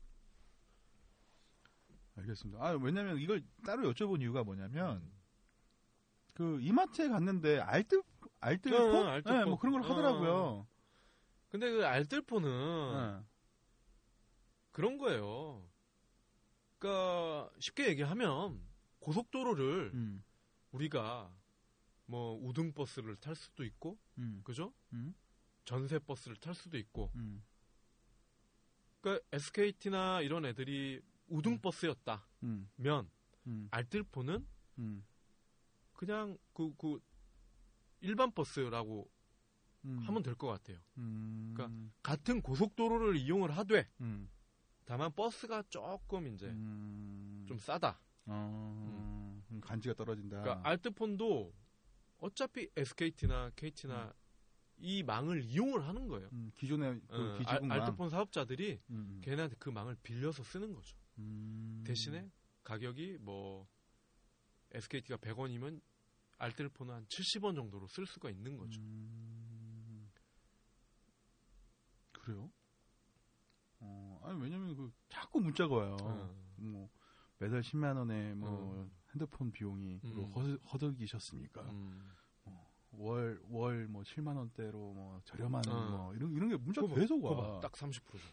알겠습니다. 2.15 2.63
아 2.63 2.71
왜냐면 2.71 3.17
이걸 3.19 3.43
따로 3.65 3.91
여쭤본 3.91 4.21
이유가 4.21 4.43
뭐냐면 4.43 4.97
음. 4.97 5.11
그 6.33 6.59
이마트에 6.61 7.09
갔는데 7.09 7.59
알뜰 7.59 8.03
알뜰폰, 8.39 8.95
어, 8.95 9.09
알뜰폰. 9.09 9.39
네, 9.39 9.45
뭐 9.45 9.57
그런 9.57 9.73
걸 9.73 9.81
어. 9.81 9.85
하더라고요. 9.85 10.67
근데 11.49 11.71
그 11.71 11.85
알뜰폰은 11.85 13.21
네. 13.21 13.25
그런 14.71 14.97
거예요. 14.97 15.67
그러니까 16.77 17.49
쉽게 17.59 17.87
얘기하면 17.89 18.61
고속도로를 18.99 19.91
음, 19.93 20.23
우리가 20.71 21.31
뭐 22.13 22.35
우등 22.43 22.73
버스를 22.73 23.15
탈 23.15 23.35
수도 23.35 23.63
있고, 23.63 23.97
음, 24.19 24.39
그죠? 24.43 24.71
음, 24.93 25.15
전세 25.65 25.97
버스를 25.97 26.37
탈 26.37 26.53
수도 26.53 26.77
있고. 26.77 27.09
음, 27.15 27.43
그러니까 29.01 29.25
SKT나 29.31 30.21
이런 30.21 30.45
애들이 30.45 31.01
우등 31.27 31.59
버스였다면 31.59 32.21
음, 32.43 32.69
음, 33.47 33.67
알뜰폰은 33.71 34.45
음, 34.77 35.03
그냥 35.93 36.37
그, 36.53 36.71
그 36.77 36.99
일반 38.01 38.31
버스라고 38.31 39.09
음, 39.85 40.03
하면 40.05 40.21
될 40.21 40.35
것 40.35 40.45
같아요. 40.49 40.77
음, 40.99 41.53
그러니까 41.55 41.89
같은 42.03 42.43
고속도로를 42.43 43.15
이용을 43.17 43.57
하되 43.57 43.89
음, 44.01 44.29
다만 44.85 45.11
버스가 45.15 45.63
조금 45.69 46.27
이제 46.27 46.45
음, 46.45 47.45
좀 47.47 47.57
싸다. 47.57 47.99
어, 48.27 49.41
음, 49.51 49.61
간지가 49.61 49.95
떨어진다. 49.95 50.41
그러니까 50.43 50.69
알뜰폰도 50.69 51.62
어차피 52.23 52.69
SKT나 52.77 53.51
KT나 53.55 54.13
이 54.77 55.03
망을 55.03 55.43
이용을 55.43 55.85
하는 55.85 56.07
거예요. 56.07 56.29
음, 56.31 56.51
기존의 56.55 57.01
그 57.07 57.21
어, 57.21 57.37
기지국만 57.37 57.71
알, 57.71 57.81
알뜰폰 57.81 58.09
사업자들이 58.09 58.79
음, 58.91 59.19
걔네한테 59.21 59.57
그 59.59 59.69
망을 59.69 59.97
빌려서 60.01 60.43
쓰는 60.43 60.73
거죠. 60.73 60.95
음, 61.17 61.83
대신에 61.85 62.31
가격이 62.63 63.17
뭐 63.19 63.67
SKT가 64.71 65.17
100원이면 65.17 65.81
알뜰폰은 66.37 66.93
한 66.93 67.05
70원 67.07 67.55
정도로 67.55 67.87
쓸 67.87 68.05
수가 68.05 68.29
있는 68.29 68.57
거죠. 68.57 68.79
음, 68.79 70.09
그래요? 72.13 72.49
어, 73.81 74.21
아니 74.23 74.41
왜냐면 74.41 74.75
그 74.77 74.93
자꾸 75.09 75.41
문자가 75.41 75.75
와요. 75.75 75.97
어. 76.01 76.35
뭐 76.55 76.89
매달 77.37 77.61
10만 77.61 77.97
원에 77.97 78.33
뭐 78.33 78.49
어. 78.49 79.02
핸드폰 79.13 79.51
비용이 79.51 79.99
음. 80.03 80.15
뭐 80.15 80.25
허, 80.29 80.55
허덕이셨습니까? 80.71 81.61
음. 81.63 82.01
월 82.95 83.41
월 83.49 83.87
뭐 83.87 84.03
7만 84.03 84.35
원대로 84.37 84.93
뭐 84.93 85.19
저렴한 85.25 85.63
어. 85.67 85.89
뭐 85.89 86.13
이런 86.15 86.31
이런 86.31 86.49
게 86.49 86.57
문자 86.57 86.85
계속 86.85 87.23
와. 87.23 87.35
봐, 87.35 87.59
딱 87.59 87.71
30%잖아. 87.71 88.31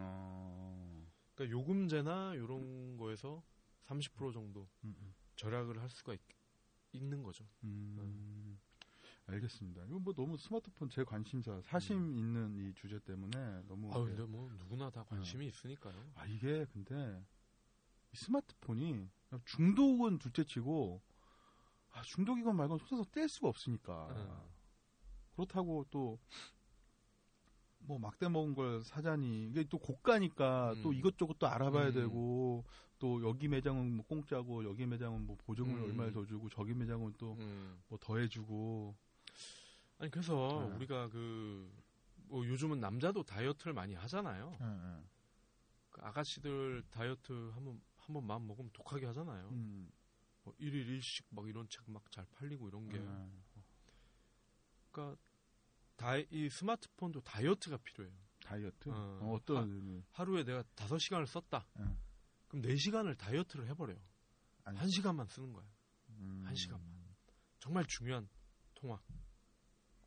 어. 0.00 1.06
그러니까 1.34 1.56
요금제나 1.56 2.34
이런 2.34 2.96
거에서 2.96 3.40
30% 3.86 4.32
정도 4.32 4.68
음, 4.84 4.96
음. 4.98 5.14
절약을 5.36 5.80
할 5.80 5.88
수가 5.90 6.14
있, 6.14 6.20
있는 6.92 7.22
거죠. 7.22 7.44
음, 7.62 8.58
알겠습니다. 9.26 9.84
이거 9.86 9.98
뭐 10.00 10.12
너무 10.12 10.36
스마트폰 10.38 10.88
제 10.90 11.04
관심사 11.04 11.60
사심 11.62 12.16
있는 12.16 12.56
이 12.56 12.74
주제 12.74 12.98
때문에 12.98 13.62
너무 13.68 13.86
음. 13.96 14.02
이게- 14.08 14.16
근데 14.16 14.24
뭐 14.24 14.50
누구나 14.58 14.90
다 14.90 15.04
관심이 15.04 15.46
있으니까요. 15.46 15.94
아 16.16 16.26
이게 16.26 16.66
근데 16.72 17.24
이 18.12 18.16
스마트폰이 18.16 19.08
중독은 19.44 20.18
둘째치고 20.18 21.00
아, 21.92 22.02
중독이건 22.02 22.56
말건 22.56 22.78
손에서 22.78 23.08
뗄 23.12 23.28
수가 23.28 23.48
없으니까 23.48 24.08
음. 24.08 24.38
그렇다고 25.34 25.84
또 25.90 26.18
뭐 27.86 27.98
막대 27.98 28.28
먹은 28.28 28.54
걸 28.54 28.82
사자니 28.82 29.48
이게 29.48 29.64
또 29.64 29.78
고가니까 29.78 30.72
음. 30.72 30.82
또 30.82 30.92
이것저것 30.92 31.38
또 31.38 31.46
알아봐야 31.46 31.88
음. 31.88 31.94
되고 31.94 32.64
또 32.98 33.22
여기 33.26 33.48
매장은 33.48 33.96
뭐 33.96 34.06
공짜고 34.06 34.64
여기 34.64 34.86
매장은 34.86 35.26
뭐 35.26 35.36
보증을 35.44 35.76
음. 35.76 35.84
얼마를 35.84 36.12
더 36.12 36.24
주고 36.24 36.48
저기 36.48 36.72
매장은 36.74 37.14
또 37.18 37.34
음. 37.34 37.82
뭐 37.88 37.98
더해주고 38.00 38.94
아니 39.98 40.10
그래서 40.10 40.66
네. 40.68 40.76
우리가 40.76 41.08
그 41.08 41.70
뭐 42.26 42.44
요즘은 42.46 42.80
남자도 42.80 43.22
다이어트를 43.22 43.74
많이 43.74 43.94
하잖아요. 43.94 44.56
그 45.90 46.00
아가씨들 46.00 46.82
다이어트 46.90 47.50
한번 47.54 47.80
한번 48.06 48.26
마음 48.26 48.46
먹으면 48.46 48.70
독하게 48.72 49.06
하잖아요. 49.06 49.48
음. 49.50 49.90
뭐 50.42 50.54
일일 50.58 50.86
일식 50.88 51.26
막 51.30 51.48
이런 51.48 51.66
책 51.68 51.82
막 51.88 52.10
잘 52.10 52.26
팔리고 52.32 52.68
이런 52.68 52.88
게. 52.88 52.98
음. 52.98 53.42
그러니까 54.90 55.20
다이, 55.96 56.26
이 56.30 56.48
스마트폰도 56.50 57.20
다이어트가 57.22 57.78
필요해요. 57.78 58.14
다이어트 58.44 58.90
어. 58.90 59.18
어, 59.22 59.38
떤 59.44 59.70
의미? 59.70 60.02
하루에 60.10 60.44
내가 60.44 60.62
5시간을 60.76 61.26
썼다. 61.26 61.66
응. 61.78 61.96
그럼 62.48 62.62
4시간을 62.62 63.16
다이어트를 63.16 63.66
해버려요. 63.68 63.98
아니, 64.64 64.78
한 64.78 64.88
1시간만 64.88 65.28
쓰는 65.28 65.52
거야. 65.52 65.66
음. 66.10 66.42
한 66.44 66.54
시간만. 66.54 67.04
정말 67.58 67.84
중요한 67.88 68.28
통화. 68.74 69.00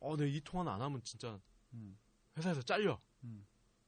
어, 0.00 0.16
내이 0.16 0.40
통화는 0.40 0.70
안 0.70 0.80
하면 0.80 1.02
진짜 1.02 1.40
음. 1.72 1.98
회사에서 2.36 2.62
잘려. 2.62 3.00
음. 3.24 3.44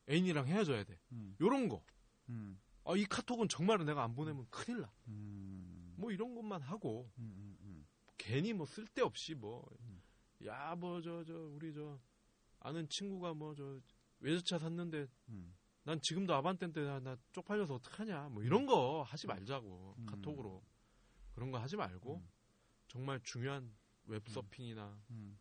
애인이랑 0.08 0.48
헤어져야 0.48 0.82
돼. 0.84 0.98
음. 1.12 1.36
요런 1.40 1.68
거. 1.68 1.84
음. 2.30 2.60
아, 2.84 2.96
이 2.96 3.04
카톡은 3.04 3.48
정말 3.48 3.84
내가 3.84 4.02
안 4.04 4.14
보내면 4.14 4.46
큰일 4.50 4.80
나. 4.80 4.92
음. 5.08 5.94
뭐 5.96 6.10
이런 6.10 6.34
것만 6.34 6.62
하고 6.62 7.10
음, 7.18 7.34
음, 7.36 7.56
음. 7.62 7.86
괜히 8.18 8.52
뭐 8.52 8.66
쓸데없이 8.66 9.34
뭐 9.34 9.66
음. 9.80 10.02
야뭐 10.44 11.02
저 11.02 11.22
저 11.24 11.34
우리 11.34 11.72
저 11.74 12.00
아는 12.60 12.88
친구가 12.88 13.34
뭐 13.34 13.54
저 13.54 13.80
외제차 14.20 14.58
샀는데 14.58 15.06
음. 15.28 15.54
난 15.82 16.00
지금도 16.00 16.34
아반떼인데 16.34 16.84
나, 16.84 17.00
나 17.00 17.16
쪽팔려서 17.32 17.74
어떡하냐 17.74 18.28
뭐 18.28 18.42
이런 18.42 18.66
거 18.66 19.02
하지 19.02 19.26
말자고 19.26 19.94
음. 19.98 20.06
카톡으로 20.06 20.62
그런 21.32 21.50
거 21.50 21.58
하지 21.58 21.76
말고 21.76 22.16
음. 22.16 22.28
정말 22.88 23.20
중요한 23.22 23.74
웹서핑이나 24.04 25.00
음. 25.10 25.38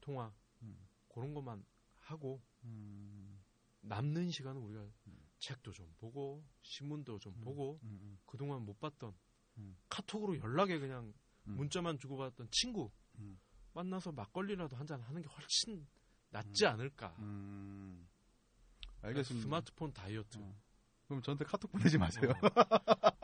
통화 0.00 0.32
음. 0.62 0.88
그런 1.08 1.32
것만 1.34 1.64
하고 2.00 2.42
음. 2.64 3.40
남는 3.80 4.30
시간은 4.30 4.60
우리가 4.60 4.80
음. 5.06 5.17
책도 5.38 5.72
좀 5.72 5.92
보고 5.98 6.44
신문도 6.62 7.18
좀 7.20 7.32
음. 7.34 7.40
보고 7.44 7.80
음, 7.82 7.98
음. 8.02 8.18
그동안 8.26 8.62
못 8.62 8.78
봤던 8.80 9.14
음. 9.58 9.76
카톡으로 9.88 10.38
연락에 10.38 10.78
그냥 10.78 11.12
음. 11.46 11.56
문자만 11.56 11.98
주고받았던 11.98 12.48
친구 12.50 12.90
음. 13.18 13.38
만나서 13.72 14.12
막걸리라도 14.12 14.76
한잔 14.76 15.00
하는 15.00 15.22
게 15.22 15.28
훨씬 15.28 15.86
낫지 16.30 16.66
않을까. 16.66 17.14
음. 17.20 18.08
알겠습니다. 19.02 19.44
스마트폰 19.44 19.92
다이어트. 19.92 20.38
어. 20.38 20.54
그럼 21.06 21.22
저한테 21.22 21.44
카톡 21.44 21.70
보내지 21.72 21.96
마세요. 21.96 22.32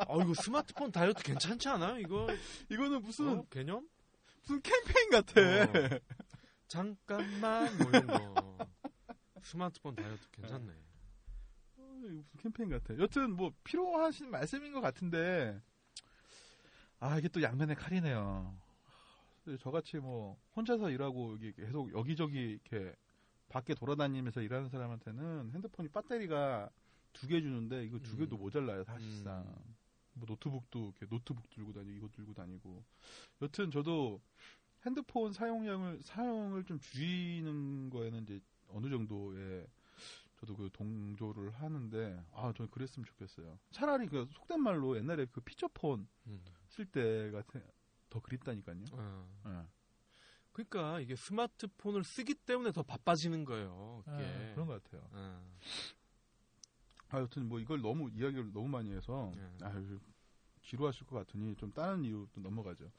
어, 0.08 0.22
이거 0.22 0.32
스마트폰 0.34 0.90
다이어트 0.90 1.22
괜찮지 1.22 1.68
않아요? 1.68 1.98
이거 1.98 2.26
이거는 2.70 3.02
무슨 3.02 3.40
어, 3.40 3.44
개념? 3.50 3.86
무슨 4.40 4.62
캠페인 4.62 5.10
같아. 5.10 5.40
어. 5.40 5.98
잠깐만 6.68 7.76
뭐 7.78 7.88
이런 7.88 8.06
거. 8.06 8.58
스마트폰 9.42 9.94
다이어트 9.96 10.30
괜찮네. 10.30 10.72
무슨 12.32 12.52
캠페인 12.52 12.68
같아. 12.68 12.96
여튼 12.98 13.36
뭐 13.36 13.52
필요하신 13.64 14.30
말씀인 14.30 14.72
것 14.72 14.80
같은데 14.80 15.60
아 17.00 17.18
이게 17.18 17.28
또 17.28 17.42
양면의 17.42 17.76
칼이네요. 17.76 18.56
저같이 19.60 19.98
뭐 19.98 20.38
혼자서 20.56 20.90
일하고 20.90 21.32
여기 21.34 21.52
계속 21.52 21.92
여기저기 21.92 22.58
이렇게 22.64 22.94
밖에 23.48 23.74
돌아다니면서 23.74 24.40
일하는 24.40 24.68
사람한테는 24.70 25.52
핸드폰이 25.54 25.88
배터리가 25.90 26.70
두 27.12 27.28
개 27.28 27.40
주는데 27.40 27.84
이거 27.84 27.98
두 28.00 28.14
음. 28.14 28.18
개도 28.20 28.36
모자라요 28.36 28.84
사실상. 28.84 29.42
음. 29.46 29.74
뭐 30.14 30.26
노트북도 30.28 30.92
이렇게 30.96 31.06
노트북 31.06 31.48
들고 31.50 31.72
다니고 31.72 31.92
이거 31.96 32.08
들고 32.12 32.34
다니고. 32.34 32.82
여튼 33.42 33.70
저도 33.70 34.20
핸드폰 34.86 35.32
사용량을 35.32 36.00
사용을 36.02 36.64
좀 36.64 36.78
줄이는 36.80 37.90
거에는 37.90 38.22
이제 38.22 38.40
어느 38.68 38.88
정도의 38.88 39.66
저도 40.44 40.56
그 40.56 40.68
동조를 40.72 41.52
하는데 41.54 42.22
아 42.32 42.52
저는 42.54 42.70
그랬으면 42.70 43.06
좋겠어요. 43.06 43.58
차라리 43.70 44.06
그 44.06 44.26
속된 44.30 44.60
말로 44.62 44.94
옛날에 44.96 45.26
그 45.32 45.40
피처폰 45.40 46.06
음. 46.26 46.44
쓸 46.68 46.84
때가 46.84 47.42
더 48.10 48.20
그립다니까요. 48.20 48.84
어. 48.92 49.28
예. 49.46 49.66
그러니까 50.52 51.00
이게 51.00 51.16
스마트폰을 51.16 52.04
쓰기 52.04 52.34
때문에 52.34 52.72
더 52.72 52.82
바빠지는 52.82 53.44
거예요. 53.44 54.04
예, 54.18 54.52
그런 54.54 54.66
것 54.68 54.82
같아요. 54.84 55.08
어. 55.12 55.56
아, 57.08 57.20
여튼 57.20 57.48
뭐 57.48 57.58
이걸 57.58 57.80
너무 57.80 58.10
이야기를 58.10 58.52
너무 58.52 58.68
많이 58.68 58.92
해서 58.92 59.32
예. 59.36 59.64
아, 59.64 59.72
지루하실 60.62 61.06
것 61.06 61.16
같으니 61.16 61.56
좀 61.56 61.72
다른 61.72 62.04
이유로 62.04 62.28
또 62.32 62.40
넘어가죠. 62.40 62.90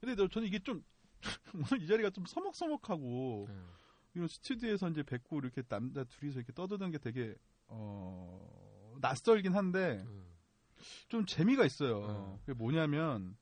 근데 0.00 0.14
너- 0.14 0.28
저는 0.28 0.46
이게 0.46 0.58
좀 0.58 0.84
오늘 1.54 1.82
이 1.82 1.86
자리가 1.86 2.10
좀 2.10 2.26
서먹서먹하고 2.26 3.46
예. 3.48 3.85
이런 4.16 4.28
스튜디오에서 4.28 4.88
이제 4.88 5.02
뵙고 5.02 5.38
이렇게 5.40 5.60
남자 5.62 6.02
둘이서 6.02 6.38
이렇게 6.38 6.50
떠드는 6.54 6.90
게 6.90 6.96
되게 6.96 7.34
어 7.66 8.96
낯설긴 9.02 9.54
한데 9.54 10.02
음. 10.06 10.24
좀 11.08 11.26
재미가 11.26 11.66
있어요. 11.66 12.06
음. 12.06 12.38
그게 12.40 12.54
뭐냐면 12.54 13.36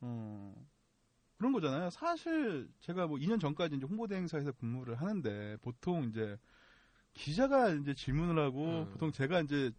어 0.00 0.54
그런 1.38 1.52
거잖아요. 1.52 1.88
사실 1.88 2.68
제가 2.80 3.06
뭐 3.06 3.16
2년 3.16 3.40
전까지 3.40 3.76
이제 3.76 3.86
홍보대 3.86 4.14
행사에서 4.16 4.52
근무를 4.52 5.00
하는데 5.00 5.56
보통 5.62 6.04
이제 6.04 6.36
기자가 7.14 7.70
이제 7.70 7.94
질문을 7.94 8.42
하고 8.42 8.82
음. 8.82 8.90
보통 8.90 9.10
제가 9.10 9.40
이제 9.40 9.72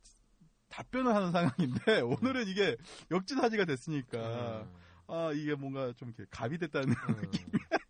답변을 0.69 1.13
하는 1.13 1.31
상황인데 1.31 2.01
오늘은 2.01 2.47
이게 2.47 2.77
역지사지가 3.11 3.65
됐으니까 3.65 4.61
음. 4.63 4.73
아 5.05 5.31
이게 5.33 5.53
뭔가 5.53 5.93
좀 5.93 6.09
이렇게 6.09 6.25
갑이 6.31 6.57
됐다는 6.57 6.89
음. 6.89 7.31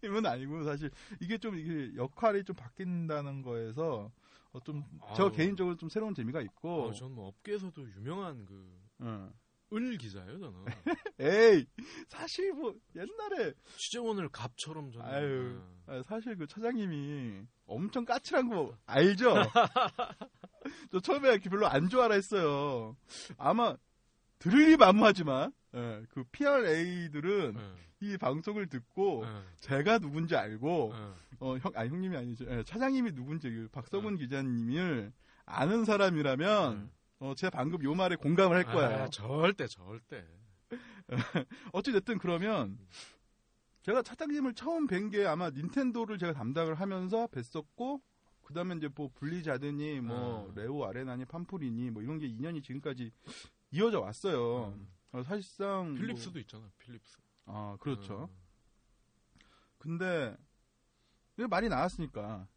느낌은 0.10 0.26
아니고 0.26 0.64
사실 0.64 0.92
이게 1.22 1.38
좀 1.38 1.56
이게 1.58 1.96
역할이 1.96 2.44
좀 2.44 2.56
바뀐다는 2.56 3.42
거에서 3.42 4.12
어, 4.52 4.60
좀저 4.62 5.24
아우. 5.24 5.32
개인적으로 5.32 5.78
좀 5.78 5.90
새로운 5.90 6.14
재미가 6.14 6.42
있고 6.42 6.88
어, 6.88 6.92
저는 6.92 7.16
뭐 7.16 7.28
업계에서도 7.28 7.82
유명한 7.92 8.46
그 8.46 8.80
응. 9.02 9.32
을 9.72 10.00
기자예요, 10.00 10.40
저는. 10.40 10.66
에이 11.20 11.68
사실 12.08 12.52
뭐 12.54 12.74
옛날에 12.96 13.54
취재원을 13.78 14.30
갑처럼 14.30 14.92
저는. 14.92 15.06
아유. 15.06 15.62
어. 15.86 15.94
아, 15.94 16.04
사실 16.08 16.36
그 16.36 16.48
차장님이 16.48 17.44
엄청 17.68 18.04
까칠한 18.04 18.50
거 18.50 18.76
알죠? 18.88 19.36
저 20.92 21.00
처음에 21.00 21.38
별로 21.38 21.68
안 21.68 21.88
좋아라 21.88 22.16
했어요. 22.16 22.98
아마 23.38 23.78
들으리 24.40 24.76
만무하지만 24.76 25.54
예, 25.76 26.04
그 26.10 26.24
PRA들은 26.32 27.56
예. 27.58 28.08
이 28.08 28.18
방송을 28.18 28.68
듣고 28.68 29.24
예. 29.26 29.30
제가 29.58 30.00
누군지 30.00 30.36
알고 30.36 30.94
예. 30.94 31.14
어, 31.40 31.58
형, 31.58 31.72
아니 31.76 31.90
형님이 31.90 32.18
아니죠. 32.18 32.46
예, 32.50 32.64
차장님이 32.64 33.14
누군지 33.14 33.50
그 33.50 33.68
박성훈 33.72 34.16
네. 34.16 34.24
기자님을 34.24 35.12
아는 35.46 35.86
사람이라면 35.86 36.90
어, 37.20 37.34
제가 37.36 37.52
방금 37.52 37.84
요 37.84 37.94
말에 37.96 38.16
공감을 38.16 38.56
할 38.56 38.64
거예요. 38.64 39.04
아, 39.04 39.08
절대, 39.10 39.68
절대. 39.68 40.26
어찌 41.74 41.92
됐든 41.92 42.18
그러면 42.20 42.78
제가 43.82 44.02
차장님을 44.04 44.54
처음 44.54 44.88
뵌 44.88 45.10
게 45.10 45.26
아마 45.26 45.50
닌텐도를 45.50 46.18
제가 46.18 46.34
담당을 46.34 46.76
하면서 46.76 47.28
뵀었고 47.28 48.02
그 48.44 48.54
다음에 48.54 48.76
이제 48.76 48.90
뭐 48.96 49.10
블리자드니 49.16 50.02
뭐 50.02 50.48
음. 50.48 50.56
네오 50.56 50.86
아레나니 50.86 51.26
팜플이니 51.26 51.92
뭐 51.92 52.02
이런 52.02 52.18
게 52.20 52.28
인연이 52.28 52.62
지금까지 52.62 53.12
이어져 53.72 54.00
왔어요. 54.00 54.74
음. 54.76 54.88
어, 55.12 55.24
사실상 55.24 55.96
필립스도 55.96 56.40
있잖아, 56.40 56.70
필립스. 56.78 57.18
뭐, 57.46 57.74
아 57.74 57.78
그렇죠. 57.78 58.30
음. 58.32 58.38
근데 59.80 60.36
말이 61.50 61.70
나왔으니까 61.70 62.48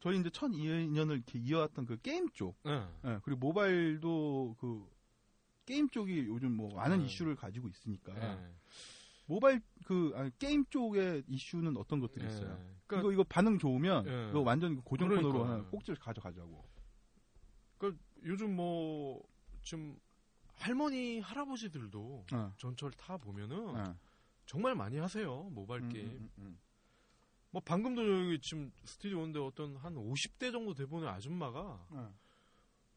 저희 0.00 0.18
이제 0.20 0.28
첫 0.30 0.52
인연을 0.52 1.16
이렇게 1.16 1.38
이어왔던 1.38 1.86
그 1.86 2.00
게임 2.00 2.28
쪽, 2.30 2.56
예. 2.66 2.86
예, 3.04 3.20
그리고 3.22 3.40
모바일도 3.40 4.56
그 4.58 4.86
게임 5.64 5.88
쪽이 5.88 6.26
요즘 6.26 6.52
뭐 6.52 6.74
많은 6.74 7.00
음. 7.00 7.04
이슈를 7.04 7.36
가지고 7.36 7.68
있으니까 7.68 8.14
예. 8.14 8.54
모바일 9.26 9.60
그 9.84 10.12
아니, 10.14 10.30
게임 10.38 10.64
쪽의 10.66 11.24
이슈는 11.26 11.76
어떤 11.76 12.00
것들이 12.00 12.24
예. 12.24 12.28
있어요? 12.28 12.56
그러니까 12.86 13.00
이거 13.00 13.12
이거 13.12 13.24
반응 13.24 13.58
좋으면 13.58 14.06
예. 14.06 14.28
이거 14.30 14.40
완전 14.40 14.80
고정 14.82 15.08
코너로 15.08 15.32
그러니까. 15.32 15.52
하나 15.52 15.64
꼭지를 15.70 15.98
가져가자고. 15.98 16.64
그러니까 17.78 18.02
요즘 18.24 18.54
뭐 18.54 19.26
지금 19.62 19.98
할머니 20.58 21.20
할아버지들도 21.20 22.24
어. 22.32 22.52
전철 22.56 22.90
타 22.92 23.16
보면은 23.16 23.76
어. 23.76 23.96
정말 24.46 24.74
많이 24.74 24.98
하세요 24.98 25.44
모바일 25.52 25.82
음, 25.82 25.88
게임. 25.88 26.06
음, 26.08 26.30
음, 26.38 26.58
뭐 27.50 27.60
방금도 27.64 28.26
여기 28.26 28.40
지금 28.40 28.72
스튜디오 28.84 29.18
오는데 29.20 29.40
어떤 29.40 29.76
한 29.76 29.94
50대 29.94 30.52
정도 30.52 30.74
돼 30.74 30.86
보는 30.86 31.08
아줌마가 31.08 31.86
음. 31.92 31.96
어. 31.98 32.14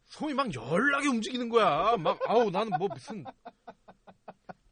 손이 0.06 0.34
막 0.34 0.52
연락이 0.56 1.07
움직이는 1.07 1.49
거야. 1.49 1.95
막 1.98 2.19
아우 2.27 2.49
나는 2.49 2.72
뭐 2.80 2.88
무슨 2.88 3.23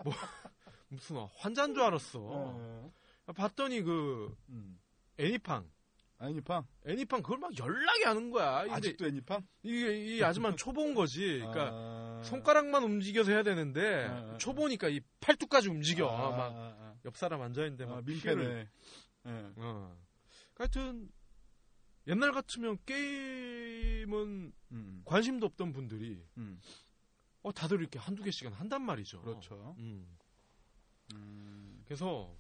뭐 0.04 0.12
무슨 0.90 1.18
환자인 1.36 1.76
줄 1.76 1.84
알았어. 1.84 2.20
어. 2.20 2.92
봤더니 3.36 3.82
그 3.84 4.36
음. 4.50 4.80
애니팡 5.20 5.70
애니팡 6.22 6.66
애니팡 6.88 7.22
그걸 7.22 7.38
막 7.38 7.58
연락이 7.60 8.04
하는 8.04 8.32
거야. 8.32 8.66
아직도 8.74 9.06
애니팡? 9.06 9.46
이게 9.62 10.18
이 10.18 10.24
아줌마는 10.24 10.58
초보인 10.58 10.96
거지. 10.96 11.40
그러니까 11.40 11.70
아. 11.72 11.97
손가락만 12.24 12.84
움직여서 12.84 13.32
해야 13.32 13.44
되는데 13.44 14.06
아, 14.06 14.34
아, 14.34 14.38
초보니까 14.38 14.90
이 14.90 15.02
팔뚝까지 15.20 15.70
움직여. 15.70 16.08
아, 16.08 16.30
막 16.32 16.40
아, 16.56 16.76
아. 16.80 16.96
옆 17.06 17.18
사람 17.18 17.42
앉아 17.42 17.64
있는데 17.64 17.86
아, 17.86 17.88
막 17.88 18.06
민폐네. 18.06 18.36
피해를. 18.36 18.70
예. 19.28 19.54
어. 19.58 19.98
하여튼 20.56 21.10
옛날 22.08 22.32
같으면 22.32 22.78
게임은 22.86 24.54
음. 24.72 25.02
관심도 25.06 25.46
없던 25.46 25.74
분들이 25.74 26.24
음. 26.38 26.60
어 27.44 27.52
다들 27.52 27.80
이렇게 27.80 28.00
한두 28.00 28.24
개씩은 28.24 28.54
한단 28.54 28.82
말이죠. 28.82 29.22
그렇죠. 29.22 29.76
음. 29.78 30.08
음. 31.14 31.84
그래서 31.86 32.36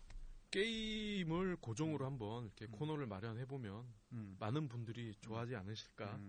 게임을 0.51 1.57
고정으로 1.57 2.05
한번 2.05 2.45
이렇게 2.45 2.65
음. 2.65 2.71
코너를 2.71 3.05
마련해 3.07 3.45
보면 3.45 3.85
음. 4.13 4.35
많은 4.39 4.67
분들이 4.69 5.13
좋아하지 5.21 5.55
않으실까. 5.55 6.19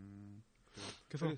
음. 0.76 0.82
그래서. 1.08 1.34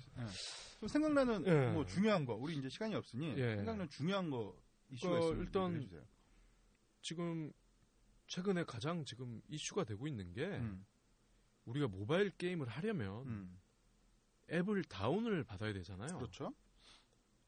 또 0.80 0.88
생각나는 0.88 1.46
예. 1.46 1.72
뭐 1.72 1.84
중요한 1.84 2.24
거 2.24 2.34
우리 2.34 2.56
이제 2.56 2.68
시간이 2.70 2.94
없으니 2.94 3.34
예. 3.36 3.56
생각나는 3.56 3.88
중요한 3.90 4.30
거 4.30 4.56
이슈가 4.88 5.14
어, 5.14 5.18
있으면 5.18 5.40
일단 5.40 5.74
얘기해 5.74 5.88
주세요. 5.88 6.02
지금 7.02 7.52
최근에 8.26 8.64
가장 8.64 9.04
지금 9.04 9.42
이슈가 9.48 9.84
되고 9.84 10.06
있는 10.06 10.32
게 10.32 10.46
음. 10.46 10.86
우리가 11.66 11.88
모바일 11.88 12.30
게임을 12.30 12.68
하려면 12.68 13.26
음. 13.26 13.60
앱을 14.50 14.84
다운을 14.84 15.44
받아야 15.44 15.72
되잖아요. 15.72 16.16
그렇죠. 16.16 16.54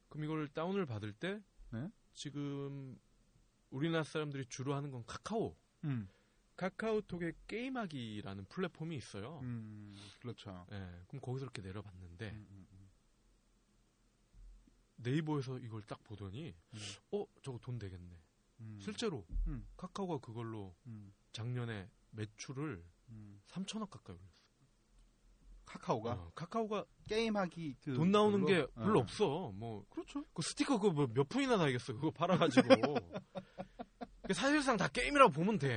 그럼 0.09 0.25
이걸 0.25 0.49
다운을 0.49 0.85
받을 0.87 1.13
때 1.13 1.43
네? 1.71 1.91
지금 2.13 2.99
우리나라 3.71 4.05
사람들이 4.05 4.47
주로 4.49 4.75
하는 4.75 4.91
건 4.91 5.05
카카오. 5.07 5.57
음. 5.85 6.09
카카오톡에 6.57 7.33
게임하기라는 7.47 8.45
플랫폼이 8.47 8.97
있어요. 8.97 9.41
음. 9.43 9.97
그렇죠. 10.21 10.67
예, 10.73 11.03
그럼 11.09 11.21
거기서 11.21 11.45
이렇게 11.47 11.63
내려봤는데 11.63 12.31
음, 12.31 12.47
음, 12.51 12.67
음. 12.73 12.89
네이버에서 14.97 15.59
이걸 15.59 15.83
딱 15.83 16.03
보더니 16.05 16.55
음. 16.75 16.79
어 17.13 17.27
저거 17.43 17.59
돈 17.59 17.79
되겠네. 17.79 18.17
음. 18.61 18.79
실제로 18.81 19.25
음. 19.49 19.67
카카오가 19.77 20.19
그걸로 20.19 20.75
음. 20.87 21.13
작년에 21.33 21.91
매출을 22.11 22.85
음. 23.09 23.41
3천억 23.49 23.91
가까이 23.91 24.15
올렸어. 24.17 24.43
카카오가 25.65 26.13
어, 26.13 26.33
카카오가 26.35 26.85
게임하기 27.09 27.77
그 27.83 27.95
돈 27.95 28.11
나오는 28.13 28.45
게? 28.45 28.67
별로 28.75 28.99
어. 29.01 29.03
없어. 29.03 29.51
뭐 29.55 29.85
그렇죠. 29.89 30.25
그 30.35 30.43
스티커 30.43 30.79
그거 30.79 30.93
뭐 30.93 31.09
몇 31.09 31.29
푼이나 31.29 31.57
나겠어. 31.57 31.95
그거 31.95 32.11
팔아가지고. 32.11 32.69
그 34.33 34.35
사실상 34.35 34.79
다 34.79 34.89
게임이라고 34.89 35.31
보면 35.31 35.59
돼. 35.59 35.69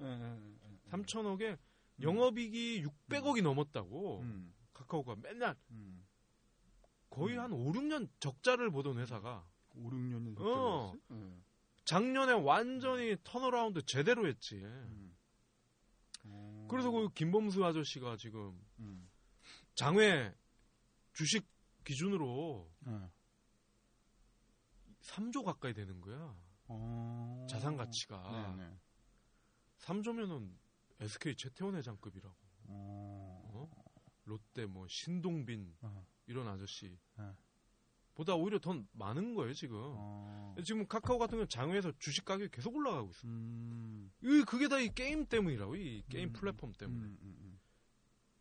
예, 0.00 0.06
예, 0.06 0.06
예. 0.06 0.90
3천억에 0.90 1.58
영업이익이 2.00 2.84
600억이 2.84 3.42
넘었다고 3.42 4.20
음. 4.20 4.54
카카오가 4.72 5.16
맨날 5.20 5.56
음. 5.70 6.06
거의 7.10 7.36
음. 7.36 7.42
한 7.42 7.52
5, 7.52 7.72
6년 7.72 8.08
적자를 8.20 8.70
보던 8.70 8.98
회사가 8.98 9.44
5, 9.74 9.90
6년이 9.90 10.40
어. 10.40 10.92
예. 11.10 11.32
작년에 11.84 12.32
완전히 12.34 13.16
turnaround 13.24 13.84
제대로 13.84 14.28
했지. 14.28 14.56
음. 14.62 15.16
어. 16.26 16.68
그래서 16.70 16.92
그 16.92 17.08
김범수 17.14 17.64
아저씨가 17.64 18.16
지금 18.16 18.56
음. 18.78 19.10
장외 19.74 20.32
주식 21.14 21.44
기준으로 21.82 22.70
예. 22.86 23.10
3조 25.02 25.42
가까이 25.44 25.74
되는 25.74 26.00
거야. 26.00 26.43
어. 26.68 27.46
자산 27.48 27.76
가치가. 27.76 28.54
네, 28.56 28.64
네. 28.64 28.76
3조면은 29.78 30.50
SK 31.00 31.36
최태원 31.36 31.74
회장급이라고. 31.76 32.36
어. 32.66 33.50
어? 33.52 33.70
롯데 34.24 34.64
뭐 34.66 34.86
신동빈 34.88 35.76
어. 35.82 36.06
이런 36.26 36.48
아저씨 36.48 36.98
네. 37.18 37.30
보다 38.14 38.34
오히려 38.34 38.58
더 38.58 38.82
많은 38.92 39.34
거예요 39.34 39.52
지금. 39.52 39.76
어. 39.78 40.54
지금 40.64 40.86
카카오 40.86 41.18
같은 41.18 41.32
경우는 41.32 41.48
장외에서 41.48 41.92
주식 41.98 42.24
가격이 42.24 42.50
계속 42.50 42.74
올라가고 42.74 43.10
있어. 43.10 43.26
음. 43.26 44.10
이 44.22 44.42
그게 44.46 44.68
다 44.68 44.78
이 44.80 44.88
게임 44.94 45.26
때문이라고 45.26 45.76
이 45.76 46.02
게임 46.08 46.28
음, 46.28 46.32
플랫폼 46.32 46.72
때문에. 46.72 47.04
음, 47.06 47.18
음, 47.20 47.60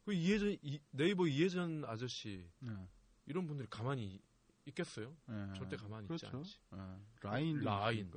그 0.06 0.14
이해진 0.14 0.58
이- 0.62 0.80
네이버 0.92 1.28
이해진 1.28 1.84
아저씨 1.86 2.48
음. 2.64 2.88
이런 3.26 3.46
분들이 3.48 3.68
가만히 3.70 4.22
있겠어요? 4.66 5.16
네. 5.28 5.46
네. 5.48 5.54
절대 5.56 5.78
가만히 5.78 6.08
그렇죠. 6.08 6.28
있지 6.28 6.36
않지. 6.36 6.60
네. 6.72 6.78
라인 7.22 7.60
라인. 7.60 8.12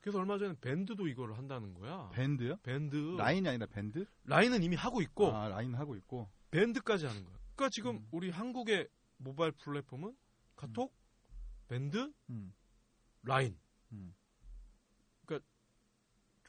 그래서 0.00 0.18
얼마 0.18 0.38
전에 0.38 0.54
밴드도 0.60 1.08
이걸 1.08 1.34
한다는 1.34 1.74
거야. 1.74 2.10
밴드요? 2.10 2.56
밴드 2.62 2.96
라인이 3.16 3.48
아니라 3.48 3.66
밴드? 3.66 4.06
라인은 4.24 4.62
이미 4.62 4.76
하고 4.76 5.02
있고 5.02 5.34
아, 5.34 5.48
라인 5.48 5.74
하고 5.74 5.96
있고. 5.96 6.30
밴드까지 6.50 7.06
하는 7.06 7.24
거야. 7.24 7.36
그러니까 7.54 7.70
지금 7.70 7.96
음. 7.96 8.08
우리 8.12 8.30
한국의 8.30 8.88
모바일 9.18 9.52
플랫폼은 9.52 10.16
카톡, 10.56 10.94
밴드, 11.68 12.12
음. 12.30 12.54
라인. 13.22 13.58
음. 13.92 14.14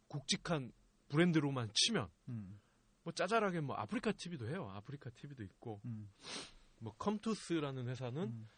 굵직한 0.10 0.72
브랜드로만 1.08 1.70
치면 1.74 2.10
음. 2.30 2.60
뭐 3.04 3.14
짜잘하게 3.14 3.62
뭐 3.62 3.76
아프리카 3.76 4.12
TV도 4.12 4.50
해요. 4.50 4.70
아프리카 4.74 5.10
TV도 5.12 5.44
있고 5.44 5.80
음. 5.86 6.12
뭐 6.80 6.94
컴투스라는 6.98 7.88
회사는 7.88 8.24
음. 8.24 8.50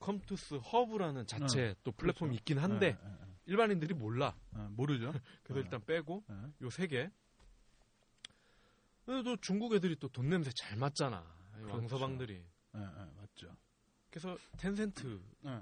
컴투스 0.00 0.56
허브라는 0.56 1.26
자체 1.26 1.74
또 1.84 1.92
플랫폼이 1.92 2.30
그렇죠. 2.30 2.40
있긴 2.40 2.58
한데 2.58 2.92
네, 2.94 2.98
네, 3.02 3.16
네. 3.20 3.34
일반인들이 3.46 3.94
몰라. 3.94 4.36
네, 4.50 4.66
모르죠. 4.68 5.12
그래서 5.44 5.54
네. 5.54 5.60
일단 5.60 5.84
빼고 5.84 6.24
네. 6.28 6.34
요 6.62 6.74
세 6.74 6.86
개. 6.88 7.10
그래도 9.04 9.36
중국 9.36 9.74
애들이 9.74 9.96
또 9.96 10.08
돈 10.08 10.28
냄새 10.28 10.50
잘 10.52 10.76
맡잖아. 10.76 11.24
이 11.50 11.62
그렇죠. 11.62 11.74
왕서방들이. 11.76 12.34
네, 12.72 12.80
네, 12.80 13.12
맞죠. 13.16 13.56
그래서 14.10 14.38
텐센트. 14.56 15.20
네. 15.40 15.60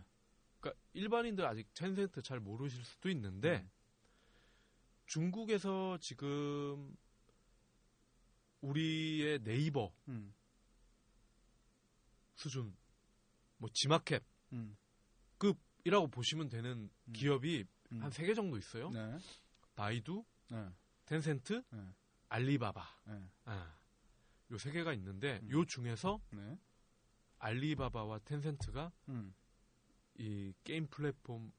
그러니까 0.61 0.83
일반인들 0.93 1.45
아직 1.47 1.67
텐센트 1.75 2.21
잘 2.23 2.41
모르실 2.41 2.85
수도 2.85 3.09
있는데 3.11 3.59
음. 3.59 3.71
중국에서 5.07 5.99
지금 6.01 6.95
우리의 8.61 9.43
네이버 9.43 9.93
음. 10.09 10.35
수준 12.35 12.77
뭐 13.59 13.69
지마켓 13.73 14.25
음. 14.53 14.77
이라고 15.85 16.09
보시면 16.09 16.51
되는 16.51 16.91
음. 17.07 17.13
기업이 17.13 17.65
음. 17.93 18.03
한세 18.03 18.27
개 18.27 18.35
정도 18.35 18.59
있어요. 18.59 18.91
네. 18.91 19.19
바이두, 19.75 20.25
네. 20.51 20.69
텐센트, 21.07 21.63
네. 21.71 21.95
알리바바. 22.29 23.03
네. 23.07 23.31
아, 23.45 23.79
요세 24.51 24.73
개가 24.73 24.93
있는데 24.95 25.41
음. 25.45 25.51
요 25.51 25.65
중에서 25.65 26.21
네. 26.33 26.59
알리바바와 27.39 28.19
텐센트가 28.21 28.93
음. 29.09 29.35
이 30.19 30.53
게임 30.65 30.87
플랫폼 30.89 31.53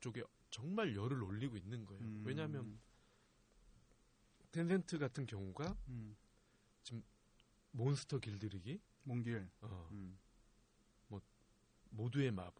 쪽에 0.00 0.24
정말 0.50 0.96
열을 0.96 1.22
올리고 1.22 1.56
있는 1.56 1.84
거예요. 1.84 2.02
음. 2.02 2.22
왜냐하면 2.24 2.80
텐센트 4.50 4.98
같은 4.98 5.26
경우가 5.26 5.76
음. 5.88 6.16
몬스터 7.72 8.18
길들이기, 8.18 8.80
몽길. 9.04 9.48
어, 9.60 9.88
음. 9.92 10.18
모두의 11.90 12.30
마블 12.30 12.52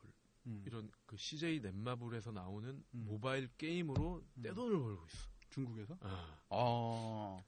음. 0.47 0.62
이런 0.66 0.90
그 1.07 1.16
CJ 1.16 1.61
넷마블에서 1.61 2.32
나오는 2.32 2.69
음. 2.94 3.05
모바일 3.07 3.48
게임으로 3.57 4.23
음. 4.36 4.43
떼돈을 4.43 4.78
벌고 4.78 5.07
있어. 5.07 5.28
중국에서? 5.51 5.97
아, 6.01 6.39
아. 6.48 7.43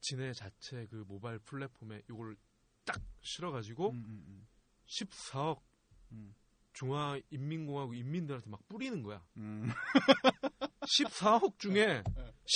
지네 0.00 0.32
자체 0.32 0.86
그 0.86 1.04
모바일 1.06 1.38
플랫폼에 1.40 2.02
이걸 2.08 2.36
딱 2.84 3.00
실어가지고 3.20 3.90
음, 3.90 4.04
음, 4.06 4.46
14억 4.86 5.60
음. 6.12 6.34
중화인민공화국 6.72 7.96
인민들한테 7.96 8.48
막 8.48 8.66
뿌리는 8.68 9.02
거야. 9.02 9.22
음. 9.36 9.64
14억 10.98 11.58
중에 11.58 12.02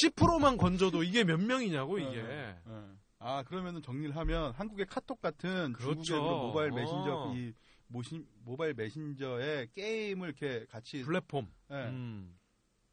10%만 0.03 0.57
건져도 0.57 1.03
이게 1.03 1.25
몇 1.25 1.39
명이냐고 1.41 1.99
이게. 1.99 2.23
네. 2.23 2.59
네. 2.67 2.93
아 3.19 3.43
그러면은 3.43 3.83
정리를 3.83 4.15
하면 4.17 4.53
한국의 4.53 4.87
카톡 4.87 5.21
같은 5.21 5.73
그렇죠. 5.73 6.03
중국의 6.03 6.29
그런 6.29 6.41
모바일 6.47 6.73
어. 6.73 6.75
메신저 6.75 7.33
이 7.37 7.53
모신 7.89 8.27
모바일 8.45 8.75
메신저에 8.75 9.69
게임을 9.73 10.29
이렇게 10.29 10.67
같이 10.67 11.03
플랫폼. 11.03 11.51
예, 11.71 11.75
음. 11.89 12.39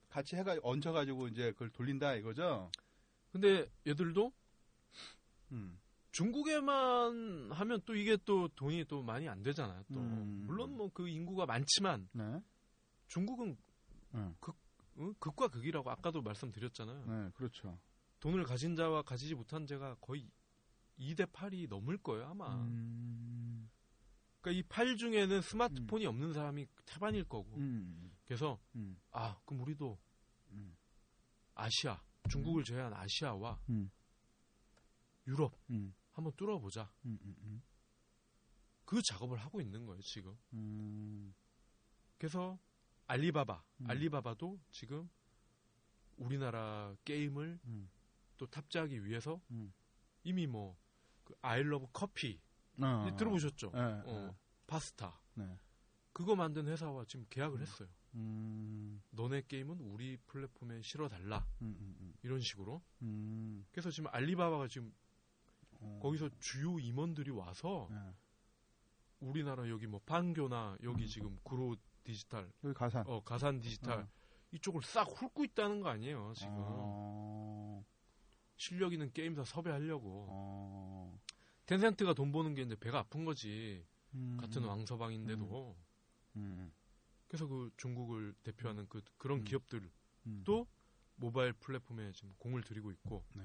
같이 0.09 0.35
해가 0.35 0.57
얹혀가지고 0.61 1.30
이제 1.30 1.51
그걸 1.51 1.69
돌린다 1.69 2.15
이거죠. 2.15 2.69
근데 3.31 3.69
얘들도 3.88 4.31
음. 5.51 5.80
중국에만 6.11 7.51
하면 7.51 7.81
또 7.85 7.95
이게 7.95 8.18
또 8.26 8.49
돈이 8.49 8.85
또 8.85 9.01
많이 9.01 9.30
안 9.30 9.41
되잖아요. 9.43 9.84
또 9.93 9.99
음. 9.99 10.43
물론 10.45 10.76
뭐 10.76 10.89
그 10.93 11.07
인구가 11.07 11.45
많지만 11.45 12.09
네. 12.11 12.41
중국은 13.07 13.57
응. 14.15 14.35
응? 14.97 15.13
극과 15.19 15.47
극이라고 15.47 15.89
아까도 15.89 16.22
말씀드렸잖아요. 16.22 17.05
네, 17.05 17.30
그렇죠. 17.34 17.80
돈을 18.19 18.43
가진 18.43 18.76
자와 18.76 19.03
가지지 19.03 19.35
못한 19.35 19.65
자가 19.65 19.95
거의 20.01 20.30
2대 20.99 21.26
8이 21.31 21.69
넘을 21.69 21.97
거예요, 21.97 22.27
아마. 22.27 22.53
음. 22.55 23.69
그러니까 24.41 24.68
이8 24.68 24.97
중에는 24.97 25.41
스마트폰이 25.41 26.05
없는 26.05 26.34
사람이 26.34 26.65
태반일 26.85 27.23
거고. 27.23 27.55
음. 27.57 28.11
그래서 28.26 28.59
음. 28.76 28.99
아, 29.11 29.39
그럼 29.45 29.61
우리도 29.61 29.97
음. 30.51 30.76
아시아, 31.53 32.01
중국을 32.30 32.63
제외한 32.63 32.93
아시아와 32.93 33.59
음. 33.69 33.91
유럽 35.27 35.53
음. 35.69 35.93
한번 36.11 36.34
뚫어보자. 36.35 36.91
음. 37.05 37.19
음. 37.23 37.35
음. 37.43 37.63
그 38.85 39.01
작업을 39.01 39.38
하고 39.38 39.61
있는 39.61 39.85
거예요, 39.85 40.01
지금. 40.01 40.38
음. 40.53 41.34
그래서 42.18 42.59
알리바바, 43.07 43.63
음. 43.81 43.89
알리바바도 43.89 44.59
지금 44.72 45.09
우리나라 46.18 46.95
게임을 47.05 47.59
음. 47.65 47.89
또 48.38 48.47
탑재하기 48.47 49.05
위해서 49.05 49.41
음. 49.51 49.73
이미 50.23 50.47
뭐그 50.47 51.35
아이러브 51.41 51.88
커피 51.93 52.39
어. 52.84 53.06
이제 53.08 53.16
들어보셨죠? 53.16 53.72
네, 53.74 53.80
어, 54.06 54.36
파스타 54.68 55.20
네. 55.36 55.45
네. 55.45 55.58
그거 56.14 56.36
만든 56.36 56.68
회사와 56.68 57.06
지금 57.06 57.26
계약을 57.30 57.62
했어요. 57.62 57.88
음. 58.16 59.02
너네 59.12 59.44
게임은 59.48 59.80
우리 59.80 60.18
플랫폼에 60.28 60.82
실어달라 60.82 61.45
음. 61.62 61.76
음. 61.80 61.95
음. 61.99 62.14
이런 62.24 62.41
식으로. 62.41 62.82
음. 63.02 63.66
그래서 63.72 63.90
지금 63.90 64.10
알리바바가 64.12 64.68
지금 64.68 64.94
어. 65.80 65.99
거기서 66.02 66.30
주요 66.40 66.80
임원들이 66.80 67.32
와서 67.32 67.88
네. 67.90 67.98
우리나라 69.20 69.70
여기 69.70 69.88
뭐 69.88 70.02
판교나 70.06 70.78
여기 70.84 71.03
음. 71.03 71.08
지금 71.08 71.40
구로 71.44 71.76
디지털, 72.03 72.52
여기 72.64 72.74
가산. 72.74 73.03
어 73.08 73.22
가산 73.24 73.60
디지털 73.60 73.99
어. 73.99 74.08
이쪽을 74.52 74.82
싹 74.84 75.03
훑고 75.03 75.45
있다는 75.45 75.82
거 75.82 75.90
아니에요 75.90 76.34
지금 76.36 76.53
어. 76.58 77.86
실력 78.58 78.91
있는 78.94 79.12
게임사 79.14 79.44
섭외하려고 79.44 80.26
어. 80.30 81.20
텐센트가 81.72 82.14
돈 82.14 82.34
버는 82.34 82.53
게 82.53 82.64
이제 82.64 82.76
배가 82.76 82.99
아픈 82.99 83.23
거지 83.23 83.85
음. 84.14 84.35
같은 84.41 84.61
왕서방인데도 84.65 85.77
음. 86.35 86.73
그래서 87.30 87.48
그 87.48 87.72
중국을 87.77 88.35
대표하는 88.43 88.89
그 88.89 89.02
그런 89.18 89.39
음. 89.39 89.43
기업들 89.45 89.89
음. 90.27 90.41
또 90.45 90.68
모바일 91.15 91.53
플랫폼에 91.53 92.11
지금 92.11 92.34
공을 92.39 92.64
들이고 92.64 92.91
있고 92.91 93.23
네. 93.35 93.43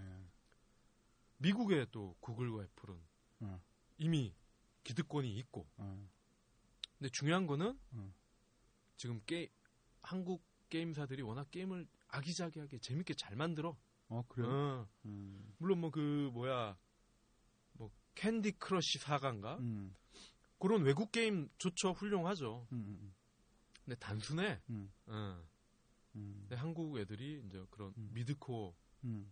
미국의 1.36 1.86
또 1.92 2.16
구글과 2.18 2.64
애플은 2.64 3.00
어. 3.42 3.60
이미 3.98 4.34
기득권이 4.82 5.32
있고 5.38 5.68
어. 5.76 6.08
근데 6.98 7.08
중요한 7.10 7.46
거는 7.46 7.78
음. 7.92 8.12
지금 8.96 9.20
게 9.24 9.52
한국 10.02 10.44
게임사들이 10.68 11.22
워낙 11.22 11.48
게임을 11.52 11.86
아기자기하게 12.08 12.78
재밌게 12.80 13.14
잘 13.14 13.36
만들어. 13.36 13.76
어, 14.08 14.24
그래요? 14.26 14.48
어, 14.48 14.88
음. 15.04 15.54
물론 15.58 15.80
뭐 15.80 15.90
그 15.92 16.30
뭐야 16.32 16.76
뭐 16.76 16.85
캔디 18.16 18.52
크러쉬 18.52 18.98
사가인가 18.98 19.58
음. 19.58 19.94
그런 20.58 20.82
외국 20.82 21.12
게임 21.12 21.48
좋죠 21.58 21.92
훌륭하죠. 21.92 22.66
음. 22.72 23.14
근데 23.84 23.96
단순해. 24.00 24.60
음. 24.70 24.90
어. 25.06 25.40
음. 26.16 26.36
근데 26.40 26.56
한국 26.56 26.98
애들이 26.98 27.42
이제 27.46 27.64
그런 27.70 27.92
음. 27.96 28.10
midcore 28.12 28.74
음. 29.04 29.30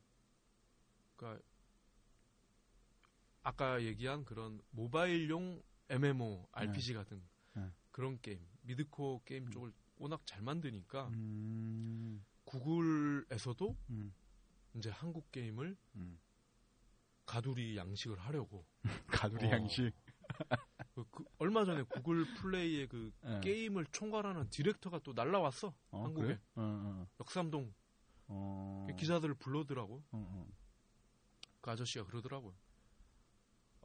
그러니까 1.16 1.42
아까 3.42 3.82
얘기한 3.82 4.24
그런 4.24 4.60
모바일용 4.70 5.62
MMORPG 5.88 6.94
같은 6.94 7.22
네. 7.54 7.70
그런 7.90 8.20
게임, 8.20 8.40
midcore 8.62 9.22
게임 9.24 9.46
음. 9.46 9.50
쪽을 9.50 9.72
워낙 9.96 10.26
잘 10.26 10.42
만드니까 10.42 11.08
음. 11.08 12.24
구글에서도 12.44 13.76
음. 13.90 14.14
이제 14.74 14.90
한국 14.90 15.30
게임을 15.30 15.76
음. 15.96 16.18
가두리 17.26 17.76
양식을 17.76 18.18
하려고 18.18 18.66
가두리 19.08 19.46
어. 19.46 19.50
양식. 19.50 19.92
그, 20.94 21.04
그 21.10 21.24
얼마 21.38 21.64
전에 21.64 21.82
구글 21.82 22.24
플레이의 22.34 22.88
그 22.88 23.12
예. 23.26 23.40
게임을 23.40 23.86
총괄하는 23.86 24.48
디렉터가 24.50 25.00
또 25.00 25.12
날라왔어 25.12 25.74
어, 25.90 26.04
한국에. 26.04 26.26
그래? 26.26 26.40
어, 26.54 26.62
어. 26.62 27.06
역삼동 27.20 27.74
어. 28.28 28.86
기자들을 28.98 29.34
불러더라고 29.34 30.02
어, 30.12 30.26
어. 30.30 30.46
그 31.60 31.70
아저씨가 31.70 32.04
그러더라고요 32.06 32.54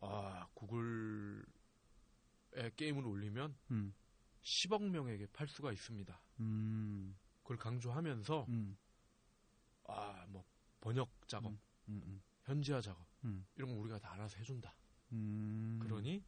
아 0.02 0.48
구글에 0.54 1.44
게임을 2.76 3.06
올리면 3.06 3.58
음. 3.72 3.94
10억 4.42 4.90
명에게 4.90 5.28
팔 5.34 5.48
수가 5.48 5.72
있습니다 5.72 6.22
음. 6.40 7.18
그걸 7.42 7.58
강조하면서 7.58 8.46
음. 8.48 8.78
아뭐 9.88 10.46
번역 10.80 11.10
작업 11.28 11.52
음. 11.52 11.60
음. 11.90 12.02
음. 12.06 12.22
현지화 12.44 12.82
작업 12.82 13.09
음. 13.26 13.46
이런 13.56 13.74
거 13.74 13.82
우리가 13.82 14.00
다 14.00 14.14
알아서 14.14 14.38
해준다 14.38 14.76
음. 15.12 15.80
그러니 15.82 16.24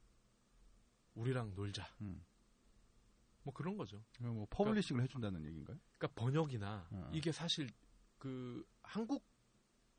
우리랑 1.15 1.53
놀자 1.55 1.87
음. 2.01 2.23
뭐 3.43 3.53
그런 3.53 3.77
거죠 3.77 4.03
뭐 4.19 4.45
publishing을 4.49 5.03
해준다는 5.03 5.43
얘기인가요? 5.45 5.77
그러니까 5.97 6.07
번역이나 6.21 6.87
어. 6.91 7.11
이게 7.13 7.31
사실 7.31 7.69
그 8.17 8.65
한국 8.83 9.25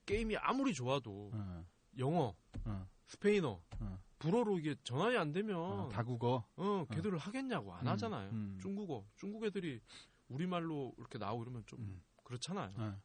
게임이 0.07 0.37
아무리 0.37 0.75
좋아도 0.75 1.31
어. 1.33 1.67
영어, 1.99 2.35
어. 2.65 2.89
스페인어, 3.07 3.63
어. 3.81 4.03
불어로 4.19 4.59
이게 4.59 4.75
전환이 4.85 5.17
안 5.17 5.33
되면 5.33 5.57
어, 5.57 5.85
어, 5.85 5.89
다국어. 5.89 6.47
걔들을 6.91 7.19
하겠냐고 7.19 7.75
안 7.75 7.87
음, 7.87 7.93
하잖아요. 7.93 8.31
음. 8.31 8.59
중국어, 8.61 9.05
중국 9.17 9.45
애들이 9.45 9.81
우리말로 10.29 10.95
이렇게 10.99 11.19
나오고 11.19 11.43
이러면 11.43 11.65
좀 11.67 11.81
음. 11.81 12.03
그렇잖아요. 12.25 12.73
어. 12.77 13.01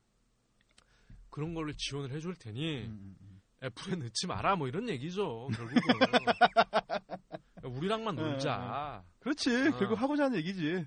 그런 1.29 1.53
걸로 1.53 1.73
지원을 1.73 2.11
해줄 2.11 2.35
테니 2.35 2.85
음, 2.85 2.91
음, 2.91 3.15
음. 3.21 3.41
애플에 3.63 3.95
넣지 3.95 4.27
마라 4.27 4.55
뭐 4.55 4.67
이런 4.67 4.87
얘기죠. 4.89 5.47
결국은 5.55 5.79
우리랑만 7.63 8.15
놀자. 8.15 9.03
그렇지. 9.19 9.49
어. 9.49 9.77
결국 9.77 10.01
하고자 10.01 10.25
하는 10.25 10.37
얘기지. 10.37 10.85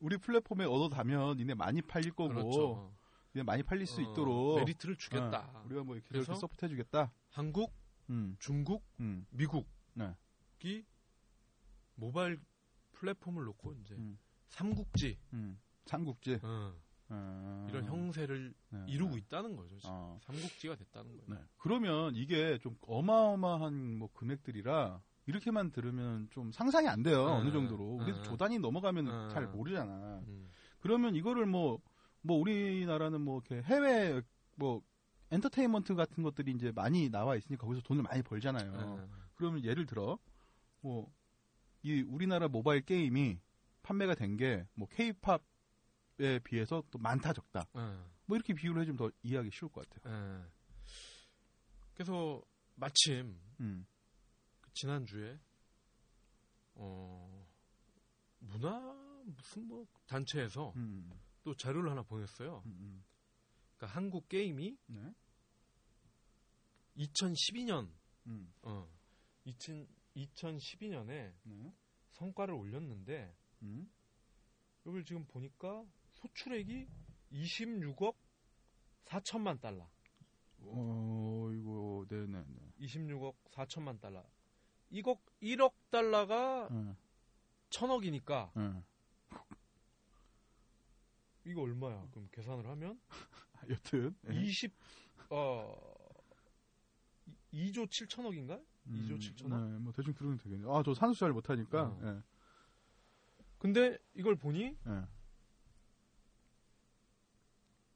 우리 0.00 0.16
플랫폼에 0.16 0.64
얹었다면 0.64 1.36
니네 1.38 1.54
많이 1.54 1.82
팔릴 1.82 2.12
거고 2.12 2.28
그렇죠. 2.28 2.94
니네 3.34 3.44
많이 3.44 3.62
팔릴 3.62 3.86
수 3.86 4.00
어, 4.00 4.04
있도록 4.04 4.58
메리트를 4.58 4.96
주겠다. 4.96 5.50
어, 5.54 5.62
우리가 5.66 5.82
뭐 5.82 5.96
이렇게 5.96 6.22
support 6.22 6.66
해주겠다. 6.66 7.10
한국, 7.30 7.72
음, 8.10 8.36
중국, 8.38 8.84
음, 9.00 9.26
미국이 9.30 9.66
네. 9.94 10.14
모바일 11.94 12.40
플랫폼을 12.92 13.44
놓고 13.44 13.74
이제 13.74 13.94
음, 13.94 14.18
삼국지 14.48 15.18
음. 15.32 15.58
삼국지 15.86 16.38
어, 16.42 16.74
어, 17.08 17.66
이런 17.70 17.84
형세를 17.84 18.54
네, 18.70 18.84
이루고 18.88 19.12
네. 19.12 19.18
있다는 19.18 19.56
거죠. 19.56 19.76
지금. 19.78 19.90
어. 19.94 20.18
삼국지가 20.22 20.76
됐다는 20.76 21.16
거예요. 21.16 21.24
네. 21.40 21.46
그러면 21.58 22.14
이게 22.14 22.58
좀 22.58 22.76
어마어마한 22.80 23.98
뭐 23.98 24.08
금액들이라 24.12 25.00
이렇게만 25.26 25.70
들으면 25.72 26.28
좀 26.30 26.52
상상이 26.52 26.88
안 26.88 27.02
돼요. 27.02 27.26
네, 27.26 27.32
어느 27.32 27.52
정도로. 27.52 27.84
우리도 27.96 28.18
네. 28.18 28.22
조단이 28.24 28.58
넘어가면 28.58 29.04
네. 29.28 29.34
잘 29.34 29.46
모르잖아. 29.48 30.22
음. 30.26 30.50
그러면 30.80 31.14
이거를 31.14 31.46
뭐, 31.46 31.80
뭐 32.22 32.38
우리나라는 32.38 33.20
뭐 33.20 33.40
이렇게 33.46 33.62
해외 33.66 34.20
뭐 34.56 34.82
엔터테인먼트 35.30 35.94
같은 35.94 36.22
것들이 36.22 36.52
이제 36.52 36.72
많이 36.74 37.08
나와 37.10 37.36
있으니까 37.36 37.66
거기서 37.66 37.82
돈을 37.86 38.02
많이 38.02 38.22
벌잖아요. 38.22 38.96
네. 38.96 39.02
그러면 39.34 39.62
예를 39.64 39.86
들어 39.86 40.18
뭐 40.80 41.10
이 41.86 42.00
우리나라 42.00 42.48
모바일 42.48 42.80
게임이 42.80 43.38
판매가 43.82 44.14
된 44.14 44.38
게 44.38 44.64
뭐 44.74 44.88
케이팝 44.88 45.42
에 46.20 46.38
비해서 46.40 46.82
또 46.90 46.98
많다 46.98 47.32
적다. 47.32 47.66
네. 47.74 47.80
뭐 48.26 48.36
이렇게 48.36 48.54
비유를 48.54 48.82
해주면 48.82 48.96
더 48.96 49.10
이해하기 49.22 49.50
쉬울 49.52 49.70
것 49.72 49.88
같아요. 49.88 50.14
네. 50.14 50.44
그래서 51.94 52.42
마침 52.76 53.36
음. 53.60 53.86
그 54.60 54.72
지난 54.74 55.04
주에 55.06 55.38
어 56.74 57.46
문화 58.38 58.78
무슨 59.24 59.66
뭐 59.66 59.86
단체에서 60.06 60.72
음. 60.76 61.10
또 61.42 61.54
자료를 61.56 61.90
하나 61.90 62.02
보냈어요. 62.02 62.62
음. 62.66 62.76
음. 62.80 63.04
그러니까 63.76 63.98
한국 63.98 64.28
게임이 64.28 64.76
네. 64.86 65.14
2012년 66.96 67.90
음. 68.26 68.52
어 68.62 68.88
2000, 69.44 69.88
2012년에 70.16 71.34
네. 71.42 71.74
성과를 72.12 72.54
올렸는데 72.54 73.34
음. 73.62 73.90
여기 74.86 75.04
지금 75.04 75.24
보니까 75.26 75.84
소출액이 76.24 76.88
26억 77.32 78.14
4천만 79.04 79.60
달러. 79.60 79.88
어, 80.60 81.50
이거 81.52 82.06
26억 82.80 83.34
4천만 83.50 84.00
달러. 84.00 84.24
이거 84.90 85.18
1억 85.42 85.72
달러가 85.90 86.68
응, 86.70 86.96
천억이니까 87.68 88.52
응. 88.56 88.82
이거 91.44 91.62
얼마야? 91.62 92.06
그럼 92.12 92.28
계산을 92.32 92.66
하면 92.66 93.00
여튼 93.68 94.16
예. 94.30 94.40
20 94.40 94.72
어 95.30 95.74
2조 97.52 97.86
7천억인가? 97.88 98.64
2조 98.88 99.18
7천억? 99.18 99.48
네, 99.72 99.78
뭐 99.78 99.92
대충 99.92 100.14
들으면 100.14 100.38
되겠네요. 100.38 100.74
아, 100.74 100.82
저 100.82 100.94
산수 100.94 101.20
잘 101.20 101.32
못하니까. 101.32 101.82
어. 101.84 102.00
예, 102.04 102.22
근데 103.58 103.98
이걸 104.14 104.36
보니 104.36 104.76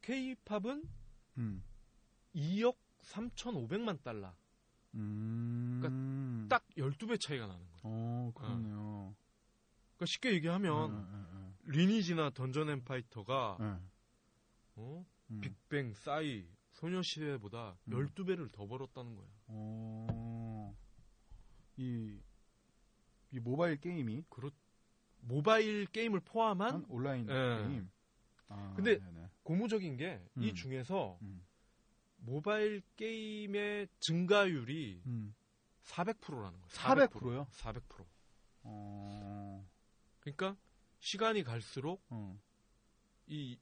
예. 0.08 0.34
K-팝은 0.36 0.82
음. 1.36 1.62
2억 2.34 2.76
3,500만 3.02 4.02
달러. 4.02 4.34
음. 4.94 6.46
딱 6.48 6.66
12배 6.76 7.20
차이가 7.20 7.46
나는 7.46 7.60
거예요. 7.66 7.80
어, 7.82 8.32
그렇네요. 8.34 9.14
그러니까 9.96 10.06
쉽게 10.06 10.32
얘기하면 10.34 10.90
응, 10.92 11.54
리니지나 11.64 12.30
던전 12.30 12.70
앤 12.70 12.84
파이터가 12.84 13.58
어? 14.76 15.06
응. 15.30 15.40
빅뱅, 15.40 15.92
싸이, 15.94 16.48
소녀시대보다 16.72 17.76
음. 17.88 17.92
12배를 17.92 18.50
더 18.50 18.66
벌었다는 18.66 19.14
거야. 19.14 19.26
어, 19.48 20.74
이, 21.76 22.18
이 23.32 23.40
모바일 23.40 23.76
게임이 23.76 24.24
그렇 24.30 24.50
모바일 25.20 25.86
게임을 25.86 26.20
포함한 26.20 26.74
한 26.74 26.84
온라인 26.88 27.28
예. 27.28 27.68
게임. 27.68 27.90
아, 28.48 28.72
근데 28.74 28.98
네네. 28.98 29.28
고무적인 29.42 29.96
게이 29.96 30.18
음. 30.36 30.54
중에서 30.54 31.18
음. 31.22 31.44
모바일 32.18 32.82
게임의 32.96 33.88
증가율이 34.00 35.02
음. 35.06 35.34
400%라는 35.84 36.58
거예요. 36.60 36.68
400% 36.68 37.34
요? 37.34 37.46
400%. 37.50 38.06
어, 38.64 39.66
그러니까 40.20 40.56
시간이 41.00 41.42
갈수록 41.42 42.04
어, 42.10 42.38
이 43.26 43.58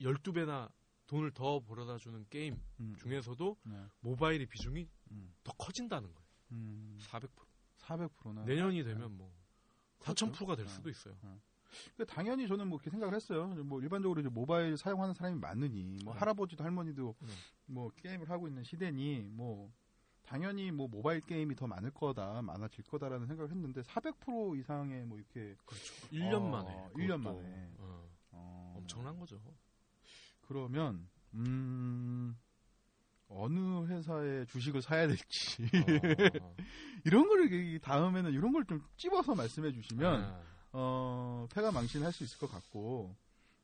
12배나 0.00 0.70
돈을 1.06 1.32
더 1.32 1.60
벌어다 1.60 1.98
주는 1.98 2.24
게임 2.28 2.60
음. 2.80 2.94
중에서도 2.98 3.56
네. 3.64 3.84
모바일의 4.00 4.46
비중이 4.46 4.88
음. 5.12 5.34
더 5.42 5.52
커진다는 5.52 6.12
거예요. 6.12 6.28
음. 6.52 6.98
400%. 7.00 7.30
400%나. 7.78 8.44
내년이 8.44 8.84
되면 8.84 9.16
뭐 9.16 9.34
그렇죠. 9.98 10.26
4000%가 10.26 10.56
될 10.56 10.66
네. 10.66 10.72
수도 10.72 10.90
있어요. 10.90 11.16
그 11.96 12.04
당연히 12.06 12.46
저는 12.48 12.68
뭐 12.68 12.76
이렇게 12.78 12.90
생각을 12.90 13.14
했어요. 13.14 13.46
뭐 13.64 13.80
일반적으로 13.80 14.20
이제 14.20 14.28
모바일 14.28 14.76
사용하는 14.76 15.14
사람이 15.14 15.38
많으니 15.38 15.98
뭐 16.04 16.12
네. 16.14 16.18
할아버지도 16.20 16.62
할머니도 16.64 17.14
네. 17.20 17.28
뭐 17.66 17.90
게임을 17.96 18.28
하고 18.30 18.48
있는 18.48 18.62
시대니 18.64 19.28
뭐 19.32 19.70
당연히 20.22 20.70
뭐 20.70 20.86
모바일 20.88 21.20
게임이 21.20 21.56
더 21.56 21.66
많을 21.66 21.90
거다, 21.90 22.40
많아질 22.42 22.84
거다라는 22.84 23.26
생각을 23.26 23.50
했는데 23.50 23.82
400% 23.82 24.58
이상의 24.60 25.04
뭐 25.04 25.18
이렇게 25.18 25.56
그렇죠. 25.64 25.94
1년 26.12 26.34
어, 26.34 26.48
만에. 26.50 26.72
1년 26.94 27.18
그것도, 27.18 27.36
만에. 27.42 27.70
어, 27.78 28.08
어, 28.32 28.74
엄청난 28.76 29.18
거죠. 29.18 29.40
그러면 30.42 31.08
음 31.34 32.36
어느 33.28 33.86
회사의 33.86 34.46
주식을 34.46 34.82
사야 34.82 35.06
될지 35.06 35.62
어, 36.40 36.54
이런 37.04 37.28
거를 37.28 37.52
이 37.52 37.78
다음에는 37.80 38.32
이런 38.32 38.52
걸 38.52 38.64
좀 38.64 38.82
찝어서 38.96 39.34
말씀해 39.34 39.72
주시면 39.72 40.22
아, 40.24 40.42
어, 40.72 41.46
패가 41.52 41.72
망신할 41.72 42.12
수 42.12 42.24
있을 42.24 42.38
것 42.38 42.50
같고. 42.50 43.16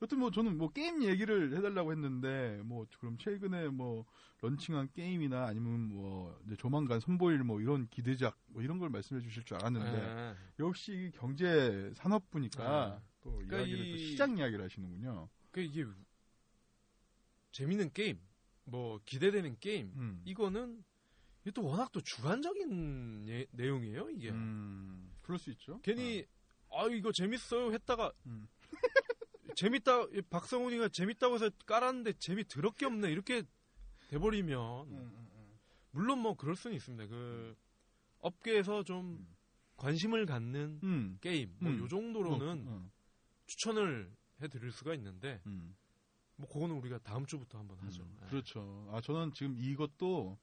여튼 0.03 0.19
뭐 0.19 0.31
저는 0.31 0.59
뭐 0.59 0.71
게임 0.73 1.03
얘기를 1.03 1.57
해달라고 1.57 1.91
했는데 1.93 2.61
뭐 2.65 2.87
그럼 2.99 3.17
최근에 3.17 3.69
뭐 3.69 4.05
런칭한 4.43 4.91
게임이나 4.93 5.47
아니면 5.47 5.89
뭐 5.89 6.39
조만간 6.59 7.01
선보일 7.01 7.45
뭐 7.45 7.63
이런 7.63 7.89
기대작 7.89 8.39
뭐 8.49 8.63
이런 8.63 8.79
걸 8.79 8.91
말씀해 8.91 9.23
주실 9.23 9.45
줄 9.45 9.57
알았는데 9.57 9.97
예. 9.97 10.35
역시 10.59 11.11
경제 11.15 11.91
산업부니까 11.95 13.01
네. 13.01 13.07
또 13.23 13.31
그러니까 13.37 13.57
이야기를 13.61 13.91
또 13.91 13.97
이- 13.97 14.07
시장 14.11 14.37
이야기를 14.37 14.63
하시는군요. 14.67 15.31
그 15.51 15.61
이게 15.63 15.87
재밌는 17.53 17.93
게임, 17.95 18.21
뭐 18.65 19.01
기대되는 19.07 19.57
게임 19.61 19.93
음. 19.97 20.21
이거는 20.27 20.85
이게 21.41 21.53
또 21.53 21.65
워낙 21.65 21.91
또 21.93 22.03
주관적인 22.03 23.27
예- 23.29 23.47
내용이에요 23.53 24.11
이게. 24.11 24.31
음, 24.31 25.11
그럴 25.23 25.39
수 25.39 25.51
있죠. 25.53 25.81
괜히 25.83 26.27
아 26.77 26.87
이거 26.89 27.11
재밌어요 27.13 27.73
했다가 27.73 28.13
음. 28.27 28.47
재밌다 29.57 30.03
이 30.13 30.23
박성훈이가 30.23 30.89
재밌다고 30.89 31.37
해서 31.37 31.51
깔았는데 31.65 32.15
재미 32.19 32.47
더럽게 32.47 32.87
없네 32.87 33.11
이렇게 33.11 33.43
돼버리면 34.09 34.59
어. 34.59 34.85
음, 34.85 34.93
음, 34.93 35.29
음. 35.33 35.59
물론 35.91 36.21
뭐 36.21 36.35
그럴 36.35 36.57
수는 36.57 36.77
있습니다. 36.77 37.07
그 37.07 37.57
업계에서 38.21 38.83
좀 38.83 39.17
음. 39.19 39.37
관심을 39.77 40.27
갖는 40.27 40.81
음. 40.83 41.19
게임 41.21 41.55
뭐 41.59 41.73
음. 41.73 41.79
요 41.79 41.89
정도로는 41.89 42.69
어, 42.69 42.71
어. 42.71 42.91
추천을 43.47 44.15
해드릴 44.43 44.73
수가 44.73 44.95
있는데 44.95 45.41
음. 45.47 45.75
뭐 46.37 46.49
그거는 46.49 46.77
우리가 46.77 46.99
다음 46.99 47.25
주부터 47.25 47.59
한번 47.59 47.79
하죠. 47.79 48.03
음, 48.03 48.19
예. 48.23 48.27
그렇죠. 48.29 48.89
아 48.93 49.01
저는 49.01 49.33
지금 49.33 49.57
이것도 49.57 50.39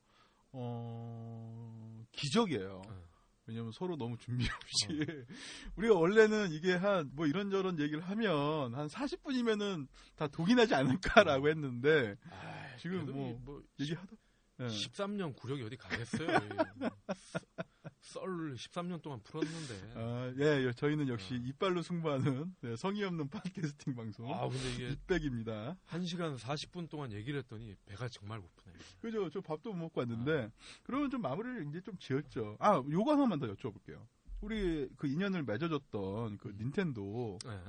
어 0.54 2.06
기적이에요. 2.12 2.82
어. 2.88 3.13
왜냐면 3.46 3.72
서로 3.74 3.96
너무 3.98 4.18
준비 4.18 4.46
없이 4.50 4.88
우리가 5.76 5.96
원래는 5.96 6.52
이게 6.52 6.74
한 6.74 7.12
뭐 7.14 7.28
이런저런 7.28 7.80
얘기를 7.80 8.02
하면 8.02 8.74
한 8.74 8.88
40분이면은 8.88 9.88
다 10.16 10.28
독이 10.28 10.56
나지 10.56 10.74
않을까라고 10.76 11.50
했는데 11.50 12.16
아, 12.30 12.76
지금 12.78 13.06
뭐이뭐 13.06 13.64
얘기하다 13.80 14.16
예. 14.62 14.66
13년 14.68 15.36
구력이 15.36 15.64
어디 15.64 15.76
가겠어요? 15.78 16.28
썰 18.04 18.54
13년 18.56 19.02
동안 19.02 19.22
풀었는데. 19.24 19.94
아, 19.96 20.34
예, 20.38 20.68
예, 20.68 20.74
저희는 20.74 21.08
역시 21.08 21.36
어. 21.36 21.38
이빨로 21.38 21.82
승부하는 21.82 22.54
네, 22.62 22.76
성의 22.76 23.04
없는 23.06 23.30
팟캐스팅 23.30 23.96
방송 23.96 24.32
아, 24.34 24.48
근데 24.50 24.74
이게 24.74 24.90
빅백입니다. 24.90 25.78
1시간 25.88 26.38
40분 26.38 26.90
동안 26.90 27.14
얘기를 27.14 27.40
했더니 27.40 27.76
배가 27.86 28.10
정말 28.10 28.42
고프네요. 28.42 28.78
그죠? 29.02 29.30
저 29.30 29.40
밥도 29.40 29.72
못 29.72 29.80
먹고 29.80 30.02
왔는데 30.02 30.52
그러면 30.84 31.10
좀 31.10 31.22
마무리를 31.22 31.66
이제 31.70 31.80
좀 31.82 31.98
지었죠. 31.98 32.58
아, 32.60 32.76
요거 32.76 33.14
하나만 33.14 33.40
더 33.40 33.48
여쭤볼게요. 33.48 34.06
우리 34.42 34.90
그 34.98 35.08
인연을 35.08 35.44
맺어줬던 35.44 36.38
그 36.38 36.50
음. 36.50 36.58
닌텐도 36.58 37.40
네. 37.46 37.60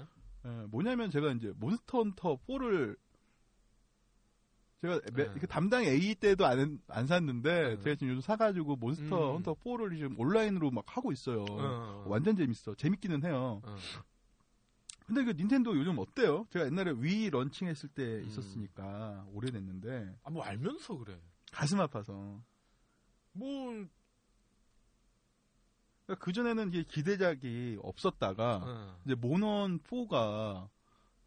예, 0.47 0.67
뭐냐면 0.67 1.11
제가 1.11 1.31
이제 1.33 1.53
몬스터 1.57 1.99
헌터 1.99 2.39
4를 2.49 2.97
제가 4.85 5.01
매- 5.15 5.25
네. 5.33 5.41
그 5.41 5.47
담당 5.47 5.83
A 5.83 6.15
때도 6.15 6.45
안, 6.45 6.79
안 6.89 7.07
샀는데 7.07 7.77
네. 7.77 7.81
제가 7.81 7.97
지금 7.97 8.11
요즘 8.11 8.21
사가지고 8.21 8.77
몬스터 8.77 9.31
음. 9.31 9.35
헌터 9.37 9.55
4를 9.55 9.97
지금 9.97 10.19
온라인으로 10.21 10.71
막 10.71 10.85
하고 10.87 11.11
있어요. 11.11 11.47
어, 11.49 12.05
완전 12.07 12.37
재밌어. 12.37 12.75
재밌기는 12.75 13.25
해요. 13.25 13.63
어. 13.65 13.77
근데 15.07 15.25
그 15.25 15.31
닌텐도 15.31 15.77
요즘 15.79 15.99
어때요? 15.99 16.47
제가 16.51 16.67
옛날에 16.67 16.93
위 16.99 17.31
런칭했을 17.31 17.89
때 17.91 18.03
음. 18.03 18.25
있었으니까 18.27 19.25
오래됐는데 19.33 20.17
아, 20.23 20.31
뭐 20.31 20.43
알면서 20.43 20.99
그래. 20.99 21.19
가슴 21.51 21.81
아파서. 21.81 22.43
뭐, 23.33 23.87
그 26.19 26.33
전에는 26.33 26.69
이게 26.69 26.83
기대작이 26.83 27.79
없었다가 27.83 28.61
어. 28.63 29.01
이제 29.07 29.15
모넌 29.15 29.79
4가 29.81 30.69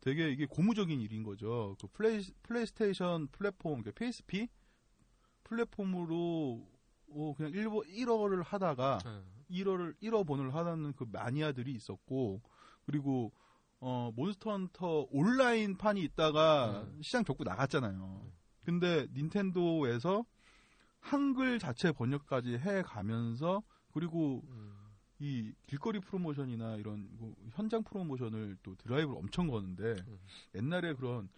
되게 0.08 0.30
이게 0.32 0.46
고무적인 0.46 1.02
일인 1.02 1.22
거죠. 1.22 1.76
그 1.82 1.88
플레이 1.90 2.22
플레이스테이션 2.44 3.28
플랫폼, 3.28 3.84
그 3.84 3.92
PSP 3.92 4.48
플랫폼으로 5.44 6.66
어, 7.10 7.34
그냥 7.36 7.52
1호, 7.52 7.86
1호를 7.86 8.42
하다가 8.42 9.00
어. 9.06 9.24
1호를 9.52 9.98
1호 10.02 10.26
번을 10.26 10.56
하는 10.56 10.94
그 10.94 11.06
마니아들이 11.12 11.74
있었고 11.74 12.42
그리고 12.86 13.34
어 13.82 14.14
몬스터 14.16 14.50
헌터 14.52 15.08
온라인 15.12 15.76
판이 15.76 16.02
있다가 16.02 16.84
음. 16.88 17.02
시장 17.02 17.26
접고 17.26 17.44
나갔잖아요. 17.44 18.22
음. 18.24 18.32
근데 18.64 19.08
닌텐도에서 19.14 20.24
한글 21.02 21.60
자체 21.60 21.92
번역까지 21.92 22.60
해 22.60 22.82
가면서 22.82 23.62
그리고 23.92 24.42
음. 24.48 24.77
이 25.20 25.52
길거리 25.66 26.00
프로모션이나 26.00 26.76
이런 26.76 27.08
뭐 27.18 27.36
현장 27.52 27.84
프로모션을 27.84 28.58
또 28.62 28.76
드라이브를 28.76 29.18
엄청 29.18 29.48
거는데 29.48 29.96
음. 30.08 30.20
옛날에 30.56 30.94
그런 30.94 31.30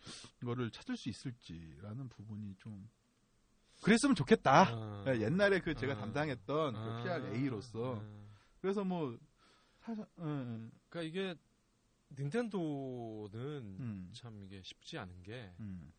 거를 0.43 0.69
찾을 0.69 0.97
수 0.97 1.09
있을지라는 1.09 2.09
부분이 2.09 2.55
좀 2.57 2.89
그랬으면 3.81 4.15
좋겠다. 4.15 4.75
어. 4.75 5.05
예, 5.07 5.21
옛날에 5.21 5.61
그 5.61 5.73
제가 5.73 5.93
아. 5.93 5.97
담당했던 5.97 6.73
그 6.73 6.79
아. 6.79 7.03
PRA로서 7.03 8.01
어. 8.03 8.29
그래서 8.61 8.83
뭐 8.83 9.17
사실 9.79 10.05
음, 10.17 10.71
그러니까 10.89 11.09
이게 11.09 11.35
닌텐도는 12.17 13.77
음, 13.79 14.11
참 14.13 14.43
이게 14.43 14.61
쉽지 14.61 14.97
않은 14.97 15.23
게뭐 15.23 15.55
음. 15.59 15.93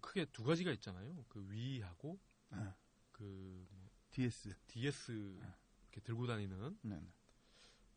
크게 0.00 0.24
두 0.32 0.42
가지가 0.42 0.72
있잖아요. 0.72 1.24
그 1.28 1.46
위하고 1.48 2.18
아, 2.50 2.74
그뭐 3.12 3.88
DS. 4.10 4.56
DS 4.66 5.38
아. 5.42 5.61
이렇게 5.92 6.00
들고 6.00 6.26
다니는 6.26 6.78
네, 6.82 6.96
네. 6.96 7.12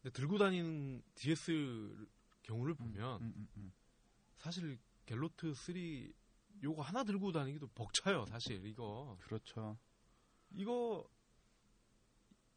근데 0.01 0.13
들고 0.13 0.38
다니는 0.38 1.01
DS 1.15 2.07
경우를 2.43 2.73
음, 2.73 2.77
보면 2.77 3.22
음, 3.22 3.34
음, 3.38 3.47
음. 3.57 3.73
사실 4.38 4.77
갤로트 5.05 5.53
3 5.53 5.76
요거 6.63 6.81
하나 6.81 7.03
들고 7.03 7.31
다니기도 7.31 7.67
벅차요 7.67 8.26
사실 8.27 8.65
이거 8.65 9.17
그렇죠. 9.22 9.77
이거 10.51 11.07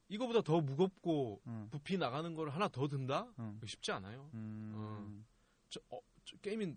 이거보다 0.08 0.40
더 0.42 0.60
무겁고 0.60 1.40
음. 1.46 1.68
부피 1.70 1.98
나가는 1.98 2.34
걸 2.34 2.50
하나 2.50 2.68
더 2.68 2.88
든다? 2.88 3.32
음. 3.38 3.60
쉽지 3.64 3.92
않아요. 3.92 4.30
음. 4.34 5.26
저, 5.68 5.80
어, 5.90 6.00
저 6.24 6.36
게임이 6.38 6.74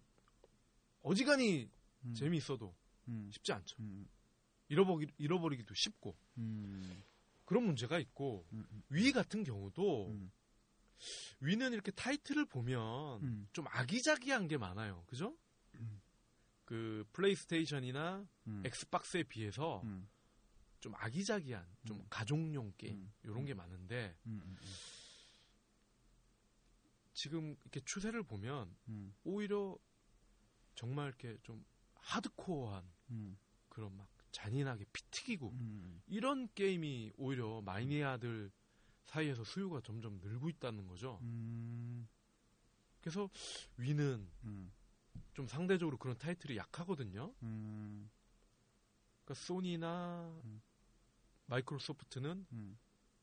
어지간히 1.02 1.70
음. 2.04 2.14
재미있어도 2.14 2.74
음. 3.08 3.30
쉽지 3.32 3.54
않죠. 3.54 3.78
음. 3.80 4.08
잃어버리, 4.68 5.08
잃어버리기도 5.18 5.74
쉽고 5.76 6.16
음. 6.38 7.04
그런 7.52 7.66
문제가 7.66 8.00
있고 8.00 8.48
음. 8.54 8.66
음. 8.72 8.84
위 8.88 9.12
같은 9.12 9.44
경우도 9.44 10.08
음. 10.08 10.32
위는 11.42 11.74
이렇게 11.74 11.92
타이틀을 11.92 12.46
보면 12.46 13.22
음. 13.24 13.50
좀 13.52 13.66
아기자기한 13.68 14.48
게 14.48 14.58
많아요. 14.58 15.04
그죠? 15.08 15.38
음. 15.76 16.02
그 16.64 17.06
플레이스테이션이나 17.12 18.26
음. 18.48 18.64
엑스박스에 18.66 19.24
비해서 19.24 19.82
음. 19.84 20.08
좀 20.80 20.96
아기자기한 20.96 21.68
좀 21.84 21.98
음. 21.98 22.06
가족용 22.10 22.72
게임 22.78 22.96
음. 22.96 23.14
이런 23.24 23.44
게 23.44 23.54
많은데. 23.54 24.16
지금 27.12 27.58
이렇게 27.64 27.82
추세를 27.82 28.24
보면 28.24 28.74
음. 28.88 29.14
오히려 29.26 29.78
정말 30.76 31.10
이렇게 31.10 31.38
좀 31.44 31.66
하드코어한 31.96 32.90
음. 33.10 33.38
그런 33.68 33.94
막 33.98 34.08
잔인하게 34.32 34.86
피 34.92 35.04
튀기고 35.12 35.50
음. 35.52 36.02
이런 36.08 36.48
게임이 36.54 37.14
오히려 37.18 37.62
마이니아들 37.62 38.52
사이에서 39.04 39.44
수요가 39.44 39.82
점점 39.82 40.20
늘고 40.22 40.50
있다는 40.50 40.88
거죠. 40.88 41.20
음. 41.22 42.08
그래서 43.02 43.30
위는 43.78 44.30
음. 44.46 44.72
좀 45.34 45.48
상대적으로 45.48 45.98
그런 45.98 46.18
타이틀이 46.18 46.58
약하거든요. 46.58 47.34
음. 47.44 48.10
그러니까 49.24 49.34
소니나 49.46 50.42
음. 50.44 50.62
마이크로소프트는 51.48 52.46
음. 52.52 52.78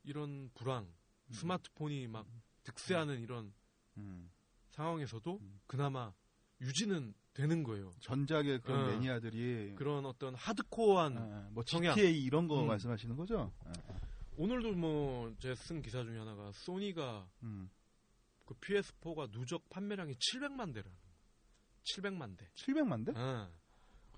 이런 0.05 0.51
불황, 0.55 0.85
음. 0.85 1.33
스마트폰이 1.33 2.09
막 2.09 2.27
득세하는 2.65 3.21
이런 3.21 3.53
음. 3.97 4.31
상황에서도 4.71 5.39
음. 5.41 5.61
그나마 5.67 6.13
유지는 6.61 7.15
되는 7.39 7.62
거예요. 7.62 7.90
전작의 8.01 8.62
그런 8.62 8.81
어. 8.85 8.86
매니아들이 8.89 9.74
그런 9.77 10.05
어떤 10.05 10.35
하드코어한 10.35 11.16
아, 11.19 11.48
뭐 11.52 11.62
성향. 11.65 11.94
GTA 11.94 12.20
이런 12.24 12.48
거 12.48 12.60
음. 12.62 12.66
말씀하시는 12.66 13.16
거죠? 13.16 13.52
아, 13.65 13.73
오늘도 14.36 14.73
뭐 14.73 15.32
제 15.39 15.55
쓴 15.55 15.81
기사 15.81 16.02
중에 16.02 16.19
하나가 16.19 16.51
소니가 16.52 17.28
음. 17.44 17.70
그 18.44 18.55
PS4가 18.55 19.31
누적 19.31 19.69
판매량이 19.70 20.15
700만 20.15 20.74
대라는 20.74 20.97
거예요. 20.98 21.15
700만 21.85 22.36
대. 22.36 22.48
700만 22.55 23.06
대? 23.06 23.12
아. 23.15 23.48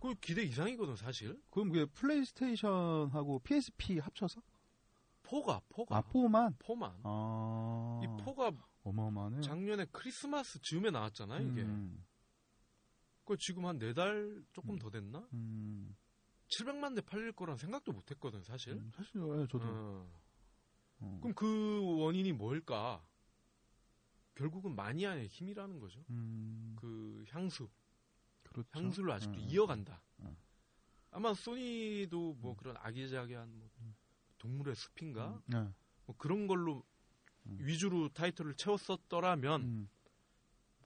그 0.00 0.14
기대 0.14 0.42
이상이거든 0.42 0.96
사실. 0.96 1.38
그럼 1.50 1.70
그게 1.72 1.84
플레이스테이션하고 1.84 3.40
PSP 3.40 3.98
합쳐서? 3.98 4.40
포가 5.24 5.60
포가 5.68 5.98
아, 5.98 6.02
4만? 6.02 6.54
포만. 6.58 6.98
아. 7.02 8.00
이 8.02 8.22
포가 8.24 8.50
어마어마하네. 8.82 9.42
작년에 9.42 9.84
크리스마스 9.92 10.58
즈음에 10.62 10.90
나왔잖아 10.90 11.38
이게. 11.40 11.60
음. 11.62 12.02
그 13.30 13.36
지금 13.36 13.64
한 13.64 13.78
네 13.78 13.94
달 13.94 14.42
조금 14.52 14.74
음. 14.74 14.78
더 14.80 14.90
됐나? 14.90 15.24
음. 15.34 15.94
700만 16.48 16.96
대 16.96 17.00
팔릴 17.00 17.30
거란 17.30 17.56
생각도 17.56 17.92
못 17.92 18.10
했거든 18.10 18.42
사실. 18.42 18.72
음, 18.72 18.90
사실 18.92 19.12
예, 19.20 19.46
저도. 19.46 19.60
어. 19.62 20.10
어. 20.98 21.18
그럼 21.22 21.34
그 21.36 21.80
원인이 22.00 22.32
뭘까? 22.32 23.06
결국은 24.34 24.74
마니아의 24.74 25.28
힘이라는 25.28 25.78
거죠. 25.78 26.04
음. 26.10 26.74
그 26.80 27.24
향수, 27.28 27.68
그렇죠. 28.48 28.68
향수를 28.72 29.12
아직도 29.12 29.38
음. 29.38 29.46
이어간다. 29.48 30.02
음. 30.20 30.36
아마 31.12 31.32
소니도 31.32 32.34
뭐 32.34 32.52
음. 32.54 32.56
그런 32.56 32.76
아기자기한 32.78 33.48
뭐 33.58 33.70
동물의 34.38 34.74
숲인가 34.74 35.28
음. 35.28 35.42
네. 35.46 35.72
뭐 36.06 36.16
그런 36.18 36.48
걸로 36.48 36.84
음. 37.46 37.58
위주로 37.60 38.08
타이틀을 38.08 38.54
채웠었더라면 38.54 39.62
음. 39.62 39.88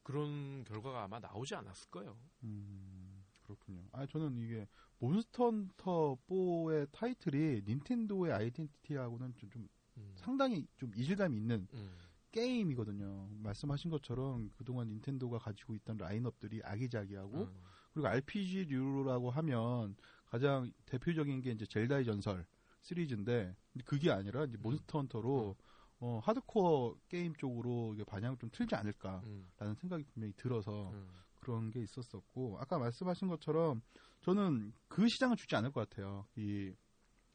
그런 0.05 0.63
결과가 0.65 1.03
아마 1.05 1.19
나오지 1.19 1.55
않았을 1.57 1.91
거예요. 1.91 2.17
음, 2.45 3.25
그렇군요. 3.43 3.83
아, 3.91 4.07
저는 4.07 4.39
이게 4.39 4.69
몬스터 4.99 5.45
헌터 5.47 6.19
4의 6.29 6.89
타이틀이 6.93 7.63
닌텐도의 7.67 8.33
아이덴티티하고는 8.33 9.35
좀, 9.35 9.51
좀 9.51 9.69
음. 9.97 10.13
상당히 10.15 10.67
좀 10.77 10.93
이질감이 10.95 11.37
있는 11.37 11.67
음. 11.73 11.97
게임이거든요. 12.31 13.29
말씀하신 13.43 13.91
것처럼 13.91 14.51
그동안 14.57 14.89
닌텐도가 14.89 15.39
가지고 15.39 15.75
있던 15.75 15.97
라인업들이 15.97 16.61
아기자기하고 16.63 17.45
음. 17.45 17.63
그리고 17.93 18.09
RPG류라고 18.09 19.31
하면 19.31 19.97
가장 20.27 20.71
대표적인 20.85 21.41
게 21.41 21.53
이제 21.53 21.65
젤다의 21.65 22.05
전설 22.05 22.45
시리즈인데 22.83 23.57
그게 23.85 24.11
아니라 24.11 24.45
이제 24.45 24.59
몬스터 24.59 24.99
헌터로 24.99 25.57
어, 26.01 26.21
하드코어 26.23 26.97
게임 27.09 27.35
쪽으로 27.35 27.95
반향을 28.07 28.37
좀 28.39 28.51
틀지 28.53 28.75
않을까라는 28.75 29.25
음. 29.63 29.75
생각이 29.77 30.05
분명히 30.05 30.33
들어서 30.37 30.91
음. 30.91 31.09
그런 31.41 31.71
게 31.71 31.83
있었었고 31.83 32.59
아까 32.61 32.79
말씀하신 32.79 33.29
것처럼 33.29 33.83
저는 34.23 34.73
그 34.89 35.09
시장을 35.09 35.37
주지 35.37 35.55
않을 35.57 35.73
것 35.73 35.89
같아요. 35.89 36.27
이 36.37 36.73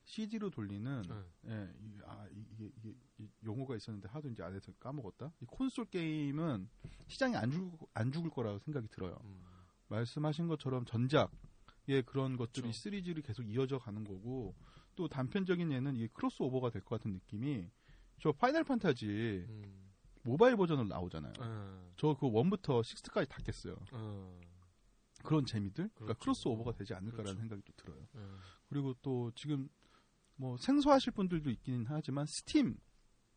CD로 0.05 0.49
돌리는 0.49 1.03
음. 1.09 1.25
예, 1.47 1.71
이- 1.79 1.99
아 2.05 2.27
이- 2.31 2.45
이게 2.53 2.71
이게 2.77 2.95
이 3.19 3.29
용어가 3.43 3.75
있었는데 3.75 4.09
하도 4.09 4.27
이제 4.29 4.41
안 4.41 4.55
해서 4.55 4.71
까먹었다. 4.79 5.31
이 5.41 5.45
콘솔 5.45 5.85
게임은 5.85 6.67
시장이 7.07 7.35
안 7.35 7.51
죽을 7.51 7.71
안 7.93 8.11
죽을 8.11 8.29
거라고 8.31 8.57
생각이 8.59 8.87
들어요. 8.87 9.17
음. 9.23 9.41
말씀하신 9.89 10.47
것처럼 10.47 10.85
전작의 10.85 12.03
그런 12.07 12.37
것들이 12.37 12.63
그렇죠. 12.63 12.79
시리즈를 12.79 13.21
계속 13.21 13.43
이어져 13.43 13.77
가는 13.77 14.03
거고 14.03 14.55
또 14.95 15.07
단편적인 15.07 15.71
예는 15.71 15.95
이게 15.95 16.07
크로스 16.13 16.41
오버가 16.41 16.71
될 16.71 16.81
것 16.83 16.97
같은 16.97 17.11
느낌이 17.13 17.69
저 18.19 18.31
파이널 18.31 18.63
판타지 18.63 19.45
음. 19.47 19.91
모바일 20.23 20.55
버전으로 20.57 20.87
나오잖아요. 20.87 21.33
음. 21.41 21.91
저 21.95 22.12
그 22.12 22.29
one부터 22.31 22.81
6까지 22.81 23.27
다 23.29 23.37
깼어요. 23.43 23.77
음. 23.93 24.41
그런 25.23 25.45
재미들, 25.45 25.89
그러니까 25.95 26.05
그렇죠. 26.05 26.19
크로스 26.19 26.47
오버가 26.47 26.73
되지 26.73 26.93
않을까라는 26.93 27.23
그렇죠. 27.23 27.39
생각이 27.39 27.61
또 27.65 27.73
들어요. 27.73 28.07
음. 28.15 28.39
그리고 28.69 28.93
또 29.01 29.31
지금 29.35 29.69
뭐 30.35 30.55
생소하실 30.57 31.13
분들도 31.13 31.49
있기는 31.49 31.85
하지만 31.87 32.25
스팀이 32.25 32.75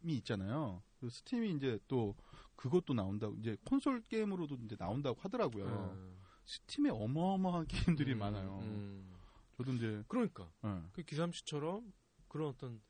있잖아요. 0.04 0.82
그 1.00 1.10
스팀이 1.10 1.50
이제 1.54 1.78
또 1.88 2.14
그것도 2.54 2.94
나온다고 2.94 3.34
이제 3.36 3.56
콘솔 3.64 4.02
게임으로도 4.02 4.58
이제 4.64 4.76
나온다고 4.76 5.20
하더라고요. 5.20 5.66
음. 5.66 6.18
스팀에 6.44 6.90
어마어마한 6.90 7.66
게임들이 7.66 8.12
음. 8.12 8.18
많아요. 8.18 8.60
음. 8.62 9.12
저도 9.56 9.72
이제 9.72 10.02
그러니까 10.06 10.50
예. 10.64 10.82
그 10.92 11.02
기삼씨처럼 11.02 11.92
그런 12.28 12.48
어떤 12.48 12.80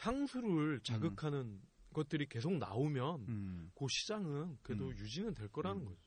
향수를 0.00 0.80
자극하는 0.82 1.60
것들이 1.92 2.26
계속 2.26 2.52
나오면 2.58 3.26
음, 3.28 3.70
그 3.74 3.86
시장은 3.88 4.58
그래도 4.62 4.88
음. 4.88 4.96
유지는 4.96 5.34
될 5.34 5.48
거라는 5.48 5.82
음. 5.82 5.86
거죠. 5.86 6.00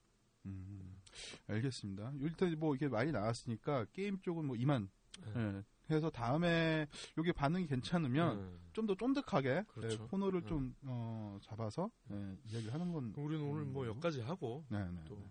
음, 0.46 1.02
알겠습니다. 1.48 2.14
일단 2.20 2.58
뭐 2.60 2.76
이게 2.76 2.88
많이 2.88 3.12
나왔으니까 3.12 3.86
게임 3.94 4.20
쪽은 4.22 4.46
뭐 4.46 4.56
이만 4.56 4.90
네. 5.34 5.64
예, 5.90 5.96
해서 5.96 6.10
다음에 6.10 6.88
이게 7.18 7.32
반응이 7.32 7.68
괜찮으면 7.68 8.38
음. 8.38 8.60
좀더 8.74 8.96
쫀득하게 8.96 9.64
그렇죠. 9.68 10.04
예, 10.04 10.08
코너를 10.08 10.42
네. 10.42 10.48
좀 10.48 10.76
어, 10.84 11.38
잡아서 11.42 11.90
예, 12.12 12.38
이야기를 12.46 12.74
하는 12.74 12.92
건 12.92 13.14
우리는 13.18 13.44
오늘 13.44 13.66
뭐 13.66 13.84
음. 13.84 13.90
여기까지 13.90 14.22
하고 14.22 14.66
네네. 14.70 15.06
또 15.08 15.16
네. 15.16 15.22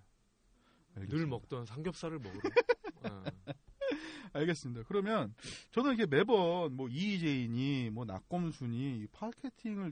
늘 0.94 1.02
알겠습니다. 1.02 1.28
먹던 1.28 1.66
삼겹살을 1.66 2.18
먹으러 2.18 2.40
어. 3.04 3.22
알겠습니다. 4.36 4.82
그러면 4.86 5.34
저는 5.72 5.94
이게 5.94 6.06
매번 6.06 6.74
뭐 6.76 6.88
이재인이 6.88 7.90
뭐 7.90 8.04
낙검순이 8.04 9.06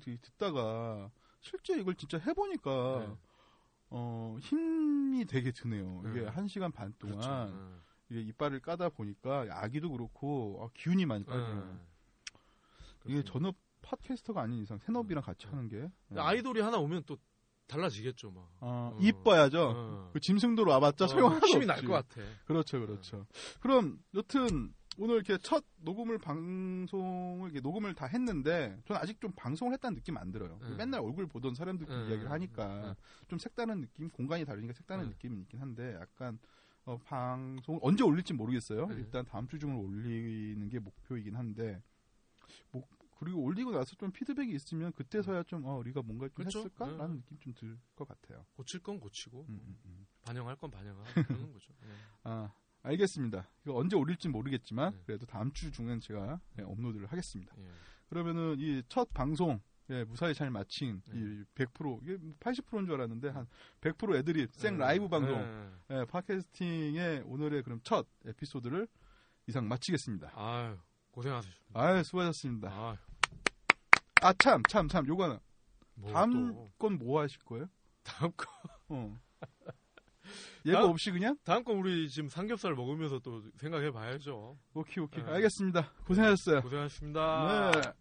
되게 0.01 0.17
듣다가 0.19 1.11
실제 1.41 1.79
이걸 1.79 1.95
진짜 1.95 2.19
해보니까 2.19 3.07
네. 3.07 3.17
어 3.91 4.37
힘이 4.41 5.25
되게 5.25 5.53
드네요. 5.53 6.03
이게 6.11 6.23
네. 6.23 6.27
한 6.27 6.49
시간 6.49 6.73
반 6.73 6.93
동안 6.99 7.17
그렇죠. 7.17 7.31
어. 7.33 7.83
이게 8.11 8.21
이빨을 8.23 8.61
까다 8.61 8.91
보니까 8.91 9.47
아기도 9.51 9.91
그렇고 9.91 10.61
아, 10.63 10.69
기운이 10.75 11.07
많이 11.07 11.25
빠져요. 11.25 11.59
어. 11.59 11.87
이게. 13.07 13.23
전업 13.25 13.57
팟캐스터가 13.83 14.41
아닌 14.41 14.63
이상 14.63 14.79
새업이랑 14.79 15.23
같이 15.23 15.47
네. 15.47 15.51
하는 15.51 15.69
게 15.69 15.91
아이돌이 16.17 16.61
하나 16.61 16.79
오면 16.79 17.05
또 17.07 17.19
달라지겠죠, 17.67 18.31
막. 18.31 18.43
어, 18.61 18.93
어. 18.95 18.99
이뻐야죠. 19.01 19.73
어. 19.77 20.11
그 20.13 20.21
짐승도로 20.21 20.71
와봤자 20.71 21.05
어, 21.07 21.09
소용하나도 21.09 21.47
힘이. 21.47 21.67
날 21.67 21.83
것 21.85 21.93
같아. 21.93 22.21
그렇죠, 22.47 22.81
그렇죠. 22.81 23.27
그럼 23.61 23.99
여튼 24.15 24.73
오늘 24.99 25.17
이렇게 25.17 25.37
첫 25.39 25.65
녹음을 25.79 26.19
방송을 26.19 27.47
이렇게 27.51 27.61
녹음을 27.61 27.95
다 27.95 28.07
했는데 28.07 28.79
저는 28.87 29.01
아직 29.03 29.21
좀 29.21 29.33
방송을 29.35 29.73
했다는 29.75 29.97
느낌 29.97 30.17
안 30.17 30.31
들어요. 30.31 30.59
음. 30.63 30.77
맨날 30.77 31.01
얼굴 31.01 31.27
보던 31.27 31.55
사람들끼리 31.55 31.97
음. 31.97 32.09
이야기를 32.11 32.31
하니까 32.31 32.91
음. 32.91 32.95
좀 33.29 33.39
색다른 33.39 33.81
느낌, 33.81 34.09
공간이 34.11 34.45
다르니까 34.45 34.73
색다른 34.75 35.05
음. 35.05 35.09
느낌이 35.11 35.41
있긴 35.41 35.61
한데 35.61 35.97
약간 36.01 36.39
어, 36.85 36.99
방송 36.99 37.79
언제 37.83 38.05
올릴지 38.05 38.35
모르겠어요. 38.35 38.85
음. 38.85 38.99
일단 38.99 39.25
다음 39.25 39.49
주 39.49 39.59
중으로 39.59 39.81
올리는 39.81 40.69
게 40.69 40.79
목표이긴 40.79 41.35
한데 41.35 41.83
뭐 42.71 42.83
그리고 43.19 43.43
올리고 43.43 43.73
나서 43.73 43.95
좀 43.97 44.11
피드백이 44.13 44.53
있으면 44.55 44.93
그때서야 44.93 45.43
좀 45.45 45.65
어, 45.65 45.77
우리가 45.79 46.03
뭔가 46.03 46.27
좀 46.29 46.35
그렇죠. 46.35 46.59
했을까라는 46.61 47.17
음. 47.17 47.23
느낌 47.23 47.39
좀 47.39 47.55
들 47.55 47.79
것 47.97 48.09
같아요. 48.09 48.45
고칠 48.55 48.81
건 48.83 48.99
고치고, 49.01 49.47
음, 49.49 49.61
음, 49.67 49.79
음. 49.87 50.07
반영할 50.27 50.57
건 50.57 50.71
반영하고, 50.71 51.05
그러는 51.29 51.53
거죠. 51.53 51.73
네. 51.81 51.89
아, 52.25 52.53
알겠습니다. 52.83 53.49
이거 53.65 53.77
언제 53.77 53.97
올릴지 53.97 54.29
모르겠지만 54.29 54.93
네. 54.93 55.03
그래도 55.07 55.27
다음 55.27 55.53
주 55.53 55.71
중엔 55.71 56.01
제가 56.01 56.41
예, 56.59 56.63
업로드를 56.63 57.07
하겠습니다. 57.07 57.55
예. 57.59 57.69
그러면은 58.09 58.57
이 58.59 58.83
첫 58.89 59.13
방송 59.15 59.61
예, 59.91 60.03
무사히 60.05 60.35
잘 60.35 60.51
마친 60.51 61.01
네. 61.09 61.45
이100% 61.55 62.03
이게 62.03 62.17
80%인 62.41 62.87
줄 62.87 62.95
알았는데 62.95 63.29
한 63.29 63.47
100% 63.81 64.17
애들이 64.17 64.47
생 64.53 64.77
네. 64.79 64.85
라이브 64.85 65.09
방송 65.09 65.39
네. 65.89 66.01
예, 66.01 66.05
팟캐스팅의 66.07 67.23
오늘의 67.27 67.63
그럼 67.63 67.81
첫 67.83 68.07
에피소드를 68.27 68.87
이상 69.47 69.69
마치겠습니다. 69.69 70.33
아유 70.35 70.77
고생하셨습니다. 71.15 71.63
아유 71.81 72.03
수고하셨습니다. 72.05 72.69
아, 72.71 72.97
아참 74.23 74.63
참 74.69 74.89
참 74.89 75.07
요거는 75.07 75.39
뭐 75.97 76.13
다음 76.13 76.53
또. 76.55 76.71
건 76.79 76.99
뭐 76.99 77.21
하실 77.21 77.39
거예요? 77.45 77.69
다음 78.03 78.33
거 78.37 78.47
어. 78.89 79.17
예고 80.67 80.79
다음- 80.79 80.91
없이 80.91 81.11
그냥? 81.11 81.37
다음 81.45 81.63
거 81.63 81.73
우리 81.73 82.09
지금 82.09 82.29
삼겹살 82.29 82.75
먹으면서 82.75 83.19
또 83.21 83.43
생각해 83.59 83.91
봐야죠. 83.93 84.59
오케이 84.75 85.05
오케이 85.05 85.23
네. 85.25 85.31
알겠습니다. 85.33 85.93
고생하셨어요. 86.07 86.63
고생하셨습니다. 86.63 87.71
네. 87.73 87.93